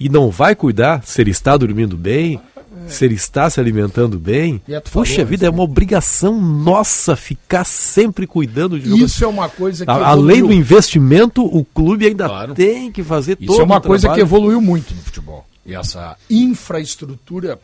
e 0.00 0.08
não 0.08 0.30
vai 0.30 0.54
cuidar 0.54 1.02
se 1.04 1.20
ele 1.20 1.30
está 1.30 1.56
dormindo 1.56 1.96
bem, 1.96 2.40
se 2.88 3.04
ele 3.04 3.14
está 3.14 3.48
se 3.50 3.60
alimentando 3.60 4.18
bem? 4.18 4.60
É, 4.68 4.80
Puxa 4.80 5.24
vida, 5.24 5.46
é 5.46 5.50
uma 5.50 5.62
obrigação 5.62 6.40
nossa 6.40 7.14
ficar 7.14 7.64
sempre 7.64 8.26
cuidando 8.26 8.78
de 8.78 8.86
jogadores. 8.86 9.12
Isso 9.12 9.24
é 9.24 9.28
uma 9.28 9.48
coisa 9.48 9.84
que. 9.84 9.90
A- 9.90 10.06
Além 10.08 10.42
do 10.42 10.52
investimento, 10.52 11.44
o 11.44 11.64
clube 11.64 12.06
ainda 12.06 12.26
Claro. 12.28 12.54
tem 12.54 12.90
que 12.90 13.02
fazer 13.02 13.36
todo 13.36 13.52
Isso 13.52 13.60
é 13.60 13.64
uma 13.64 13.76
o 13.78 13.82
coisa 13.82 14.08
que 14.08 14.14
trabalho. 14.14 14.22
evoluiu 14.22 14.60
muito 14.60 14.94
no 14.94 15.02
futebol. 15.02 15.46
E 15.64 15.74
essa 15.74 16.16
infraestrutura. 16.28 17.58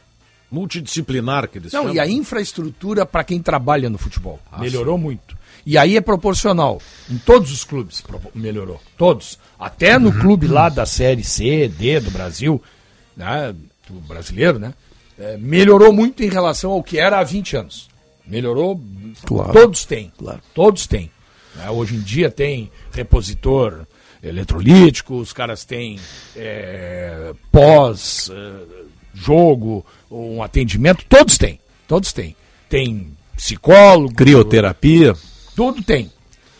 Multidisciplinar 0.50 1.46
que 1.46 1.58
eles 1.58 1.72
Não, 1.74 1.80
chamam. 1.82 1.94
e 1.94 2.00
a 2.00 2.06
infraestrutura 2.08 3.04
para 3.04 3.22
quem 3.22 3.42
trabalha 3.42 3.90
no 3.90 3.98
futebol. 3.98 4.40
melhorou 4.58 4.96
muito. 4.96 5.36
E 5.66 5.76
aí 5.76 5.94
é 5.94 6.00
proporcional. 6.00 6.80
Em 7.10 7.18
todos 7.18 7.52
os 7.52 7.64
clubes 7.64 8.02
melhorou. 8.34 8.80
Todos. 8.96 9.38
Até 9.58 9.98
no 9.98 10.10
clube 10.10 10.46
lá 10.46 10.70
da 10.70 10.86
Série 10.86 11.22
C, 11.22 11.68
D 11.68 12.00
do 12.00 12.10
Brasil, 12.10 12.62
né, 13.14 13.54
do 13.86 14.00
brasileiro, 14.00 14.58
né? 14.58 14.72
é, 15.18 15.36
melhorou 15.36 15.92
muito 15.92 16.22
em 16.22 16.28
relação 16.28 16.70
ao 16.70 16.82
que 16.82 16.98
era 16.98 17.18
há 17.18 17.24
20 17.24 17.56
anos. 17.56 17.88
Melhorou. 18.26 18.80
Claro. 19.26 19.52
Todos 19.52 19.84
têm. 19.84 20.12
Claro. 20.16 20.40
Todos 20.54 20.86
têm. 20.86 21.10
né? 21.56 21.68
hoje 21.70 21.96
em 21.96 22.00
dia 22.00 22.30
tem 22.30 22.70
repositor 22.92 23.86
eletrolítico, 24.22 25.16
os 25.16 25.32
caras 25.32 25.64
têm 25.64 25.98
é, 26.36 27.32
pós 27.52 28.30
é, 28.32 28.52
jogo, 29.14 29.84
um 30.10 30.42
atendimento, 30.42 31.04
todos 31.08 31.38
têm. 31.38 31.60
Todos 31.86 32.12
têm. 32.12 32.36
Tem 32.68 33.16
psicólogo, 33.36 34.14
Crioterapia. 34.14 35.14
tudo 35.54 35.82
tem. 35.82 36.10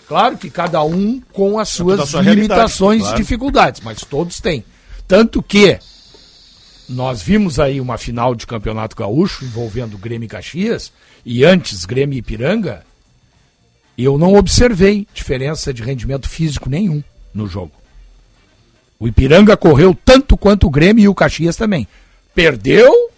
Claro 0.06 0.38
que 0.38 0.48
cada 0.48 0.82
um 0.82 1.20
com 1.32 1.59
as 1.59 1.68
suas 1.68 2.12
realidade, 2.12 2.34
limitações 2.34 3.02
claro. 3.02 3.16
e 3.16 3.20
dificuldades, 3.20 3.80
mas 3.82 4.00
todos 4.00 4.40
têm. 4.40 4.64
Tanto 5.06 5.42
que 5.42 5.78
nós 6.88 7.20
vimos 7.20 7.61
aí 7.61 7.80
uma 7.80 7.98
final 7.98 8.34
de 8.34 8.46
campeonato 8.46 8.96
gaúcho 8.96 9.44
envolvendo 9.44 9.98
Grêmio 9.98 10.24
e 10.24 10.28
Caxias 10.28 10.90
e 11.24 11.44
antes 11.44 11.84
Grêmio 11.84 12.16
e 12.16 12.20
Ipiranga. 12.20 12.86
Eu 13.98 14.16
não 14.16 14.34
observei 14.34 15.06
diferença 15.12 15.74
de 15.74 15.82
rendimento 15.82 16.28
físico 16.28 16.70
nenhum 16.70 17.02
no 17.35 17.47
jogo. 17.47 17.72
O 18.99 19.07
Ipiranga 19.07 19.57
correu 19.57 19.97
tanto 20.05 20.37
quanto 20.37 20.66
o 20.66 20.70
Grêmio 20.70 21.03
e 21.05 21.09
o 21.09 21.14
Caxias 21.14 21.57
também. 21.57 21.87
Perdeu, 22.35 23.11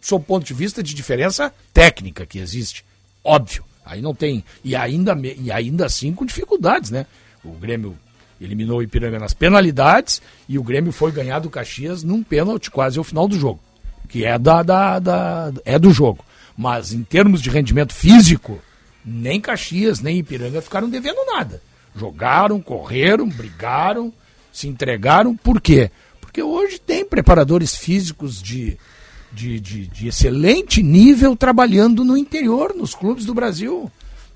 sob 0.00 0.22
o 0.22 0.26
ponto 0.26 0.44
de 0.46 0.54
vista 0.54 0.82
de 0.82 0.94
diferença 0.94 1.52
técnica 1.72 2.24
que 2.26 2.38
existe. 2.38 2.84
Óbvio. 3.22 3.64
Aí 3.84 4.00
não 4.02 4.14
tem. 4.14 4.44
E 4.64 4.74
ainda, 4.76 5.16
e 5.38 5.50
ainda 5.50 5.86
assim 5.86 6.12
com 6.12 6.24
dificuldades, 6.26 6.90
né? 6.90 7.06
O 7.44 7.52
Grêmio 7.52 7.96
eliminou 8.40 8.78
o 8.78 8.82
Ipiranga 8.82 9.18
nas 9.18 9.34
penalidades 9.34 10.20
e 10.48 10.58
o 10.58 10.62
Grêmio 10.62 10.92
foi 10.92 11.10
ganhar 11.10 11.38
do 11.40 11.50
Caxias 11.50 12.02
num 12.02 12.22
pênalti 12.22 12.70
quase 12.70 12.98
ao 12.98 13.04
final 13.04 13.26
do 13.26 13.38
jogo. 13.38 13.60
Que 14.08 14.24
é, 14.24 14.38
da, 14.38 14.62
da, 14.62 14.98
da- 14.98 15.52
é 15.64 15.78
do 15.78 15.90
jogo. 15.90 16.24
Mas 16.56 16.92
em 16.92 17.02
termos 17.02 17.40
de 17.42 17.50
rendimento 17.50 17.92
físico, 17.94 18.60
nem 19.04 19.40
Caxias, 19.40 20.00
nem 20.00 20.18
Ipiranga 20.18 20.60
ficaram 20.62 20.88
devendo 20.88 21.24
nada. 21.26 21.62
Jogaram, 21.98 22.60
correram, 22.60 23.28
brigaram, 23.28 24.12
se 24.52 24.68
entregaram. 24.68 25.36
Por 25.36 25.60
quê? 25.60 25.90
Porque 26.20 26.42
hoje 26.42 26.78
tem 26.78 27.04
preparadores 27.04 27.74
físicos 27.76 28.40
de, 28.40 28.78
de, 29.32 29.58
de, 29.58 29.86
de 29.86 30.08
excelente 30.08 30.82
nível 30.82 31.34
trabalhando 31.34 32.04
no 32.04 32.16
interior, 32.16 32.74
nos 32.76 32.94
clubes 32.94 33.24
do 33.24 33.34
Brasil. 33.34 33.90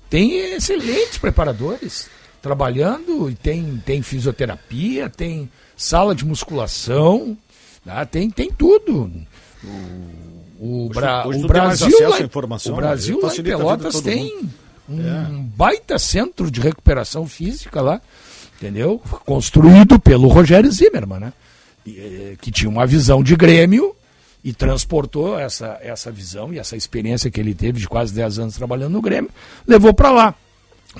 Tem 0.09 0.53
excelentes 0.55 1.17
preparadores 1.17 2.09
trabalhando 2.41 3.29
e 3.29 3.35
tem, 3.35 3.81
tem 3.85 4.01
fisioterapia, 4.01 5.09
tem 5.09 5.49
sala 5.77 6.13
de 6.13 6.25
musculação, 6.25 7.37
né? 7.85 8.05
tem, 8.05 8.29
tem 8.29 8.51
tudo. 8.51 9.11
O, 10.59 10.85
o, 10.85 10.89
Bra- 10.89 11.25
hoje 11.27 11.43
o 11.43 11.47
Brasil, 11.47 11.87
acesso 11.87 12.09
lá, 12.09 12.17
à 12.17 12.19
em- 12.21 12.25
informação, 12.25 12.73
o 12.73 12.75
né? 12.75 12.81
Brasil 12.87 13.19
lá 13.21 13.33
em 13.33 13.43
Pelotas 13.43 14.01
tem 14.01 14.49
um 15.01 15.43
baita 15.43 15.97
centro 15.97 16.49
de 16.49 16.59
recuperação 16.61 17.27
física 17.27 17.81
lá, 17.81 18.01
entendeu? 18.57 19.01
Construído 19.25 19.99
pelo 19.99 20.27
Rogério 20.27 20.71
Zimmermann, 20.71 21.19
né? 21.19 21.33
E, 21.85 21.97
eh, 21.97 22.35
que 22.41 22.51
tinha 22.51 22.69
uma 22.69 22.85
visão 22.85 23.21
de 23.21 23.35
Grêmio 23.35 23.95
e 24.43 24.53
transportou 24.53 25.39
essa, 25.39 25.77
essa 25.81 26.11
visão 26.11 26.53
e 26.53 26.59
essa 26.59 26.75
experiência 26.75 27.31
que 27.31 27.39
ele 27.39 27.53
teve 27.53 27.79
de 27.79 27.87
quase 27.87 28.13
10 28.13 28.39
anos 28.39 28.55
trabalhando 28.55 28.93
no 28.93 29.01
Grêmio, 29.01 29.31
levou 29.65 29.93
para 29.93 30.11
lá, 30.11 30.35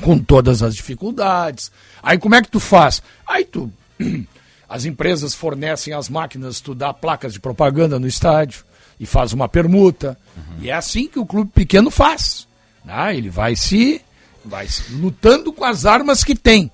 com 0.01 0.17
todas 0.17 0.63
as 0.63 0.75
dificuldades. 0.75 1.71
Aí 2.01 2.17
como 2.17 2.35
é 2.35 2.41
que 2.41 2.49
tu 2.49 2.59
faz? 2.59 3.01
Aí 3.27 3.45
tu. 3.45 3.71
As 4.67 4.85
empresas 4.85 5.35
fornecem 5.35 5.93
as 5.93 6.09
máquinas, 6.09 6.59
tu 6.59 6.73
dá 6.73 6.91
placas 6.91 7.31
de 7.31 7.39
propaganda 7.39 7.99
no 7.99 8.07
estádio 8.07 8.65
e 8.99 9.05
faz 9.05 9.31
uma 9.31 9.47
permuta. 9.47 10.17
E 10.59 10.69
é 10.71 10.73
assim 10.73 11.07
que 11.07 11.19
o 11.19 11.27
clube 11.27 11.51
pequeno 11.53 11.91
faz. 11.91 12.47
Né? 12.85 13.15
Ele 13.15 13.29
vai 13.29 13.55
se, 13.55 14.01
vai 14.43 14.67
se 14.67 14.91
lutando 14.93 15.51
com 15.53 15.63
as 15.63 15.85
armas 15.85 16.23
que 16.23 16.35
tem. 16.35 16.69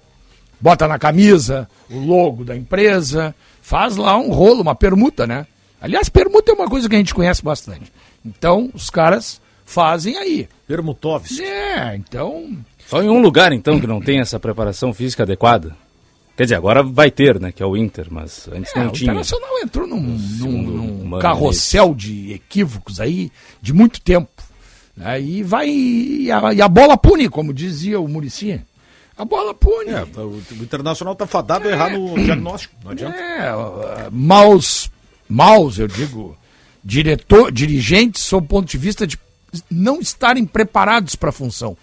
Bota 0.60 0.88
na 0.88 1.00
camisa 1.00 1.70
o 1.90 1.98
logo 2.00 2.44
da 2.44 2.56
empresa, 2.56 3.34
faz 3.62 3.96
lá 3.96 4.18
um 4.18 4.30
rolo, 4.32 4.62
uma 4.62 4.76
permuta, 4.76 5.26
né? 5.26 5.48
Aliás, 5.82 6.10
permuta 6.10 6.52
é 6.52 6.56
uma 6.56 6.68
coisa 6.68 6.90
que 6.90 6.96
a 6.96 6.98
gente 7.00 7.16
conhece 7.16 7.42
bastante. 7.44 7.92
Então, 8.26 8.70
os 8.74 8.90
caras 8.90 9.40
fazem 9.66 10.18
aí. 10.18 10.50
Permutovski. 10.68 11.42
É, 11.42 11.96
então. 11.96 12.58
Só 12.86 13.02
em 13.02 13.08
um 13.10 13.22
lugar, 13.22 13.54
então, 13.54 13.80
que 13.80 13.88
não 13.88 14.02
tem 14.02 14.20
essa 14.20 14.40
preparação 14.40 14.94
física 14.94 15.24
adequada. 15.24 15.76
Quer 16.36 16.44
dizer, 16.44 16.56
agora 16.56 16.82
vai 16.84 17.10
ter, 17.12 17.40
né? 17.40 17.52
Que 17.52 17.62
é 17.64 17.66
o 17.66 17.78
Inter, 17.78 18.08
mas 18.10 18.50
antes 18.52 18.76
É, 18.76 18.80
não 18.80 18.88
o 18.90 18.92
tinha. 18.92 19.06
Internacional 19.12 19.60
entrou 19.64 19.88
num, 19.88 20.00
num- 20.02 21.04
num 21.06 21.20
carrossel 21.20 21.94
de 21.94 22.34
equívocos 22.34 23.00
aí 23.00 23.32
de 23.62 23.72
muito 23.74 24.02
tempo. 24.02 24.30
Né? 25.00 25.20
E 25.22 25.42
vai. 25.42 25.68
E 25.70 26.32
a, 26.32 26.54
e 26.54 26.62
a 26.62 26.68
bola 26.68 26.98
pune, 26.98 27.28
como 27.30 27.54
dizia 27.54 28.00
o 28.00 28.08
Murici. 28.08 28.62
A 29.18 29.26
bola 29.26 29.54
pune. 29.54 29.90
É, 29.92 30.04
o, 30.18 30.28
o 30.28 30.44
Internacional 30.62 31.16
tá 31.16 31.26
fadado 31.26 31.68
a 31.68 31.72
errar 31.72 31.90
no 31.98 32.14
diagnóstico. 32.16 32.76
Não 32.84 32.92
adianta. 32.92 33.18
É, 33.18 33.52
maus, 34.12 34.90
maus, 35.28 35.78
eu 35.80 35.88
digo, 35.88 36.38
diretor, 36.84 37.52
dirigentes, 37.52 38.22
sob 38.24 38.46
o 38.46 38.48
ponto 38.50 38.70
de 38.70 38.78
vista 38.78 39.08
de 39.08 39.18
não 39.70 40.00
estarem 40.00 40.46
preparados 40.46 41.16
para 41.16 41.30
a 41.30 41.34
função. 41.34 41.76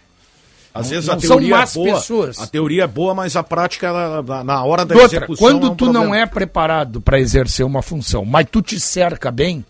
Às 0.72 0.84
Não- 0.86 0.90
vezes 0.90 1.06
não 1.06 1.14
a 1.14 1.16
teoria 1.18 1.56
é 1.56 1.66
boa. 1.66 1.94
pessoas. 1.94 2.38
A 2.38 2.46
teoria 2.46 2.84
é 2.84 2.86
boa, 2.86 3.14
mas 3.14 3.34
a 3.34 3.42
prática, 3.42 3.86
ela, 3.86 4.44
na- 4.44 4.62
hora 4.64 4.84
da 4.84 4.94
Outra, 4.94 5.16
execução. 5.18 5.36
quando 5.46 5.66
é 5.66 5.70
um 5.70 5.74
tu 5.74 5.86
não 5.86 5.92
problema. 6.02 6.18
é 6.18 6.26
preparado 6.26 7.00
para 7.00 7.18
exercer 7.18 7.64
uma 7.64 7.80
função, 7.82 8.24
mas 8.26 8.46
tu 8.50 8.60
te 8.62 8.78
cerca 8.78 9.30
bem, 9.30 9.64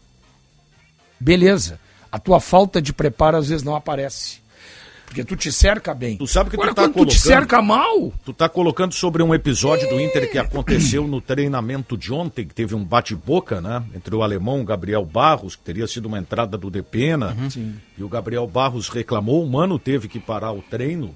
beleza. 1.19 1.79
A 2.11 2.19
tua 2.19 2.41
falta 2.41 2.81
de 2.81 2.93
preparo 2.93 3.37
às 3.37 3.49
vezes 3.49 3.63
não 3.63 3.75
aparece. 3.75 4.45
Porque 5.07 5.25
tu 5.25 5.37
te 5.37 5.53
cerca 5.53 5.95
bem. 5.95 6.17
Tu 6.17 6.27
sabe 6.27 6.51
que 6.51 6.57
Agora, 6.57 6.73
tu 6.73 6.75
tá 6.75 6.83
quando 6.83 6.95
colocando... 6.95 7.15
tu 7.15 7.17
te 7.17 7.23
cerca 7.23 7.63
mal, 7.63 8.13
Tu 8.25 8.33
tá 8.33 8.49
colocando 8.49 8.93
sobre 8.93 9.23
um 9.23 9.33
episódio 9.33 9.89
do 9.89 10.01
Inter 10.01 10.31
que 10.31 10.37
aconteceu 10.37 11.07
no 11.07 11.21
treinamento 11.21 11.97
de 11.97 12.13
ontem, 12.13 12.45
que 12.45 12.53
teve 12.53 12.75
um 12.75 12.85
bate-boca, 12.85 13.61
né? 13.61 13.85
Entre 13.95 14.15
o 14.15 14.23
alemão 14.23 14.65
Gabriel 14.65 15.05
Barros, 15.05 15.55
que 15.55 15.63
teria 15.63 15.87
sido 15.87 16.07
uma 16.07 16.19
entrada 16.19 16.59
do 16.59 16.69
Depena, 16.69 17.37
e 17.97 18.03
o 18.03 18.09
Gabriel 18.09 18.47
Barros 18.49 18.89
reclamou, 18.89 19.45
o 19.45 19.49
Mano 19.49 19.79
teve 19.79 20.09
que 20.09 20.19
parar 20.19 20.51
o 20.53 20.61
treino 20.61 21.15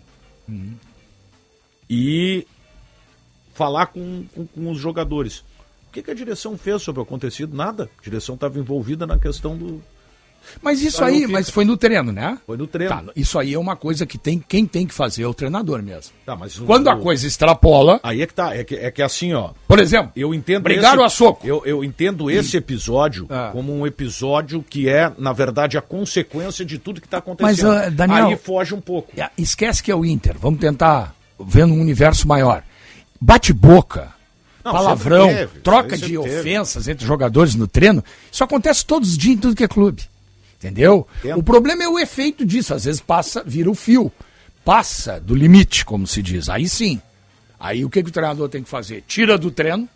e 1.89 2.47
falar 3.53 3.87
com, 3.87 4.25
com, 4.33 4.47
com 4.47 4.71
os 4.71 4.79
jogadores. 4.79 5.39
O 5.89 5.93
que, 5.93 6.03
que 6.03 6.11
a 6.13 6.15
direção 6.15 6.57
fez 6.57 6.81
sobre 6.83 7.01
o 7.01 7.03
acontecido? 7.03 7.57
Nada. 7.57 7.91
A 7.99 8.03
direção 8.03 8.37
estava 8.37 8.59
envolvida 8.59 9.07
na 9.07 9.19
questão 9.19 9.57
do. 9.57 9.83
Mas 10.63 10.83
isso 10.83 11.03
Aí 11.05 11.27
mas 11.27 11.49
foi 11.51 11.65
no 11.65 11.77
treino, 11.77 12.13
né? 12.13 12.39
Foi 12.47 12.57
no 12.57 12.67
treino. 12.67 12.93
Tá, 12.95 13.05
isso 13.17 13.39
aí 13.39 13.55
é 13.55 13.59
uma 13.59 13.77
coisa 13.77 14.05
que 14.07 14.17
tem, 14.19 14.39
quem 14.47 14.67
tem 14.67 14.87
que 14.87 14.95
fazer 14.95 15.23
é 15.23 15.27
o 15.27 15.35
treinador 15.35 15.83
mesmo. 15.83 16.13
Tá, 16.27 16.35
mas 16.37 16.59
o- 16.59 16.65
Quando 16.65 16.89
a 16.89 16.95
o- 16.95 17.01
coisa 17.01 17.27
extrapola, 17.27 17.99
Aí 18.03 18.23
é 18.23 18.27
que 18.27 18.35
tá. 18.35 18.55
É 18.55 18.65
que, 18.65 18.75
é 18.75 18.91
que 18.91 19.03
assim, 19.03 19.33
ó. 19.33 19.51
por 19.69 19.79
exemplo, 19.79 20.13
Eu 20.17 20.33
entendo 20.35 20.63
brigaram 20.63 21.05
esse, 21.05 21.15
a 21.15 21.17
soco. 21.27 21.47
Eu, 21.47 21.63
eu 21.65 21.83
entendo 21.85 22.31
esse 22.31 22.57
episódio 22.57 23.27
Ah. 23.31 23.51
como 23.53 23.73
um 23.73 23.87
episódio 23.87 24.63
que 24.69 24.89
é, 24.89 25.13
na 25.19 25.33
verdade, 25.33 25.77
a 25.79 25.83
consequência 25.83 26.65
de 26.65 26.79
tudo 26.79 27.01
que 27.01 27.07
está 27.07 27.19
acontecendo. 27.19 27.69
Mas, 27.69 27.85
ah, 27.87 27.89
Daniel- 27.91 28.27
Aí 28.29 28.37
foge 28.37 28.75
um 28.75 28.81
pouco. 28.81 29.11
É, 29.17 29.29
Esquece 29.39 29.83
que 29.83 29.91
é 29.91 29.95
o 29.95 30.05
Inter. 30.05 30.37
Vamos 30.39 30.61
tentar 30.61 31.15
ver 31.39 31.65
um 31.65 31.81
universo 31.81 32.27
maior. 32.29 32.63
Bate-boca, 33.21 34.09
Não, 34.65 34.73
palavrão, 34.73 35.29
teve, 35.29 35.61
troca 35.61 35.97
de 35.97 36.07
teve. 36.07 36.19
ofensas 36.19 36.89
entre 36.89 37.07
jogadores 37.07 37.55
no 37.55 37.67
treino. 37.67 38.03
Isso 38.33 38.43
acontece 38.43 38.85
todos 38.85 39.11
os 39.11 39.19
dias 39.19 39.35
em 39.37 39.39
tudo 39.39 39.55
que 39.55 39.65
é 39.65 39.69
clube. 39.69 40.03
Entendeu? 40.61 41.09
Entendo. 41.21 41.39
O 41.39 41.43
problema 41.43 41.83
é 41.83 41.89
o 41.89 41.99
efeito 41.99 42.45
disso. 42.45 42.75
Às 42.75 42.85
vezes 42.85 43.01
passa, 43.01 43.43
vira 43.43 43.71
o 43.71 43.75
fio. 43.75 44.13
Passa 44.63 45.19
do 45.19 45.35
limite, 45.35 45.87
como 45.87 46.07
se 46.07 46.23
diz. 46.23 46.51
Aí 46.51 46.69
sim. 46.69 47.01
Aí 47.59 47.83
o 47.83 47.89
que, 47.89 48.03
que 48.03 48.11
o 48.11 48.13
treinador 48.13 48.47
tem 48.49 48.63
que 48.63 48.69
fazer? 48.69 49.03
Tira 49.07 49.39
do 49.39 49.51
treino, 49.51 49.89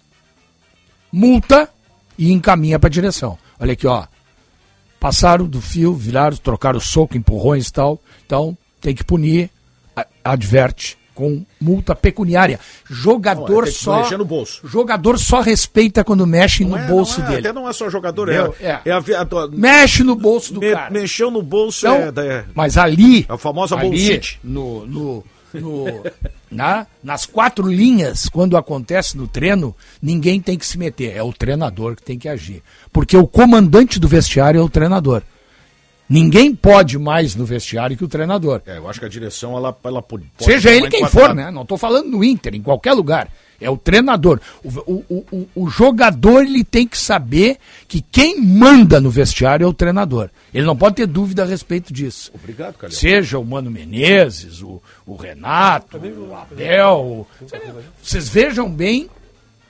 multa 1.12 1.68
e 2.16 2.32
encaminha 2.32 2.78
para 2.78 2.88
a 2.88 2.90
direção. 2.90 3.38
Olha 3.60 3.74
aqui, 3.74 3.86
ó. 3.86 4.06
Passaram 4.98 5.46
do 5.46 5.60
fio, 5.60 5.94
viraram, 5.94 6.36
trocaram 6.38 6.78
o 6.78 6.82
soco, 6.82 7.16
empurrões 7.16 7.68
e 7.68 7.72
tal. 7.72 8.00
Então, 8.24 8.56
tem 8.80 8.94
que 8.94 9.04
punir, 9.04 9.50
adverte, 10.24 10.96
com 11.14 11.44
multa 11.60 11.94
pecuniária. 11.94 12.58
Jogador 12.90 13.62
Não, 13.62 13.68
é, 13.68 13.70
só. 13.70 13.98
mexer 14.02 14.18
no 14.18 14.24
bolso. 14.24 14.60
Jogador 14.66 15.18
só 15.18 15.40
respeita 15.40 16.02
quando 16.02 16.26
mexe 16.26 16.64
no 16.64 16.70
Não 16.70 16.78
é- 16.78 16.86
bolso 16.88 17.20
é, 17.22 17.24
dele. 17.26 17.38
Até 17.48 17.52
não 17.52 17.68
é 17.68 17.72
só 17.72 17.88
jogador, 17.88 18.28
Entendeu? 18.28 18.54
é, 18.60 18.80
É. 18.84 18.90
a, 18.92 18.98
a, 18.98 19.48
Mexe 19.52 20.02
no 20.02 20.14
bolso 20.16 20.52
do 20.54 20.60
me- 20.60 20.72
cara. 20.72 20.90
Mexeu 20.90 21.30
no 21.30 21.42
bolso 21.42 21.86
Então, 21.86 22.22
é, 22.24 22.26
é, 22.26 22.44
Mas 22.54 22.76
ali. 22.76 23.26
é 23.28 23.32
a 23.32 23.38
famosa 23.38 23.76
ali, 23.76 23.88
bolsite. 23.88 24.40
no, 24.42 24.84
no, 24.86 25.24
no- 25.54 26.02
na, 26.50 26.86
nas 27.02 27.26
quatro 27.26 27.68
linhas, 27.70 28.28
quando 28.28 28.56
acontece 28.56 29.16
no 29.16 29.26
treino, 29.26 29.74
ninguém 30.02 30.40
tem 30.40 30.56
que 30.58 30.66
se 30.66 30.78
meter. 30.78 31.16
É 31.16 31.22
o 31.22 31.32
treinador 31.32 31.96
que 31.96 32.02
tem 32.02 32.18
que 32.18 32.28
agir. 32.28 32.62
Porque 32.92 33.16
o 33.16 33.26
comandante 33.26 33.98
do 33.98 34.06
vestiário 34.08 34.60
é 34.60 34.62
o 34.62 34.68
treinador. 34.68 35.22
Ninguém 36.09 36.55
pode 36.55 36.98
mais 36.98 37.34
no 37.34 37.44
vestiário 37.46 37.96
que 37.96 38.05
o 38.05 38.09
treinador. 38.09 38.61
É, 38.66 38.76
eu 38.76 38.88
acho 38.88 39.00
que 39.00 39.07
a 39.07 39.09
direção, 39.09 39.57
ela, 39.57 39.76
ela 39.84 40.02
pode. 40.02 40.24
Seja 40.38 40.70
ele 40.70 40.88
quem 40.88 41.00
enquadrada. 41.00 41.28
for, 41.28 41.34
né? 41.34 41.50
Não 41.50 41.62
estou 41.62 41.78
falando 41.78 42.11
no 42.11 42.22
Inter, 42.22 42.55
em 42.55 42.61
qualquer 42.62 42.92
lugar. 42.92 43.28
É 43.61 43.70
o 43.70 43.76
treinador. 43.78 44.38
O, 44.62 44.68
o, 44.68 45.26
o, 45.32 45.48
o- 45.55 45.70
jogador 45.70 46.42
ele 46.42 46.62
tem 46.64 46.86
que 46.86 46.98
saber 46.98 47.57
que 47.88 48.02
quem 48.02 48.38
manda 48.40 49.00
no 49.00 49.09
vestiário 49.11 49.64
é 49.64 49.66
o 49.66 49.72
treinador. 49.72 50.28
Ele 50.52 50.66
não 50.66 50.76
pode 50.76 50.96
ter 50.96 51.07
dúvida 51.07 51.44
a 51.44 51.46
respeito 51.46 51.90
disso. 51.92 52.30
Obrigado, 52.34 52.74
Calhão. 52.74 52.94
Seja 52.94 53.38
o 53.38 53.44
Mano 53.44 53.70
Menezes, 53.70 54.61
o, 54.61 54.82
o 55.07 55.14
Renato, 55.16 55.96
o 55.96 56.34
Abel. 56.34 56.98
o- 57.00 57.26
Vocês 58.02 58.28
vejam 58.28 58.68
bem, 58.70 59.09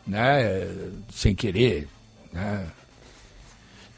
né? 0.07 0.66
Sem 1.14 1.35
querer, 1.35 1.87
né? 2.32 2.64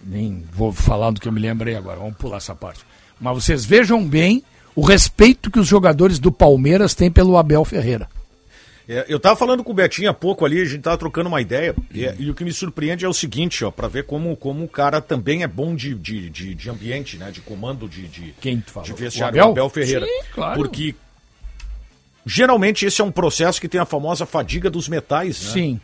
Nem 0.05 0.45
vou 0.53 0.73
falar 0.73 1.11
do 1.11 1.21
que 1.21 1.29
eu 1.29 1.33
me 1.33 1.41
lembrei 1.41 1.75
agora, 1.75 1.99
vamos 1.99 2.17
pular 2.17 2.37
essa 2.39 2.55
parte. 2.55 2.81
Mas 3.21 3.35
vocês 3.45 3.65
vejam 3.65 4.07
bem 4.07 4.43
o 4.75 4.83
respeito 4.83 5.51
que 5.51 5.59
os 5.59 5.67
jogadores 5.67 6.19
do 6.19 6.31
Palmeiras 6.31 6.95
têm 6.95 7.11
pelo 7.11 7.37
Abel 7.37 7.65
Ferreira. 7.65 8.09
É, 8.89 9.05
eu 9.09 9.19
tava 9.19 9.35
falando 9.35 9.65
com 9.65 9.73
o 9.73 9.75
Betinho 9.75 10.09
há 10.09 10.15
pouco 10.15 10.45
ali, 10.45 10.61
a 10.61 10.65
gente 10.65 10.83
tava 10.83 10.97
trocando 10.97 11.29
uma 11.29 11.41
ideia, 11.41 11.75
e, 11.93 12.05
e 12.21 12.31
o 12.31 12.35
que 12.35 12.45
me 12.45 12.53
surpreende 12.53 13.05
é 13.05 13.09
o 13.09 13.13
seguinte, 13.13 13.65
ó, 13.65 13.71
pra 13.71 13.89
ver 13.89 14.05
como, 14.05 14.37
como 14.37 14.63
o 14.65 14.69
cara 14.69 15.01
também 15.01 15.43
é 15.43 15.49
bom 15.49 15.75
de, 15.75 15.93
de, 15.95 16.31
de, 16.31 16.55
de 16.55 16.71
ambiente, 16.71 17.17
né, 17.17 17.33
de 17.33 17.41
comando 17.41 17.89
de, 17.89 18.07
de, 18.07 18.35
Quem 18.41 18.61
tu 18.61 18.71
falou? 18.71 18.87
de 18.87 18.95
vestiário, 18.95 19.35
O 19.35 19.39
o 19.39 19.43
Abel? 19.43 19.53
Abel, 19.53 19.71
Ferreira. 19.71 20.07
Sim, 20.07 20.23
claro. 20.33 20.55
Porque 20.61 20.95
geralmente 22.25 22.87
esse 22.87 23.01
é 23.01 23.05
um 23.05 23.11
processo 23.11 23.61
que 23.61 23.69
tem 23.69 23.81
a 23.81 23.85
famosa 23.85 24.25
fadiga 24.25 24.71
dos 24.71 24.89
metais, 24.89 25.43
né? 25.47 25.53
Sim. 25.53 25.81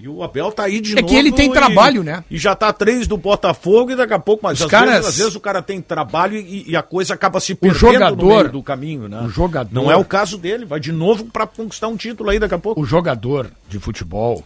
E 0.00 0.08
o 0.08 0.22
Abel 0.22 0.50
tá 0.52 0.64
aí 0.64 0.80
de 0.80 0.92
É 0.92 1.00
novo. 1.00 1.08
que 1.08 1.14
ele 1.16 1.32
tem 1.32 1.48
e- 1.48 1.52
trabalho, 1.52 2.02
né? 2.02 2.24
E 2.30 2.36
já 2.36 2.54
tá 2.54 2.72
três 2.72 3.06
do 3.06 3.16
Botafogo 3.16 3.92
e 3.92 3.96
daqui 3.96 4.12
a 4.12 4.18
pouco, 4.18 4.42
mas 4.42 4.58
Os 4.58 4.64
às, 4.66 4.70
caras- 4.70 4.90
vezes, 4.94 5.08
às 5.08 5.16
vezes 5.16 5.34
o 5.34 5.40
cara 5.40 5.62
tem 5.62 5.80
trabalho 5.80 6.36
e, 6.36 6.70
e 6.70 6.76
a 6.76 6.82
coisa 6.82 7.14
acaba 7.14 7.40
se 7.40 7.52
O 7.52 7.56
perdendo 7.56 7.78
jogador- 7.78 8.16
no 8.16 8.36
meio 8.40 8.52
do 8.52 8.62
caminho, 8.62 9.08
né? 9.08 9.22
o 9.22 9.28
jogador- 9.30 9.72
Não 9.72 9.90
é 9.90 9.96
o 9.96 10.04
caso 10.04 10.36
dele, 10.36 10.64
vai 10.66 10.78
de 10.80 10.92
novo 10.92 11.24
pra 11.26 11.46
conquistar 11.46 11.88
um 11.88 11.96
título 11.96 12.28
aí 12.30 12.38
daqui 12.38 12.54
a 12.54 12.58
pouco. 12.58 12.80
O 12.80 12.84
jogador 12.84 13.50
de 13.68 13.78
futebol, 13.78 14.44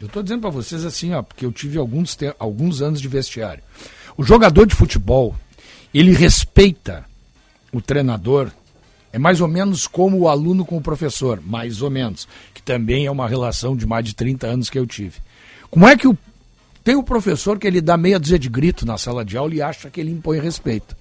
eu 0.00 0.08
tô 0.08 0.22
dizendo 0.22 0.42
pra 0.42 0.50
vocês 0.50 0.84
assim, 0.84 1.14
ó, 1.14 1.22
porque 1.22 1.46
eu 1.46 1.52
tive 1.52 1.78
alguns, 1.78 2.14
te- 2.14 2.34
alguns 2.38 2.82
anos 2.82 3.00
de 3.00 3.08
vestiário. 3.08 3.62
O 4.16 4.22
jogador 4.22 4.66
de 4.66 4.74
futebol, 4.74 5.34
ele 5.94 6.12
respeita 6.12 7.04
o 7.72 7.80
treinador, 7.80 8.50
é 9.12 9.18
mais 9.18 9.40
ou 9.40 9.48
menos 9.48 9.86
como 9.86 10.18
o 10.18 10.28
aluno 10.28 10.64
com 10.64 10.76
o 10.76 10.80
professor, 10.82 11.40
mais 11.44 11.80
ou 11.80 11.90
menos, 11.90 12.28
também 12.70 13.04
é 13.04 13.10
uma 13.10 13.26
relação 13.26 13.76
de 13.76 13.84
mais 13.84 14.04
de 14.04 14.14
30 14.14 14.46
anos 14.46 14.70
que 14.70 14.78
eu 14.78 14.86
tive. 14.86 15.14
Como 15.68 15.88
é 15.88 15.96
que 15.96 16.06
o, 16.06 16.16
tem 16.84 16.94
o 16.94 17.02
professor 17.02 17.58
que 17.58 17.66
ele 17.66 17.80
dá 17.80 17.96
meia 17.96 18.16
dúzia 18.16 18.38
de 18.38 18.48
grito 18.48 18.86
na 18.86 18.96
sala 18.96 19.24
de 19.24 19.36
aula 19.36 19.52
e 19.52 19.60
acha 19.60 19.90
que 19.90 20.00
ele 20.00 20.12
impõe 20.12 20.38
respeito? 20.38 20.96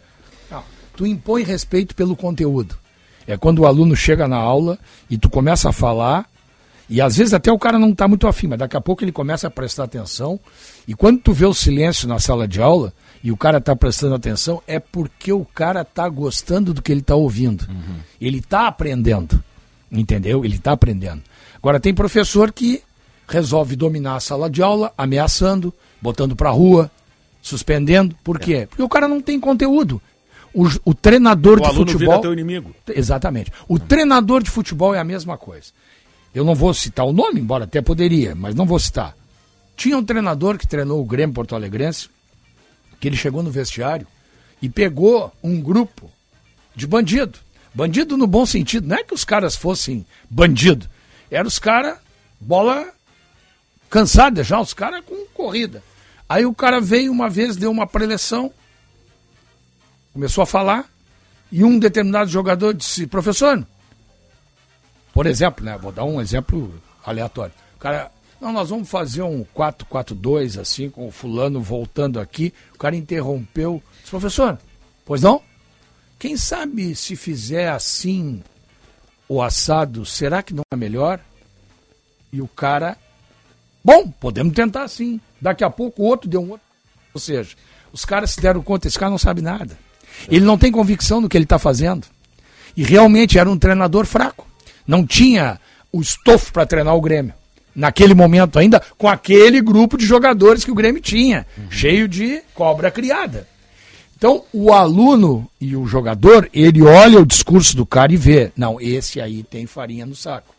Não, 0.49 0.63
tu 0.97 1.05
impõe 1.05 1.43
respeito 1.43 1.93
pelo 1.93 2.15
conteúdo. 2.15 2.76
É 3.28 3.38
quando 3.38 3.59
o 3.59 3.67
aluno 3.67 3.95
chega 3.95 4.28
na 4.28 4.38
aula 4.38 4.80
e 5.11 5.15
tu 5.15 5.30
começa 5.30 5.70
a 5.70 5.72
falar, 5.72 6.28
e 6.89 6.99
às 6.99 7.17
vezes 7.17 7.36
até 7.36 7.51
o 7.51 7.59
cara 7.59 7.78
não 7.78 7.91
está 7.91 8.07
muito 8.07 8.26
afim, 8.26 8.47
mas 8.47 8.57
daqui 8.57 8.76
a 8.76 8.82
pouco 8.82 9.03
ele 9.03 9.11
começa 9.11 9.45
a 9.45 9.51
prestar 9.51 9.84
atenção, 9.84 10.39
e 10.88 10.95
quando 10.95 11.20
tu 11.20 11.34
vê 11.34 11.45
o 11.45 11.53
silêncio 11.53 12.07
na 12.07 12.17
sala 12.17 12.47
de 12.47 12.59
aula 12.59 12.91
e 13.24 13.32
o 13.32 13.38
cara 13.38 13.59
está 13.59 13.76
prestando 13.76 14.15
atenção, 14.15 14.59
é 14.65 14.80
porque 14.80 15.32
o 15.32 15.45
cara 15.45 15.82
está 15.82 16.09
gostando 16.09 16.74
do 16.74 16.82
que 16.82 16.91
ele 16.91 17.01
está 17.01 17.13
ouvindo. 17.13 17.67
Ele 18.20 18.39
está 18.39 18.65
aprendendo, 18.65 19.43
entendeu? 19.91 20.43
Ele 20.43 20.55
está 20.55 20.72
aprendendo. 20.72 21.22
Agora 21.62 21.80
tem 21.80 21.93
professor 21.93 22.51
que 22.51 22.82
resolve 23.28 23.76
dominar 23.76 24.16
a 24.16 24.20
sala 24.20 24.49
de 24.49 24.62
aula, 24.62 24.93
ameaçando, 24.97 25.74
botando 26.01 26.36
para 26.36 26.49
rua, 26.49 26.89
suspendendo. 27.41 28.16
Por 28.24 28.39
quê? 28.39 28.66
Porque 28.70 28.82
o 28.82 28.89
cara 28.89 29.07
não 29.07 29.22
tem 29.22 29.39
conteúdo. 29.39 30.01
O, 30.53 30.66
o 30.84 30.93
treinador 30.95 31.60
O 31.60 31.62
de 31.62 31.68
aluno 31.68 31.86
vira 31.86 31.93
futebol. 31.99 32.22
teu 32.22 32.34
inimigo. 32.34 32.74
Exatamente. 32.88 33.51
O 33.68 33.78
treinador 33.78 34.41
de 34.41 34.49
futebol 34.49 34.95
é 34.95 34.99
a 34.99 35.03
mesma 35.03 35.38
coisa. 35.38 35.68
Eu 36.34 36.43
não 36.43 36.55
vou 36.55 36.74
citar 36.74 37.05
o 37.05 37.14
nome, 37.14 37.39
embora 37.39 37.66
até 37.66 37.82
poderia, 37.82 38.34
mas 38.34 38.55
não 38.55 38.66
vou 38.66 38.80
citar. 38.80 39.16
Tinha 39.76 39.97
um 39.97 40.03
treinador 40.03 40.57
que 40.57 40.68
treinou 40.68 41.01
o 41.01 41.05
Grêmio 41.05 41.34
Porto 41.36 41.55
Alegrense, 41.55 42.10
que 42.99 43.07
ele 43.07 43.16
chegou 43.16 43.43
no 43.43 43.51
vestiário 43.51 44.07
e 44.62 44.68
pegou 44.70 45.32
um 45.43 45.62
grupo 45.62 46.10
de 46.76 46.88
bandido. 46.88 47.38
Bandido 47.74 48.18
no 48.18 48.28
bom 48.28 48.46
sentido. 48.46 48.88
Não 48.88 48.96
é 48.97 49.04
que 49.04 49.13
os 49.13 49.24
caras 49.24 49.55
fossem 49.55 50.05
bandido. 50.29 50.88
Eram 51.32 51.47
os 51.47 51.60
caras, 51.60 51.97
bola 52.39 52.88
cansada 53.89 54.43
já, 54.43 54.60
os 54.60 54.74
caras 54.74 55.04
com 55.06 55.26
corrida. 55.34 55.84
Aí 56.28 56.46
o 56.46 56.54
cara 56.54 56.80
veio 56.80 57.12
uma 57.12 57.30
vez, 57.30 57.56
deu 57.56 57.72
uma 57.72 57.88
preleção, 57.88 58.51
começou 60.14 60.43
a 60.43 60.47
falar, 60.47 60.89
e 61.51 61.64
um 61.64 61.80
determinado 61.80 62.30
jogador 62.30 62.74
disse, 62.74 63.08
professor, 63.08 63.66
por 65.14 65.26
exemplo, 65.26 65.66
né? 65.66 65.78
Vou 65.78 65.92
dar 65.92 66.06
um 66.06 66.22
exemplo 66.22 66.74
aleatório. 67.04 67.54
O 67.76 67.80
cara, 67.80 68.12
não, 68.39 68.54
nós 68.54 68.70
vamos 68.70 68.88
fazer 68.89 69.24
um 69.24 69.43
4-4-2, 69.56 70.60
assim, 70.62 70.89
com 70.89 71.08
o 71.08 71.12
fulano 71.12 71.62
voltando 71.62 72.20
aqui. 72.20 72.54
O 72.76 72.78
cara 72.78 72.96
interrompeu. 72.96 73.84
Disse, 73.97 74.12
professor, 74.12 74.58
pois 75.06 75.22
não? 75.22 75.42
Quem 76.18 76.38
sabe 76.38 76.96
se 76.96 77.16
fizer 77.16 77.70
assim 77.70 78.43
o 79.30 79.42
assado, 79.43 80.06
será 80.06 80.42
que 80.42 80.56
não 80.56 80.64
é 80.74 80.76
melhor? 80.76 81.20
E 82.34 82.42
o 82.42 82.47
cara, 82.47 82.97
bom, 83.84 84.10
podemos 84.10 84.54
tentar 84.54 84.88
sim. 84.88 85.22
Daqui 85.39 85.64
a 85.64 85.70
pouco 85.70 86.01
o 86.01 86.06
outro 86.06 86.28
deu 86.28 86.42
um 86.42 86.50
outro. 86.50 86.66
Ou 87.14 87.22
seja, 87.22 87.56
os 87.93 88.04
caras 88.04 88.32
se 88.32 88.42
deram 88.42 88.64
conta, 88.64 88.88
esse 88.88 88.97
cara 88.97 89.12
não 89.12 89.20
sabe 89.20 89.42
nada. 89.42 89.78
Ele 90.28 90.43
não 90.43 90.58
tem 90.58 90.72
convicção 90.72 91.22
do 91.22 91.30
que 91.30 91.38
ele 91.38 91.46
está 91.46 91.60
fazendo. 91.60 92.08
E 92.76 92.84
realmente 92.84 93.38
era 93.38 93.50
um 93.50 93.58
treinador 93.58 94.06
fraco. 94.06 94.47
Não 94.86 95.06
tinha 95.06 95.60
o 95.92 96.01
estofo 96.01 96.51
para 96.51 96.66
treinar 96.66 96.96
o 96.96 97.01
Grêmio. 97.01 97.34
Naquele 97.76 98.14
momento 98.14 98.58
ainda, 98.58 98.82
com 98.97 99.08
aquele 99.08 99.62
grupo 99.62 99.97
de 99.97 100.06
jogadores 100.06 100.66
que 100.66 100.72
o 100.72 100.76
Grêmio 100.76 101.01
tinha, 101.01 101.46
cheio 101.70 102.08
de 102.08 102.42
cobra 102.54 102.89
criada. 102.92 103.47
Então, 104.20 104.43
o 104.51 104.74
aluno 104.74 105.50
e 105.62 105.78
o 105.78 105.87
jogador, 105.87 106.50
ele 106.54 106.82
olha 106.82 107.21
o 107.21 107.25
discurso 107.25 107.74
do 107.74 107.86
cara 107.86 108.12
e 108.12 108.17
vê, 108.17 108.51
não, 108.54 108.79
esse 108.82 109.21
aí 109.21 109.43
tem 109.43 109.66
farinha 109.66 110.05
no 110.05 110.13
saco. 110.13 110.54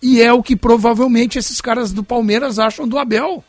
E 0.00 0.22
é 0.22 0.32
o 0.32 0.42
que 0.42 0.56
provavelmente 0.56 1.38
esses 1.38 1.60
caras 1.60 1.92
do 1.92 2.02
Palmeiras 2.02 2.58
acham 2.58 2.88
do 2.88 2.98
Abel. 2.98 3.44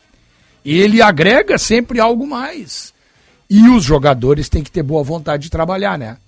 Ele 0.62 1.00
agrega 1.00 1.56
sempre 1.56 1.98
algo 1.98 2.26
mais. 2.26 2.92
E 3.48 3.66
os 3.70 3.82
jogadores 3.82 4.50
têm 4.50 4.62
que 4.62 4.70
ter 4.70 4.82
boa 4.82 5.02
vontade 5.02 5.44
de 5.44 5.50
trabalhar, 5.50 5.96
né? 5.98 6.18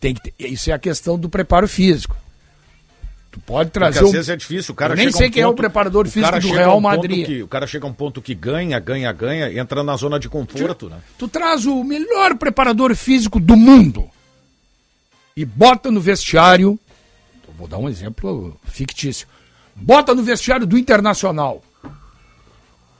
Tem 0.00 0.14
que 0.14 0.22
ter- 0.22 0.34
isso 0.50 0.70
é 0.70 0.72
a 0.72 0.78
questão 0.78 1.18
do 1.18 1.28
preparo 1.28 1.68
físico. 1.68 2.16
Tu 3.34 3.40
pode 3.40 3.70
trazer 3.70 3.94
Porque 3.94 4.04
às 4.04 4.10
um- 4.10 4.12
vezes 4.12 4.28
é 4.28 4.36
difícil. 4.36 4.72
O 4.72 4.76
cara 4.76 4.92
Eu 4.92 4.96
nem 4.96 5.10
sei 5.10 5.26
um 5.26 5.30
quem 5.32 5.42
é 5.42 5.46
o 5.46 5.48
ponto- 5.50 5.56
preparador 5.56 6.06
físico 6.06 6.38
do 6.38 6.52
Real 6.52 6.78
um 6.78 6.82
ponto 6.82 6.96
Madrid. 6.96 7.26
que- 7.26 7.42
o 7.42 7.48
cara 7.48 7.66
chega 7.66 7.84
a 7.84 7.90
um 7.90 7.92
ponto 7.92 8.22
que 8.22 8.32
ganha, 8.32 8.78
ganha, 8.78 9.10
ganha, 9.10 9.52
entra 9.60 9.82
na 9.82 9.96
zona 9.96 10.20
de 10.20 10.28
conforto, 10.28 10.88
né? 10.88 10.98
Tu 11.18 11.26
traz 11.26 11.66
o 11.66 11.82
melhor 11.82 12.36
preparador 12.36 12.94
físico 12.94 13.40
do 13.40 13.56
mundo 13.56 14.08
e 15.36 15.44
bota 15.44 15.90
no 15.90 16.00
vestiário. 16.00 16.78
Vou 17.58 17.66
dar 17.66 17.78
um 17.78 17.88
exemplo 17.88 18.56
fictício. 18.66 19.26
Bota 19.74 20.14
no 20.14 20.22
vestiário 20.22 20.64
do 20.64 20.78
Internacional. 20.78 21.60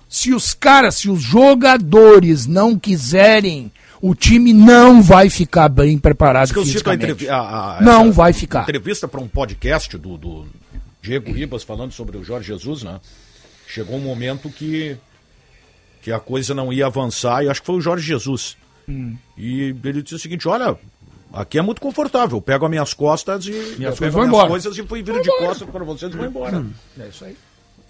Se 0.09 0.35
os 0.35 0.53
caras, 0.53 0.97
se 0.97 1.09
os 1.09 1.23
jogadores 1.23 2.45
não 2.45 2.77
quiserem, 2.77 3.71
o 4.07 4.15
time 4.15 4.53
não 4.53 5.01
vai 5.03 5.31
ficar 5.31 5.69
bem 5.69 5.97
preparado 5.99 6.45
Acho 6.45 6.53
que 6.53 6.59
eu 6.59 6.65
cito 6.67 6.91
a 6.91 6.93
fisicamente. 6.93 7.29
a- 7.29 7.79
a- 7.79 7.81
Não 7.81 8.13
vai 8.13 8.33
ficar. 8.33 8.63
Entrevista 8.63 9.09
para 9.09 9.21
um 9.21 9.27
podcast 9.29 9.97
do, 9.97 10.19
do 10.19 10.47
Diego 11.01 11.33
Ribas 11.33 11.63
falando 11.63 11.93
sobre 11.93 12.17
o 12.19 12.25
Jorge 12.25 12.49
Jesus, 12.49 12.83
né? 12.83 13.01
Chegou 13.67 13.97
um 13.97 14.01
momento 14.01 14.51
que, 14.51 14.97
que 16.03 16.13
a 16.13 16.21
coisa 16.21 16.55
não 16.55 16.73
ia 16.73 16.87
avançar 16.87 17.43
e 17.45 17.49
acho 17.49 17.61
que 17.61 17.67
foi 17.67 17.77
o 17.77 17.81
Jorge 17.81 18.07
Jesus. 18.07 18.57
Hum. 18.89 19.17
E 19.39 19.75
ele 19.83 20.03
disse 20.03 20.17
o 20.17 20.19
seguinte: 20.19 20.47
olha, 20.47 20.77
aqui 21.33 21.59
é 21.59 21.63
muito 21.63 21.81
confortável. 21.81 22.37
Eu 22.37 22.43
pego 22.43 22.67
as 22.67 22.71
minhas 22.71 22.93
costas 22.93 23.47
e 23.47 23.51
eu 23.53 23.97
coisas 23.97 24.15
minhas 24.15 24.27
embora. 24.29 24.49
coisas 24.49 24.77
e 24.77 24.83
fui 24.83 25.03
viro 25.03 25.23
de 25.23 25.31
costas 25.39 25.69
para 25.71 25.83
vocês 25.83 26.13
e 26.13 26.17
vou 26.17 26.27
embora. 26.27 26.59
Hum. 26.59 26.71
É 27.01 27.09
isso 27.09 27.25
aí. 27.25 27.35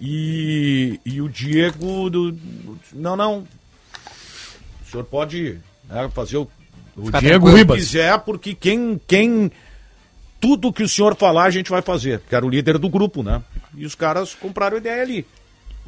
E, 0.00 1.00
e 1.04 1.20
o 1.20 1.28
Diego. 1.28 2.08
Do, 2.08 2.38
não, 2.92 3.16
não. 3.16 3.38
O 4.86 4.90
senhor 4.90 5.04
pode 5.04 5.58
né, 5.88 6.10
fazer 6.14 6.38
o, 6.38 6.48
o 6.96 7.10
Diego. 7.10 7.50
Ribas. 7.50 7.78
quiser, 7.78 8.18
porque 8.20 8.54
quem, 8.54 9.00
quem. 9.06 9.50
Tudo 10.40 10.72
que 10.72 10.82
o 10.82 10.88
senhor 10.88 11.16
falar, 11.16 11.44
a 11.44 11.50
gente 11.50 11.70
vai 11.70 11.80
fazer. 11.80 12.20
Que 12.28 12.34
era 12.34 12.44
o 12.44 12.50
líder 12.50 12.76
do 12.76 12.88
grupo, 12.88 13.22
né? 13.22 13.40
E 13.76 13.86
os 13.86 13.94
caras 13.94 14.34
compraram 14.34 14.76
a 14.76 14.80
ideia 14.80 15.02
ali. 15.02 15.26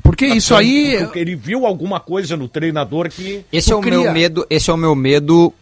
Porque 0.02 0.27
isso 0.27 0.55
aí. 0.55 0.98
Porque 0.98 1.18
ele 1.18 1.35
viu 1.35 1.66
alguma 1.66 2.01
coisa 2.01 2.36
no 2.36 2.48
treinador 2.48 3.10
que. 3.10 3.44
Esse 3.52 3.73
é 3.73 3.77
o 3.77 3.81
cria. 3.81 3.98
meu 4.01 4.12
medo, 4.12 4.47
esse 4.48 4.70
é 4.70 4.73
o 4.73 4.77
meu 4.77 4.94
medo 4.94 5.52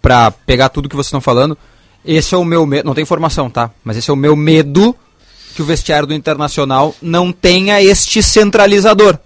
pra 0.00 0.30
pegar 0.30 0.68
tudo 0.68 0.88
que 0.88 0.96
vocês 0.96 1.08
estão 1.08 1.20
falando. 1.20 1.58
Esse 2.04 2.34
é 2.34 2.38
o 2.38 2.44
meu 2.44 2.64
medo, 2.64 2.86
não 2.86 2.94
tem 2.94 3.02
informação, 3.02 3.50
tá? 3.50 3.70
Mas 3.84 3.96
esse 3.96 4.08
é 4.08 4.12
o 4.12 4.16
meu 4.16 4.34
medo 4.34 4.96
que 5.54 5.62
o 5.62 5.64
vestiário 5.64 6.06
do 6.06 6.14
Internacional 6.14 6.94
não 7.02 7.32
tenha 7.32 7.82
este 7.82 8.22
centralizador. 8.22 9.18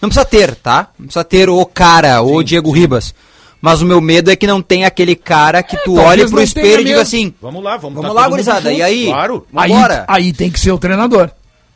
Não 0.00 0.08
precisa 0.08 0.24
ter, 0.24 0.56
tá? 0.56 0.88
Não 0.98 1.06
precisa 1.06 1.24
ter 1.24 1.48
o 1.48 1.64
cara, 1.66 2.22
o 2.22 2.42
Diego 2.42 2.70
Ribas. 2.72 3.14
Mas 3.62 3.80
o 3.80 3.86
meu 3.86 4.00
medo 4.00 4.28
é 4.28 4.34
que 4.34 4.44
não 4.44 4.60
tenha 4.60 4.88
aquele 4.88 5.14
cara 5.14 5.62
que 5.62 5.76
tu 5.84 5.94
talvez 5.94 6.08
olhe 6.22 6.28
pro 6.28 6.42
espelho 6.42 6.80
e 6.80 6.84
diga 6.84 7.00
assim: 7.00 7.32
Vamos 7.40 7.62
lá, 7.62 7.76
vamos 7.76 7.94
Vamos 8.02 8.12
tá 8.12 8.20
lá, 8.20 8.28
gurizada, 8.28 8.72
e 8.72 8.82
aí? 8.82 9.06
Claro. 9.06 9.46
Aí, 9.54 9.70
aí 10.08 10.32
tem 10.32 10.50
que 10.50 10.58
ser 10.58 10.72
o 10.72 10.78
treinador. 10.78 11.30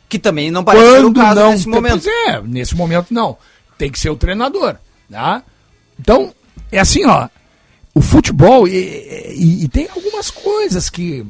Que 0.09 0.19
também 0.19 0.51
não 0.51 0.65
parece 0.65 0.85
ser 0.85 0.99
o 0.99 1.03
Quando 1.03 1.15
caso 1.15 1.39
não, 1.39 1.51
nesse 1.51 1.67
momento. 1.69 2.03
Pois 2.03 2.05
é, 2.27 2.41
nesse 2.41 2.75
momento 2.75 3.13
não. 3.13 3.37
Tem 3.77 3.89
que 3.89 3.97
ser 3.97 4.09
o 4.09 4.17
treinador. 4.17 4.75
Tá? 5.09 5.41
Então, 5.97 6.33
é 6.69 6.79
assim, 6.79 7.05
ó. 7.05 7.29
O 7.95 8.01
futebol, 8.01 8.67
e, 8.67 8.73
e- 9.35 9.63
e 9.63 9.67
tem 9.69 9.87
algumas 9.95 10.29
coisas 10.29 10.89
que. 10.89 11.25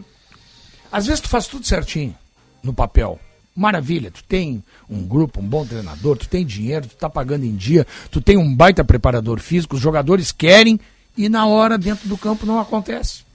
Às 0.91 1.05
vezes 1.05 1.21
tu 1.21 1.29
faz 1.29 1.45
tudo 1.45 1.67
certinho 1.67 2.15
no 2.63 2.73
papel. 2.73 3.19
Maravilha, 3.57 4.11
tu 4.11 4.23
tem 4.23 4.63
um 4.87 5.01
grupo, 5.01 5.39
um 5.41 5.43
bom 5.43 5.65
treinador, 5.65 6.15
tu 6.15 6.29
tem 6.29 6.45
dinheiro, 6.45 6.85
tu 6.87 6.95
tá 6.95 7.09
pagando 7.09 7.43
em 7.43 7.55
dia, 7.55 7.87
tu 8.11 8.21
tem 8.21 8.37
um 8.37 8.55
baita 8.55 8.83
preparador 8.83 9.39
físico, 9.39 9.75
os 9.75 9.81
jogadores 9.81 10.31
querem 10.31 10.79
e 11.17 11.27
na 11.27 11.47
hora 11.47 11.75
dentro 11.75 12.07
do 12.07 12.15
campo 12.15 12.45
não 12.45 12.59
acontece. 12.59 13.25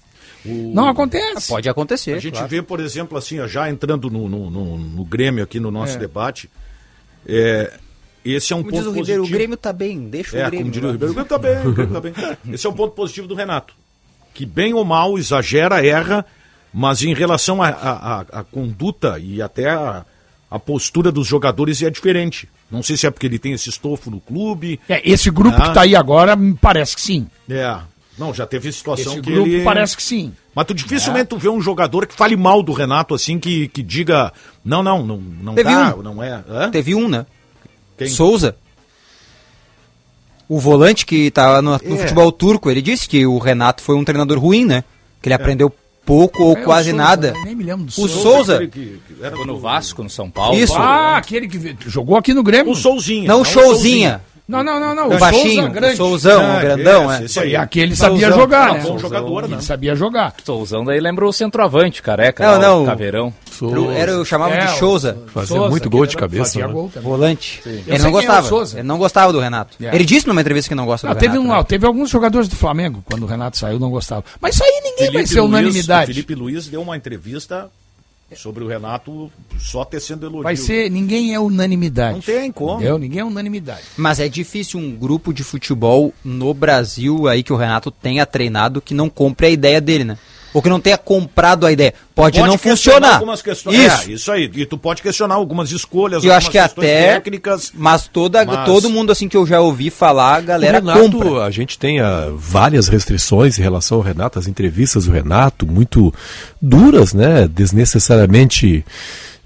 Não 0.45 0.89
acontece. 0.89 1.49
Pode 1.49 1.69
acontecer. 1.69 2.15
A 2.15 2.19
gente 2.21 2.35
claro. 2.35 2.49
vê, 2.49 2.63
por 2.63 2.79
exemplo, 2.79 3.19
assim, 3.19 3.41
ó, 3.41 3.49
já 3.49 3.69
entrando 3.69 4.09
no, 4.09 4.29
no, 4.29 4.49
no- 4.51 4.79
no 4.79 5.05
Grêmio 5.05 5.43
aqui 5.43 5.59
no 5.59 5.71
nosso 5.73 5.97
É. 5.97 5.99
debate, 5.99 6.49
é, 7.27 7.73
esse 8.25 8.53
é 8.53 8.57
um 8.57 8.61
Como 8.61 8.71
ponto 8.71 8.79
diz 8.83 8.87
o 8.89 8.93
Ribeiro, 8.93 9.13
o 9.23 9.25
positivo. 9.25 9.39
Grêmio 9.39 9.57
tá 9.57 9.73
bem, 9.73 10.09
deixa 10.09 10.37
o 10.37 10.39
É, 10.39 10.43
Grêmio. 10.47 10.59
como 10.61 10.71
diria 10.73 10.89
o. 10.89 10.93
Ribeiro, 10.93 11.13
o 11.13 11.15
Grêmio 11.15 11.29
tá 11.29 11.39
bem, 11.39 11.67
o 11.67 11.73
Grêmio 11.73 11.93
tá 11.95 12.01
bem. 12.01 12.13
Esse 12.55 12.67
é 12.67 12.71
um 12.71 12.75
ponto 12.75 12.95
positivo 12.95 13.27
do 13.27 13.35
Renato. 13.35 13.75
Que 14.35 14.47
bem 14.47 14.73
ou 14.73 14.85
mal, 14.85 15.19
exagera, 15.19 15.85
erra, 15.85 16.25
mas 16.73 17.03
em 17.03 17.13
relação 17.15 17.63
à 17.63 18.45
conduta 18.51 19.19
e 19.19 19.43
até 19.43 19.69
a, 19.71 20.05
a 20.55 20.59
postura 20.59 21.11
dos 21.11 21.27
jogadores 21.27 21.83
é 21.83 21.89
diferente. 21.91 22.49
Não 22.71 22.83
sei 22.83 22.97
se 22.97 23.07
é 23.07 23.11
porque 23.11 23.27
ele 23.27 23.39
tem 23.39 23.53
esse 23.53 23.71
estofo 23.71 24.11
no 24.11 24.21
clube. 24.21 24.79
É, 24.89 25.01
esse 25.11 25.31
grupo 25.31 25.57
Ah. 25.59 25.69
que 25.69 25.75
tá 25.75 25.81
aí 25.83 25.97
agora, 25.97 26.37
me 26.37 26.55
parece 26.55 26.95
que 26.95 27.01
sim. 27.03 27.27
É. 27.49 27.79
Não, 28.19 28.35
já 28.35 28.47
teve 28.47 28.71
situação 28.71 29.15
Esse 29.15 29.23
que 29.23 29.33
grupo 29.33 29.49
ele... 29.49 29.65
parece 29.65 29.97
que 29.97 30.03
sim. 30.03 30.35
Mas 30.55 30.67
tu 30.67 30.75
dificilmente 30.75 31.27
tu 31.29 31.39
vê 31.39 31.49
um 31.49 31.63
jogador 31.63 32.07
que 32.07 32.15
fale 32.15 32.37
mal 32.37 32.63
do 32.63 32.73
Renato, 32.73 33.15
assim, 33.15 33.39
que, 33.39 33.69
que 33.69 33.83
diga, 33.83 34.31
não, 34.63 34.83
não, 34.83 35.03
não, 35.05 35.17
não 35.17 35.55
Teve 35.55 35.71
dá, 35.71 35.95
um. 35.97 36.03
não 36.03 36.23
é. 36.23 36.45
Hã? 36.47 36.71
Teve 36.71 36.95
um, 36.95 37.09
né? 37.09 37.25
Quem? 37.97 38.09
Souza. 38.09 38.55
O 40.49 40.61
volante 40.61 41.07
que 41.07 41.31
tá 41.31 41.63
no, 41.63 41.71
no 41.83 41.95
É. 41.95 41.97
futebol 41.99 42.31
turco, 42.31 42.71
ele 42.71 42.83
disse 42.83 43.09
que 43.09 43.27
o 43.27 43.39
Renato 43.39 43.83
foi 43.83 43.97
um 43.97 44.05
treinador 44.05 44.39
ruim, 44.39 44.67
né? 44.67 44.85
Que 45.23 45.29
ele 45.29 45.35
aprendeu 45.35 45.75
pouco 46.05 46.43
ou 46.43 46.53
É, 46.57 46.63
quase 46.63 46.91
Souza, 46.91 47.03
nada. 47.03 47.33
eu 47.37 47.45
Nem 47.45 47.55
me 47.55 47.65
lembro 47.65 47.85
do 47.85 47.89
O 47.89 47.93
Souza. 47.93 48.15
Souza, 48.21 48.55
Aquele 48.57 48.71
que- 48.71 49.01
que 49.15 49.25
era 49.25 49.37
no 49.45 49.59
Vasco, 49.59 50.03
no 50.03 50.11
São 50.11 50.31
Paulo. 50.31 50.57
Isso. 50.59 50.75
Ah, 50.77 51.17
aquele 51.17 51.47
que 51.49 51.77
jogou 51.89 52.17
aqui 52.17 52.33
no 52.35 52.43
Grêmio. 52.43 52.73
O 52.73 52.77
Souzinha. 52.77 53.29
não 53.29 53.39
o 53.39 53.43
o 53.43 53.45
Showzinha. 53.45 54.21
Não, 54.49 54.63
não, 54.63 54.79
não, 54.81 54.95
não. 54.95 55.09
O 55.09 55.15
O 55.15 55.19
baixinho, 55.19 55.55
Souza 55.63 55.69
grande. 55.69 55.95
o 55.95 55.97
Souzão, 55.97 56.43
Ah, 56.45 56.57
o 56.57 56.61
grandão, 56.61 57.13
esse, 57.13 57.23
é. 57.23 57.25
esse 57.25 57.41
aí. 57.41 57.51
E 57.53 57.57
aquele 57.57 57.97
sabia 57.97 58.19
Souzão. 58.27 58.39
jogar, 58.41 58.69
Era 58.71 58.73
né? 58.75 58.81
bom 58.85 58.99
jogador, 58.99 59.49
né? 59.49 59.55
Ele 59.57 59.63
sabia 59.63 59.95
jogar. 59.95 60.35
Souzão 60.45 60.85
daí 60.85 61.01
lembrou 61.01 61.31
o 61.31 61.33
centroavante, 61.33 62.03
careca. 62.03 62.45
Não, 62.45 62.53
lá, 62.53 62.59
não. 62.59 62.83
o 62.83 62.87
Caveirão. 62.87 63.33
Eu, 63.63 63.93
era, 63.93 64.11
eu 64.11 64.25
chamava 64.25 64.55
É, 64.55 64.67
de 64.67 64.79
Souza. 64.79 65.17
Fazia 65.29 65.57
Souza, 65.57 65.71
muito 65.71 65.89
gol 65.89 66.05
de 66.05 66.17
cabeça, 66.17 66.45
fazia 66.45 66.67
né? 66.67 66.73
gol 66.73 66.91
também. 66.93 67.09
Volante. 67.09 67.63
Eu 67.65 67.73
Ele 67.87 67.99
não 67.99 68.09
é 68.09 68.11
gostava. 68.11 68.49
Souza. 68.49 68.79
Ele 68.79 68.89
não 68.89 68.99
gostava 68.99 69.33
do 69.33 69.39
Renato. 69.39 69.77
É. 69.81 69.95
Ele 69.95 70.05
disse 70.05 70.27
numa 70.27 70.41
entrevista 70.41 70.69
que 70.69 70.75
não 70.75 70.85
gosta 70.87 71.07
Não, 71.07 71.15
do 71.15 71.19
teve, 71.21 71.35
Renato. 71.39 71.49
um, 71.55 71.57
né? 71.59 71.65
teve 71.65 71.87
alguns 71.87 72.11
jogadores 72.11 72.49
do 72.49 72.57
Flamengo, 72.57 73.03
quando 73.09 73.23
o 73.23 73.27
Renato 73.27 73.57
saiu, 73.57 73.79
não 73.79 73.91
gostavam. 73.91 74.25
Mas 74.41 74.57
isso 74.57 74.65
aí 74.65 74.81
ninguém 74.83 75.07
vai 75.07 75.13
Felipe 75.13 75.29
ser 75.29 75.41
Luiz- 75.41 75.51
unanimidade. 75.53 76.11
o 76.11 76.15
Felipe 76.15 76.35
Luiz 76.35 76.67
deu 76.67 76.83
uma 76.83 76.97
entrevista 76.97 77.71
sobre 78.37 78.65
o 78.65 78.69
Renato 78.69 79.31
só 79.59 79.85
tecendo 79.85 80.27
elogio. 80.27 80.43
Vai 80.43 80.57
ser, 80.57 80.91
ninguém 80.91 81.35
é 81.35 81.41
unanimidade. 81.41 82.15
Não 82.15 82.21
tem 82.21 82.51
como. 82.53 82.75
Entendeu? 82.75 82.99
Ninguém 82.99 83.21
é 83.21 83.25
unanimidade. 83.25 83.83
Mas 83.97 84.21
é 84.21 84.29
difícil 84.29 84.81
um 84.81 84.93
grupo 84.93 85.33
de 85.33 85.43
futebol 85.43 86.13
no 86.25 86.53
Brasil 86.53 87.29
aí 87.29 87.43
que 87.43 87.53
o 87.53 87.57
Renato 87.57 87.91
tenha 87.91 88.27
treinado 88.27 88.81
que 88.81 88.95
não 88.95 89.09
compre 89.09 89.47
a 89.47 89.51
ideia 89.51 89.81
dele, 89.81 90.05
né? 90.05 90.19
Ou 90.55 90.61
que 90.61 90.69
não 90.69 90.81
tenha 90.81 90.99
comprado 90.99 91.67
a 91.67 91.73
ideia. 91.73 91.95
Pode, 92.15 92.39
não 92.39 92.59
questionar 92.59 92.77
funcionar. 92.77 93.15
Algumas 93.15 93.43
questões. 93.43 93.79
Isso. 93.79 94.11
É, 94.11 94.13
isso 94.13 94.33
aí. 94.33 94.51
E 94.55 94.67
tu 94.67 94.77
pode 94.77 95.01
questionar 95.03 95.35
algumas 95.35 95.71
escolhas, 95.71 96.23
eu 96.23 96.31
algumas 96.31 96.45
acho 96.45 96.51
que 96.51 96.59
até. 96.59 97.15
técnicas. 97.15 97.73
Mas, 97.75 98.07
toda, 98.07 98.45
Mas- 98.45 98.67
todo 98.67 98.91
mundo 98.91 99.11
assim 99.11 99.29
que 99.29 99.37
eu 99.37 99.47
já 99.47 99.61
ouvi 99.61 99.89
falar, 99.89 100.37
a 100.37 100.41
galera 100.41 100.79
o 100.79 100.87
Renato, 100.87 101.11
compra. 101.19 101.45
a 101.45 101.51
gente 101.51 101.79
tem 101.79 102.01
ah, 102.01 102.29
várias 102.35 102.89
restrições 102.89 103.59
em 103.59 103.63
relação 103.63 103.99
ao 103.99 104.05
Renato, 104.05 104.39
as 104.39 104.47
entrevistas 104.47 105.07
do 105.07 105.13
Renato, 105.13 105.67
muito 105.67 106.13
duras, 106.61 107.15
né? 107.15 107.49
Desnecessariamente 107.49 108.85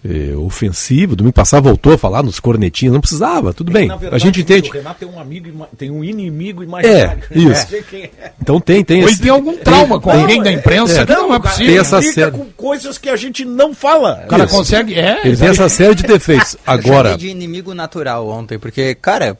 eh, 0.04 0.34
ofensivo. 0.36 1.16
Domingo 1.16 1.34
passado 1.34 1.64
voltou 1.64 1.92
a 1.92 1.98
falar 1.98 2.22
nos 2.22 2.38
cornetinhos, 2.38 2.92
não 2.94 3.00
precisava, 3.00 3.52
tudo 3.52 3.72
bem. 3.72 3.88
Na 3.88 3.96
verdade, 3.96 4.22
a 4.22 4.24
gente 4.24 4.40
entende. 4.40 4.68
O 4.70 4.72
Renato 4.72 5.00
tem 5.00 5.08
um 5.08 5.18
amigo, 5.20 5.66
tem 5.76 5.90
um 5.90 6.04
inimigo 6.04 6.62
É, 6.62 6.66
imaginário. 6.66 7.22
isso. 7.30 7.66
Sei 7.70 7.82
quem 7.82 8.02
é. 8.04 8.32
Então 8.40 8.60
tem, 8.60 8.84
tem 8.84 9.02
Ou 9.02 9.08
esse. 9.08 9.20
tem 9.20 9.30
algum 9.30 9.56
trauma 9.56 9.98
com 10.00 10.12
Não, 10.12 10.20
alguém 10.20 10.42
da 10.42 10.52
imprensa 10.52 11.00
é, 11.02 11.06
que 11.06 11.12
não, 11.12 11.34
é 11.34 11.38
possível. 11.40 11.66
Tem 11.66 11.78
essa 11.78 12.00
fica 12.00 12.12
série. 12.14 12.30
com 12.30 12.44
coisas 12.56 12.98
que 12.98 13.08
a 13.08 13.16
gente 13.16 13.44
não 13.44 13.74
fala. 13.74 14.22
O 14.24 14.28
cara 14.28 14.44
Isso. 14.44 14.54
consegue. 14.56 14.94
É, 14.94 15.20
Ele 15.26 15.36
tem 15.36 15.48
essa 15.48 15.68
série 15.68 15.94
de 15.94 16.02
defeitos. 16.04 16.54
Eu 16.66 16.72
Agora, 16.72 17.10
chamei 17.10 17.16
de 17.16 17.28
inimigo 17.28 17.74
natural 17.74 18.28
ontem, 18.28 18.58
porque, 18.58 18.94
cara, 18.94 19.36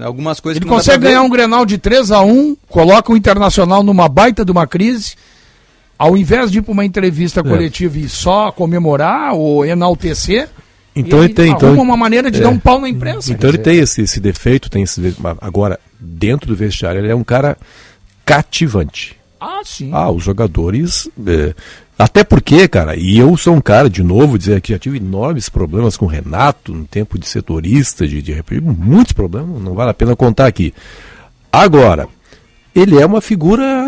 algumas 0.00 0.40
coisas 0.40 0.60
Ele 0.60 0.68
não 0.68 0.76
consegue 0.76 1.04
ganhar 1.04 1.22
um 1.22 1.28
Grenal 1.30 1.64
de 1.64 1.78
3 1.78 2.10
a 2.10 2.20
1 2.22 2.56
coloca 2.68 3.12
o 3.12 3.16
Internacional 3.16 3.82
numa 3.82 4.08
baita 4.08 4.44
de 4.44 4.50
uma 4.50 4.66
crise. 4.66 5.14
Ao 5.98 6.16
invés 6.16 6.50
de 6.50 6.58
ir 6.58 6.62
para 6.62 6.72
uma 6.72 6.84
entrevista 6.84 7.42
coletiva 7.42 7.98
e 7.98 8.08
só 8.08 8.52
comemorar 8.52 9.34
ou 9.34 9.66
enaltecer, 9.66 10.48
então 10.94 11.22
ele 11.22 11.34
tem. 11.34 11.50
Então, 11.50 11.74
uma 11.74 11.96
maneira 11.96 12.30
de 12.30 12.38
é. 12.38 12.42
dar 12.42 12.50
um 12.50 12.58
pau 12.58 12.80
na 12.80 12.88
imprensa. 12.88 13.32
Então 13.32 13.50
ele 13.50 13.58
tem 13.58 13.78
esse, 13.78 14.02
esse 14.02 14.20
defeito, 14.20 14.70
tem 14.70 14.82
esse. 14.82 15.14
Agora, 15.40 15.78
dentro 15.98 16.48
do 16.48 16.56
vestiário, 16.56 17.00
ele 17.00 17.10
é 17.10 17.14
um 17.14 17.24
cara 17.24 17.56
cativante. 18.24 19.16
Ah, 19.40 19.60
sim. 19.64 19.90
Ah, 19.92 20.10
os 20.10 20.22
jogadores. 20.22 21.08
é, 21.26 21.54
até 21.98 22.22
porque, 22.22 22.68
cara, 22.68 22.96
e 22.96 23.18
eu 23.18 23.36
sou 23.36 23.54
um 23.54 23.60
cara, 23.60 23.90
de 23.90 24.04
novo, 24.04 24.38
dizer 24.38 24.60
que 24.60 24.72
já 24.72 24.78
tive 24.78 24.98
enormes 24.98 25.48
problemas 25.48 25.96
com 25.96 26.06
o 26.06 26.08
Renato 26.08 26.72
no 26.72 26.84
tempo 26.84 27.18
de 27.18 27.26
setorista, 27.26 28.06
de, 28.06 28.22
de 28.22 28.40
muitos 28.60 29.12
problemas, 29.12 29.60
não 29.60 29.74
vale 29.74 29.90
a 29.90 29.94
pena 29.94 30.14
contar 30.14 30.46
aqui. 30.46 30.72
Agora, 31.52 32.08
ele 32.74 33.00
é 33.00 33.04
uma 33.04 33.20
figura. 33.20 33.86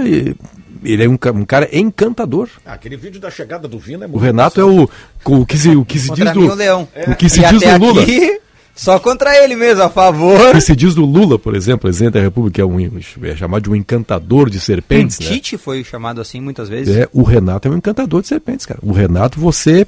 Ele 0.83 1.05
é 1.05 1.09
um, 1.09 1.19
um 1.35 1.45
cara 1.45 1.69
encantador. 1.73 2.49
Ah, 2.65 2.73
aquele 2.75 2.97
vídeo 2.97 3.21
da 3.21 3.31
chegada 3.31 3.69
do 3.69 3.79
Vina 3.79 4.05
é 4.05 4.09
O 4.09 4.11
muito 4.13 4.23
Renato 4.25 4.61
é 4.61 4.65
o, 4.65 4.89
o 5.25 5.47
que 5.47 5.59
se, 5.59 5.69
o 5.71 5.85
que 5.85 5.99
se 5.99 6.11
diz 6.13 6.33
do. 6.33 6.47
o 6.51 6.55
Leão. 6.55 6.89
O 7.09 7.15
que 7.17 7.29
se 7.29 7.41
E 7.41 7.49
diz 7.49 7.63
até 7.63 7.79
do 7.79 7.85
Lula. 7.87 8.03
aqui, 8.03 8.41
só 8.75 8.99
contra 8.99 9.37
ele 9.45 9.57
mesmo, 9.57 9.83
a 9.83 9.91
favor. 9.91 10.51
O 10.51 10.53
que 10.53 10.61
se 10.61 10.75
diz 10.75 10.95
do 10.95 11.05
Lula, 11.05 11.39
por 11.39 11.55
exemplo, 11.55 11.81
presidente 11.81 12.15
da 12.15 12.21
República, 12.21 12.63
é, 12.63 12.65
um, 12.65 12.79
é 13.23 13.37
chamado 13.37 13.63
de 13.65 13.71
um 13.71 13.77
encantador 13.77 14.49
de 14.49 14.59
serpentes. 14.59 15.19
né? 15.21 15.27
Tite 15.27 15.59
foi 15.59 15.85
chamado 15.85 16.21
assim 16.21 16.41
muitas 16.41 16.69
vezes. 16.69 16.97
É, 16.97 17.09
o 17.13 17.23
Renato 17.23 17.69
é 17.69 17.71
um 17.71 17.77
encantador 17.77 18.23
de 18.23 18.29
serpentes, 18.29 18.65
cara. 18.65 18.81
O 18.83 18.93
Renato, 18.93 19.39
você 19.39 19.87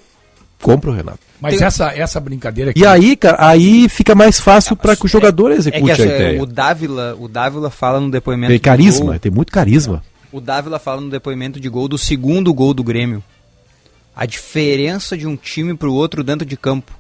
compra 0.61 0.91
o 0.91 0.95
Renato. 0.95 1.19
Mas 1.41 1.57
Tem- 1.57 1.67
essa, 1.67 1.89
essa 1.93 2.21
brincadeira 2.21 2.71
aqui. 2.71 2.81
E 2.81 2.87
aí, 2.87 3.17
cara, 3.17 3.37
aí 3.41 3.89
fica 3.89 4.15
mais 4.15 4.39
fácil 4.39 4.77
para 4.77 4.95
que 4.95 5.07
o 5.07 5.09
jogador 5.09 5.51
É 5.51 5.55
execute 5.57 5.85
que 5.85 5.91
a 5.91 5.95
essa- 5.95 6.05
ideia. 6.05 6.41
o 6.43 6.47
Dávila, 6.47 7.17
o 7.19 7.27
Dávila 7.27 7.69
fala 7.71 7.99
no 7.99 8.09
depoimento 8.11 8.51
Tem 8.53 8.61
carisma, 8.61 9.07
gol- 9.13 9.19
tem 9.19 9.33
muito 9.33 9.51
carisma. 9.51 10.05
O 10.33 10.41
Dávila 10.41 10.79
fala 10.79 11.01
no 11.01 11.11
depoimento 11.11 11.61
de 11.61 11.69
gol 11.69 11.87
do 11.89 11.99
segundo 11.99 12.53
gol 12.55 12.73
do 12.75 12.83
Grêmio. 12.83 13.23
A 14.17 14.27
diferença 14.27 15.17
de 15.17 15.27
um 15.27 15.37
time 15.37 15.75
pro 15.75 15.93
outro 15.93 16.25
dentro 16.25 16.45
de 16.47 16.57
campo. 16.57 16.93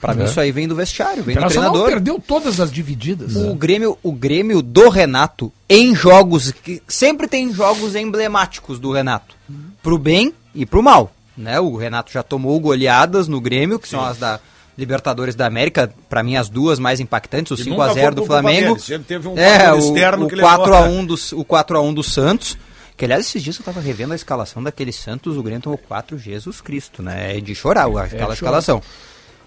Pra 0.00 0.14
mim 0.14 0.22
É. 0.22 0.24
isso 0.24 0.40
aí 0.40 0.50
vem 0.50 0.66
do 0.66 0.74
vestiário, 0.74 1.20
O 1.22 1.24
vem 1.26 1.36
do 1.36 1.46
treinador. 1.46 1.86
perdeu 1.88 2.18
todas 2.24 2.58
as 2.58 2.72
divididas. 2.72 3.36
O 3.36 3.54
Grêmio, 3.54 3.98
o 4.02 4.12
Grêmio 4.12 4.62
do 4.62 4.88
Renato 4.88 5.52
em 5.68 5.94
jogos 5.94 6.50
que 6.52 6.82
sempre 6.88 7.28
tem 7.28 7.52
jogos 7.52 7.94
emblemáticos 7.94 8.78
do 8.78 8.90
Renato, 8.92 9.34
pro 9.82 9.98
bem 9.98 10.32
e 10.54 10.64
pro 10.64 10.82
mal, 10.82 11.12
né? 11.36 11.60
O 11.60 11.76
Renato 11.76 12.10
já 12.12 12.22
tomou 12.22 12.58
goleadas 12.58 13.28
no 13.28 13.40
Grêmio, 13.42 13.78
que 13.78 13.88
são 13.88 14.02
as 14.02 14.16
da 14.16 14.40
Libertadores 14.80 15.34
da 15.36 15.46
América, 15.46 15.92
pra 16.08 16.22
mim 16.22 16.36
as 16.36 16.48
duas 16.48 16.78
mais 16.78 16.98
impactantes, 16.98 17.52
o 17.52 17.54
E 17.54 17.58
5 17.64 17.70
nunca 17.70 17.84
a 17.90 17.94
0 17.94 18.06
foi 18.06 18.14
do 18.16 18.24
Flamengo. 18.26 18.72
um 18.74 19.38
é, 19.38 19.72
o, 19.72 19.78
externo 19.78 20.24
o 20.26 20.28
que 20.28 20.34
levou 20.34 20.50
4 20.50 20.74
a 20.74 20.78
a- 20.78 20.82
1 20.88 21.04
do 21.06 21.14
o 21.34 21.44
4 21.44 21.76
a 21.78 21.80
1 21.82 21.94
do 21.94 22.02
Santos. 22.02 22.56
Que 22.96 23.04
aliás, 23.06 23.24
esses 23.24 23.42
dias 23.42 23.56
eu 23.58 23.64
tava 23.64 23.80
revendo 23.80 24.12
a 24.12 24.16
escalação 24.16 24.62
daquele 24.62 24.92
Santos, 24.92 25.36
o 25.36 25.42
Grêmio 25.42 25.62
tomou 25.62 25.78
4 25.78 26.18
Jesus 26.18 26.60
Cristo, 26.60 27.02
né? 27.02 27.38
É 27.38 27.40
de 27.40 27.54
chorar 27.54 27.86
o- 27.88 27.96
aquela 27.96 28.20
chorar. 28.22 28.34
escalação. 28.34 28.82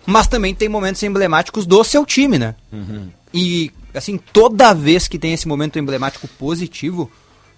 Mas 0.05 0.27
também 0.27 0.55
tem 0.55 0.67
momentos 0.67 1.01
emblemáticos 1.03 1.65
do 1.65 1.83
seu 1.83 2.05
time, 2.05 2.39
né? 2.39 2.55
E, 3.33 3.71
assim, 3.93 4.17
toda 4.17 4.73
vez 4.73 5.07
que 5.07 5.19
tem 5.19 5.33
esse 5.33 5.47
momento 5.47 5.77
emblemático 5.79 6.27
positivo, 6.27 7.09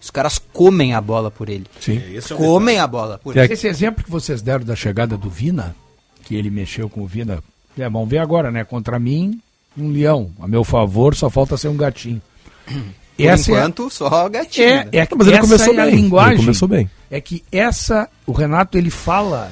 os 0.02 0.12
caras 0.12 0.38
comem 0.54 0.94
a 0.94 1.02
bola 1.02 1.32
por 1.32 1.50
ele. 1.50 1.66
Sim. 1.80 1.98
É 2.14 2.34
o 2.34 2.38
Comem 2.38 2.78
a 2.78 2.86
bola 2.88 3.18
por 3.18 3.36
É 3.38 3.46
ele. 3.46 3.54
Esse 3.54 3.68
exemplo 3.68 4.04
que 4.04 4.12
vocês 4.12 4.42
deram 4.42 4.64
da 4.66 4.76
chegada 4.76 5.18
do 5.18 5.30
Vina, 5.30 5.76
que 6.26 6.36
ele 6.36 6.50
mexeu 6.50 6.90
com 6.90 7.02
o 7.02 7.08
Vina, 7.08 7.42
é, 7.78 7.90
vamos 7.90 8.10
ver 8.10 8.20
agora, 8.20 8.52
né? 8.52 8.64
Contra 8.64 8.98
mim, 9.00 9.40
um 9.78 9.90
leão. 9.92 10.32
A 10.40 10.48
meu 10.48 10.64
favor, 10.64 11.16
só 11.16 11.30
falta 11.30 11.58
ser 11.58 11.68
um 11.68 11.78
gatinho. 11.78 12.22
Por 12.66 13.24
enquanto, 13.26 13.90
só 13.90 14.28
gatinho. 14.30 14.68
é, 14.68 14.76
né? 14.86 14.90
é, 14.94 15.08
Mas 15.16 15.28
ele 15.28 15.38
essa 15.38 15.48
começou 15.48 15.74
é 15.74 15.80
a 15.80 15.86
bem, 15.86 15.96
linguagem. 15.96 16.34
ele 16.34 16.42
começou 16.42 16.68
bem. 16.68 16.90
É 17.10 17.22
que 17.22 17.44
essa, 17.52 18.10
o 18.26 18.32
Renato, 18.32 18.78
ele 18.78 18.90
fala 18.90 19.52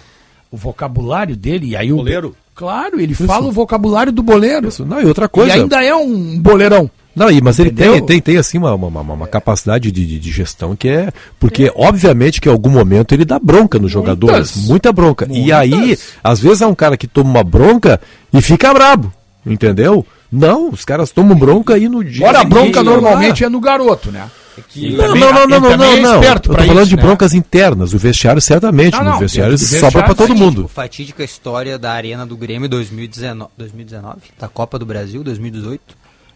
o 0.52 0.58
vocabulário 0.58 1.36
dele, 1.36 1.68
e 1.68 1.76
aí 1.76 1.92
o... 1.92 1.98
Goleiro? 1.98 2.36
Claro, 2.56 3.00
ele 3.00 3.16
fala 3.16 3.48
o 3.48 3.52
vocabulário 3.52 4.12
do 4.12 4.22
boleiro. 4.22 4.68
Isso, 4.68 4.86
não, 4.86 5.02
e 5.02 5.06
outra 5.06 5.26
E 5.26 5.30
coisa. 5.30 5.54
ainda 5.56 5.84
é 5.84 5.96
um 5.96 6.40
boleirão. 6.40 6.90
Não, 7.16 7.30
e, 7.30 7.40
mas 7.42 7.60
ele 7.60 7.70
Entendeu? 7.70 7.94
tem, 7.94 8.06
tem, 8.06 8.22
tem 8.22 8.38
assim 8.38 8.58
uma, 8.58 8.74
uma, 8.74 8.88
uma- 8.88 9.14
uma 9.14 9.28
capacidade 9.28 9.92
de, 9.92 10.20
de- 10.20 10.32
gestão 10.32 10.76
que 10.76 10.88
é. 10.90 11.12
Porque, 11.40 11.72
obviamente, 11.76 12.42
que 12.42 12.50
em 12.50 12.52
algum 12.52 12.70
momento 12.70 13.14
ele 13.14 13.24
dá 13.24 13.38
bronca 13.38 13.78
nos 13.78 13.92
jogadores. 13.92 14.56
Muita 14.66 14.92
bronca. 14.92 15.26
E 15.30 15.40
Muitas. 15.40 15.58
aí, 15.60 15.98
às 16.24 16.40
vezes 16.40 16.62
há 16.64 16.68
um 16.68 16.74
cara 16.76 16.98
que 16.98 17.08
toma 17.08 17.30
uma 17.30 17.44
bronca 17.44 18.02
e 18.34 18.42
fica 18.42 18.74
brabo. 18.74 19.14
Entendeu? 19.46 20.06
Não, 20.32 20.70
os 20.70 20.84
caras 20.86 21.12
tomam 21.12 21.38
bronca 21.38 21.78
e 21.78 21.88
no 21.88 22.04
dia. 22.04 22.26
Ora, 22.26 22.40
a 22.42 22.44
bronca 22.44 22.82
normalmente 22.82 23.44
é 23.44 23.50
no 23.50 23.60
garoto, 23.60 24.12
né? 24.12 24.30
Ele 24.76 24.96
Não, 24.98 25.08
também- 25.08 25.20
não, 25.20 25.34
não, 25.34 25.48
não, 25.48 25.60
não, 25.60 25.70
também 25.72 25.78
não, 25.78 25.94
é 25.98 26.02
não. 26.02 26.16
esperto 26.22 26.52
Eu 26.52 26.56
tô 26.56 26.64
falando 26.64 26.80
isso, 26.82 26.90
de 26.90 26.96
né? 26.96 27.02
broncas 27.02 27.34
internas. 27.34 27.94
O 27.94 27.98
vestiário, 27.98 28.40
certamente. 28.42 28.94
Não, 28.94 29.04
no 29.04 29.10
não, 29.12 29.20
vestiário 29.20 29.58
dentro 29.58 29.66
do 29.68 29.80
sobra 29.80 29.92
pra 30.04 30.08
vestiário, 30.14 30.36
todo 30.36 30.36
mundo. 30.40 30.68
Fatídica 30.68 31.24
história 31.24 31.78
da 31.78 31.92
Arena 31.92 32.26
do 32.26 32.38
Grêmio 32.38 32.70
2019, 32.70 33.52
2019, 33.58 34.18
da 34.40 34.48
Copa 34.48 34.80
do 34.80 34.86
Brasil 34.86 35.24
2018. 35.24 35.82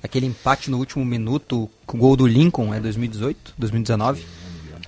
Aquele 0.03 0.25
empate 0.25 0.69
no 0.69 0.77
último 0.77 1.03
minuto, 1.03 1.69
com 1.85 1.97
o 1.97 1.99
gol 1.99 2.15
do 2.15 2.27
Lincoln 2.27 2.73
é 2.73 2.79
2018, 2.79 3.53
2019. 3.57 4.21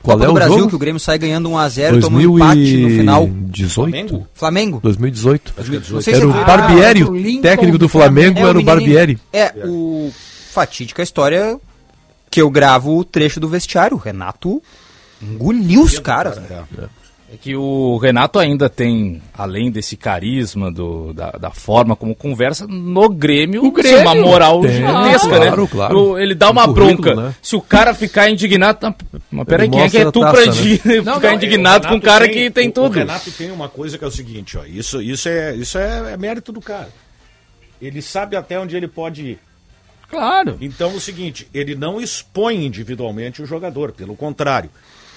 Qual 0.02 0.16
Copa 0.18 0.28
é 0.28 0.30
o 0.30 0.34
Brasil 0.34 0.56
jogo? 0.60 0.70
que 0.70 0.76
o 0.76 0.80
Grêmio 0.80 1.00
sai 1.00 1.18
ganhando 1.20 1.50
1x0, 1.50 2.00
toma 2.00 2.20
um 2.20 2.36
empate 2.38 2.78
no 2.78 2.90
final. 2.90 3.28
2018? 3.28 4.28
Flamengo. 4.34 4.80
2018. 4.82 5.54
Não 5.92 6.02
sei 6.02 6.14
se 6.14 6.22
Era 6.22 6.24
é 6.24 6.28
o 6.28 6.46
Barbieri, 6.46 7.02
Ah, 7.02 7.06
do 7.06 7.12
o 7.12 7.16
Lincoln 7.18 7.42
técnico 7.42 7.78
do 7.78 7.90
Flamengo 7.90 8.40
É, 8.40 8.44
o 8.44 8.48
era 8.48 8.58
o 8.58 8.64
menininho. 8.64 8.66
Barbieri. 8.66 9.20
É, 9.34 9.54
o 9.66 10.10
fatídica 10.52 11.04
história 11.04 11.60
que 12.32 12.42
eu 12.42 12.50
gravo 12.50 12.98
o 12.98 13.04
trecho 13.04 13.40
do 13.42 13.50
vestiário. 13.50 13.98
O 13.98 14.00
Renato 14.00 14.62
engoliu 15.22 15.82
os 15.82 16.00
caras. 16.00 16.38
né? 16.38 16.64
É 16.78 16.84
que 17.38 17.56
o 17.56 17.98
Renato 17.98 18.40
ainda 18.40 18.68
tem, 18.70 19.22
além 19.34 19.70
desse 19.70 19.96
carisma, 19.96 20.72
do, 20.72 21.14
da, 21.14 21.32
da 21.32 21.52
forma 21.52 21.96
como 21.96 22.16
conversa, 22.16 22.66
no 22.68 23.08
Grêmio, 23.10 23.64
O 23.64 23.72
Grêmio 23.72 24.02
uma 24.02 24.16
moral 24.16 24.62
tem, 24.62 24.72
gigantesca, 24.72 25.28
claro, 25.30 25.62
né? 25.62 25.68
claro. 25.72 26.00
O- 26.00 26.20
ele 26.20 26.34
dá 26.34 26.48
Um 26.48 26.52
uma 26.52 26.66
currículo, 26.66 26.98
bronca. 27.14 27.22
né? 27.30 27.36
Se 27.42 27.56
o 27.56 27.62
cara 27.62 27.94
ficar 27.94 28.30
indignado. 28.30 28.80
tá, 28.80 28.96
Mas 29.30 29.46
peraí, 29.48 29.70
quem 29.70 29.82
é 29.82 29.90
que 29.90 29.98
é 30.00 30.12
tu 30.12 30.20
pra 30.22 30.34
taça, 30.34 30.46
indi- 30.48 30.82
Não, 31.04 31.16
ficar 31.16 31.28
não, 31.28 31.34
indignado 31.36 31.88
com 31.88 31.96
um 31.96 32.00
cara 32.00 32.26
tem- 32.26 32.34
que 32.34 32.50
tem 32.52 32.70
o- 32.70 32.72
tudo? 32.72 32.88
O 32.96 33.00
Renato 33.00 33.32
tem 33.32 33.52
uma 33.52 33.70
coisa 33.70 33.98
que 33.98 34.04
é 34.04 34.08
o 34.08 34.12
seguinte, 34.12 34.58
ó. 34.58 34.66
Isso, 34.66 35.02
isso, 35.02 35.30
é, 35.30 35.56
isso 35.56 35.78
é, 35.78 36.14
é 36.14 36.18
mérito 36.18 36.52
do 36.52 36.62
cara. 36.62 36.90
Ele 37.82 38.02
sabe 38.02 38.36
até 38.36 38.60
onde 38.60 38.76
ele 38.76 38.88
pode 38.88 39.22
ir. 39.24 39.40
Claro. 40.10 40.58
Então 40.60 40.90
é 40.92 40.94
o 40.96 41.00
seguinte, 41.00 41.48
ele 41.54 41.76
não 41.76 42.02
expõe 42.02 42.66
individualmente 42.66 43.42
o 43.42 43.46
jogador, 43.46 43.92
pelo 43.92 44.16
contrário, 44.16 44.70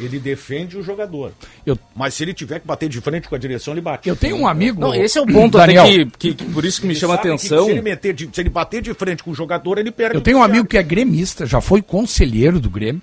ele 0.04 0.18
defende 0.18 0.76
o 0.76 0.82
jogador. 0.82 1.32
Eu- 1.64 1.78
Mas 1.94 2.14
se 2.14 2.22
ele 2.22 2.32
tiver 2.34 2.60
que 2.60 2.66
bater 2.66 2.88
de 2.88 3.00
frente 3.00 3.28
com 3.28 3.34
a 3.34 3.38
direção, 3.38 3.74
ele 3.74 3.80
bate. 3.80 4.08
Eu 4.08 4.16
tenho 4.16 4.36
um 4.36 4.46
amigo. 4.46 4.80
Não, 4.80 4.94
esse 4.94 5.18
é 5.18 5.20
o 5.22 5.26
ponto 5.26 5.58
Daniel, 5.58 5.84
até 5.84 5.92
que, 5.92 6.10
que, 6.18 6.34
que 6.34 6.44
por 6.46 6.64
isso 6.64 6.80
que 6.80 6.86
me 6.86 6.94
chama 6.94 7.16
que 7.18 7.28
atenção. 7.28 7.64
Se 7.66 7.70
ele, 7.72 7.82
meter 7.82 8.12
de- 8.14 8.30
se 8.32 8.40
ele 8.40 8.48
bater 8.50 8.82
de 8.82 8.92
frente 8.94 9.22
com 9.22 9.30
o 9.30 9.34
jogador, 9.34 9.78
ele 9.78 9.90
perde 9.90 10.16
Eu 10.16 10.20
tenho 10.20 10.38
um 10.38 10.42
amigo 10.42 10.66
que 10.66 10.76
é 10.78 10.82
gremista, 10.82 11.46
já 11.46 11.60
foi 11.60 11.80
conselheiro 11.82 12.58
do 12.60 12.68
Grêmio. 12.70 13.02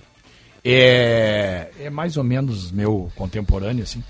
É, 0.63 1.69
é 1.81 1.89
mais 1.89 2.17
ou 2.17 2.23
menos 2.23 2.71
meu 2.71 3.11
contemporâneo, 3.15 3.83
assim. 3.83 4.03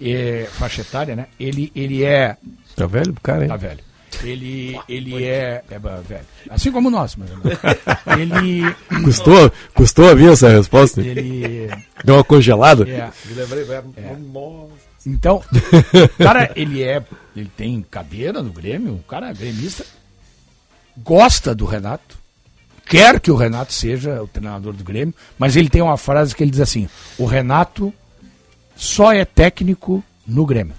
É, 0.00 0.46
faixa 0.52 0.82
etária, 0.82 1.16
né? 1.16 1.26
Ele, 1.38 1.72
ele 1.74 2.04
é. 2.04 2.36
Tá 2.76 2.86
velho 2.86 3.12
o 3.12 3.20
cara, 3.20 3.42
hein? 3.42 3.48
Tá 3.48 3.56
velho. 3.56 3.80
Ele, 4.22 4.78
ele 4.88 5.24
é, 5.24 5.62
é 5.70 5.78
velho. 5.78 6.24
Assim 6.50 6.72
como 6.72 6.90
nós, 6.90 7.16
mas 7.16 7.28
ele. 8.18 8.62
Custou, 9.04 9.52
custou 9.74 10.10
a 10.10 10.14
vir 10.14 10.30
essa 10.30 10.48
resposta? 10.48 11.00
Ele. 11.00 11.68
Deu 12.04 12.16
uma 12.16 12.24
congelada? 12.24 12.88
É, 12.88 13.10
Eu 13.28 13.36
lembrei, 13.36 13.64
velho, 13.64 13.94
nossa. 14.32 14.86
Então, 15.06 15.42
cara, 16.18 16.50
ele 16.56 16.82
é. 16.82 17.02
Ele 17.34 17.50
tem 17.56 17.84
cadeira 17.88 18.42
no 18.42 18.50
Grêmio, 18.50 18.94
o 18.94 19.02
cara 19.04 19.30
é 19.30 19.34
gremista, 19.34 19.84
gosta 20.96 21.54
do 21.54 21.64
Renato, 21.64 22.18
quer 22.86 23.20
que 23.20 23.30
o 23.30 23.36
Renato 23.36 23.72
seja 23.72 24.22
o 24.22 24.26
treinador 24.26 24.72
do 24.72 24.82
Grêmio, 24.82 25.14
mas 25.38 25.54
ele 25.54 25.68
tem 25.68 25.82
uma 25.82 25.96
frase 25.96 26.34
que 26.34 26.42
ele 26.42 26.50
diz 26.50 26.60
assim: 26.60 26.88
o 27.18 27.24
Renato 27.24 27.92
só 28.74 29.12
é 29.12 29.24
técnico 29.24 30.02
no 30.26 30.44
Grêmio. 30.44 30.74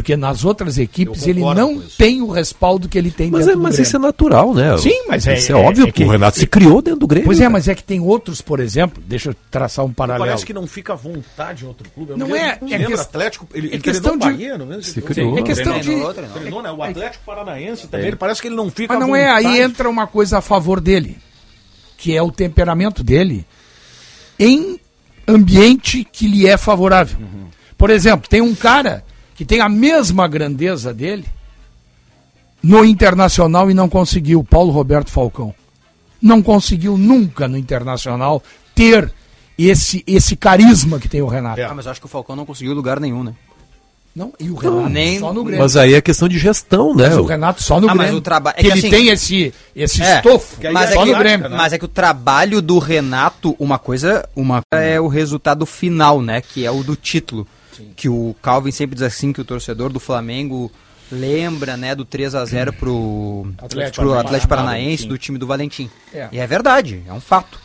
Porque 0.00 0.16
nas 0.16 0.46
outras 0.46 0.78
equipes 0.78 1.26
ele 1.26 1.40
não 1.40 1.78
tem 1.98 2.22
o 2.22 2.30
respaldo 2.30 2.88
que 2.88 2.96
ele 2.96 3.10
tem 3.10 3.30
Mas, 3.30 3.42
é, 3.42 3.44
dentro 3.48 3.58
do 3.60 3.62
mas 3.64 3.72
Grêmio. 3.74 3.86
isso 3.86 3.96
é 3.96 3.98
natural, 3.98 4.54
né? 4.54 4.78
Sim, 4.78 5.04
mas 5.06 5.26
é- 5.26 5.34
Isso 5.36 5.52
é, 5.52 5.54
é- 5.54 5.58
óbvio, 5.58 5.88
é 5.88 5.92
que- 5.92 6.04
o 6.04 6.08
Renato 6.08 6.38
se 6.38 6.46
criou 6.46 6.80
dentro 6.80 7.00
do 7.00 7.06
Grêmio. 7.06 7.26
Pois 7.26 7.36
é, 7.38 7.42
cara. 7.42 7.50
mas 7.52 7.68
é 7.68 7.74
que 7.74 7.82
tem 7.84 8.00
outros, 8.00 8.40
por 8.40 8.60
exemplo, 8.60 9.02
deixa 9.06 9.28
eu 9.28 9.36
traçar 9.50 9.84
um 9.84 9.92
paralelo. 9.92 10.24
Parece 10.24 10.46
que 10.46 10.54
não 10.54 10.66
fica 10.66 10.94
à 10.94 10.96
vontade 10.96 11.64
em 11.64 11.68
outro 11.68 11.86
clube. 11.90 12.12
Eu 12.12 12.16
Não 12.16 12.34
é, 12.34 12.58
é 12.62 12.78
lembra 12.78 12.86
que- 12.86 12.94
Atlético, 12.94 13.46
ele, 13.52 13.66
é 13.68 13.74
ele 13.74 13.82
questão 13.82 14.16
de- 14.16 14.24
Bahia, 14.24 14.56
não 14.56 14.72
é? 14.72 14.80
Se 14.80 15.02
criou. 15.02 15.38
É 15.38 15.42
questão 15.42 15.78
de. 15.78 15.84
Treinou, 15.90 16.14
treinou. 16.14 16.62
Né? 16.62 16.70
O 16.72 16.82
Atlético 16.82 17.24
Paranaense 17.26 17.86
também, 17.86 18.06
ele 18.06 18.16
parece 18.16 18.40
que 18.40 18.48
ele 18.48 18.56
não 18.56 18.70
fica 18.70 18.94
Mas 18.94 19.02
à 19.02 19.06
não 19.06 19.14
é, 19.14 19.28
aí 19.30 19.60
entra 19.60 19.86
uma 19.90 20.06
coisa 20.06 20.38
a 20.38 20.40
favor 20.40 20.80
dele, 20.80 21.18
que 21.98 22.16
é 22.16 22.22
o 22.22 22.32
temperamento 22.32 23.04
dele 23.04 23.44
em 24.38 24.80
ambiente 25.28 26.08
que 26.10 26.26
lhe 26.26 26.46
é 26.46 26.56
favorável. 26.56 27.18
Por 27.76 27.90
exemplo, 27.90 28.26
tem 28.28 28.40
um 28.40 28.54
cara 28.54 29.04
que 29.40 29.44
tem 29.46 29.62
a 29.62 29.70
mesma 29.70 30.28
grandeza 30.28 30.92
dele 30.92 31.24
no 32.62 32.84
Internacional 32.84 33.70
e 33.70 33.74
não 33.74 33.88
conseguiu, 33.88 34.44
Paulo 34.44 34.70
Roberto 34.70 35.10
Falcão. 35.10 35.54
Não 36.20 36.42
conseguiu 36.42 36.98
nunca 36.98 37.48
no 37.48 37.56
Internacional 37.56 38.42
ter 38.74 39.10
esse, 39.56 40.04
esse 40.06 40.36
carisma 40.36 40.98
que 40.98 41.08
tem 41.08 41.22
o 41.22 41.26
Renato. 41.26 41.58
É. 41.58 41.64
Ah, 41.64 41.72
mas 41.74 41.86
eu 41.86 41.90
acho 41.92 42.00
que 42.00 42.04
o 42.04 42.08
Falcão 42.10 42.36
não 42.36 42.44
conseguiu 42.44 42.74
lugar 42.74 43.00
nenhum, 43.00 43.24
né? 43.24 43.32
Não, 44.14 44.30
e 44.38 44.50
o 44.50 44.54
Renato 44.56 44.90
nem- 44.90 45.18
só 45.20 45.32
no 45.32 45.42
Grêmio. 45.42 45.62
Mas 45.62 45.74
aí 45.74 45.94
é 45.94 46.02
questão 46.02 46.28
de 46.28 46.38
gestão, 46.38 46.94
né? 46.94 47.08
Mas 47.08 47.16
o 47.16 47.24
Renato 47.24 47.62
só 47.62 47.80
no 47.80 47.88
Ah, 47.88 47.94
mas 47.94 48.04
Grêmio. 48.08 48.18
o 48.18 48.20
traba- 48.20 48.50
é 48.50 48.54
que 48.56 48.60
que 48.64 48.66
ele 48.66 48.78
assim- 48.80 48.90
tem 48.90 49.08
esse, 49.08 49.54
esse 49.74 50.02
É, 50.02 50.16
estofo, 50.16 50.56
Mas 50.70 50.90
é 50.90 50.92
é, 50.92 50.96
só 50.96 51.04
que, 51.06 51.12
no 51.12 51.18
Grêmio. 51.18 51.48
mas 51.48 51.72
é 51.72 51.78
que 51.78 51.84
o 51.86 51.88
trabalho 51.88 52.60
do 52.60 52.78
Renato, 52.78 53.56
uma 53.58 53.78
coisa, 53.78 54.28
uma 54.36 54.60
coisa 54.70 54.84
é 54.84 55.00
o 55.00 55.08
resultado 55.08 55.64
final, 55.64 56.20
né? 56.20 56.42
Que 56.42 56.66
é 56.66 56.70
o 56.70 56.82
do 56.82 56.94
título. 56.94 57.48
Que 57.96 58.08
o 58.08 58.34
Calvin 58.42 58.70
sempre 58.70 58.94
diz 58.94 59.02
assim 59.02 59.32
que 59.32 59.40
o 59.40 59.44
torcedor 59.44 59.90
do 59.92 60.00
Flamengo 60.00 60.70
lembra, 61.10 61.76
né, 61.76 61.94
do 61.94 62.04
3 62.04 62.34
a 62.34 62.44
0 62.44 62.72
pro 62.72 63.52
Atlético 63.58 63.96
pro 63.96 64.10
Paranaense. 64.10 64.26
Atlético 64.26 64.48
Paranaense 64.48 65.06
do 65.06 65.18
time 65.18 65.38
do 65.38 65.46
Valentim. 65.46 65.90
É. 66.14 66.28
E 66.30 66.38
é 66.38 66.46
verdade, 66.46 67.02
é 67.06 67.12
um 67.12 67.20
fato. 67.20 67.58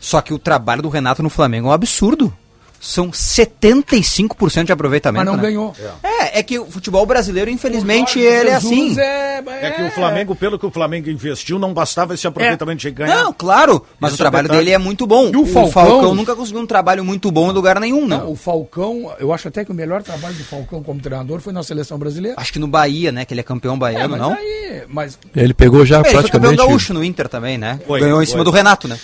Só 0.00 0.20
que 0.20 0.32
o 0.32 0.38
trabalho 0.38 0.82
do 0.82 0.88
Renato 0.88 1.22
no 1.22 1.30
Flamengo 1.30 1.68
é 1.68 1.70
um 1.70 1.74
absurdo. 1.74 2.32
São 2.80 3.10
75% 3.10 4.64
de 4.64 4.72
aproveitamento. 4.72 5.24
Mas 5.24 5.26
não 5.26 5.36
né? 5.36 5.42
ganhou. 5.42 5.74
É, 6.02 6.38
é 6.38 6.42
que 6.42 6.58
o 6.58 6.66
futebol 6.66 7.04
brasileiro, 7.04 7.50
infelizmente, 7.50 8.18
ele 8.20 8.50
é 8.50 8.54
assim. 8.54 8.98
É, 8.98 9.42
É 9.62 9.70
que 9.72 9.82
o 9.82 9.90
Flamengo, 9.90 10.34
pelo 10.34 10.58
que 10.58 10.66
o 10.66 10.70
Flamengo 10.70 11.10
investiu, 11.10 11.58
não 11.58 11.74
bastava 11.74 12.14
esse 12.14 12.26
aproveitamento 12.26 12.80
de 12.80 12.90
ganhar. 12.90 13.24
Não, 13.24 13.32
claro, 13.32 13.84
mas 13.98 14.10
Esse 14.12 14.20
o 14.20 14.22
trabalho 14.22 14.46
é 14.46 14.48
detalhe. 14.48 14.64
dele 14.64 14.74
é 14.74 14.78
muito 14.78 15.06
bom. 15.06 15.28
E 15.32 15.36
o 15.36 15.44
Falcão? 15.46 16.14
nunca 16.14 16.36
conseguiu 16.36 16.60
um 16.60 16.66
trabalho 16.66 17.04
muito 17.04 17.30
bom 17.30 17.50
em 17.50 17.52
lugar 17.54 17.80
nenhum, 17.80 18.06
né? 18.06 18.16
Não, 18.18 18.30
o 18.32 18.36
Falcão, 18.36 19.12
eu 19.18 19.32
acho 19.32 19.48
até 19.48 19.64
que 19.64 19.70
o 19.72 19.74
melhor 19.74 20.02
trabalho 20.02 20.34
do 20.34 20.44
Falcão 20.44 20.82
como 20.82 21.00
treinador 21.00 21.40
foi 21.40 21.52
na 21.52 21.62
seleção 21.62 21.98
brasileira. 21.98 22.36
Acho 22.40 22.52
que 22.52 22.58
no 22.58 22.68
Bahia, 22.68 23.10
né? 23.12 23.24
Que 23.24 23.34
ele 23.34 23.40
é 23.40 23.44
campeão 23.44 23.74
É, 23.74 23.78
baiano, 23.78 24.10
mas 24.10 24.20
não? 24.20 24.32
aí, 24.34 24.82
mas 24.88 25.18
Ele 25.34 25.52
pegou 25.54 25.84
já 25.84 25.96
É, 25.96 25.98
ele 26.00 26.04
foi 26.04 26.12
campeão 26.22 26.40
praticamente. 26.42 26.68
gaúcho 26.68 26.94
no 26.94 27.02
Inter 27.04 27.28
também, 27.28 27.58
né? 27.58 27.80
Foi, 27.86 28.00
Ganhou 28.00 28.22
em 28.22 28.26
foi. 28.26 28.32
cima 28.32 28.44
do 28.44 28.50
Renato, 28.50 28.86
né? 28.88 28.98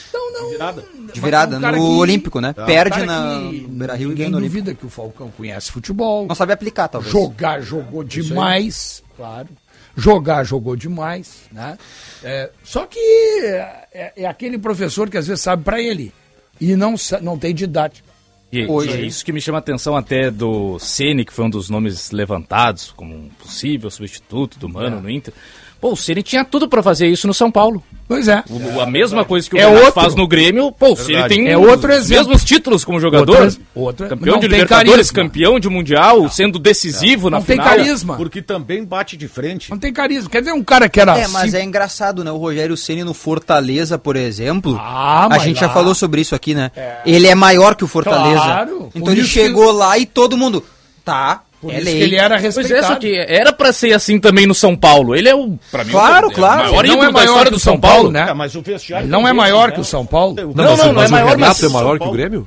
Virada. 0.50 0.84
De 1.14 1.20
virada, 1.20 1.56
um 1.56 1.60
no 1.60 1.72
que- 1.72 1.78
Olímpico, 1.80 2.40
né? 2.40 2.50
um 2.56 2.64
Perde 2.66 2.90
cara 2.90 3.06
na 3.06 3.38
Beira-Rio 3.68 4.06
e 4.06 4.10
Ninguém 4.10 4.16
ganha 4.16 4.30
no 4.30 4.36
Olímpico. 4.36 4.40
duvida 4.62 4.74
que 4.74 4.84
o 4.86 4.90
Falcão 4.90 5.30
conhece 5.36 5.70
futebol. 5.72 6.26
Não 6.26 6.34
sabe 6.34 6.52
aplicar, 6.52 6.88
talvez. 6.88 7.12
Jogar, 7.12 7.60
jogou 7.62 8.02
demais, 8.04 9.02
claro. 9.16 9.48
Jogar, 9.96 10.42
jogou 10.44 10.74
demais, 10.74 11.42
né? 11.52 11.78
É, 12.22 12.50
só 12.64 12.84
que 12.84 12.98
é, 13.44 14.12
é 14.16 14.26
aquele 14.26 14.58
professor 14.58 15.08
que 15.08 15.16
às 15.16 15.26
vezes 15.28 15.42
sabe 15.42 15.62
pra 15.62 15.80
ele 15.80 16.12
e 16.60 16.74
não, 16.74 16.96
não 17.22 17.38
tem 17.38 17.54
didática. 17.54 18.12
E, 18.52 18.66
Hoje. 18.66 18.90
e 18.90 18.92
é 18.94 19.00
isso 19.00 19.24
que 19.24 19.32
me 19.32 19.40
chama 19.40 19.58
a 19.58 19.60
atenção 19.60 19.96
até 19.96 20.30
do 20.30 20.78
Ceni, 20.78 21.24
que 21.24 21.32
foi 21.32 21.44
um 21.44 21.50
dos 21.50 21.68
nomes 21.70 22.10
levantados 22.12 22.92
como 22.96 23.12
um 23.14 23.28
possível 23.30 23.90
substituto 23.90 24.58
do 24.60 24.68
Mano 24.68 24.98
É. 24.98 25.00
no 25.00 25.10
Inter. 25.10 25.34
Pô, 25.80 25.92
o 25.92 25.96
Ceni 25.96 26.22
tinha 26.22 26.44
tudo 26.44 26.66
pra 26.68 26.82
fazer 26.82 27.06
isso 27.08 27.26
no 27.26 27.34
São 27.34 27.50
Paulo. 27.50 27.82
Pois 28.08 28.28
é. 28.28 28.42
O- 28.50 28.80
a 28.80 28.86
mesma 28.86 29.24
coisa 29.24 29.48
que 29.48 29.56
o 29.56 29.58
É 29.58 29.66
outro. 29.66 29.92
faz 29.92 30.14
no 30.14 30.26
Grêmio, 30.28 30.70
pô, 30.72 30.92
o 30.92 30.96
Ceni 30.96 31.12
Verdade. 31.12 31.34
tem 31.34 31.48
É 31.48 31.56
outro 31.58 31.90
os 31.90 31.96
exemplo. 31.98 32.24
mesmos 32.28 32.44
títulos 32.44 32.84
como 32.84 33.00
jogador. 33.00 33.42
Outro- 33.44 33.60
outro- 33.74 34.08
campeão 34.08 34.32
não 34.34 34.40
de 34.40 34.48
tem 34.48 34.58
Libertadores, 34.58 35.10
carisma. 35.10 35.14
campeão 35.22 35.60
de 35.60 35.68
Mundial, 35.68 36.28
sendo 36.30 36.58
decisivo 36.58 37.28
na 37.30 37.38
Não 37.38 37.44
tem 37.44 37.56
final. 37.56 37.70
carisma. 37.76 38.16
Porque 38.16 38.40
também 38.42 38.84
bate 38.84 39.16
de 39.16 39.26
frente. 39.28 39.70
Não 39.70 39.78
tem 39.78 39.92
carisma. 39.92 40.28
Quer 40.30 40.40
dizer, 40.40 40.52
um 40.52 40.62
cara 40.64 40.88
que 40.88 41.00
era. 41.00 41.18
É, 41.18 41.26
mas 41.28 41.50
sim- 41.50 41.56
é 41.58 41.62
engraçado, 41.64 42.22
né? 42.24 42.30
O 42.30 42.36
Rogério 42.36 42.76
Ceni 42.76 43.04
no 43.04 43.14
Fortaleza, 43.14 43.98
por 43.98 44.16
exemplo. 44.16 44.76
Ah, 44.80 45.28
a 45.30 45.38
gente 45.38 45.56
lá- 45.60 45.68
já 45.68 45.72
falou 45.72 45.94
sobre 45.94 46.20
isso 46.20 46.34
aqui, 46.34 46.54
né? 46.54 46.70
Ele 47.06 47.26
é 47.26 47.34
maior 47.34 47.74
que 47.74 47.84
o 47.84 47.88
Fortaleza. 47.88 48.40
Claro, 48.42 48.90
Então 48.94 49.12
ele 49.12 49.24
chegou 49.24 49.70
lá 49.72 49.98
e 49.98 50.04
todo 50.06 50.36
mundo. 50.36 50.62
Tá, 51.04 51.42
Por 51.64 51.72
é 51.74 51.76
isso 51.76 51.84
lei. 51.86 51.96
que 51.96 52.02
ele 52.02 52.16
era 52.16 52.34
Pois 52.40 52.42
respeitado. 52.56 52.84
é, 52.84 52.86
só 52.88 52.94
que 52.96 53.16
era 53.16 53.52
pra 53.52 53.72
ser 53.72 53.92
assim 53.92 54.18
também 54.20 54.46
no 54.46 54.54
São 54.54 54.76
Paulo. 54.76 55.14
Ele 55.16 55.28
é 55.28 55.34
o, 55.34 55.58
pra 55.70 55.82
mim, 55.84 55.90
Claro, 55.90 56.28
o 56.28 56.32
claro. 56.32 56.62
maior 56.64 56.84
Ele 56.84 56.94
não 56.96 57.04
é 57.04 57.10
maior 57.10 57.50
do 57.50 57.56
o 57.56 57.60
São 57.60 57.78
Paulo. 57.80 57.96
Paulo, 57.96 58.10
né? 58.12 58.26
É, 58.30 58.34
mas 58.34 58.54
o 58.54 58.62
vestiário 58.62 59.04
Ele 59.04 59.10
não 59.12 59.22
é 59.22 59.30
tem 59.30 59.34
maior 59.34 59.64
esse, 59.68 59.72
que 59.74 59.80
o 59.80 59.82
né? 59.82 59.88
São 59.88 60.06
Paulo. 60.06 60.34
Não, 60.36 60.44
Não, 60.48 60.54
mas, 60.70 60.78
não, 60.78 60.86
não 60.86 60.94
mas 60.94 61.08
é 61.08 61.12
maior, 61.12 61.26
o 61.26 61.30
Renato 61.30 61.62
mas- 61.62 61.64
é 61.64 61.68
maior 61.74 61.90
que 61.90 61.96
o 61.96 61.98
Paulo- 61.98 62.12
Grêmio? 62.12 62.46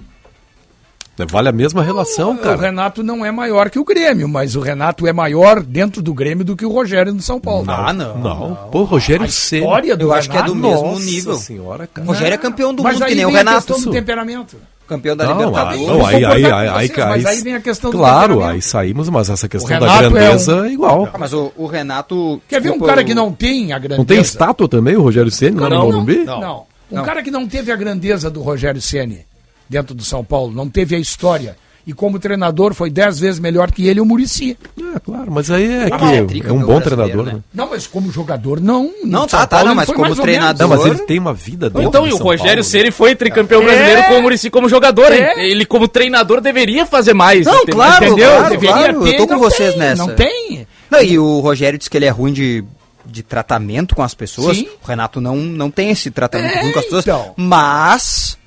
Vale 1.31 1.49
a 1.49 1.51
mesma 1.51 1.81
relação, 1.81 2.33
O 2.33 2.37
cara. 2.37 2.55
Renato 2.61 3.01
não 3.01 3.25
é 3.25 3.31
maior 3.31 3.71
que 3.71 3.79
o 3.79 3.83
Grêmio, 3.83 4.27
mas 4.29 4.55
o 4.55 4.59
Renato 4.59 5.07
é 5.07 5.11
maior 5.11 5.63
dentro 5.63 5.99
do 5.99 6.13
Grêmio 6.13 6.45
do 6.45 6.55
que 6.55 6.63
o 6.63 6.71
Rogério 6.71 7.11
no 7.11 7.23
São 7.23 7.39
Paulo. 7.39 7.65
Ah, 7.71 7.91
não. 7.91 8.19
Não. 8.19 8.55
Pô, 8.71 8.83
Rogério 8.83 9.23
A 9.23 9.27
história 9.27 9.97
do 9.97 10.05
Eu 10.05 10.13
acho 10.13 10.29
que 10.29 10.37
é 10.37 10.43
do 10.43 10.53
Renato- 10.53 10.69
mesmo 10.75 10.91
Nossa 10.91 11.03
nível. 11.05 11.35
senhora, 11.37 11.87
cara. 11.91 12.05
O 12.07 12.11
Rogério 12.11 12.35
é 12.35 12.37
campeão 12.37 12.71
do 12.71 12.83
mas 12.83 12.93
mundo, 12.93 13.03
aí 13.05 13.09
que 13.09 13.15
nem 13.15 13.25
o 13.25 13.31
Renato. 13.31 13.65
questão 13.65 13.81
do 13.83 13.91
temperamento. 13.91 14.57
Campeão 14.87 15.15
da 15.15 15.25
Não, 15.25 15.37
Libertadores. 15.37 15.81
aí, 15.81 15.87
não, 15.87 16.05
aí, 16.05 16.45
aí, 16.45 16.45
aí, 16.69 16.91
mas 16.97 17.25
aí 17.25 17.41
vem 17.41 17.55
a 17.55 17.61
questão 17.61 17.91
do 17.91 17.97
Claro, 17.97 18.43
aí 18.43 18.61
saímos, 18.61 19.09
mas 19.09 19.29
essa 19.29 19.47
questão 19.49 19.79
da 19.79 19.95
é 19.95 19.99
grandeza 20.09 20.55
um- 20.55 20.65
é 20.65 20.71
igual. 20.71 21.09
Ah, 21.13 21.17
mas 21.17 21.33
o, 21.33 21.51
o 21.57 21.65
Renato. 21.67 22.41
Quer 22.47 22.61
ver 22.61 22.71
um 22.71 22.79
cara 22.79 23.03
que 23.03 23.13
não 23.13 23.31
tem 23.31 23.73
a 23.73 23.77
grandeza? 23.77 23.97
Não 23.97 24.05
tem 24.05 24.19
estátua 24.19 24.67
também, 24.67 24.95
o 24.95 25.01
Rogério 25.01 25.29
Ceni 25.29 25.59
lá 25.59 25.69
no 25.69 25.75
Não, 25.75 25.85
Morumbi? 25.85 26.23
Não. 26.23 26.65
Um 26.89 26.95
Não. 26.95 27.03
cara 27.03 27.21
que 27.21 27.29
não 27.29 27.45
teve 27.47 27.71
a 27.71 27.75
grandeza 27.75 28.29
do 28.29 28.41
Rogério 28.41 28.81
Ceni 28.81 29.25
dentro 29.69 29.93
do 29.93 30.03
São 30.03 30.23
Paulo, 30.23 30.53
não 30.53 30.69
teve 30.69 30.95
a 30.95 30.99
história. 30.99 31.57
E 31.87 31.93
como 31.93 32.19
treinador 32.19 32.73
foi 32.73 32.89
dez 32.89 33.17
vezes 33.17 33.39
melhor 33.39 33.71
que 33.71 33.87
ele 33.87 34.01
o 34.01 34.05
Murici. 34.05 34.57
É, 34.77 34.99
claro, 34.99 35.31
mas 35.31 35.49
aí 35.49 35.63
é 35.71 35.83
é 35.85 35.89
que 35.89 36.27
trica 36.27 36.49
é 36.49 36.51
um 36.51 36.59
bom 36.59 36.81
treinador, 36.81 37.23
né? 37.25 37.31
né? 37.35 37.39
Não, 37.53 37.69
mas 37.69 37.87
como 37.87 38.11
jogador, 38.11 38.59
não. 38.59 38.91
Não, 39.05 39.25
tá, 39.25 39.47
tá, 39.47 39.55
Paulo 39.55 39.65
não, 39.67 39.71
ele 39.71 39.75
mas 39.77 39.89
como 39.89 40.15
treinador- 40.21 40.67
Não, 40.67 40.75
mas 40.75 40.85
ele 40.85 40.99
tem 41.05 41.17
uma 41.17 41.33
vida 41.33 41.69
dentro 41.69 41.87
Então, 41.87 42.03
do 42.03 42.09
e 42.09 42.11
o 42.13 42.17
Rogério. 42.17 42.61
Ceni 42.61 42.91
foi 42.91 43.15
tricampeão 43.15 43.61
É. 43.61 43.65
brasileiro 43.65 44.03
com 44.09 44.19
o 44.19 44.21
Muricy 44.21 44.49
como 44.49 44.67
jogador, 44.67 45.13
hein? 45.13 45.21
É. 45.21 45.49
Ele, 45.49 45.65
como 45.65 45.87
treinador, 45.87 46.41
deveria 46.41 46.85
fazer 46.85 47.13
mais. 47.13 47.45
Não, 47.47 47.65
Tem- 47.65 47.73
claro, 47.73 48.05
Entendeu? 48.05 48.29
claro, 48.31 48.49
Deveria 48.49 48.75
claro, 48.75 49.03
ter. 49.03 49.13
eu 49.13 49.17
tô 49.19 49.27
com 49.27 49.33
não 49.35 49.39
vocês 49.39 49.69
tem, 49.69 49.79
nessa. 49.79 50.05
Não 50.05 50.13
tem. 50.13 50.67
Não, 50.91 51.01
e 51.01 51.17
o 51.17 51.39
Rogério 51.39 51.77
disse 51.79 51.89
que 51.89 51.95
ele 51.95 52.05
é 52.05 52.09
ruim 52.09 52.33
de, 52.33 52.65
de 53.05 53.23
tratamento 53.23 53.95
com 53.95 54.03
as 54.03 54.13
pessoas. 54.13 54.57
Sim. 54.57 54.67
O 54.83 54.87
Renato 54.87 55.21
não, 55.21 55.37
não 55.37 55.71
tem 55.71 55.89
esse 55.91 56.11
tratamento 56.11 56.53
É, 56.57 56.61
ruim 56.63 56.73
com 56.73 56.79
as 56.79 56.85
pessoas. 56.85 57.05
então. 57.05 57.33
Mas, 57.37 58.37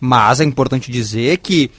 mas 0.00 0.40
é 0.40 0.44
importante 0.44 0.90
dizer 0.90 1.36
que 1.38 1.70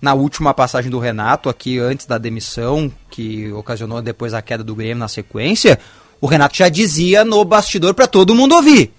na 0.00 0.14
última 0.14 0.52
passagem 0.54 0.90
do 0.90 0.98
Renato, 0.98 1.48
aqui 1.48 1.78
antes 1.78 2.06
da 2.06 2.18
demissão, 2.18 2.92
que 3.10 3.50
ocasionou 3.52 4.00
depois 4.02 4.34
a 4.34 4.42
queda 4.42 4.62
do 4.62 4.74
Grêmio 4.74 4.96
na 4.98 5.08
sequência, 5.08 5.78
o 6.20 6.26
Renato 6.26 6.56
já 6.56 6.68
dizia 6.68 7.24
no 7.24 7.44
bastidor 7.44 7.94
pra 7.94 8.06
todo 8.06 8.34
mundo 8.34 8.54
ouvir. 8.54 8.92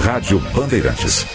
Rádio 0.00 0.38
Bandeirantes. 0.54 1.26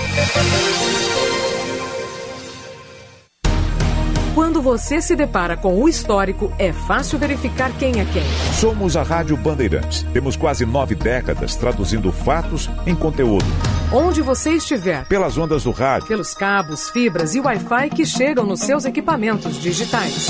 Quando 4.34 4.62
você 4.64 5.00
se 5.00 5.16
depara 5.16 5.56
com 5.56 5.80
o 5.80 5.88
histórico, 5.88 6.52
é 6.58 6.74
fácil 6.74 7.20
verificar 7.20 7.72
quem 7.78 8.00
é 8.00 8.06
quem. 8.06 8.24
Somos 8.60 8.98
a 8.98 9.04
Rádio 9.04 9.38
Bandeirantes. 9.38 10.04
Temos 10.12 10.36
quase 10.36 10.66
nove 10.66 10.96
décadas 10.96 11.56
traduzindo 11.56 12.12
fatos 12.12 12.68
em 12.88 12.96
conteúdo. 12.96 13.46
Onde 13.92 14.24
você 14.24 14.52
estiver, 14.54 15.06
Pelas 15.06 15.38
ondas 15.38 15.66
do 15.66 15.72
rádio, 15.72 16.08
pelos 16.08 16.34
cabos, 16.34 16.90
fibras 16.90 17.36
e 17.36 17.40
Wi-Fi 17.42 17.90
que 17.92 18.06
chegam 18.08 18.44
nos 18.44 18.62
seus 18.62 18.86
equipamentos 18.86 19.62
digitais. 19.62 20.30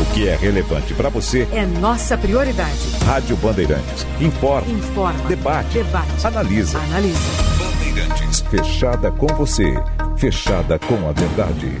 o 0.00 0.12
que 0.12 0.26
é 0.28 0.34
relevante 0.34 0.92
para 0.94 1.08
você, 1.08 1.46
É 1.52 1.64
nossa 1.64 2.18
prioridade. 2.18 2.96
Rádio 3.06 3.36
Bandeirantes. 3.36 4.04
Informa, 4.20 4.66
Informa, 4.68 5.28
debate, 5.28 5.74
debate, 5.74 6.26
analisa. 6.26 6.78
analisa. 6.80 7.20
Bandeirantes. 7.58 8.40
Fechada 8.50 9.12
com 9.12 9.28
você. 9.28 9.72
Fechada 10.16 10.80
com 10.80 11.08
a 11.08 11.12
verdade. 11.12 11.80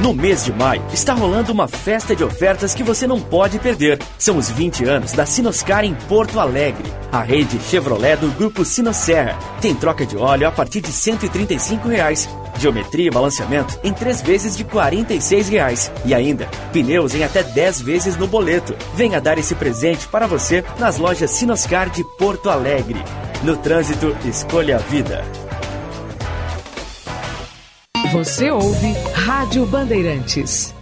No 0.00 0.14
mês 0.14 0.46
de 0.46 0.52
maio, 0.52 0.82
está 0.94 1.12
rolando 1.12 1.52
uma 1.52 1.68
festa 1.68 2.16
de 2.16 2.24
ofertas 2.24 2.74
que 2.74 2.82
você 2.82 3.06
não 3.06 3.20
pode 3.20 3.58
perder. 3.58 3.98
São 4.18 4.38
os 4.38 4.48
20 4.48 4.84
anos 4.86 5.12
da 5.12 5.26
Sinoscar 5.26 5.84
em 5.84 5.94
Porto 5.94 6.40
Alegre. 6.40 6.90
A 7.12 7.20
rede 7.20 7.60
Chevrolet 7.60 8.16
do 8.16 8.30
grupo 8.30 8.64
Sinosserra 8.64 9.38
tem 9.60 9.74
troca 9.74 10.06
de 10.06 10.16
óleo 10.16 10.48
a 10.48 10.50
partir 10.50 10.80
de 10.80 10.90
135 10.90 11.86
reais. 11.86 12.26
Geometria 12.58 13.08
e 13.08 13.10
balanceamento 13.10 13.78
em 13.84 13.92
três 13.92 14.22
vezes 14.22 14.56
de 14.56 14.64
46 14.64 15.50
reais. 15.50 15.92
E 16.06 16.14
ainda, 16.14 16.48
pneus 16.72 17.14
em 17.14 17.22
até 17.22 17.42
10 17.42 17.82
vezes 17.82 18.16
no 18.16 18.26
boleto. 18.26 18.74
Venha 18.94 19.20
dar 19.20 19.36
esse 19.36 19.54
presente 19.54 20.08
para 20.08 20.26
você 20.26 20.64
nas 20.78 20.96
lojas 20.96 21.30
Sinoscar 21.30 21.90
de 21.90 22.02
Porto 22.16 22.48
Alegre. 22.48 23.04
No 23.42 23.54
trânsito, 23.54 24.16
escolha 24.24 24.76
a 24.76 24.78
vida. 24.78 25.22
Você 28.12 28.50
ouve 28.50 28.92
Rádio 29.14 29.64
Bandeirantes. 29.66 30.74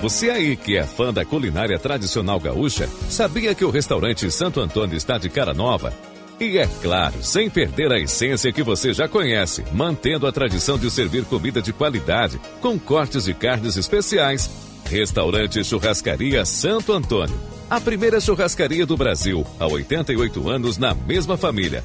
Você 0.00 0.30
aí 0.30 0.56
que 0.56 0.76
é 0.76 0.84
fã 0.84 1.12
da 1.12 1.24
culinária 1.24 1.76
tradicional 1.80 2.38
gaúcha, 2.38 2.88
sabia 3.08 3.56
que 3.56 3.64
o 3.64 3.70
restaurante 3.70 4.30
Santo 4.30 4.60
Antônio 4.60 4.96
está 4.96 5.18
de 5.18 5.28
cara 5.28 5.52
nova? 5.52 5.92
E 6.38 6.58
é 6.58 6.68
claro, 6.80 7.20
sem 7.24 7.50
perder 7.50 7.90
a 7.90 7.98
essência 7.98 8.52
que 8.52 8.62
você 8.62 8.92
já 8.92 9.08
conhece, 9.08 9.64
mantendo 9.72 10.28
a 10.28 10.32
tradição 10.32 10.78
de 10.78 10.88
servir 10.92 11.24
comida 11.24 11.60
de 11.60 11.72
qualidade, 11.72 12.40
com 12.60 12.78
cortes 12.78 13.24
de 13.24 13.34
carnes 13.34 13.76
especiais. 13.76 14.48
Restaurante 14.84 15.64
Churrascaria 15.64 16.44
Santo 16.44 16.92
Antônio. 16.92 17.38
A 17.68 17.80
primeira 17.80 18.20
churrascaria 18.20 18.86
do 18.86 18.96
Brasil, 18.96 19.44
há 19.58 19.66
88 19.66 20.48
anos 20.48 20.78
na 20.78 20.94
mesma 20.94 21.36
família. 21.36 21.82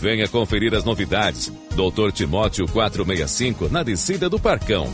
Venha 0.00 0.28
conferir 0.28 0.74
as 0.74 0.84
novidades. 0.84 1.52
Doutor 1.74 2.12
Timóteo 2.12 2.66
465, 2.66 3.68
na 3.68 3.82
descida 3.82 4.28
do 4.28 4.38
Parcão. 4.38 4.92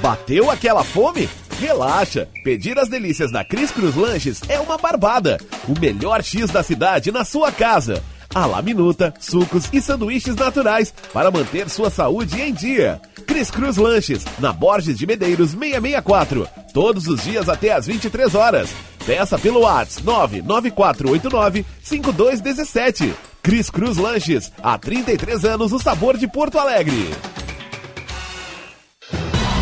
Bateu 0.00 0.50
aquela 0.50 0.84
fome? 0.84 1.28
Relaxa! 1.58 2.28
Pedir 2.42 2.78
as 2.78 2.88
delícias 2.88 3.32
da 3.32 3.44
Cris 3.44 3.70
Cruz 3.70 3.94
Lanches 3.94 4.42
é 4.48 4.60
uma 4.60 4.76
barbada. 4.76 5.38
O 5.66 5.78
melhor 5.80 6.22
X 6.22 6.50
da 6.50 6.62
cidade 6.62 7.10
na 7.10 7.24
sua 7.24 7.50
casa. 7.50 8.02
A 8.34 8.46
la 8.46 8.60
minuta, 8.60 9.14
sucos 9.20 9.68
e 9.72 9.80
sanduíches 9.80 10.34
naturais 10.34 10.92
para 11.12 11.30
manter 11.30 11.70
sua 11.70 11.88
saúde 11.88 12.40
em 12.42 12.52
dia. 12.52 13.00
Cris 13.26 13.50
Cruz 13.50 13.76
Lanches, 13.76 14.24
na 14.40 14.52
Borges 14.52 14.98
de 14.98 15.06
Medeiros 15.06 15.52
664. 15.52 16.48
Todos 16.72 17.06
os 17.06 17.22
dias 17.22 17.48
até 17.48 17.72
às 17.72 17.86
23 17.86 18.34
horas. 18.34 18.70
Peça 19.06 19.38
pelo 19.38 19.60
WhatsApp 19.60 20.04
99489 20.04 21.64
5217. 21.82 23.14
Cris 23.44 23.68
Cruz 23.68 23.98
Lanches, 23.98 24.50
há 24.62 24.78
33 24.78 25.44
anos 25.44 25.70
o 25.70 25.78
sabor 25.78 26.16
de 26.16 26.26
Porto 26.26 26.58
Alegre. 26.58 27.10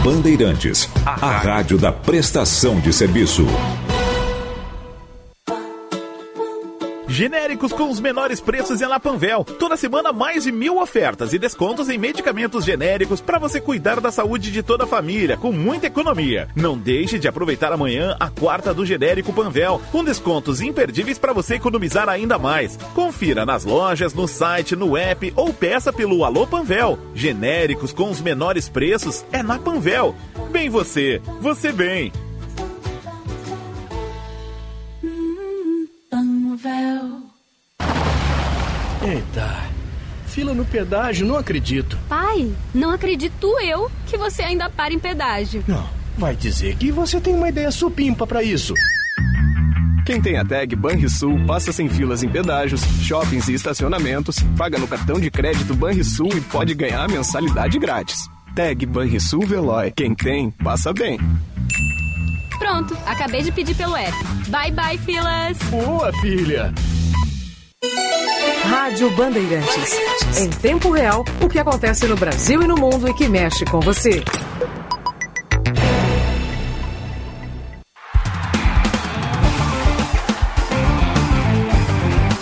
Bandeirantes, 0.05 0.89
a 1.05 1.39
rádio 1.39 1.79
da 1.79 1.91
prestação 1.91 2.79
de 2.79 2.93
serviço. 2.93 3.45
Genéricos 7.13 7.75
com 7.75 7.91
os 7.91 8.01
menores 8.01 8.41
preços 8.41 8.81
em 8.81 8.87
La 8.87 8.99
Panvel. 8.99 9.45
Toda 9.45 9.77
semana 9.77 10.15
mais 10.15 10.45
de 10.45 10.51
mil 10.51 10.79
ofertas 10.79 11.35
e 11.35 11.39
descontos 11.39 11.91
em 11.91 11.99
medicamentos 11.99 12.65
genéricos 12.65 13.21
para 13.21 13.39
você 13.39 13.61
cuidar 13.61 14.01
da 14.01 14.11
saúde 14.11 14.51
de 14.51 14.63
toda 14.63 14.85
a 14.85 14.87
família 14.87 15.37
com 15.37 15.53
muita 15.53 15.89
economia. 15.89 16.49
Não 16.57 16.77
deixe 16.77 17.19
de 17.19 17.29
aproveitar 17.29 17.71
amanhã 17.71 18.17
a 18.19 18.31
quarta 18.31 18.73
do 18.73 18.87
Genérico 18.87 19.31
Panvel 19.31 19.79
com 19.93 20.03
descontos 20.03 20.63
imperdíveis 20.63 21.19
para 21.19 21.35
você 21.35 21.57
economizar 21.57 22.09
ainda 22.09 22.39
mais. 22.39 22.79
Confira 22.95 23.45
nas 23.45 23.63
lojas, 23.63 24.15
no 24.15 24.27
site, 24.27 24.75
no 24.75 24.97
app 24.97 25.35
ou 25.37 25.53
peça 25.53 25.93
pelo 25.93 26.25
Alô 26.25 26.47
Panvel. 26.47 26.99
Genéricos 27.15 27.93
com 27.93 28.09
os 28.09 28.23
menores 28.23 28.71
preços 28.71 29.23
é 29.31 29.43
na 29.43 29.59
Panvel. 29.59 30.15
Bem 30.51 30.71
você, 30.71 31.21
você 31.43 31.73
bem. 31.73 32.11
Eita, 39.33 39.49
fila 40.27 40.53
no 40.53 40.63
pedágio, 40.63 41.27
não 41.27 41.39
acredito. 41.39 41.99
Pai, 42.07 42.53
não 42.75 42.91
acredito 42.91 43.59
eu 43.61 43.91
que 44.07 44.19
você 44.19 44.43
ainda 44.43 44.69
para 44.69 44.93
em 44.93 44.99
pedágio. 44.99 45.65
Não, 45.67 45.89
vai 46.19 46.37
dizer 46.37 46.77
que 46.77 46.93
você 46.93 47.19
tem 47.19 47.35
uma 47.35 47.49
ideia 47.49 47.71
supimpa 47.71 48.27
para 48.27 48.43
isso. 48.43 48.75
Quem 50.05 50.21
tem 50.21 50.37
a 50.37 50.45
tag 50.45 50.77
Banrisul 50.77 51.41
passa 51.47 51.73
sem 51.73 51.89
filas 51.89 52.23
em 52.23 52.29
pedágios, 52.29 52.83
shoppings 53.01 53.49
e 53.49 53.55
estacionamentos, 53.55 54.37
paga 54.59 54.77
no 54.77 54.87
cartão 54.87 55.19
de 55.19 55.31
crédito 55.31 55.75
Banrisul 55.75 56.29
e 56.37 56.41
pode 56.43 56.75
ganhar 56.75 57.09
mensalidade 57.09 57.79
grátis. 57.79 58.29
Tag 58.55 58.85
Banrisul 58.85 59.47
Veloy. 59.47 59.93
Quem 59.93 60.15
tem, 60.15 60.51
passa 60.51 60.93
bem. 60.93 61.19
Pronto, 62.59 62.95
acabei 63.07 63.41
de 63.41 63.51
pedir 63.51 63.75
pelo 63.75 63.97
app. 63.97 64.13
Bye 64.49 64.73
bye, 64.73 64.99
filas. 64.99 65.57
Boa, 65.71 66.13
filha. 66.21 66.71
Rádio 68.65 69.11
Bandeirantes. 69.11 69.99
Em 70.39 70.49
tempo 70.49 70.91
real, 70.91 71.25
o 71.41 71.49
que 71.49 71.59
acontece 71.59 72.07
no 72.07 72.17
Brasil 72.17 72.63
e 72.63 72.67
no 72.67 72.77
mundo 72.77 73.09
e 73.09 73.15
que 73.15 73.29
mexe 73.29 73.65
com 73.65 73.81
você. 73.81 74.23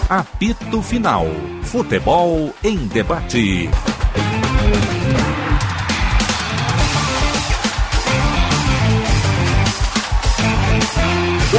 Apito 0.09 0.83
Final. 0.83 1.27
Futebol 1.63 2.55
em 2.65 2.77
debate. 2.89 3.71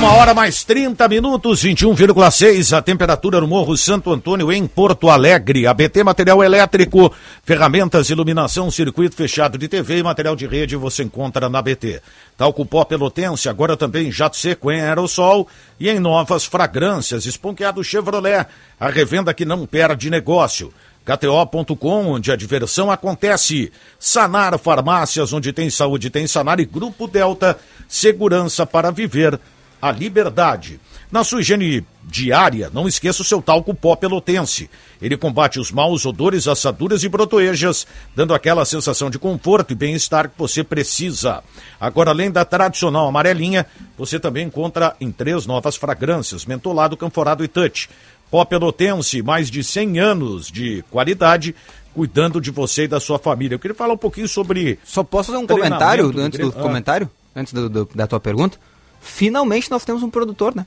Uma 0.01 0.15
hora 0.15 0.33
mais 0.33 0.63
30 0.63 1.07
minutos, 1.07 1.63
21,6 1.63 2.75
a 2.75 2.81
temperatura 2.81 3.39
no 3.39 3.47
Morro 3.47 3.77
Santo 3.77 4.11
Antônio, 4.11 4.51
em 4.51 4.65
Porto 4.65 5.11
Alegre. 5.11 5.67
ABT 5.67 6.03
Material 6.03 6.43
Elétrico, 6.43 7.13
ferramentas, 7.43 8.09
iluminação, 8.09 8.71
circuito 8.71 9.15
fechado 9.15 9.59
de 9.59 9.67
TV 9.67 9.99
e 9.99 10.03
material 10.03 10.35
de 10.35 10.47
rede 10.47 10.75
você 10.75 11.03
encontra 11.03 11.47
na 11.47 11.59
ABT. 11.59 12.01
Talco 12.35 12.65
pó 12.65 12.83
pelotense, 12.83 13.47
agora 13.47 13.77
também 13.77 14.11
jato 14.11 14.37
seco 14.37 14.71
em 14.71 14.81
aerossol 14.81 15.47
e 15.79 15.87
em 15.87 15.99
novas 15.99 16.45
fragrâncias. 16.45 17.27
Esponqueado 17.27 17.83
Chevrolet, 17.83 18.47
a 18.79 18.89
revenda 18.89 19.35
que 19.35 19.45
não 19.45 19.67
perde 19.67 20.09
negócio. 20.09 20.73
KTO.com, 21.05 22.07
onde 22.07 22.31
a 22.31 22.35
diversão 22.35 22.89
acontece. 22.89 23.71
Sanar 23.99 24.57
Farmácias, 24.57 25.31
onde 25.31 25.53
tem 25.53 25.69
saúde, 25.69 26.09
tem 26.09 26.25
Sanar 26.25 26.59
e 26.59 26.65
Grupo 26.65 27.05
Delta, 27.05 27.59
segurança 27.87 28.65
para 28.65 28.89
viver 28.89 29.39
a 29.81 29.91
liberdade. 29.91 30.79
Na 31.11 31.23
sua 31.23 31.41
higiene 31.41 31.85
diária, 32.03 32.69
não 32.73 32.87
esqueça 32.87 33.21
o 33.21 33.25
seu 33.25 33.41
talco 33.41 33.73
pó 33.73 33.95
pelotense. 33.95 34.69
Ele 35.01 35.17
combate 35.17 35.59
os 35.59 35.71
maus 35.71 36.05
odores, 36.05 36.47
assaduras 36.47 37.03
e 37.03 37.09
brotoejas, 37.09 37.87
dando 38.15 38.33
aquela 38.33 38.63
sensação 38.63 39.09
de 39.09 39.19
conforto 39.19 39.71
e 39.71 39.75
bem-estar 39.75 40.29
que 40.29 40.37
você 40.37 40.63
precisa. 40.63 41.43
Agora, 41.79 42.11
além 42.11 42.31
da 42.31 42.45
tradicional 42.45 43.07
amarelinha, 43.07 43.65
você 43.97 44.19
também 44.19 44.47
encontra 44.47 44.95
em 45.01 45.11
três 45.11 45.45
novas 45.45 45.75
fragrâncias, 45.75 46.45
mentolado, 46.45 46.95
canforado 46.95 47.43
e 47.43 47.47
touch. 47.47 47.89
Pó 48.29 48.45
pelotense, 48.45 49.21
mais 49.21 49.49
de 49.49 49.63
100 49.63 49.99
anos 49.99 50.47
de 50.47 50.83
qualidade, 50.89 51.53
cuidando 51.93 52.39
de 52.39 52.51
você 52.51 52.83
e 52.83 52.87
da 52.87 52.99
sua 52.99 53.19
família. 53.19 53.55
Eu 53.55 53.59
queria 53.59 53.75
falar 53.75 53.93
um 53.93 53.97
pouquinho 53.97 54.27
sobre... 54.27 54.79
Só 54.85 55.03
posso 55.03 55.31
fazer 55.31 55.43
um 55.43 55.47
comentário 55.47 56.13
antes 56.17 56.39
do 56.39 56.47
ah. 56.47 56.61
comentário? 56.61 57.09
Antes 57.35 57.51
do, 57.51 57.69
do, 57.69 57.89
da 57.93 58.07
tua 58.07 58.19
pergunta? 58.19 58.57
Finalmente 59.01 59.69
nós 59.69 59.83
temos 59.83 60.03
um 60.03 60.09
produtor, 60.09 60.55
né? 60.55 60.65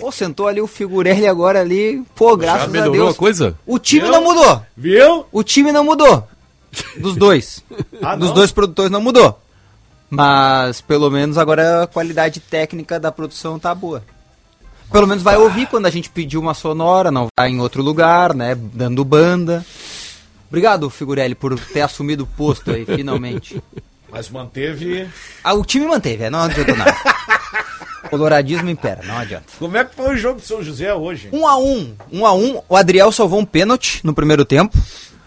Pô, 0.00 0.10
sentou 0.10 0.48
ali 0.48 0.60
o 0.60 0.66
Figurelli 0.66 1.26
agora 1.26 1.60
ali. 1.60 2.02
Pô, 2.14 2.36
graças 2.36 2.72
Já 2.72 2.84
a 2.84 2.88
Deus. 2.88 3.14
a 3.14 3.18
coisa? 3.18 3.56
O 3.64 3.78
time 3.78 4.02
Viu? 4.02 4.10
não 4.12 4.22
mudou. 4.24 4.62
Viu? 4.76 5.26
O 5.30 5.42
time 5.42 5.70
não 5.72 5.84
mudou. 5.84 6.26
Dos 6.98 7.16
dois. 7.16 7.62
Ah, 8.02 8.16
Dos 8.16 8.28
não? 8.28 8.34
dois 8.34 8.50
produtores 8.52 8.90
não 8.90 9.00
mudou. 9.00 9.40
Mas 10.10 10.80
pelo 10.80 11.10
menos 11.10 11.38
agora 11.38 11.84
a 11.84 11.86
qualidade 11.86 12.40
técnica 12.40 12.98
da 12.98 13.12
produção 13.12 13.58
tá 13.58 13.74
boa. 13.74 14.02
Pelo 14.90 15.06
menos 15.06 15.22
vai 15.22 15.36
ouvir 15.36 15.66
quando 15.68 15.86
a 15.86 15.90
gente 15.90 16.08
pedir 16.10 16.38
uma 16.38 16.54
sonora, 16.54 17.10
não 17.10 17.26
vai 17.38 17.50
em 17.50 17.60
outro 17.60 17.82
lugar, 17.82 18.34
né? 18.34 18.54
Dando 18.54 19.04
banda. 19.04 19.64
Obrigado, 20.48 20.88
Figurelli, 20.88 21.34
por 21.34 21.58
ter 21.58 21.80
assumido 21.80 22.22
o 22.24 22.26
posto 22.26 22.70
aí, 22.70 22.84
finalmente. 22.86 23.60
Mas 24.16 24.30
manteve. 24.30 25.06
Ah, 25.44 25.52
o 25.52 25.62
time 25.62 25.86
manteve, 25.86 26.24
é, 26.24 26.30
não 26.30 26.40
adianta 26.40 26.74
nada. 26.74 26.96
Coloradismo 28.08 28.70
impera, 28.70 29.02
não 29.04 29.18
adianta. 29.18 29.44
Como 29.58 29.76
é 29.76 29.84
que 29.84 29.94
foi 29.94 30.14
o 30.14 30.16
jogo 30.16 30.40
de 30.40 30.46
São 30.46 30.62
José 30.62 30.94
hoje? 30.94 31.28
Um 31.30 31.46
a 31.46 31.58
um, 31.58 31.94
um 32.10 32.24
a 32.24 32.32
um. 32.32 32.62
O 32.66 32.76
Adriel 32.76 33.12
salvou 33.12 33.38
um 33.38 33.44
pênalti 33.44 34.00
no 34.02 34.14
primeiro 34.14 34.46
tempo. 34.46 34.74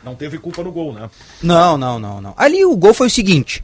Não 0.04 0.16
teve 0.16 0.40
culpa 0.40 0.64
no 0.64 0.72
gol, 0.72 0.92
né? 0.92 1.08
Não, 1.44 1.78
não, 1.78 2.00
não, 2.00 2.20
não. 2.20 2.34
Ali 2.36 2.66
o 2.66 2.76
gol 2.76 2.96
foi 2.96 3.08
o 3.08 3.12
seguinte: 3.12 3.64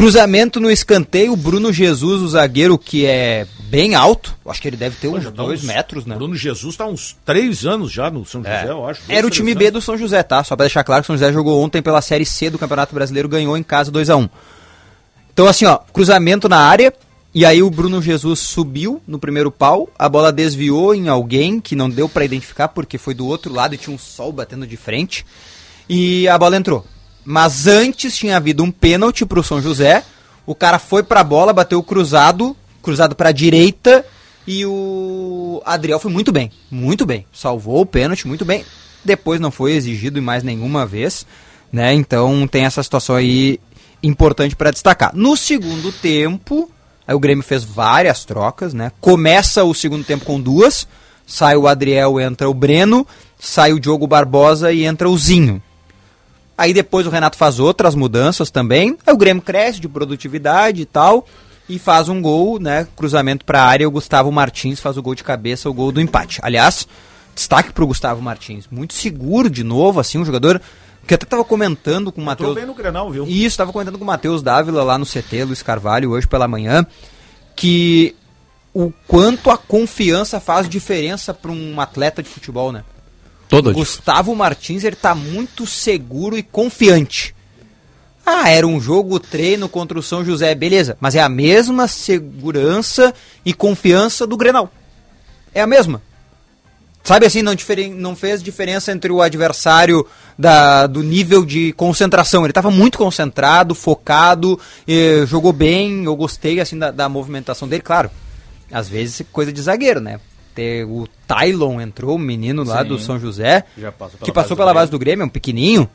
cruzamento 0.00 0.58
no 0.58 0.70
escanteio, 0.70 1.36
Bruno 1.36 1.70
Jesus, 1.70 2.22
o 2.22 2.28
zagueiro 2.28 2.78
que 2.78 3.04
é 3.04 3.46
bem 3.64 3.94
alto, 3.94 4.34
acho 4.46 4.62
que 4.62 4.66
ele 4.66 4.76
deve 4.78 4.96
ter 4.96 5.08
uns 5.08 5.22
já 5.24 5.30
tá 5.30 5.42
dois 5.42 5.60
uns- 5.60 5.66
metros, 5.66 6.06
né? 6.06 6.14
Bruno 6.16 6.34
Jesus 6.34 6.74
tá 6.74 6.86
uns 6.86 7.18
três 7.22 7.66
anos 7.66 7.92
já 7.92 8.10
no 8.10 8.24
São 8.24 8.40
José, 8.42 8.64
eu 8.66 8.88
acho. 8.88 9.02
dois, 9.06 9.18
Era 9.18 9.26
o 9.26 9.30
time 9.30 9.50
anos. 9.50 9.62
B 9.62 9.70
do 9.70 9.80
São 9.82 9.98
José, 9.98 10.22
tá? 10.22 10.42
Só 10.42 10.56
pra 10.56 10.64
deixar 10.64 10.82
claro 10.84 11.02
que 11.02 11.04
o 11.04 11.08
São 11.08 11.16
José 11.18 11.30
jogou 11.30 11.62
ontem 11.62 11.82
pela 11.82 12.00
Série 12.00 12.24
C 12.24 12.48
do 12.48 12.58
Campeonato 12.58 12.94
Brasileiro, 12.94 13.28
ganhou 13.28 13.58
em 13.58 13.62
casa 13.62 13.90
2 13.90 14.08
a 14.08 14.16
1 14.16 14.26
Então, 15.34 15.46
assim, 15.46 15.66
ó, 15.66 15.76
cruzamento 15.76 16.48
na 16.48 16.56
área, 16.60 16.94
e 17.34 17.44
aí 17.44 17.62
o 17.62 17.68
Bruno 17.68 18.00
Jesus 18.00 18.40
subiu 18.40 19.02
no 19.06 19.18
primeiro 19.18 19.50
pau, 19.50 19.86
a 19.98 20.08
bola 20.08 20.32
desviou 20.32 20.94
em 20.94 21.08
alguém 21.10 21.60
que 21.60 21.76
não 21.76 21.90
deu 21.90 22.08
pra 22.08 22.24
identificar 22.24 22.68
porque 22.68 22.96
foi 22.96 23.12
do 23.12 23.26
outro 23.26 23.52
lado 23.52 23.74
e 23.74 23.78
tinha 23.78 23.94
um 23.94 23.98
sol 23.98 24.32
batendo 24.32 24.66
de 24.66 24.78
frente, 24.78 25.26
e 25.86 26.26
a 26.26 26.38
bola 26.38 26.56
entrou. 26.56 26.86
Mas 27.24 27.66
antes 27.66 28.16
tinha 28.16 28.36
havido 28.36 28.62
um 28.62 28.70
pênalti 28.70 29.24
pro 29.26 29.42
São 29.42 29.60
José, 29.60 30.04
o 30.46 30.54
cara 30.54 30.78
foi 30.78 31.02
pra 31.02 31.22
bola, 31.22 31.52
bateu 31.52 31.82
cruzado, 31.82 32.56
cruzado 32.82 33.14
pra 33.14 33.32
direita, 33.32 34.04
e 34.46 34.64
o 34.66 35.62
Adriel 35.64 36.00
foi 36.00 36.10
muito 36.10 36.32
bem, 36.32 36.50
muito 36.70 37.04
bem. 37.06 37.26
Salvou 37.32 37.82
o 37.82 37.86
pênalti, 37.86 38.26
muito 38.26 38.44
bem. 38.44 38.64
Depois 39.04 39.40
não 39.40 39.50
foi 39.50 39.72
exigido 39.72 40.20
mais 40.20 40.42
nenhuma 40.42 40.84
vez, 40.84 41.26
né? 41.72 41.94
Então 41.94 42.46
tem 42.48 42.64
essa 42.64 42.82
situação 42.82 43.16
aí 43.16 43.60
importante 44.02 44.56
para 44.56 44.70
destacar. 44.70 45.14
No 45.14 45.36
segundo 45.36 45.92
tempo, 45.92 46.70
aí 47.06 47.14
o 47.14 47.20
Grêmio 47.20 47.44
fez 47.44 47.62
várias 47.64 48.24
trocas, 48.24 48.74
né? 48.74 48.90
Começa 49.00 49.62
o 49.62 49.74
segundo 49.74 50.04
tempo 50.04 50.24
com 50.24 50.40
duas, 50.40 50.86
sai 51.26 51.56
o 51.56 51.68
Adriel, 51.68 52.20
entra 52.20 52.48
o 52.48 52.54
Breno, 52.54 53.06
sai 53.38 53.72
o 53.72 53.80
Diogo 53.80 54.06
Barbosa 54.06 54.72
e 54.72 54.84
entra 54.84 55.08
o 55.08 55.16
Zinho. 55.16 55.62
Aí 56.60 56.74
depois 56.74 57.06
o 57.06 57.10
Renato 57.10 57.38
faz 57.38 57.58
outras 57.58 57.94
mudanças 57.94 58.50
também. 58.50 58.94
Aí 59.06 59.14
o 59.14 59.16
Grêmio 59.16 59.42
cresce 59.42 59.80
de 59.80 59.88
produtividade 59.88 60.82
e 60.82 60.84
tal. 60.84 61.26
E 61.66 61.78
faz 61.78 62.10
um 62.10 62.20
gol, 62.20 62.60
né? 62.60 62.86
Cruzamento 62.94 63.46
pra 63.46 63.62
área. 63.62 63.88
O 63.88 63.90
Gustavo 63.90 64.30
Martins 64.30 64.78
faz 64.78 64.98
o 64.98 65.02
gol 65.02 65.14
de 65.14 65.24
cabeça, 65.24 65.70
o 65.70 65.72
gol 65.72 65.90
do 65.90 66.02
empate. 66.02 66.38
Aliás, 66.42 66.86
destaque 67.34 67.72
pro 67.72 67.86
Gustavo 67.86 68.20
Martins. 68.20 68.66
Muito 68.70 68.92
seguro 68.92 69.48
de 69.48 69.64
novo, 69.64 70.00
assim, 70.00 70.18
um 70.18 70.24
jogador 70.24 70.60
que 71.06 71.14
até 71.14 71.24
tava 71.24 71.44
comentando 71.44 72.12
com 72.12 72.20
o 72.20 72.24
Matheus. 72.26 72.54
bem 72.54 72.66
no 72.66 72.74
Grenal, 72.74 73.10
viu? 73.10 73.26
Isso, 73.26 73.56
tava 73.56 73.72
comentando 73.72 73.96
com 73.96 74.04
o 74.04 74.06
Matheus 74.06 74.42
Dávila 74.42 74.84
lá 74.84 74.98
no 74.98 75.06
CT, 75.06 75.44
Luiz 75.44 75.62
Carvalho, 75.62 76.10
hoje 76.10 76.28
pela 76.28 76.46
manhã, 76.46 76.84
que 77.56 78.14
o 78.74 78.92
quanto 79.08 79.50
a 79.50 79.56
confiança 79.56 80.38
faz 80.38 80.68
diferença 80.68 81.32
para 81.32 81.50
um 81.50 81.80
atleta 81.80 82.22
de 82.22 82.28
futebol, 82.28 82.70
né? 82.70 82.84
Toda 83.50 83.72
Gustavo 83.72 84.34
Martins, 84.34 84.84
ele 84.84 84.96
tá 84.96 85.14
muito 85.14 85.66
seguro 85.66 86.38
e 86.38 86.42
confiante. 86.42 87.34
Ah, 88.24 88.48
era 88.48 88.66
um 88.66 88.80
jogo 88.80 89.18
treino 89.18 89.68
contra 89.68 89.98
o 89.98 90.02
São 90.02 90.24
José, 90.24 90.54
beleza, 90.54 90.96
mas 91.00 91.14
é 91.16 91.20
a 91.20 91.28
mesma 91.28 91.88
segurança 91.88 93.12
e 93.44 93.52
confiança 93.52 94.26
do 94.26 94.36
Grenal. 94.36 94.70
É 95.52 95.60
a 95.60 95.66
mesma. 95.66 96.00
Sabe 97.02 97.26
assim, 97.26 97.42
não, 97.42 97.54
diferen- 97.54 97.94
não 97.94 98.14
fez 98.14 98.42
diferença 98.42 98.92
entre 98.92 99.10
o 99.10 99.22
adversário 99.22 100.06
da, 100.38 100.86
do 100.86 101.02
nível 101.02 101.44
de 101.44 101.72
concentração. 101.72 102.42
Ele 102.44 102.50
estava 102.50 102.70
muito 102.70 102.98
concentrado, 102.98 103.74
focado, 103.74 104.60
jogou 105.26 105.52
bem, 105.52 106.04
eu 106.04 106.14
gostei 106.14 106.60
assim 106.60 106.78
da, 106.78 106.90
da 106.90 107.08
movimentação 107.08 107.66
dele, 107.66 107.82
claro. 107.82 108.10
Às 108.70 108.88
vezes 108.88 109.22
coisa 109.32 109.52
de 109.52 109.60
zagueiro, 109.60 109.98
né? 109.98 110.20
Ter, 110.54 110.84
o 110.84 111.08
Tylon 111.28 111.80
entrou, 111.80 112.16
o 112.16 112.18
menino 112.18 112.64
lá 112.64 112.82
Sim. 112.82 112.88
do 112.88 112.98
São 112.98 113.18
José, 113.18 113.64
Já 113.78 113.92
passou 113.92 114.18
pela 114.18 114.24
que 114.26 114.32
passou 114.32 114.56
pela 114.56 114.74
base 114.74 114.90
do 114.90 114.98
Grêmio, 114.98 115.22
é 115.22 115.26
um 115.26 115.30
pequenininho. 115.30 115.88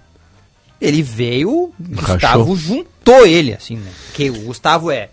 Ele 0.80 1.02
veio, 1.02 1.49
o 1.49 1.73
Gustavo 1.80 2.56
juntou 2.56 3.26
ele, 3.26 3.53
assim, 3.53 3.77
né? 3.77 3.91
Porque 4.07 4.30
o 4.30 4.41
Gustavo 4.41 4.91
é 4.91 5.10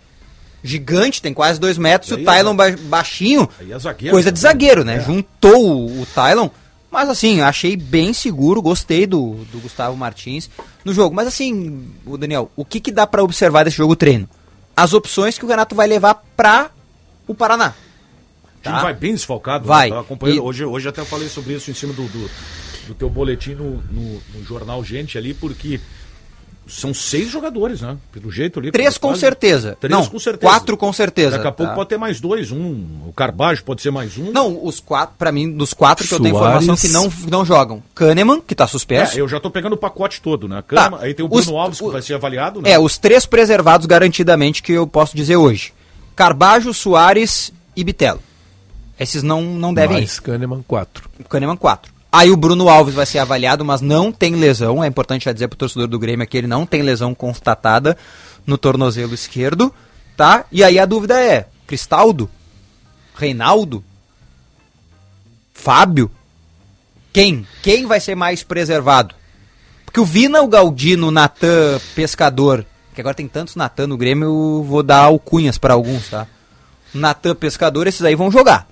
gigante, 0.63 1.21
tem 1.21 1.33
quase 1.33 1.59
dois 1.59 1.77
metros, 1.77 2.11
e 2.11 2.15
o 2.15 2.19
é 2.29 2.35
Tylon 2.35 2.55
ba- 2.55 2.75
baixinho, 2.83 3.49
é 3.59 3.79
zagueiro. 3.79 4.13
coisa 4.13 4.31
de 4.31 4.39
zagueiro, 4.39 4.83
né? 4.83 4.97
É. 4.97 5.01
Juntou 5.01 5.65
o, 5.65 6.01
o 6.01 6.05
Tylon, 6.05 6.49
mas 6.91 7.09
assim, 7.09 7.41
achei 7.41 7.75
bem 7.75 8.13
seguro, 8.13 8.61
gostei 8.61 9.05
do, 9.05 9.35
do 9.51 9.59
Gustavo 9.59 9.95
Martins 9.97 10.49
no 10.85 10.93
jogo. 10.93 11.15
Mas 11.15 11.27
assim, 11.27 11.87
o 12.05 12.17
Daniel, 12.17 12.49
o 12.55 12.63
que, 12.63 12.79
que 12.79 12.91
dá 12.91 13.05
pra 13.07 13.23
observar 13.23 13.63
desse 13.65 13.77
jogo 13.77 13.95
treino? 13.95 14.29
As 14.75 14.93
opções 14.93 15.37
que 15.37 15.45
o 15.45 15.47
Renato 15.47 15.75
vai 15.75 15.87
levar 15.87 16.23
pra 16.37 16.69
o 17.27 17.33
Paraná. 17.33 17.73
O 18.63 18.69
time 18.69 18.75
Tá? 18.77 18.81
vai 18.81 18.93
bem 18.93 19.13
desfalcado. 19.13 19.65
Vai. 19.67 19.89
Né? 19.89 19.99
Acompanhando. 19.99 20.37
E- 20.37 20.39
Hoje, 20.39 20.63
hoje 20.65 20.87
até 20.87 21.03
falei 21.03 21.27
sobre 21.27 21.53
isso 21.53 21.69
em 21.69 21.73
cima 21.73 21.91
do, 21.93 22.03
do, 22.03 22.29
do 22.87 22.93
teu 22.93 23.09
boletim 23.09 23.55
no, 23.55 23.83
no, 23.91 24.21
no 24.35 24.43
jornal 24.45 24.81
Gente 24.85 25.17
ali, 25.17 25.33
porque 25.33 25.81
são 26.65 26.93
seis 26.93 27.29
jogadores, 27.29 27.81
né? 27.81 27.97
Pelo 28.13 28.31
jeito 28.31 28.57
ali. 28.57 28.71
Três 28.71 28.97
com 28.97 29.09
quase- 29.09 29.19
certeza. 29.19 29.75
Três 29.81 29.91
Não, 29.91 30.05
com 30.05 30.17
certeza. 30.17 30.49
quatro 30.49 30.77
com 30.77 30.93
certeza, 30.93 31.31
Daqui 31.31 31.47
a 31.47 31.51
pouco 31.51 31.71
tá? 31.71 31.75
pode 31.75 31.89
ter 31.89 31.97
mais 31.97 32.21
dois. 32.21 32.51
Um, 32.53 33.01
o 33.05 33.11
Carbajo 33.13 33.61
pode 33.65 33.81
ser 33.81 33.91
mais 33.91 34.17
um. 34.17 34.31
Não, 34.31 34.65
os 34.65 34.79
quatro, 34.79 35.13
pra 35.19 35.29
mim, 35.29 35.51
dos 35.51 35.73
quatro 35.73 36.07
que 36.07 36.13
eu 36.13 36.21
tenho 36.21 36.33
informação 36.33 36.77
que 36.77 36.87
não, 36.87 37.11
não 37.29 37.43
jogam. 37.45 37.83
Kahneman, 37.93 38.39
que 38.39 38.55
tá 38.55 38.65
suspenso. 38.65 39.17
É, 39.17 39.19
eu 39.19 39.27
já 39.27 39.41
tô 39.41 39.51
pegando 39.51 39.73
o 39.73 39.77
pacote 39.77 40.21
todo, 40.21 40.47
né? 40.47 40.63
Cama, 40.65 40.97
Tá. 40.99 41.03
Aí 41.03 41.13
tem 41.13 41.25
o 41.25 41.29
Os- 41.29 41.43
Bruno 41.45 41.59
Alves 41.59 41.81
que 41.81 41.89
vai 41.89 42.01
ser 42.01 42.13
avaliado, 42.13 42.61
né? 42.61 42.71
É, 42.71 42.79
os 42.79 42.97
três 42.97 43.25
preservados 43.25 43.85
garantidamente 43.85 44.63
que 44.63 44.71
eu 44.71 44.87
posso 44.87 45.17
dizer 45.17 45.35
hoje. 45.35 45.73
Carbajo, 46.15 46.73
Soares 46.73 47.51
e 47.75 47.83
Bitelo. 47.83 48.21
Esses 49.03 49.21
não, 49.21 49.41
não 49.41 49.73
devem 49.73 49.97
Mais 49.97 50.17
ir. 50.17 50.21
Kahneman 50.21 50.63
4. 50.67 51.09
Kahneman 51.29 51.57
4. 51.57 51.93
Aí 52.11 52.29
o 52.29 52.37
Bruno 52.37 52.69
Alves 52.69 52.93
vai 52.93 53.05
ser 53.05 53.19
avaliado, 53.19 53.65
mas 53.65 53.81
não 53.81 54.11
tem 54.11 54.35
lesão. 54.35 54.83
É 54.83 54.87
importante 54.87 55.25
já 55.25 55.33
dizer 55.33 55.47
pro 55.47 55.57
torcedor 55.57 55.87
do 55.87 55.99
Grêmio 55.99 56.27
que 56.27 56.37
ele 56.37 56.47
não 56.47 56.65
tem 56.65 56.81
lesão 56.81 57.13
constatada 57.13 57.97
no 58.45 58.57
tornozelo 58.57 59.13
esquerdo, 59.13 59.73
tá? 60.15 60.45
E 60.51 60.63
aí 60.63 60.77
a 60.77 60.85
dúvida 60.85 61.19
é, 61.19 61.47
Cristaldo? 61.65 62.29
Reinaldo? 63.15 63.83
Fábio? 65.53 66.11
Quem? 67.11 67.47
Quem 67.61 67.85
vai 67.85 67.99
ser 67.99 68.15
mais 68.15 68.43
preservado? 68.43 69.15
Porque 69.83 69.99
o 69.99 70.05
Vina, 70.05 70.41
o 70.41 70.47
Galdino, 70.47 71.07
o 71.07 71.11
Natan, 71.11 71.79
Pescador, 71.95 72.65
que 72.93 73.01
agora 73.01 73.15
tem 73.15 73.27
tantos 73.27 73.55
Natan 73.55 73.87
no 73.87 73.97
Grêmio, 73.97 74.25
eu 74.25 74.63
vou 74.63 74.83
dar 74.83 74.99
alcunhas 74.99 75.57
para 75.57 75.73
alguns, 75.73 76.09
tá? 76.09 76.27
Natan, 76.93 77.35
Pescador, 77.35 77.87
esses 77.87 78.03
aí 78.03 78.15
vão 78.15 78.31
jogar. 78.31 78.67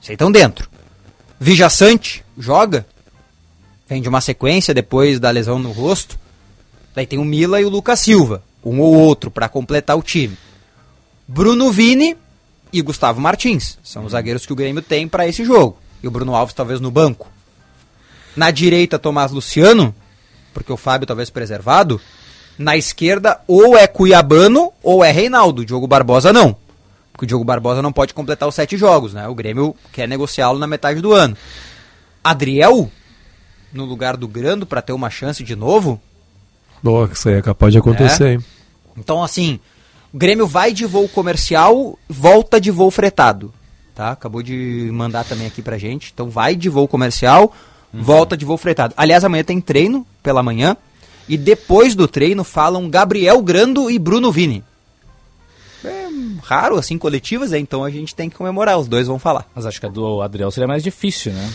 Vocês 0.00 0.14
estão 0.14 0.30
dentro. 0.30 0.68
Vijaçante, 1.38 2.24
joga. 2.38 2.86
Vem 3.88 4.02
de 4.02 4.08
uma 4.08 4.20
sequência 4.20 4.74
depois 4.74 5.20
da 5.20 5.30
lesão 5.30 5.58
no 5.58 5.72
rosto. 5.72 6.18
Daí 6.94 7.06
tem 7.06 7.18
o 7.18 7.24
Mila 7.24 7.60
e 7.60 7.64
o 7.64 7.68
Lucas 7.68 8.00
Silva, 8.00 8.42
um 8.64 8.80
ou 8.80 8.94
outro 8.94 9.30
para 9.30 9.48
completar 9.48 9.96
o 9.96 10.02
time. 10.02 10.36
Bruno 11.28 11.70
Vini 11.70 12.16
e 12.72 12.80
Gustavo 12.80 13.20
Martins 13.20 13.78
são 13.82 14.04
os 14.04 14.12
zagueiros 14.12 14.46
que 14.46 14.52
o 14.52 14.56
Grêmio 14.56 14.82
tem 14.82 15.06
para 15.06 15.26
esse 15.26 15.44
jogo. 15.44 15.78
E 16.02 16.08
o 16.08 16.10
Bruno 16.10 16.34
Alves 16.34 16.54
talvez 16.54 16.80
no 16.80 16.90
banco. 16.90 17.28
Na 18.34 18.50
direita, 18.50 18.98
Tomás 18.98 19.32
Luciano, 19.32 19.94
porque 20.52 20.72
o 20.72 20.76
Fábio 20.76 21.06
talvez 21.06 21.30
preservado. 21.30 22.00
Na 22.58 22.76
esquerda, 22.76 23.40
ou 23.46 23.76
é 23.76 23.86
Cuiabano 23.86 24.72
ou 24.82 25.04
é 25.04 25.10
Reinaldo. 25.10 25.64
Diogo 25.64 25.86
Barbosa 25.86 26.32
não. 26.32 26.56
Porque 27.16 27.24
o 27.24 27.26
Diogo 27.26 27.44
Barbosa 27.44 27.80
não 27.80 27.92
pode 27.92 28.12
completar 28.12 28.46
os 28.46 28.54
sete 28.54 28.76
jogos, 28.76 29.14
né? 29.14 29.26
O 29.26 29.34
Grêmio 29.34 29.74
quer 29.90 30.06
negociá-lo 30.06 30.58
na 30.58 30.66
metade 30.66 31.00
do 31.00 31.14
ano. 31.14 31.34
Adriel, 32.22 32.90
no 33.72 33.86
lugar 33.86 34.18
do 34.18 34.28
Grando, 34.28 34.66
para 34.66 34.82
ter 34.82 34.92
uma 34.92 35.08
chance 35.08 35.42
de 35.42 35.56
novo. 35.56 35.98
Boa, 36.82 37.08
isso 37.10 37.26
aí 37.30 37.36
é 37.36 37.42
capaz 37.42 37.72
de 37.72 37.78
acontecer, 37.78 38.24
É. 38.24 38.32
hein? 38.34 38.44
Então, 38.98 39.22
assim, 39.24 39.58
o 40.12 40.18
Grêmio 40.18 40.46
vai 40.46 40.74
de 40.74 40.84
voo 40.84 41.08
comercial, 41.08 41.98
volta 42.06 42.60
de 42.60 42.70
voo 42.70 42.90
fretado. 42.90 43.50
Tá? 43.94 44.10
Acabou 44.10 44.42
de 44.42 44.90
mandar 44.92 45.24
também 45.24 45.46
aqui 45.46 45.62
pra 45.62 45.78
gente. 45.78 46.10
Então, 46.12 46.28
vai 46.28 46.54
de 46.54 46.68
voo 46.68 46.86
comercial, 46.86 47.50
volta 47.94 48.36
de 48.36 48.44
voo 48.44 48.58
fretado. 48.58 48.92
Aliás, 48.94 49.24
amanhã 49.24 49.42
tem 49.42 49.58
treino 49.58 50.06
pela 50.22 50.42
manhã. 50.42 50.76
E 51.26 51.38
depois 51.38 51.94
do 51.94 52.06
treino 52.06 52.44
falam 52.44 52.90
Gabriel 52.90 53.40
Grando 53.42 53.90
e 53.90 53.98
Bruno 53.98 54.30
Vini. 54.30 54.62
É 56.36 56.46
raro, 56.46 56.76
assim, 56.76 56.98
coletivas, 56.98 57.52
é, 57.52 57.58
então 57.58 57.82
a 57.84 57.90
gente 57.90 58.14
tem 58.14 58.28
que 58.30 58.36
comemorar. 58.36 58.78
Os 58.78 58.88
dois 58.88 59.06
vão 59.06 59.18
falar. 59.18 59.46
Mas 59.54 59.66
acho 59.66 59.78
que 59.80 59.86
a 59.86 59.88
do 59.88 60.20
Adriel 60.22 60.50
seria 60.50 60.68
mais 60.68 60.82
difícil, 60.82 61.32
né? 61.32 61.50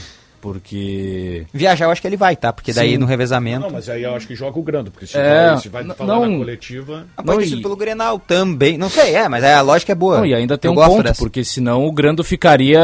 Porque. 0.62 1.45
Viajar 1.53 1.86
eu 1.86 1.91
acho 1.91 2.02
que 2.02 2.08
ele 2.08 2.18
vai, 2.18 2.36
tá? 2.36 2.52
Porque 2.52 2.74
daí 2.74 2.91
Sim. 2.91 2.98
no 2.98 3.06
revezamento. 3.06 3.62
Não, 3.62 3.70
mas 3.70 3.88
aí 3.88 4.03
eu 4.03 4.16
acho 4.16 4.28
que 4.28 4.36
joga 4.36 4.58
o 4.60 4.64
Grando, 4.64 4.90
porque 4.91 5.06
se, 5.06 5.16
É, 5.18 5.49
vai, 5.52 5.58
se 5.60 5.70
vai 5.70 5.84
falar 5.86 6.16
não- 6.16 6.26
na 6.32 6.38
coletiva... 6.38 7.06
Ah, 7.16 7.24
pode 7.24 7.44
ter 7.44 7.49
sido 7.49 7.62
pelo 7.62 7.76
Grenal 7.76 8.20
também. 8.20 8.78
Não 8.78 8.90
sei, 8.90 9.16
é, 9.16 9.30
mas 9.30 9.44
a 9.44 9.62
lógica 9.62 9.91
é 9.91 9.95
boa. 9.95 10.18
Não, 10.18 10.26
e 10.26 10.34
ainda 10.34 10.58
tem 10.58 10.68
Eu 10.70 10.74
um 10.74 10.76
gosto 10.76 10.90
ponto, 10.91 11.03
dessa. 11.03 11.20
porque 11.20 11.44
senão 11.44 11.86
o 11.86 11.91
Grando 11.91 12.24
ficaria 12.24 12.82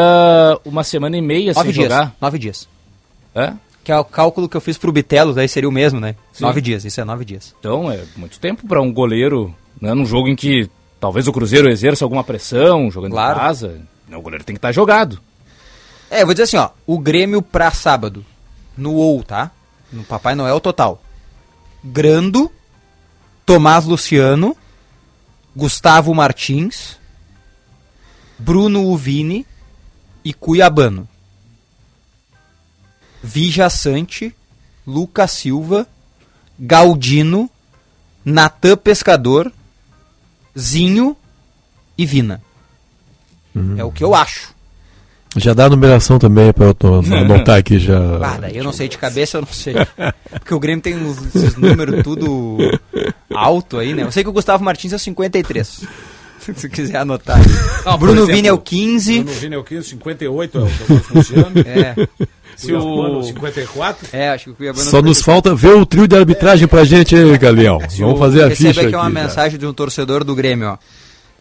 uma 0.64 0.84
semana 0.84 1.18
e 1.18 1.22
meia 1.22 1.54
Nove 1.54 1.66
sem 1.66 1.74
dias. 1.74 1.92
jogar. 1.92 2.16
Nove 2.22 2.38
dias. 2.40 2.68
É? 3.34 3.54
Que 3.84 3.92
é 3.92 3.98
o 3.98 4.04
cálculo 4.06 4.48
que 4.50 4.56
eu 4.58 4.62
fiz 4.62 4.78
pro 4.78 4.92
Bitelo, 4.92 5.34
daí 5.34 5.48
seria 5.48 5.70
o 5.70 5.72
mesmo, 5.72 6.00
né? 6.00 6.16
Sim. 6.34 6.44
Nove 6.44 6.62
dias, 6.62 6.86
isso 6.86 7.00
é 7.02 7.04
nove 7.04 7.26
dias. 7.26 7.56
Então 7.60 7.92
é 7.92 8.02
muito 8.16 8.40
tempo 8.40 8.68
para 8.68 8.82
um 8.82 8.92
goleiro, 8.94 9.54
né, 9.82 9.94
num 9.94 10.06
jogo 10.06 10.28
em 10.28 10.36
que 10.36 10.70
talvez 11.00 11.28
o 11.28 11.34
Cruzeiro 11.34 11.70
exerça 11.70 12.04
alguma 12.06 12.24
pressão, 12.24 12.90
jogando 12.92 13.12
Claro. 13.12 13.38
em 13.38 13.42
casa. 13.42 13.82
né, 14.08 14.18
O 14.18 14.22
goleiro 14.22 14.44
tem 14.44 14.56
que 14.56 14.58
estar 14.60 14.72
jogado. 14.72 15.20
É, 16.10 16.22
eu 16.22 16.26
vou 16.26 16.34
dizer 16.34 16.44
assim, 16.44 16.58
ó. 16.58 16.70
O 16.86 16.98
Grêmio 16.98 17.42
pra 17.42 17.72
sábado. 17.72 18.26
No 18.78 18.94
OU, 18.96 19.24
tá? 19.24 19.52
No 19.92 20.04
Papai 20.04 20.36
Noel 20.36 20.60
total. 20.60 21.02
Grando, 21.84 22.52
Tomás 23.46 23.86
Luciano, 23.86 24.56
Gustavo 25.56 26.14
Martins, 26.14 26.98
Bruno 28.38 28.86
Uvini 28.86 29.46
e 30.24 30.34
Cuiabano. 30.34 31.08
Vija 33.24 33.70
Sante, 33.70 34.34
Lucas 34.86 35.32
Silva, 35.32 35.88
Galdino, 36.60 37.50
Natan 38.24 38.78
Pescador, 38.78 39.52
Zinho 40.58 41.16
e 41.98 42.06
Vina. 42.06 42.42
É 43.78 43.84
o 43.84 43.92
que 43.92 44.04
eu 44.04 44.14
acho. 44.14 44.56
Já 45.36 45.54
dá 45.54 45.66
a 45.66 45.70
numeração 45.70 46.18
também 46.20 46.54
pra 46.54 46.66
eu 46.68 46.76
anotar 47.14 47.58
aqui 47.58 47.78
já. 47.80 47.98
Ah, 48.24 48.50
eu 48.52 48.64
não 48.64 48.72
sei 48.72 48.88
de 48.88 48.98
cabeça, 48.98 49.38
eu 49.38 49.42
não 49.42 49.52
sei. 49.52 49.74
Porque 50.32 50.54
o 50.54 50.60
Grêmio 50.60 50.82
tem 50.82 50.96
uns- 50.96 51.36
esses 51.36 51.56
números 51.56 52.04
tudo 52.04 52.58
alto 53.34 53.78
aí, 53.80 53.94
né? 53.94 54.04
Eu 54.04 54.12
sei 54.12 54.24
que 54.24 54.30
o 54.30 54.34
Gustavo 54.34 54.64
Martins 54.64 54.94
é 54.94 54.96
o 54.96 55.00
53. 55.00 55.86
Se 56.56 56.70
quiser 56.70 56.98
anotar. 56.98 57.40
Não, 57.86 57.98
Bruno 57.98 58.20
exemplo, 58.22 58.36
Vini 58.36 58.48
é 58.48 58.54
o 58.54 58.58
15. 58.58 59.24
Bruno 59.24 59.40
Vini 59.40 59.56
é 59.56 59.58
o 59.58 59.64
15, 59.64 59.90
58 59.90 60.58
é 60.58 60.62
o 60.62 60.70
Tomás 60.88 61.10
Luciano. 61.10 61.52
É. 61.66 62.28
Se 62.56 62.74
o 62.74 63.22
54. 63.22 64.08
É, 64.12 64.30
acho 64.30 64.46
que 64.46 64.50
o 64.50 64.56
Cuiabano 64.56 64.90
Só 64.90 65.00
nos 65.00 65.22
falta 65.22 65.54
ver 65.54 65.76
o 65.76 65.86
trio 65.86 66.08
de 66.08 66.16
arbitragem 66.16 66.68
pra 66.68 66.84
gente 66.84 67.16
aí, 67.16 67.38
Galeão. 67.38 67.80
Se 67.88 68.02
Vamos 68.02 68.18
fazer 68.18 68.46
a 68.46 68.50
ficha 68.50 68.70
aqui 68.72 68.80
aqui. 68.88 68.96
uma 68.96 69.04
já. 69.04 69.10
mensagem 69.10 69.60
de 69.60 69.66
um 69.68 69.74
torcedor 69.74 70.24
do 70.24 70.34
Grêmio, 70.34 70.70
ó. 70.70 70.78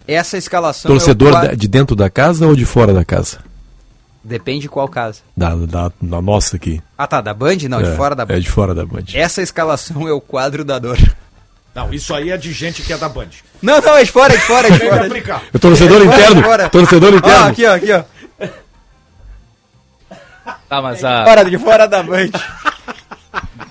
Essa 0.07 0.37
escalação 0.37 0.91
Torcedor 0.91 1.33
é 1.45 1.53
o 1.55 1.57
de 1.57 1.67
dentro 1.67 1.97
da 1.97 2.11
casa 2.11 2.47
ou 2.47 2.55
de 2.55 2.65
fora 2.67 2.93
da 2.93 3.05
casa? 3.05 3.39
Depende 4.23 4.63
de 4.63 4.69
qual 4.69 4.89
casa. 4.89 5.21
Da, 5.37 5.55
da, 5.55 5.91
da 6.03 6.21
nossa 6.21 6.57
aqui. 6.57 6.83
Ah, 6.99 7.07
tá, 7.07 7.21
da 7.21 7.33
Band? 7.33 7.57
Não, 7.69 7.81
de 7.83 7.89
É, 7.91 7.97
fora 7.97 8.15
da 8.15 8.25
Band. 8.27 8.35
É 8.35 8.41
de 8.41 8.51
fora 8.51 8.75
da 8.75 8.85
Band. 8.85 9.05
Essa 9.15 9.41
escalação 9.41 10.07
é 10.07 10.13
o 10.13 10.21
quadro 10.21 10.65
da 10.65 10.79
dor. 10.79 10.99
Não, 11.77 11.93
isso 11.93 12.15
aí 12.15 12.31
é 12.31 12.39
de 12.39 12.53
gente 12.55 12.81
que 12.81 12.91
é 12.91 12.97
da 12.97 13.07
Band. 13.07 13.29
Não, 13.61 13.83
não, 13.83 13.97
é 13.99 14.03
de 14.03 14.11
fora, 14.11 14.33
é 14.33 14.37
de 14.39 14.43
fora, 14.45 14.67
é 14.67 14.71
de 14.71 14.79
fora. 14.79 15.07
aplicar. 15.07 15.43
É 15.53 15.59
torcedor 15.59 16.01
É 16.01 16.05
interno, 16.07 16.51
é 16.53 16.69
torcedor 16.71 17.13
Ó, 17.13 17.17
interno. 17.19 17.47
aqui, 17.49 17.67
ó, 17.67 17.75
aqui, 17.75 17.93
ó. 17.93 18.03
Tá, 20.71 20.81
mas 20.81 21.05
a. 21.05 21.25
Fora 21.27 21.45
de 21.45 21.59
fora 21.59 21.87
da 21.87 22.03
Band. 22.03 22.31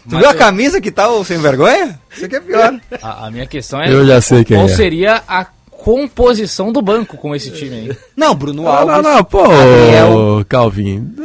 Tu 0.08 0.18
viu 0.20 0.30
a 0.30 0.36
camisa 0.36 0.80
que 0.80 0.92
tá 0.92 1.10
o 1.10 1.24
sem 1.26 1.40
vergonha? 1.40 2.00
Isso 2.16 2.26
aqui 2.26 2.36
é 2.36 2.40
pior. 2.40 2.80
A, 3.02 3.26
a 3.26 3.32
minha 3.32 3.48
questão 3.48 3.82
é. 3.82 3.92
Eu 3.92 4.06
já 4.06 4.22
sei 4.22 4.44
quem 4.46 4.56
qual 4.56 4.68
é. 4.70 4.76
seria 4.76 5.24
a 5.28 5.44
composição 5.72 6.72
do 6.72 6.84
banco 6.84 7.18
com 7.18 7.36
esse 7.36 7.50
time 7.50 7.76
aí? 7.76 7.98
Não, 8.16 8.36
Bruno 8.36 8.62
Não, 8.64 8.70
Alves. 8.72 8.96
não, 8.98 9.02
não, 9.16 9.24
pô, 9.24 9.48
Gabriel, 9.48 10.46
Calvin. 10.48 11.16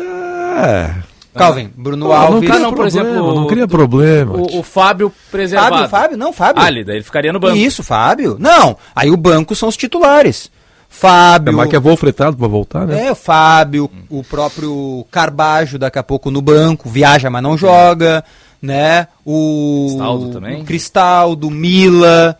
É. 0.64 0.94
Calvin, 1.34 1.70
Bruno 1.76 2.06
Pô, 2.06 2.12
Alves. 2.12 2.32
não 2.34 2.40
cria 2.40 2.58
não, 2.58 2.70
por 2.70 2.76
problema, 2.76 3.08
exemplo, 3.08 3.34
não 3.34 3.46
cria 3.46 3.68
problema. 3.68 4.36
O, 4.36 4.58
o 4.58 4.62
Fábio 4.62 5.12
preservado. 5.30 5.74
Fábio, 5.74 5.88
Fábio, 5.88 6.16
não, 6.16 6.32
Fábio. 6.32 6.62
Ali, 6.62 6.84
daí 6.84 6.96
ele 6.96 7.04
ficaria 7.04 7.32
no 7.32 7.38
banco. 7.38 7.56
Isso, 7.56 7.82
Fábio. 7.82 8.36
Não, 8.38 8.76
aí 8.94 9.10
o 9.10 9.16
banco 9.16 9.54
são 9.54 9.68
os 9.68 9.76
titulares. 9.76 10.50
Fábio. 10.88 11.52
É 11.52 11.54
mais 11.54 11.70
que 11.70 11.76
é 11.76 11.80
voo 11.80 11.96
fretado 11.96 12.36
pra 12.36 12.48
voltar, 12.48 12.84
né? 12.84 13.06
É, 13.06 13.12
o 13.12 13.14
Fábio, 13.14 13.88
o 14.08 14.24
próprio 14.24 15.06
Carbajo 15.10 15.78
daqui 15.78 15.98
a 16.00 16.02
pouco 16.02 16.32
no 16.32 16.42
banco, 16.42 16.90
viaja, 16.90 17.30
mas 17.30 17.42
não 17.42 17.56
joga, 17.56 18.24
né? 18.60 19.06
O 19.24 19.86
Cristaldo 19.86 20.28
também. 20.30 20.62
o 20.62 20.64
Cristaldo, 20.64 21.48
Mila, 21.48 22.36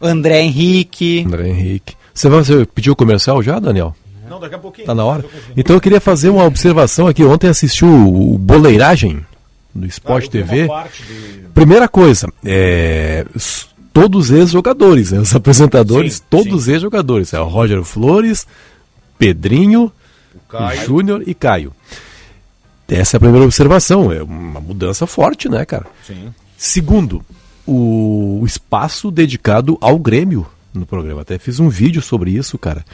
André 0.00 0.40
Henrique. 0.40 1.22
André 1.26 1.48
Henrique. 1.48 1.94
Você, 2.14 2.28
vai, 2.30 2.42
você 2.42 2.64
pediu 2.64 2.94
o 2.94 2.96
comercial 2.96 3.42
já, 3.42 3.58
Daniel? 3.58 3.94
Não, 4.32 4.40
daqui 4.40 4.54
a 4.54 4.58
pouquinho. 4.58 4.86
Tá 4.86 4.94
na 4.94 5.04
hora? 5.04 5.24
Então 5.56 5.76
eu 5.76 5.80
queria 5.80 6.00
fazer 6.00 6.30
uma 6.30 6.44
observação 6.44 7.06
aqui. 7.06 7.22
Ontem 7.24 7.48
assisti 7.48 7.84
o, 7.84 8.34
o 8.34 8.38
Boleiragem 8.38 9.24
do 9.74 9.86
Sport 9.86 10.26
Ah, 10.26 10.30
TV. 10.30 10.62
de- 10.68 11.48
Primeira 11.54 11.86
coisa, 11.88 12.26
é, 12.44 13.24
todos 13.92 14.30
ex-jogadores, 14.30 15.12
né? 15.12 15.18
os 15.20 15.34
apresentadores, 15.34 16.14
Sim, 16.16 16.22
todos 16.30 16.66
ex-jogadores. 16.68 17.32
É 17.34 17.40
o 17.40 17.46
Roger 17.46 17.82
Flores, 17.84 18.46
Pedrinho. 19.18 19.92
Júnior 20.86 21.22
e 21.26 21.32
Caio. 21.34 21.72
Essa 22.88 23.16
é 23.16 23.18
a 23.18 23.20
primeira 23.20 23.44
observação. 23.46 24.12
É 24.12 24.22
uma 24.22 24.60
mudança 24.60 25.06
forte, 25.06 25.48
né, 25.48 25.64
cara? 25.64 25.86
Sim. 26.06 26.28
Segundo, 26.58 27.24
o 27.66 28.42
espaço 28.44 29.10
dedicado 29.10 29.78
ao 29.80 29.98
Grêmio 29.98 30.46
no 30.74 30.84
programa. 30.84 31.22
Até 31.22 31.38
fiz 31.38 31.58
um 31.58 31.68
vídeo 31.70 32.02
sobre 32.02 32.32
isso, 32.32 32.58
cara. 32.58 32.84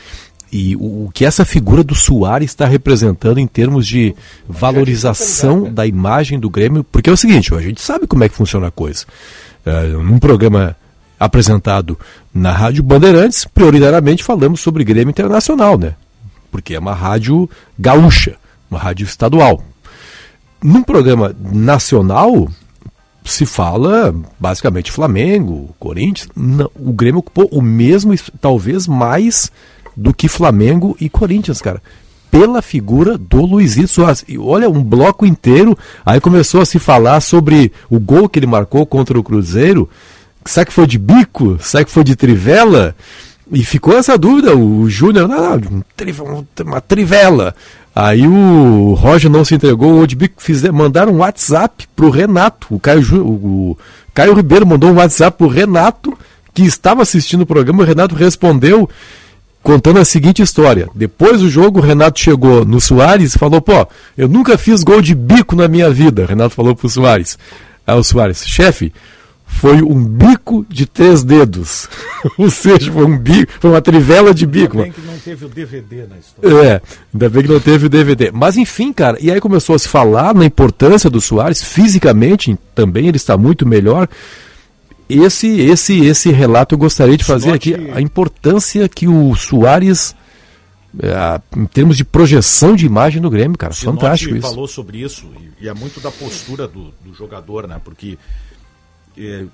E 0.51 0.75
o, 0.77 1.07
o 1.07 1.11
que 1.13 1.25
essa 1.25 1.45
figura 1.45 1.85
do 1.85 1.95
Soares 1.95 2.51
está 2.51 2.67
representando 2.67 3.39
em 3.39 3.47
termos 3.47 3.87
de 3.87 4.15
valorização 4.49 5.73
da 5.73 5.87
imagem 5.87 6.39
do 6.39 6.49
Grêmio. 6.49 6.85
Porque 6.85 7.11
é 7.11 7.13
o 7.13 7.17
seguinte, 7.17 7.55
a 7.55 7.61
gente 7.61 7.81
sabe 7.81 8.07
como 8.07 8.25
é 8.25 8.29
que 8.29 8.35
funciona 8.37 8.69
a 8.69 8.71
coisa. 8.71 9.05
É, 9.65 9.89
num 9.89 10.19
programa 10.19 10.77
apresentado 11.21 11.99
na 12.33 12.53
Rádio 12.53 12.83
Bandeirantes, 12.83 13.45
prioritariamente 13.45 14.23
falamos 14.25 14.61
sobre 14.61 14.85
Grêmio 14.85 15.11
Internacional, 15.11 15.77
né? 15.77 15.95
Porque 16.51 16.75
é 16.75 16.79
uma 16.79 16.95
rádio 16.95 17.49
gaúcha, 17.79 18.37
uma 18.71 18.79
rádio 18.79 19.05
estadual. 19.05 19.63
Num 20.63 20.83
programa 20.83 21.35
nacional, 21.53 22.49
se 23.25 23.45
fala 23.45 24.15
basicamente 24.41 24.91
Flamengo, 24.91 25.75
Corinthians. 25.79 26.29
Não, 26.35 26.71
o 26.75 26.93
Grêmio 26.93 27.19
ocupou 27.19 27.49
o 27.53 27.61
mesmo, 27.61 28.15
es- 28.15 28.31
talvez 28.41 28.87
mais 28.87 29.51
do 29.99 30.15
que 30.15 30.29
Flamengo 30.29 30.97
e 31.01 31.09
Corinthians, 31.09 31.61
cara. 31.61 31.83
Pela 32.31 32.63
figura 32.63 33.19
do 33.19 33.45
Luizito 33.45 33.89
Soares. 33.89 34.25
E 34.29 34.39
olha, 34.39 34.71
um 34.71 34.83
bloco 34.83 35.27
inteiro. 35.27 35.77
Aí 36.07 36.21
começou 36.21 36.61
a 36.61 36.67
se 36.67 36.79
falar 36.79 37.21
sobre 37.21 37.73
o 37.91 37.99
gol 37.99 38.29
que 38.29 38.39
ele 38.39 38.47
marcou 38.47 38.87
contra 38.87 39.19
o 39.19 39.23
Cruzeiro. 39.23 39.89
Será 40.45 40.65
que 40.65 40.73
foi 40.73 40.87
de 40.87 40.99
bico? 40.99 41.59
Será 41.61 41.85
que 41.85 41.91
foi 41.91 42.05
de 42.05 42.15
trivela? 42.15 42.95
E 43.51 43.65
ficou 43.65 43.97
essa 43.97 44.17
dúvida. 44.17 44.57
O 44.57 44.89
Júnior, 44.89 45.27
não, 45.27 45.59
não, 45.59 45.83
um 46.37 46.65
uma 46.65 46.81
trivela. 46.81 47.55
Aí 47.95 48.29
o 48.29 48.95
Roger 48.95 49.29
não 49.29 49.45
se 49.45 49.57
entregou, 49.57 49.95
o 49.95 50.03
Odbico 50.03 50.41
fizer, 50.41 50.71
mandaram 50.71 51.15
um 51.15 51.19
WhatsApp 51.19 51.89
pro 51.97 52.11
Renato. 52.11 52.69
O 52.71 52.79
Caio, 52.79 53.03
o, 53.25 53.71
o 53.73 53.79
Caio 54.15 54.35
Ribeiro 54.35 54.65
mandou 54.65 54.91
um 54.91 54.97
WhatsApp 54.99 55.37
pro 55.37 55.49
Renato, 55.49 56.17
que 56.55 56.63
estava 56.63 57.03
assistindo 57.03 57.41
o 57.41 57.47
programa. 57.47 57.83
O 57.83 57.87
Renato 57.87 58.15
respondeu 58.15 58.89
contando 59.63 59.99
a 59.99 60.05
seguinte 60.05 60.43
história. 60.43 60.89
Depois 60.95 61.41
do 61.41 61.51
jogo, 61.51 61.81
o 61.81 61.83
Renato 61.83 62.19
chegou 62.19 62.65
no 62.65 62.81
Soares 62.81 63.35
e 63.35 63.39
falou: 63.39 63.61
pô, 63.61 63.87
eu 64.17 64.29
nunca 64.29 64.57
fiz 64.59 64.83
gol 64.83 65.01
de 65.01 65.15
bico 65.15 65.55
na 65.55 65.69
minha 65.69 65.91
vida. 65.91 66.23
O 66.23 66.27
Renato 66.27 66.55
falou 66.55 66.75
pro 66.75 66.89
Soares. 66.89 67.39
Aí 67.87 67.99
o 67.99 68.03
Soares, 68.03 68.47
chefe, 68.47 68.93
foi 69.47 69.83
um 69.83 70.05
bico 70.05 70.65
de 70.69 70.87
três 70.87 71.25
dedos. 71.25 71.89
Ou 72.37 72.51
seja, 72.51 72.93
foi 72.93 73.05
um 73.05 73.19
bico, 73.19 73.53
foi 73.59 73.71
uma 73.71 73.81
trivela 73.81 74.33
de 74.33 74.47
bico. 74.47 74.79
Ainda 74.79 74.85
bem 74.85 74.93
que 74.93 75.01
não 75.01 75.19
teve 75.19 75.45
o 75.45 75.49
DVD 75.49 75.97
na 76.07 76.19
história. 76.19 76.67
É, 76.67 76.83
ainda 77.13 77.29
bem 77.31 77.43
que 77.43 77.49
não 77.49 77.61
teve 77.61 77.87
o 77.87 77.89
DVD. 77.89 78.31
Mas 78.31 78.57
enfim, 78.57 78.93
cara, 78.93 79.17
e 79.21 79.31
aí 79.31 79.41
começou 79.41 79.75
a 79.75 79.79
se 79.79 79.89
falar 79.89 80.35
na 80.35 80.45
importância 80.45 81.11
do 81.11 81.21
Soares, 81.21 81.63
fisicamente 81.63 82.57
também 82.75 83.09
ele 83.09 83.17
está 83.17 83.37
muito 83.37 83.67
melhor. 83.67 84.09
Esse 85.09 85.61
esse 85.61 86.05
esse 86.05 86.31
relato 86.31 86.75
eu 86.75 86.79
gostaria 86.79 87.17
de 87.17 87.25
fazer 87.25 87.51
Note- 87.53 87.75
aqui, 87.75 87.91
a 87.93 88.01
importância 88.01 88.89
que 88.89 89.09
o 89.09 89.35
Soares, 89.35 90.15
é, 91.03 91.41
em 91.57 91.65
termos 91.67 91.97
de 91.97 92.05
projeção 92.05 92.77
de 92.77 92.85
imagem 92.85 93.23
do 93.23 93.31
Grêmio, 93.31 93.57
cara, 93.57 93.73
Sinote 93.73 94.01
fantástico 94.01 94.37
isso. 94.37 94.47
falou 94.49 94.69
sobre 94.69 94.99
isso 94.99 95.27
e, 95.61 95.65
e 95.65 95.69
é 95.69 95.73
muito 95.75 95.99
da 96.01 96.11
postura 96.11 96.69
do, 96.69 96.93
do 97.05 97.15
jogador, 97.15 97.67
né? 97.67 97.81
Porque 97.83 98.19
é, 99.17 99.45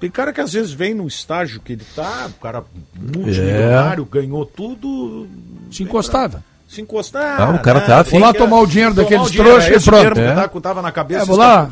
tem 0.00 0.10
cara 0.10 0.32
que 0.32 0.40
às 0.40 0.52
vezes 0.52 0.72
vem 0.72 0.94
no 0.94 1.06
estágio 1.06 1.60
que 1.60 1.74
ele 1.74 1.84
tá, 1.94 2.28
o 2.28 2.40
cara 2.40 2.64
multimilionário, 3.00 4.04
ganhou 4.04 4.44
tudo. 4.44 5.28
Se 5.70 5.84
encostava. 5.84 6.42
Se 6.66 6.80
encostar. 6.80 7.40
Ah, 7.40 7.50
o 7.50 7.58
cara 7.60 7.80
né? 7.80 7.86
tá 7.86 8.02
Vou 8.02 8.18
lá 8.18 8.32
tomar 8.32 8.60
o 8.60 8.66
dinheiro 8.66 8.94
tomar 8.94 9.08
daqueles 9.08 9.30
trouxas 9.30 9.70
é 9.70 9.76
e 9.76 9.80
pronto. 9.82 10.18
É. 10.18 10.34
tá- 10.34 10.48
tava 10.60 10.82
na 10.82 10.90
cabeça. 10.90 11.22
É, 11.22 11.24
vou 11.26 11.36
lá. 11.36 11.70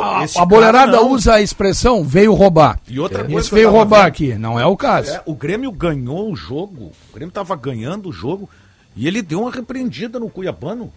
A, 0.00 0.42
a 0.42 0.44
boleirada 0.46 1.02
usa 1.02 1.34
a 1.34 1.40
expressão 1.42 2.04
veio 2.04 2.32
roubar. 2.34 2.78
E 2.88 2.98
outra 3.00 3.24
coisa 3.24 3.40
Esse 3.40 3.54
veio 3.54 3.70
roubar 3.70 3.98
vendo- 4.00 4.08
aqui. 4.08 4.34
Não 4.34 4.58
é 4.58 4.66
o 4.66 4.76
caso. 4.76 5.10
É, 5.10 5.22
o 5.26 5.34
Grêmio 5.34 5.70
ganhou 5.72 6.30
o 6.30 6.36
jogo. 6.36 6.92
O 7.10 7.14
Grêmio 7.14 7.32
tava 7.32 7.54
ganhando 7.56 8.08
o 8.08 8.12
jogo 8.12 8.48
e 8.96 9.06
ele 9.06 9.22
deu 9.22 9.40
uma 9.42 9.50
repreendida 9.50 10.18
no 10.20 10.28
Cuiabano. 10.28 10.92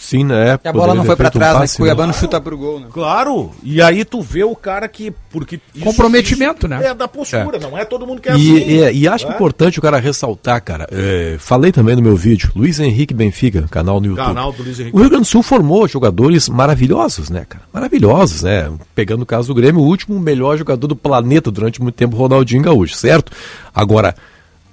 Sim, 0.00 0.24
né? 0.24 0.58
E 0.64 0.68
a 0.68 0.72
bola 0.72 0.94
não 0.94 1.04
foi 1.04 1.14
pra 1.14 1.26
feito 1.26 1.36
um 1.36 1.40
trás, 1.40 1.54
né? 1.54 1.60
passe, 1.60 1.76
Cuiabá 1.76 2.06
não 2.06 2.12
chuta 2.14 2.40
pro 2.40 2.56
gol, 2.56 2.80
né? 2.80 2.86
Claro, 2.90 3.50
e 3.62 3.82
aí 3.82 4.04
tu 4.04 4.22
vê 4.22 4.42
o 4.42 4.56
cara 4.56 4.88
que. 4.88 5.12
Porque 5.30 5.60
isso- 5.74 5.84
Comprometimento, 5.84 6.66
isso 6.66 6.68
né? 6.68 6.86
É 6.86 6.94
da 6.94 7.06
postura, 7.06 7.58
não 7.58 7.76
é 7.76 7.84
todo 7.84 8.06
mundo 8.06 8.20
que 8.20 8.28
é 8.28 8.32
E, 8.32 8.34
assim. 8.34 8.56
e- 8.70 8.98
e 9.02 9.08
acho 9.08 9.28
né? 9.28 9.34
importante 9.34 9.78
o 9.78 9.82
cara 9.82 9.98
ressaltar, 9.98 10.60
cara. 10.62 10.88
é, 10.90 11.36
falei 11.38 11.70
também 11.70 11.94
no 11.94 12.02
meu 12.02 12.16
vídeo, 12.16 12.50
Luiz 12.56 12.80
Henrique 12.80 13.12
Benfica, 13.12 13.66
canal 13.70 14.00
no 14.00 14.06
YouTube. 14.06 14.24
Canal 14.26 14.52
do 14.52 14.62
Luiz 14.62 14.80
Henrique. 14.80 14.96
O 14.96 15.00
Rio 15.00 15.10
Grande 15.10 15.24
do 15.24 15.28
Sul 15.28 15.42
formou 15.42 15.86
jogadores 15.86 16.48
maravilhosos, 16.48 17.28
né, 17.30 17.44
cara? 17.48 17.64
Maravilhosos, 17.72 18.42
né? 18.42 18.70
Pegando 18.94 19.22
o 19.22 19.26
caso 19.26 19.48
do 19.48 19.54
Grêmio, 19.54 19.82
o 19.82 19.84
último 19.86 20.18
melhor 20.18 20.56
jogador 20.56 20.86
do 20.86 20.96
planeta 20.96 21.50
durante 21.50 21.80
muito 21.82 21.94
tempo, 21.94 22.16
Ronaldinho 22.16 22.62
Gaúcho, 22.62 22.94
certo? 22.96 23.30
Agora, 23.74 24.14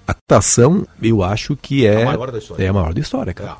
a 0.08 0.14
cotação, 0.14 0.88
eu 1.04 1.22
acho 1.22 1.58
que 1.62 1.86
é. 1.86 2.04
A 2.04 2.06
maior 2.06 2.32
da 2.32 2.38
história. 2.38 2.64
É 2.64 2.68
a 2.70 2.74
maior 2.74 2.94
da 2.94 2.99
história, 3.02 3.34
cara. 3.34 3.58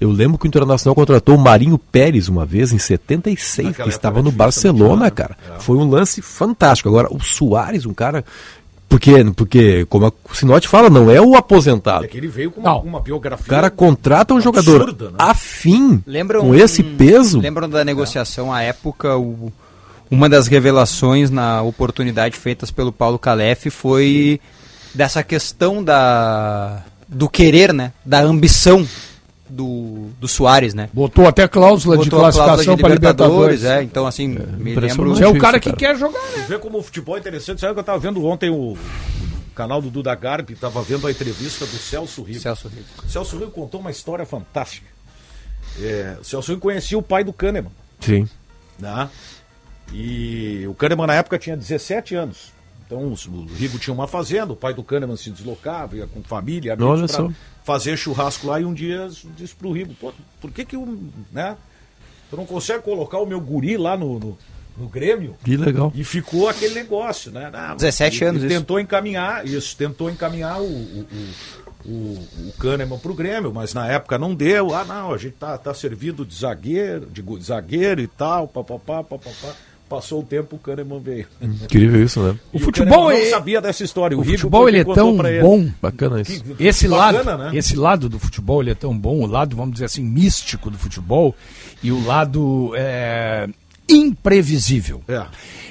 Eu 0.00 0.10
lembro 0.12 0.38
que 0.38 0.46
o 0.46 0.48
Internacional 0.48 0.94
contratou 0.94 1.34
o 1.34 1.38
Marinho 1.38 1.76
Pérez 1.76 2.28
uma 2.28 2.46
vez, 2.46 2.72
em 2.72 2.78
76, 2.78 3.68
Naquela 3.68 3.88
que 3.88 3.94
estava 3.94 4.22
no 4.22 4.30
Barcelona, 4.30 5.10
cara. 5.10 5.36
É. 5.56 5.60
Foi 5.60 5.76
um 5.76 5.88
lance 5.88 6.22
fantástico. 6.22 6.88
Agora, 6.88 7.08
o 7.12 7.20
Soares, 7.20 7.84
um 7.84 7.92
cara. 7.92 8.24
Porque, 8.88 9.12
porque 9.36 9.84
como 9.86 10.06
a 10.06 10.12
Sinote 10.32 10.66
fala, 10.66 10.88
não 10.88 11.10
é 11.10 11.20
o 11.20 11.34
aposentado. 11.34 12.04
É 12.04 12.08
que 12.08 12.16
ele 12.16 12.28
veio 12.28 12.50
com 12.50 12.60
uma, 12.60 12.78
uma 12.78 13.00
biografia. 13.00 13.44
O 13.44 13.48
cara 13.48 13.70
contrata 13.70 14.32
um 14.32 14.40
jogador 14.40 14.82
absurda, 14.82 15.10
né? 15.10 15.16
afim, 15.18 16.02
Lembram, 16.06 16.40
com 16.40 16.54
esse 16.54 16.82
peso. 16.82 17.38
Lembram 17.38 17.68
da 17.68 17.84
negociação 17.84 18.50
à 18.50 18.62
época? 18.62 19.18
O, 19.18 19.52
uma 20.10 20.26
das 20.28 20.46
revelações 20.46 21.28
na 21.28 21.60
oportunidade 21.60 22.38
feitas 22.38 22.70
pelo 22.70 22.90
Paulo 22.90 23.18
Calef 23.18 23.68
foi 23.68 24.40
dessa 24.94 25.22
questão 25.22 25.84
da 25.84 26.82
do 27.06 27.28
querer, 27.28 27.72
né? 27.72 27.92
Da 28.04 28.20
ambição 28.20 28.86
do, 29.48 30.08
do 30.20 30.28
Soares, 30.28 30.74
né? 30.74 30.88
Botou 30.92 31.26
até 31.26 31.46
cláusula 31.48 31.96
de 31.96 32.04
Botou 32.04 32.20
cláusula 32.20 32.44
classificação 32.44 32.76
de 32.76 32.82
para 32.82 32.94
Libertadores. 32.94 33.64
É, 33.64 33.82
então 33.82 34.06
assim, 34.06 34.28
me 34.28 34.74
lembro. 34.74 35.10
Você 35.10 35.24
é 35.24 35.28
o 35.28 35.38
cara 35.38 35.58
que 35.58 35.72
quer 35.72 35.96
jogar, 35.96 36.22
né? 36.36 36.46
Vê 36.48 36.58
como 36.58 36.78
o 36.78 36.82
futebol 36.82 37.16
é 37.16 37.20
interessante. 37.20 37.60
Sabe 37.60 37.72
que 37.72 37.78
eu 37.78 37.82
estava 37.82 37.98
vendo 37.98 38.24
ontem 38.24 38.50
o, 38.50 38.72
o 38.72 38.78
canal 39.54 39.80
do 39.80 39.90
Duda 39.90 40.14
Garbi, 40.14 40.52
estava 40.52 40.82
vendo 40.82 41.06
a 41.06 41.10
entrevista 41.10 41.66
do 41.66 41.76
Celso 41.76 42.22
Rico. 42.22 42.40
Celso 42.40 42.68
Rico. 42.68 43.08
Celso 43.08 43.38
Rico 43.38 43.50
contou 43.50 43.80
uma 43.80 43.90
história 43.90 44.26
fantástica. 44.26 44.86
É, 45.80 46.16
o 46.20 46.24
Celso 46.24 46.52
Rico 46.52 46.62
conhecia 46.62 46.98
o 46.98 47.02
pai 47.02 47.24
do 47.24 47.32
Kahneman. 47.32 47.72
Sim. 48.00 48.28
Né? 48.78 49.08
E 49.92 50.66
o 50.68 50.74
Kahneman 50.74 51.06
na 51.06 51.14
época 51.14 51.38
tinha 51.38 51.56
17 51.56 52.14
anos. 52.14 52.57
Então 52.88 53.12
os- 53.12 53.26
o 53.26 53.44
Rigo 53.44 53.78
tinha 53.78 53.92
uma 53.92 54.08
fazenda, 54.08 54.50
o 54.54 54.56
pai 54.56 54.72
do 54.72 54.82
Kahneman 54.82 55.14
se 55.16 55.30
deslocava, 55.30 55.94
ia 55.94 56.06
com 56.06 56.22
família, 56.22 56.72
amigos, 56.72 57.00
pra 57.06 57.16
fazer 57.62 57.98
churrasco 57.98 58.46
lá 58.46 58.58
e 58.58 58.64
um 58.64 58.72
dia 58.72 59.08
disse 59.36 59.54
pro 59.54 59.70
Rigo, 59.72 59.92
pô, 60.00 60.10
por 60.40 60.50
que 60.50 60.64
que 60.64 60.74
o, 60.74 60.98
né, 61.30 61.54
tu 62.30 62.36
não 62.38 62.46
consegue 62.46 62.82
colocar 62.82 63.18
o 63.18 63.26
meu 63.26 63.38
guri 63.42 63.76
lá 63.76 63.94
no, 63.94 64.18
no, 64.18 64.38
no 64.78 64.88
Grêmio? 64.88 65.36
Que 65.44 65.54
legal. 65.54 65.92
E 65.94 66.02
ficou 66.02 66.48
aquele 66.48 66.72
negócio, 66.74 67.30
né? 67.30 67.50
Ah, 67.52 67.74
17 67.74 68.22
e- 68.22 68.26
anos 68.26 68.42
e 68.42 68.46
isso. 68.46 68.56
tentou 68.56 68.80
encaminhar, 68.80 69.46
isso, 69.46 69.76
tentou 69.76 70.08
encaminhar 70.08 70.58
o, 70.58 70.64
o, 70.64 71.06
o, 71.84 71.90
o, 71.90 72.48
o 72.48 72.52
Kahneman 72.58 72.98
pro 72.98 73.12
Grêmio, 73.12 73.52
mas 73.52 73.74
na 73.74 73.86
época 73.86 74.16
não 74.16 74.34
deu. 74.34 74.74
Ah, 74.74 74.84
não, 74.86 75.12
a 75.12 75.18
gente 75.18 75.34
tá, 75.34 75.58
tá 75.58 75.74
servido 75.74 76.24
de 76.24 76.34
zagueiro, 76.34 77.04
de 77.04 77.20
gu- 77.20 77.38
zagueiro 77.38 78.00
e 78.00 78.06
tal, 78.06 78.48
papapá, 78.48 79.04
papapá. 79.04 79.54
Passou 79.88 80.20
o 80.20 80.22
tempo, 80.22 80.56
o 80.56 80.58
Kahneman 80.58 81.00
veio. 81.00 81.26
Incrível 81.40 82.04
isso, 82.04 82.20
né? 82.22 82.38
E 82.52 82.56
O 82.58 82.60
futebol 82.60 83.06
Kahneman 83.06 83.16
é- 83.20 83.24
não 83.24 83.30
sabia 83.30 83.60
dessa 83.60 83.82
história. 83.84 84.16
O, 84.16 84.20
O 84.20 84.24
futebol 84.24 84.68
ele 84.68 84.80
é 84.80 84.84
tão 84.84 85.26
ele. 85.26 85.40
bom. 85.40 85.70
Bacana 85.80 86.20
isso. 86.20 86.44
Que- 86.44 86.62
Esse 86.66 86.86
bacana, 86.86 87.30
lado, 87.36 87.44
né? 87.52 87.58
esse 87.58 87.74
lado 87.74 88.08
do 88.08 88.18
futebol 88.18 88.60
ele 88.62 88.70
é 88.70 88.74
tão 88.74 88.96
bom, 88.96 89.20
o 89.20 89.26
lado, 89.26 89.56
vamos 89.56 89.72
dizer 89.74 89.86
assim, 89.86 90.02
místico 90.02 90.70
do 90.70 90.76
futebol 90.76 91.34
e 91.82 91.90
o 91.90 92.04
lado 92.04 92.72
é, 92.76 93.48
imprevisível. 93.88 95.02
É. 95.08 95.24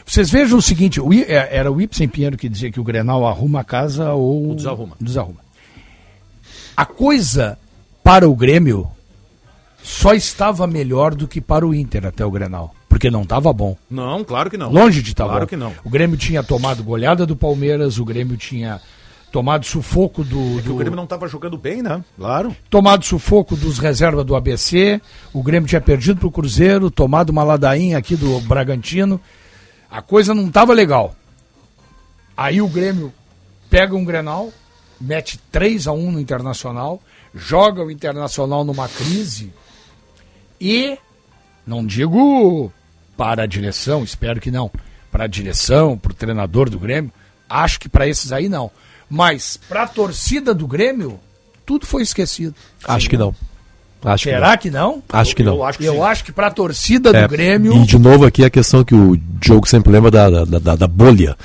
Vocês 0.06 0.30
vejam 0.31 0.57
o 0.57 0.61
seguinte, 0.61 0.99
o 0.99 1.14
é, 1.14 1.49
era 1.56 1.72
o 1.72 1.80
Ibsen 1.80 2.07
Pinheiro 2.07 2.38
que 2.38 2.49
dizia 2.49 2.72
que 2.72 2.80
o 2.80 2.84
Grenal 2.84 3.27
arruma 3.27 3.60
a 3.60 3.64
casa 3.64 4.14
ou 4.14 4.48
Ou 4.49 4.56
desarruma. 4.56 4.95
desarruma. 4.99 5.41
A 6.76 6.85
coisa 6.85 7.57
para 8.03 8.27
o 8.30 8.35
Grêmio 8.35 8.89
só 9.84 10.14
estava 10.14 10.65
melhor 10.65 11.14
do 11.14 11.27
que 11.27 11.39
para 11.41 11.68
o 11.68 11.73
Inter 11.76 12.06
até 12.06 12.26
o 12.26 12.31
Grenal, 12.31 12.73
porque 12.98 13.11
não 13.11 13.22
estava 13.22 13.53
bom. 13.53 13.78
Não, 13.90 14.24
claro 14.24 14.49
que 14.49 14.57
não. 14.57 14.72
Longe 14.72 15.03
de 15.03 15.11
estar 15.11 15.26
Claro 15.26 15.41
bom. 15.41 15.45
que 15.48 15.56
não. 15.56 15.72
O 15.86 15.90
Grêmio 15.90 16.18
tinha 16.18 16.41
tomado 16.41 16.84
goleada 16.84 17.28
do 17.28 17.36
Palmeiras, 17.36 17.99
o 17.99 18.03
Grêmio 18.06 18.36
tinha 18.36 18.82
tomado 19.32 19.65
sufoco 19.68 20.24
do, 20.24 20.57
É 20.57 20.61
do- 20.64 20.74
o 20.74 20.78
Grêmio 20.78 20.95
não 20.95 21.03
estava 21.03 21.28
jogando 21.28 21.57
bem, 21.60 21.84
né? 21.84 22.03
Claro. 22.18 22.56
tomado 22.72 23.06
sufoco 23.06 23.56
dos 23.56 23.78
reservas 23.78 24.26
do 24.26 24.36
ABC, 24.36 24.99
o 25.32 25.44
Grêmio 25.44 25.69
tinha 25.69 25.80
perdido 25.80 26.18
para 26.19 26.28
o 26.28 26.32
Cruzeiro, 26.32 26.90
tomado 26.90 27.30
uma 27.30 27.44
ladainha 27.44 27.98
aqui 27.99 28.15
do 28.15 28.40
Bragantino. 28.41 29.22
A 29.91 30.02
coisa 30.02 30.34
não 30.34 30.48
estava 30.48 30.74
legal. 30.74 31.14
Aí 32.36 32.61
o 32.61 32.68
Grêmio 32.68 33.14
pega 33.69 33.95
um 33.95 34.03
Grenal, 34.03 34.52
mete 34.99 35.38
3 35.52 35.88
a 35.88 35.91
1 35.91 36.11
no 36.14 36.19
Internacional, 36.19 36.99
joga 37.36 37.84
o 37.84 37.91
Internacional 37.91 38.64
numa 38.64 38.88
crise 38.88 39.53
e 40.60 40.98
não 41.65 41.86
digo 41.86 42.72
para 43.18 43.44
a 43.44 43.45
direção, 43.45 44.03
espero 44.03 44.39
que 44.39 44.52
não, 44.52 44.72
para 45.11 45.23
a 45.26 45.27
direção, 45.27 45.98
para 45.98 46.11
o 46.11 46.15
treinador 46.15 46.69
do 46.69 46.80
Grêmio, 46.80 47.11
acho 47.49 47.80
que 47.80 47.89
para 47.89 48.07
esses 48.07 48.31
aí 48.31 48.48
não. 48.48 48.69
Mas 49.10 49.57
para 49.68 49.84
a 49.84 49.88
torcida 49.88 50.53
do 50.53 50.68
Grêmio, 50.68 51.19
tudo 51.65 51.85
foi 51.85 52.03
esquecido. 52.03 52.53
Acho 52.88 53.10
que 53.10 53.18
não. 53.18 53.34
Acho 54.03 54.26
Será 54.26 54.56
que 54.56 54.69
que 54.69 54.72
não? 54.76 54.98
não. 54.98 55.03
Acho 55.10 55.35
que 55.35 55.44
não. 55.44 55.56
Eu 55.56 55.64
acho 55.65 55.77
que 55.80 55.85
Eu 55.85 56.03
acho 56.03 56.23
que 56.23 56.31
para 56.31 56.48
a 56.48 56.52
torcida 56.52 57.11
do 57.11 57.18
É, 57.18 57.27
Grêmio. 57.27 57.73
E 57.73 57.85
de 57.85 57.98
novo 57.98 58.26
aqui 58.26 58.44
a 58.45 58.49
questão 58.49 58.84
que 58.84 58.94
o 58.94 59.18
Diogo 59.18 59.68
sempre 59.68 59.91
lembra 59.91 60.11
da, 60.11 60.30
da, 60.45 60.60
da, 60.60 60.76
da 60.76 60.88
bolha. 60.88 61.35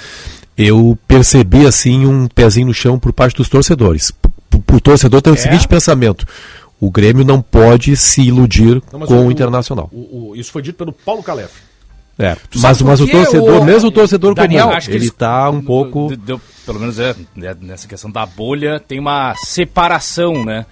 Eu 0.57 0.99
percebi 1.09 1.66
assim 1.66 2.05
um 2.05 2.28
pezinho 2.28 2.66
no 2.66 2.74
chão 2.74 2.99
por 2.99 3.12
parte 3.12 3.35
dos 3.36 3.49
torcedores. 3.49 4.12
O 4.70 4.81
torcedor 4.81 5.23
tem 5.23 5.32
o 5.32 5.35
É? 5.35 5.39
seguinte 5.39 5.66
pensamento: 5.66 6.27
o 6.84 6.90
Grêmio 6.90 7.24
não 7.24 7.40
pode 7.40 7.96
se 7.96 8.22
iludir 8.22 8.82
Não, 8.92 9.00
com 9.06 9.14
o, 9.14 9.26
o- 9.26 9.30
Internacional. 9.30 9.88
o- 9.92 10.30
o- 10.30 10.36
isso 10.36 10.50
foi 10.50 10.62
dito 10.62 10.76
pelo 10.76 10.92
Paulo 10.92 11.22
Calef. 11.22 11.52
É, 12.18 12.36
mas, 12.56 12.82
mas 12.82 13.00
o 13.00 13.06
torcedor, 13.06 13.64
mesmo 13.64 13.88
o 13.88 13.92
torcedor 13.92 14.34
Daniel, 14.34 14.66
comum, 14.66 14.76
acho 14.76 14.90
que 14.90 14.96
ele 14.96 15.06
está 15.06 15.48
um 15.48 15.62
pouco. 15.62 16.09
Deu- 16.09 16.16
deu- 16.18 16.40
pelo 16.66 16.78
menos 16.80 16.98
é, 16.98 17.14
né, 17.36 17.56
nessa 17.60 17.86
questão 17.88 18.10
da 18.10 18.26
bolha, 18.26 18.78
tem 18.80 18.98
uma 18.98 19.32
separação, 19.36 20.44
né? 20.44 20.66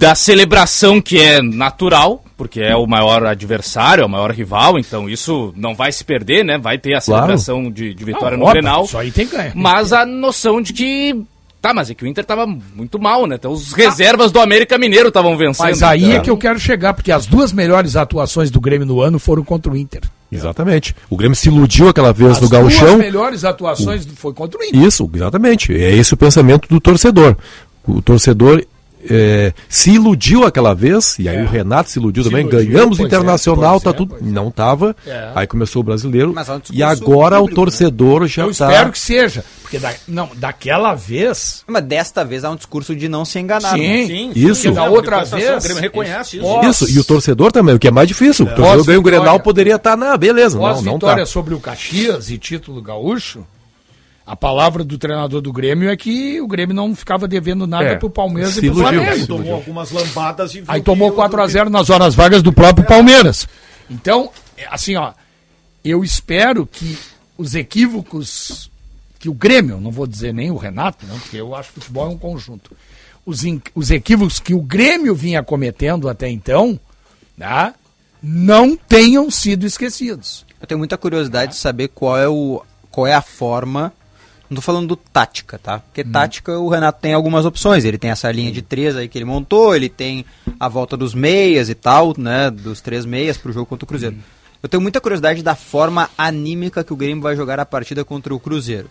Da 0.00 0.14
celebração 0.14 1.00
que 1.00 1.18
é 1.18 1.42
natural, 1.42 2.24
porque 2.36 2.60
é 2.60 2.74
o 2.76 2.86
maior 2.86 3.24
adversário, 3.26 4.02
é 4.02 4.04
o 4.06 4.08
maior 4.08 4.30
rival, 4.32 4.78
então 4.78 5.08
isso 5.08 5.52
não 5.56 5.74
vai 5.74 5.90
se 5.92 6.04
perder, 6.04 6.44
né? 6.44 6.56
Vai 6.58 6.78
ter 6.78 6.94
a 6.94 7.00
Claro. 7.00 7.22
celebração 7.26 7.70
de, 7.70 7.92
de 7.94 8.04
vitória 8.04 8.36
Não, 8.36 8.44
no 8.44 8.44
óbvio, 8.46 8.62
Grenal. 8.62 8.84
Isso 8.84 8.98
aí 8.98 9.10
tem 9.12 9.26
que 9.26 9.36
ganhar. 9.36 9.52
Mas 9.54 9.92
a 9.92 10.04
noção 10.06 10.60
de 10.62 10.72
que. 10.72 11.22
Tá, 11.66 11.74
mas 11.74 11.90
é 11.90 11.94
que 11.94 12.04
o 12.04 12.06
Inter 12.06 12.24
tava 12.24 12.46
muito 12.46 12.96
mal, 12.96 13.26
né? 13.26 13.34
Então 13.34 13.50
os 13.50 13.72
reservas 13.72 14.30
do 14.30 14.38
América 14.38 14.78
Mineiro 14.78 15.08
estavam 15.08 15.36
vencendo. 15.36 15.66
Mas 15.66 15.82
aí 15.82 16.04
Então, 16.04 16.16
é 16.16 16.20
que 16.20 16.30
eu 16.30 16.36
quero 16.36 16.60
chegar, 16.60 16.94
porque 16.94 17.10
as 17.10 17.26
duas 17.26 17.52
melhores 17.52 17.96
atuações 17.96 18.52
do 18.52 18.60
Grêmio 18.60 18.86
no 18.86 19.00
ano 19.00 19.18
foram 19.18 19.42
contra 19.42 19.72
o 19.72 19.76
Inter. 19.76 20.02
Exatamente. 20.30 20.94
O 21.10 21.16
Grêmio 21.16 21.34
se 21.34 21.48
iludiu 21.48 21.88
aquela 21.88 22.12
vez 22.12 22.30
As 22.32 22.40
no 22.40 22.48
duas 22.48 22.62
Gauchão. 22.62 22.98
melhores 22.98 23.44
atuações 23.44 24.06
foi 24.14 24.32
contra 24.32 24.60
o 24.60 24.62
Inter. 24.62 24.80
Isso, 24.80 25.10
exatamente. 25.12 25.72
É 25.74 25.90
esse 25.92 26.14
o 26.14 26.16
pensamento 26.16 26.68
do 26.68 26.80
torcedor. 26.80 27.36
O 27.84 28.00
torcedor 28.00 28.64
é, 29.10 29.52
se 29.68 29.90
iludiu 29.92 30.44
aquela 30.44 30.74
vez, 30.74 31.18
e 31.18 31.28
aí 31.28 31.36
É. 31.36 31.42
o 31.42 31.46
Renato 31.46 31.90
se 31.90 31.98
iludiu 31.98 32.22
Se 32.22 32.30
também, 32.30 32.46
iludiu, 32.46 32.70
ganhamos 32.72 32.98
o 32.98 33.02
é, 33.02 33.06
Internacional, 33.06 33.80
tá 33.80 33.90
é, 33.90 33.92
tudo. 33.92 34.16
pois 34.16 34.22
é. 34.22 34.30
Não 34.30 34.50
tava. 34.50 34.94
É. 35.06 35.30
Aí 35.34 35.46
começou 35.46 35.80
o 35.80 35.82
brasileiro. 35.84 36.34
É 36.38 36.42
e 36.72 36.82
agora 36.82 37.36
público, 37.38 37.60
o 37.60 37.64
torcedor 37.64 38.26
já 38.26 38.42
Eu 38.42 38.54
tá. 38.54 38.68
espero 38.70 38.92
que 38.92 38.98
seja. 38.98 39.44
Porque 39.62 39.78
da, 39.80 39.92
não, 40.06 40.30
daquela 40.36 40.94
vez. 40.94 41.64
Mas 41.66 41.82
desta 41.84 42.24
vez 42.24 42.44
há 42.44 42.50
um 42.50 42.56
discurso 42.56 42.94
de 42.94 43.08
não 43.08 43.24
se 43.24 43.38
enganar. 43.40 43.76
né? 43.76 44.06
Sim, 44.06 44.30
Isso. 44.34 44.62
Porque 44.62 44.70
da 44.76 44.84
outra 44.88 45.24
vez. 45.24 45.64
Grêmio 45.64 45.82
reconhece 45.82 46.36
isso. 46.36 46.46
pós- 46.46 46.66
Isso, 46.82 46.90
e 46.96 47.00
o 47.00 47.04
torcedor 47.04 47.50
também, 47.50 47.74
o 47.74 47.78
que 47.78 47.88
é 47.88 47.90
mais 47.90 48.06
difícil. 48.06 48.46
O 48.46 48.54
torcedor 48.54 48.84
ganha 48.84 48.98
o. 49.00 49.02
Grenal, 49.02 49.40
poderia 49.40 49.74
estar 49.76 49.96
na 49.96 50.16
beleza. 50.16 50.56
Não, 50.58 50.64
não 50.66 50.74
Pós-vitória 50.74 51.24
tá. 51.24 51.26
sobre 51.26 51.54
o 51.54 51.58
Caxias 51.60 52.30
e 52.30 52.38
título 52.38 52.80
gaúcho, 52.80 53.44
a 54.26 54.34
palavra 54.34 54.82
do 54.82 54.98
treinador 54.98 55.40
do 55.40 55.52
Grêmio 55.52 55.88
é 55.88 55.96
que 55.96 56.40
o 56.40 56.48
Grêmio 56.48 56.74
não 56.74 56.94
ficava 56.96 57.28
devendo 57.28 57.66
nada 57.66 57.84
É, 57.90 57.96
pro 57.96 58.10
Palmeiras 58.10 58.54
se 58.54 58.58
e 58.58 58.70
pro 58.70 58.80
iludiu, 58.80 59.00
Flamengo. 59.00 59.20
se 59.20 59.26
Tomou 59.28 59.54
algumas 59.54 59.90
lambadas 59.92 60.54
e 60.54 60.64
Aí 60.66 60.82
tomou 60.82 61.10
o- 61.10 61.12
4 61.12 61.40
a 61.40 61.46
0 61.46 61.70
nas 61.70 61.88
horas 61.90 62.14
vagas 62.14 62.42
do 62.42 62.52
próprio 62.52 62.84
Palmeiras. 62.86 63.46
Então, 63.88 64.30
é, 64.56 64.66
assim, 64.68 64.96
ó, 64.96 65.12
eu 65.84 66.02
espero 66.02 66.66
que 66.66 66.98
os 67.38 67.54
equívocos 67.54 68.70
que 69.18 69.28
o 69.28 69.34
Grêmio, 69.34 69.80
não 69.80 69.90
vou 69.92 70.06
dizer 70.06 70.34
nem 70.34 70.50
o 70.50 70.56
Renato, 70.56 71.06
não, 71.06 71.18
porque 71.18 71.36
eu 71.36 71.54
acho 71.54 71.72
que 71.72 71.78
o 71.78 71.82
futebol 71.82 72.06
é 72.06 72.10
um 72.10 72.18
conjunto. 72.18 72.72
Os, 73.24 73.44
in- 73.44 73.62
os 73.74 73.90
equívocos 73.90 74.38
que 74.40 74.54
o 74.54 74.60
Grêmio 74.60 75.14
vinha 75.14 75.42
cometendo 75.42 76.08
até 76.08 76.28
então, 76.28 76.78
né, 77.36 77.74
não 78.22 78.76
tenham 78.76 79.30
sido 79.30 79.66
esquecidos. 79.66 80.44
Eu 80.60 80.66
tenho 80.66 80.78
muita 80.78 80.98
curiosidade 80.98 81.52
de 81.52 81.58
saber 81.58 81.88
qual 81.88 82.18
é, 82.18 82.28
o, 82.28 82.62
qual 82.90 83.06
é 83.06 83.14
a 83.14 83.22
forma 83.22 83.92
Não 84.48 84.56
tô 84.56 84.62
falando 84.62 84.86
do 84.86 84.96
tática, 84.96 85.58
tá? 85.58 85.80
Porque 85.80 86.04
tática 86.04 86.58
o 86.58 86.68
Renato 86.68 87.00
tem 87.00 87.14
algumas 87.14 87.44
opções. 87.44 87.84
Ele 87.84 87.98
tem 87.98 88.10
essa 88.10 88.30
linha 88.30 88.52
de 88.52 88.62
três 88.62 88.96
aí 88.96 89.08
que 89.08 89.18
ele 89.18 89.24
montou, 89.24 89.74
ele 89.74 89.88
tem 89.88 90.24
a 90.58 90.68
volta 90.68 90.96
dos 90.96 91.14
meias 91.14 91.68
e 91.68 91.74
tal, 91.74 92.14
né? 92.16 92.50
Dos 92.50 92.80
três 92.80 93.04
meias 93.04 93.36
pro 93.36 93.52
jogo 93.52 93.66
contra 93.66 93.84
o 93.84 93.88
Cruzeiro. 93.88 94.16
Eu 94.62 94.68
tenho 94.68 94.80
muita 94.80 95.00
curiosidade 95.00 95.42
da 95.42 95.54
forma 95.54 96.08
anímica 96.16 96.82
que 96.82 96.92
o 96.92 96.96
Grêmio 96.96 97.22
vai 97.22 97.36
jogar 97.36 97.58
a 97.60 97.66
partida 97.66 98.04
contra 98.04 98.34
o 98.34 98.40
Cruzeiro. 98.40 98.88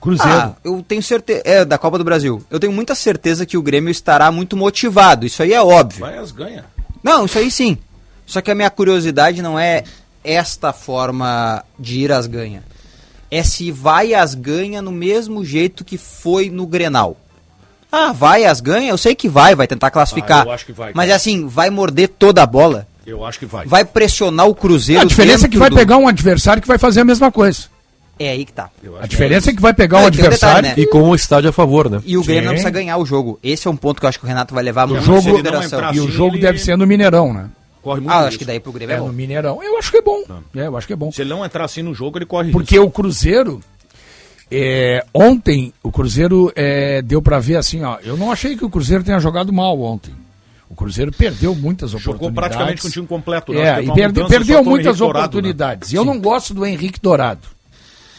Cruzeiro. 0.00 0.32
Ah, 0.32 0.54
eu 0.64 0.82
tenho 0.82 1.02
certeza. 1.02 1.42
É, 1.44 1.64
da 1.64 1.78
Copa 1.78 1.96
do 1.96 2.04
Brasil. 2.04 2.42
Eu 2.50 2.58
tenho 2.58 2.72
muita 2.72 2.94
certeza 2.94 3.46
que 3.46 3.56
o 3.56 3.62
Grêmio 3.62 3.90
estará 3.90 4.32
muito 4.32 4.56
motivado. 4.56 5.24
Isso 5.24 5.42
aí 5.42 5.52
é 5.52 5.62
óbvio. 5.62 6.00
Vai 6.00 6.18
as 6.18 6.32
ganha. 6.32 6.64
Não, 7.02 7.24
isso 7.24 7.38
aí 7.38 7.50
sim. 7.50 7.78
Só 8.26 8.40
que 8.40 8.50
a 8.50 8.54
minha 8.54 8.70
curiosidade 8.70 9.42
não 9.42 9.58
é 9.58 9.84
esta 10.24 10.72
forma 10.72 11.64
de 11.78 12.00
ir 12.00 12.12
às 12.12 12.26
ganha. 12.26 12.64
É 13.34 13.42
se 13.42 13.70
vai 13.72 14.12
às 14.12 14.34
ganha 14.34 14.82
no 14.82 14.92
mesmo 14.92 15.42
jeito 15.44 15.84
que 15.84 15.96
foi 15.96 16.50
no 16.50 16.66
Grenal. 16.66 17.16
Ah, 17.90 18.12
vai 18.12 18.44
às 18.44 18.60
ganha? 18.60 18.90
Eu 18.90 18.98
sei 18.98 19.14
que 19.14 19.26
vai, 19.28 19.54
vai 19.54 19.66
tentar 19.66 19.90
classificar. 19.90 20.42
Ah, 20.42 20.48
eu 20.50 20.52
acho 20.52 20.66
que 20.66 20.72
vai, 20.72 20.92
Mas 20.94 21.06
cara. 21.06 21.16
assim, 21.16 21.46
vai 21.46 21.70
morder 21.70 22.08
toda 22.10 22.42
a 22.42 22.46
bola. 22.46 22.86
Eu 23.06 23.24
acho 23.24 23.38
que 23.38 23.46
vai. 23.46 23.66
Vai 23.66 23.84
pressionar 23.86 24.46
o 24.46 24.54
Cruzeiro. 24.54 25.00
A 25.00 25.04
diferença 25.06 25.46
é 25.46 25.48
que 25.48 25.56
vai 25.56 25.70
do- 25.70 25.76
pegar 25.76 25.96
um 25.96 26.06
adversário 26.06 26.60
que 26.60 26.68
vai 26.68 26.76
fazer 26.78 27.00
a 27.00 27.04
mesma 27.06 27.32
coisa. 27.32 27.62
É 28.18 28.28
aí 28.28 28.44
que 28.44 28.52
tá. 28.52 28.68
A 29.00 29.06
diferença 29.06 29.50
é 29.50 29.54
que 29.54 29.60
vai 29.62 29.72
pegar 29.72 29.96
Não, 29.98 30.04
um 30.04 30.08
adversário 30.08 30.62
detalhe, 30.62 30.80
né? 30.80 30.82
E 30.82 30.86
com 30.86 31.02
o 31.08 31.14
estádio 31.14 31.48
a 31.48 31.52
favor, 31.52 31.88
né? 31.90 32.00
E 32.04 32.16
o 32.18 32.22
Grêmio 32.22 32.42
não 32.44 32.50
Sim. 32.50 32.54
precisa 32.56 32.70
ganhar 32.70 32.98
o 32.98 33.06
jogo. 33.06 33.38
Esse 33.42 33.66
é 33.66 33.70
um 33.70 33.76
ponto 33.76 33.98
que 33.98 34.04
eu 34.04 34.08
acho 34.10 34.18
que 34.18 34.24
o 34.26 34.28
Renato 34.28 34.54
vai 34.54 34.62
levar 34.62 34.86
muito 34.86 35.00
em 35.02 35.04
jogo, 35.06 35.22
consideração. 35.30 35.92
e 35.94 36.00
o 36.00 36.08
jogo 36.10 36.36
ele- 36.36 36.42
deve 36.42 36.58
ser 36.58 36.76
no 36.76 36.86
Mineirão, 36.86 37.32
né? 37.32 37.46
Corre 37.82 38.00
muito 38.00 38.12
Ah, 38.12 38.16
risco. 38.18 38.28
acho 38.28 38.38
que 38.38 38.44
daí 38.44 38.60
pro 38.60 38.70
Grêmio 38.72 38.92
É 38.92 38.96
é 38.96 39.00
no 39.00 39.06
bom. 39.06 39.12
Mineirão. 39.12 39.62
Eu 39.62 39.76
acho 39.76 39.90
que 39.90 39.96
é 39.98 40.02
bom. 40.02 40.22
É, 40.54 40.66
eu 40.66 40.76
acho 40.76 40.86
que 40.86 40.92
é 40.92 40.96
bom. 40.96 41.10
Se 41.10 41.20
ele 41.22 41.30
não 41.30 41.44
entrar 41.44 41.64
assim 41.64 41.82
no 41.82 41.92
jogo, 41.94 42.16
ele 42.18 42.26
corre 42.26 42.50
Porque 42.52 42.78
o 42.78 42.88
Cruzeiro, 42.90 43.60
é, 44.50 45.04
ontem, 45.12 45.72
o 45.82 45.90
Cruzeiro 45.90 46.52
é, 46.54 47.00
deu 47.02 47.20
pra 47.22 47.38
ver 47.40 47.56
assim, 47.56 47.82
ó. 47.82 47.98
Eu 48.02 48.16
não 48.16 48.30
achei 48.30 48.56
que 48.56 48.64
o 48.64 48.70
Cruzeiro 48.70 49.02
tenha 49.02 49.18
jogado 49.18 49.52
mal 49.52 49.80
ontem. 49.80 50.14
O 50.68 50.74
Cruzeiro 50.74 51.12
perdeu 51.12 51.54
muitas 51.54 51.90
Jogou 51.90 52.14
oportunidades. 52.14 52.34
praticamente 52.56 52.82
com 52.82 52.88
o 52.88 52.90
time 52.90 53.06
completo. 53.06 53.52
né? 53.52 53.60
É, 53.80 53.82
e 53.82 53.86
mudança 53.86 54.28
perdeu 54.28 54.60
o 54.60 54.64
muitas 54.64 54.96
Dourado, 54.98 55.18
né? 55.18 55.26
oportunidades. 55.26 55.92
E 55.92 55.96
eu 55.96 56.04
não 56.04 56.18
gosto 56.18 56.54
do 56.54 56.64
Henrique 56.64 56.98
Dourado. 57.00 57.46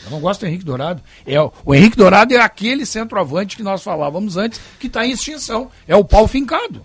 Eu 0.05 0.11
não 0.11 0.19
gosto 0.19 0.41
do 0.41 0.47
Henrique 0.47 0.65
Dourado. 0.65 1.01
É, 1.25 1.39
o 1.65 1.73
Henrique 1.73 1.95
Dourado 1.97 2.33
é 2.33 2.37
aquele 2.41 2.85
centroavante 2.85 3.55
que 3.55 3.63
nós 3.63 3.81
falávamos 3.81 4.35
antes, 4.37 4.59
que 4.79 4.87
está 4.87 5.05
em 5.05 5.11
extinção. 5.11 5.69
É 5.87 5.95
o 5.95 6.03
pau 6.03 6.27
fincado. 6.27 6.81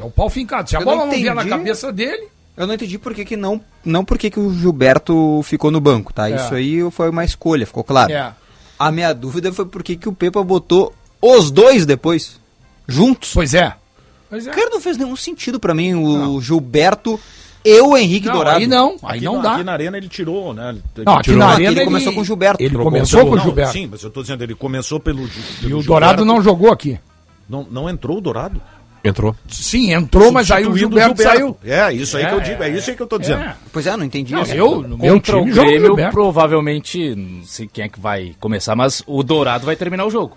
É 0.00 0.04
o 0.04 0.10
pau 0.10 0.28
fincado. 0.30 0.68
Se 0.70 0.76
a 0.76 0.80
Eu 0.80 0.84
bola 0.84 0.98
não 0.98 1.06
não 1.06 1.12
vier 1.14 1.34
na 1.34 1.42
entendi. 1.42 1.56
cabeça 1.56 1.92
dele, 1.92 2.28
Eu 2.56 2.66
não 2.66 2.74
entendi 2.74 2.98
por 2.98 3.14
que, 3.14 3.24
que 3.24 3.36
não. 3.36 3.60
Não 3.84 4.04
por 4.04 4.18
que, 4.18 4.30
que 4.30 4.40
o 4.40 4.52
Gilberto 4.52 5.40
ficou 5.44 5.70
no 5.70 5.80
banco, 5.80 6.12
tá? 6.12 6.28
É. 6.30 6.34
Isso 6.36 6.54
aí 6.54 6.90
foi 6.90 7.08
uma 7.10 7.24
escolha, 7.24 7.64
ficou 7.66 7.84
claro. 7.84 8.12
É. 8.12 8.32
A 8.78 8.90
minha 8.92 9.12
dúvida 9.12 9.52
foi 9.52 9.64
por 9.66 9.82
que, 9.82 9.96
que 9.96 10.08
o 10.08 10.12
Pepa 10.12 10.42
botou 10.42 10.92
os 11.22 11.50
dois 11.50 11.84
depois. 11.86 12.38
Juntos. 12.86 13.32
Pois 13.34 13.54
é. 13.54 13.74
Pois 14.30 14.46
é. 14.46 14.50
Cara, 14.50 14.70
não 14.70 14.80
fez 14.80 14.96
nenhum 14.96 15.16
sentido 15.16 15.58
pra 15.60 15.74
mim 15.74 15.94
o 15.94 16.40
Gilberto 16.40 17.18
e 17.64 17.80
o 17.80 17.96
Henrique 17.96 18.26
Não, 18.26 18.34
Dourado. 18.34 18.58
aí 18.58 18.66
não. 18.66 18.96
Aí 19.02 19.16
Aqui 19.18 19.24
não 19.24 19.40
dá. 19.42 19.54
Aqui 19.54 19.64
na 19.64 19.72
arena 19.72 19.96
ele 19.96 20.08
tirou, 20.08 20.54
né? 20.54 20.70
Ele 20.96 21.04
Não, 21.04 21.14
aqui 21.14 21.22
tirou. 21.24 21.38
na 21.38 21.46
Não, 21.46 21.52
arena 21.54 21.72
ele 21.72 21.84
começou 21.84 22.12
com 22.12 22.20
o 22.20 22.24
Gilberto. 22.24 22.62
Ele 22.62 22.70
Trocou 22.70 22.92
começou 22.92 23.20
com 23.26 23.32
o 23.32 23.36
Não, 23.36 23.42
Gilberto. 23.44 23.72
Sim, 23.72 23.88
mas 23.90 24.02
eu 24.02 24.10
tô 24.10 24.22
dizendo, 24.22 24.42
ele 24.42 24.54
começou 24.54 24.98
pelo. 25.00 25.26
Gi- 25.26 25.40
E 25.58 25.62
pelo 25.66 25.80
o 25.80 25.82
Dourado 25.82 26.18
Gilberto. 26.18 26.24
não 26.24 26.42
jogou 26.42 26.70
aqui. 26.72 26.98
Não, 27.48 27.66
não 27.70 27.88
entrou 27.88 28.18
o 28.18 28.20
Dourado? 28.20 28.60
Entrou. 29.08 29.34
Sim, 29.48 29.92
entrou, 29.92 30.30
mas 30.30 30.50
aí 30.50 30.62
o 30.62 30.66
Substituindo 30.66 30.98
Gilberto, 31.00 31.22
saiu. 31.22 31.56
É, 31.64 31.92
isso 31.92 32.16
aí 32.16 32.24
É, 32.24 32.28
que 32.28 32.34
eu 32.34 32.40
digo, 32.40 32.62
é 32.62 32.68
isso 32.70 32.90
aí 32.90 32.96
que 32.96 33.02
eu 33.02 33.06
tô 33.06 33.18
dizendo. 33.18 33.42
É. 33.42 33.54
Pois 33.72 33.86
é, 33.86 33.96
não 33.96 34.04
entendi 34.04 34.32
Não, 34.32 34.42
isso. 34.42 34.52
eu, 34.54 34.82
no 34.82 34.96
meu 34.98 35.14
Contra 35.14 35.38
time, 35.38 35.50
o 35.50 35.54
Grêmio, 35.54 35.86
Gilberto. 35.86 36.12
provavelmente, 36.12 37.14
não 37.14 37.44
sei 37.44 37.68
quem 37.72 37.84
é 37.84 37.88
que 37.88 37.98
vai 38.00 38.34
começar, 38.38 38.76
mas 38.76 39.02
o 39.06 39.22
Dourado 39.22 39.66
vai 39.66 39.76
terminar 39.76 40.04
o 40.06 40.10
jogo. 40.10 40.36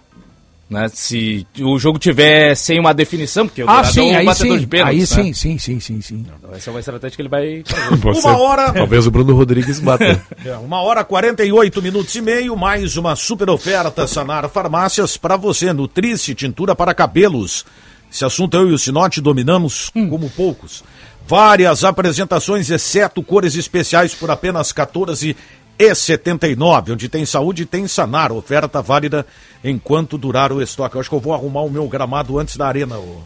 Né? 0.70 0.88
Se 0.94 1.46
o 1.60 1.78
jogo 1.78 2.00
tiver 2.00 2.56
sem 2.56 2.80
uma 2.80 2.94
definição, 2.94 3.46
porque 3.46 3.62
o 3.62 3.66
Ah, 3.70 3.74
Dourado 3.82 3.94
sim, 3.94 4.10
é 4.10 4.14
um 4.14 4.18
aí 4.20 4.26
batedor 4.26 4.54
sim. 4.54 4.60
de 4.62 4.68
pênaltis, 4.68 5.12
Aí 5.12 5.18
né? 5.18 5.24
sim, 5.26 5.34
sim, 5.34 5.58
sim, 5.60 5.80
sim, 5.82 6.02
sim. 6.02 6.26
Então, 6.38 6.56
essa 6.56 6.70
é 6.70 6.74
uma 6.74 6.80
estratégia 6.80 7.16
que 7.18 7.22
ele 7.22 7.28
vai. 7.28 7.62
Você- 8.02 8.26
Uma 8.30 8.38
hora. 8.38 8.72
Talvez 8.72 9.06
o 9.06 9.12
Bruno 9.12 9.36
Rodrigues 9.36 9.80
bata. 9.82 10.22
É, 10.46 10.56
uma 10.56 10.82
hora 10.82 11.04
48 11.04 11.82
minutos 11.82 12.16
e 12.16 12.22
meio, 12.22 12.56
mais 12.56 12.96
uma 12.96 13.18
super 13.18 13.50
oferta 13.50 14.08
Sanar 14.08 14.48
Farmácias 14.50 15.18
para 15.18 15.36
você. 15.36 15.74
Nutrice, 15.74 16.34
tintura 16.34 16.74
para 16.74 16.94
cabelos. 16.94 17.66
Esse 18.12 18.26
assunto 18.26 18.58
eu 18.58 18.70
e 18.70 18.74
o 18.74 18.78
Sinote 18.78 19.22
dominamos 19.22 19.90
como 19.94 20.30
poucos. 20.30 20.84
Várias 21.26 21.84
apresentações, 21.84 22.70
exceto 22.70 23.24
cores 23.24 23.56
especiais 23.56 24.14
por 24.14 24.30
apenas 24.30 24.74
14 24.74 25.36
e 25.80 25.96
79. 25.96 26.92
Onde 26.92 27.08
tem 27.08 27.26
saúde, 27.26 27.66
tem 27.66 27.88
Sanar. 27.88 28.32
Oferta 28.34 28.82
válida 28.82 29.26
enquanto 29.64 30.18
durar 30.18 30.52
o 30.52 30.62
estoque. 30.62 30.96
Eu 30.96 31.02
acho 31.02 31.10
que 31.10 31.16
eu 31.16 31.22
vou 31.22 31.34
arrumar 31.34 31.62
o 31.62 31.70
meu 31.70 31.88
gramado 31.88 32.38
antes 32.38 32.58
da 32.58 32.68
arena, 32.68 32.98
ô 32.98 33.22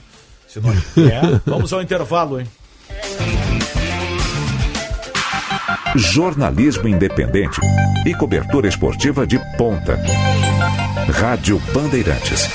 Sinote. 0.47 0.81
É. 1.01 1.41
Vamos 1.45 1.73
ao 1.73 1.81
intervalo, 1.81 2.39
hein? 2.39 2.47
Jornalismo 5.95 6.87
independente 6.87 7.59
e 8.05 8.13
cobertura 8.13 8.67
esportiva 8.67 9.25
de 9.25 9.39
ponta. 9.57 9.97
Rádio 11.11 11.59
Bandeirantes. 11.73 12.49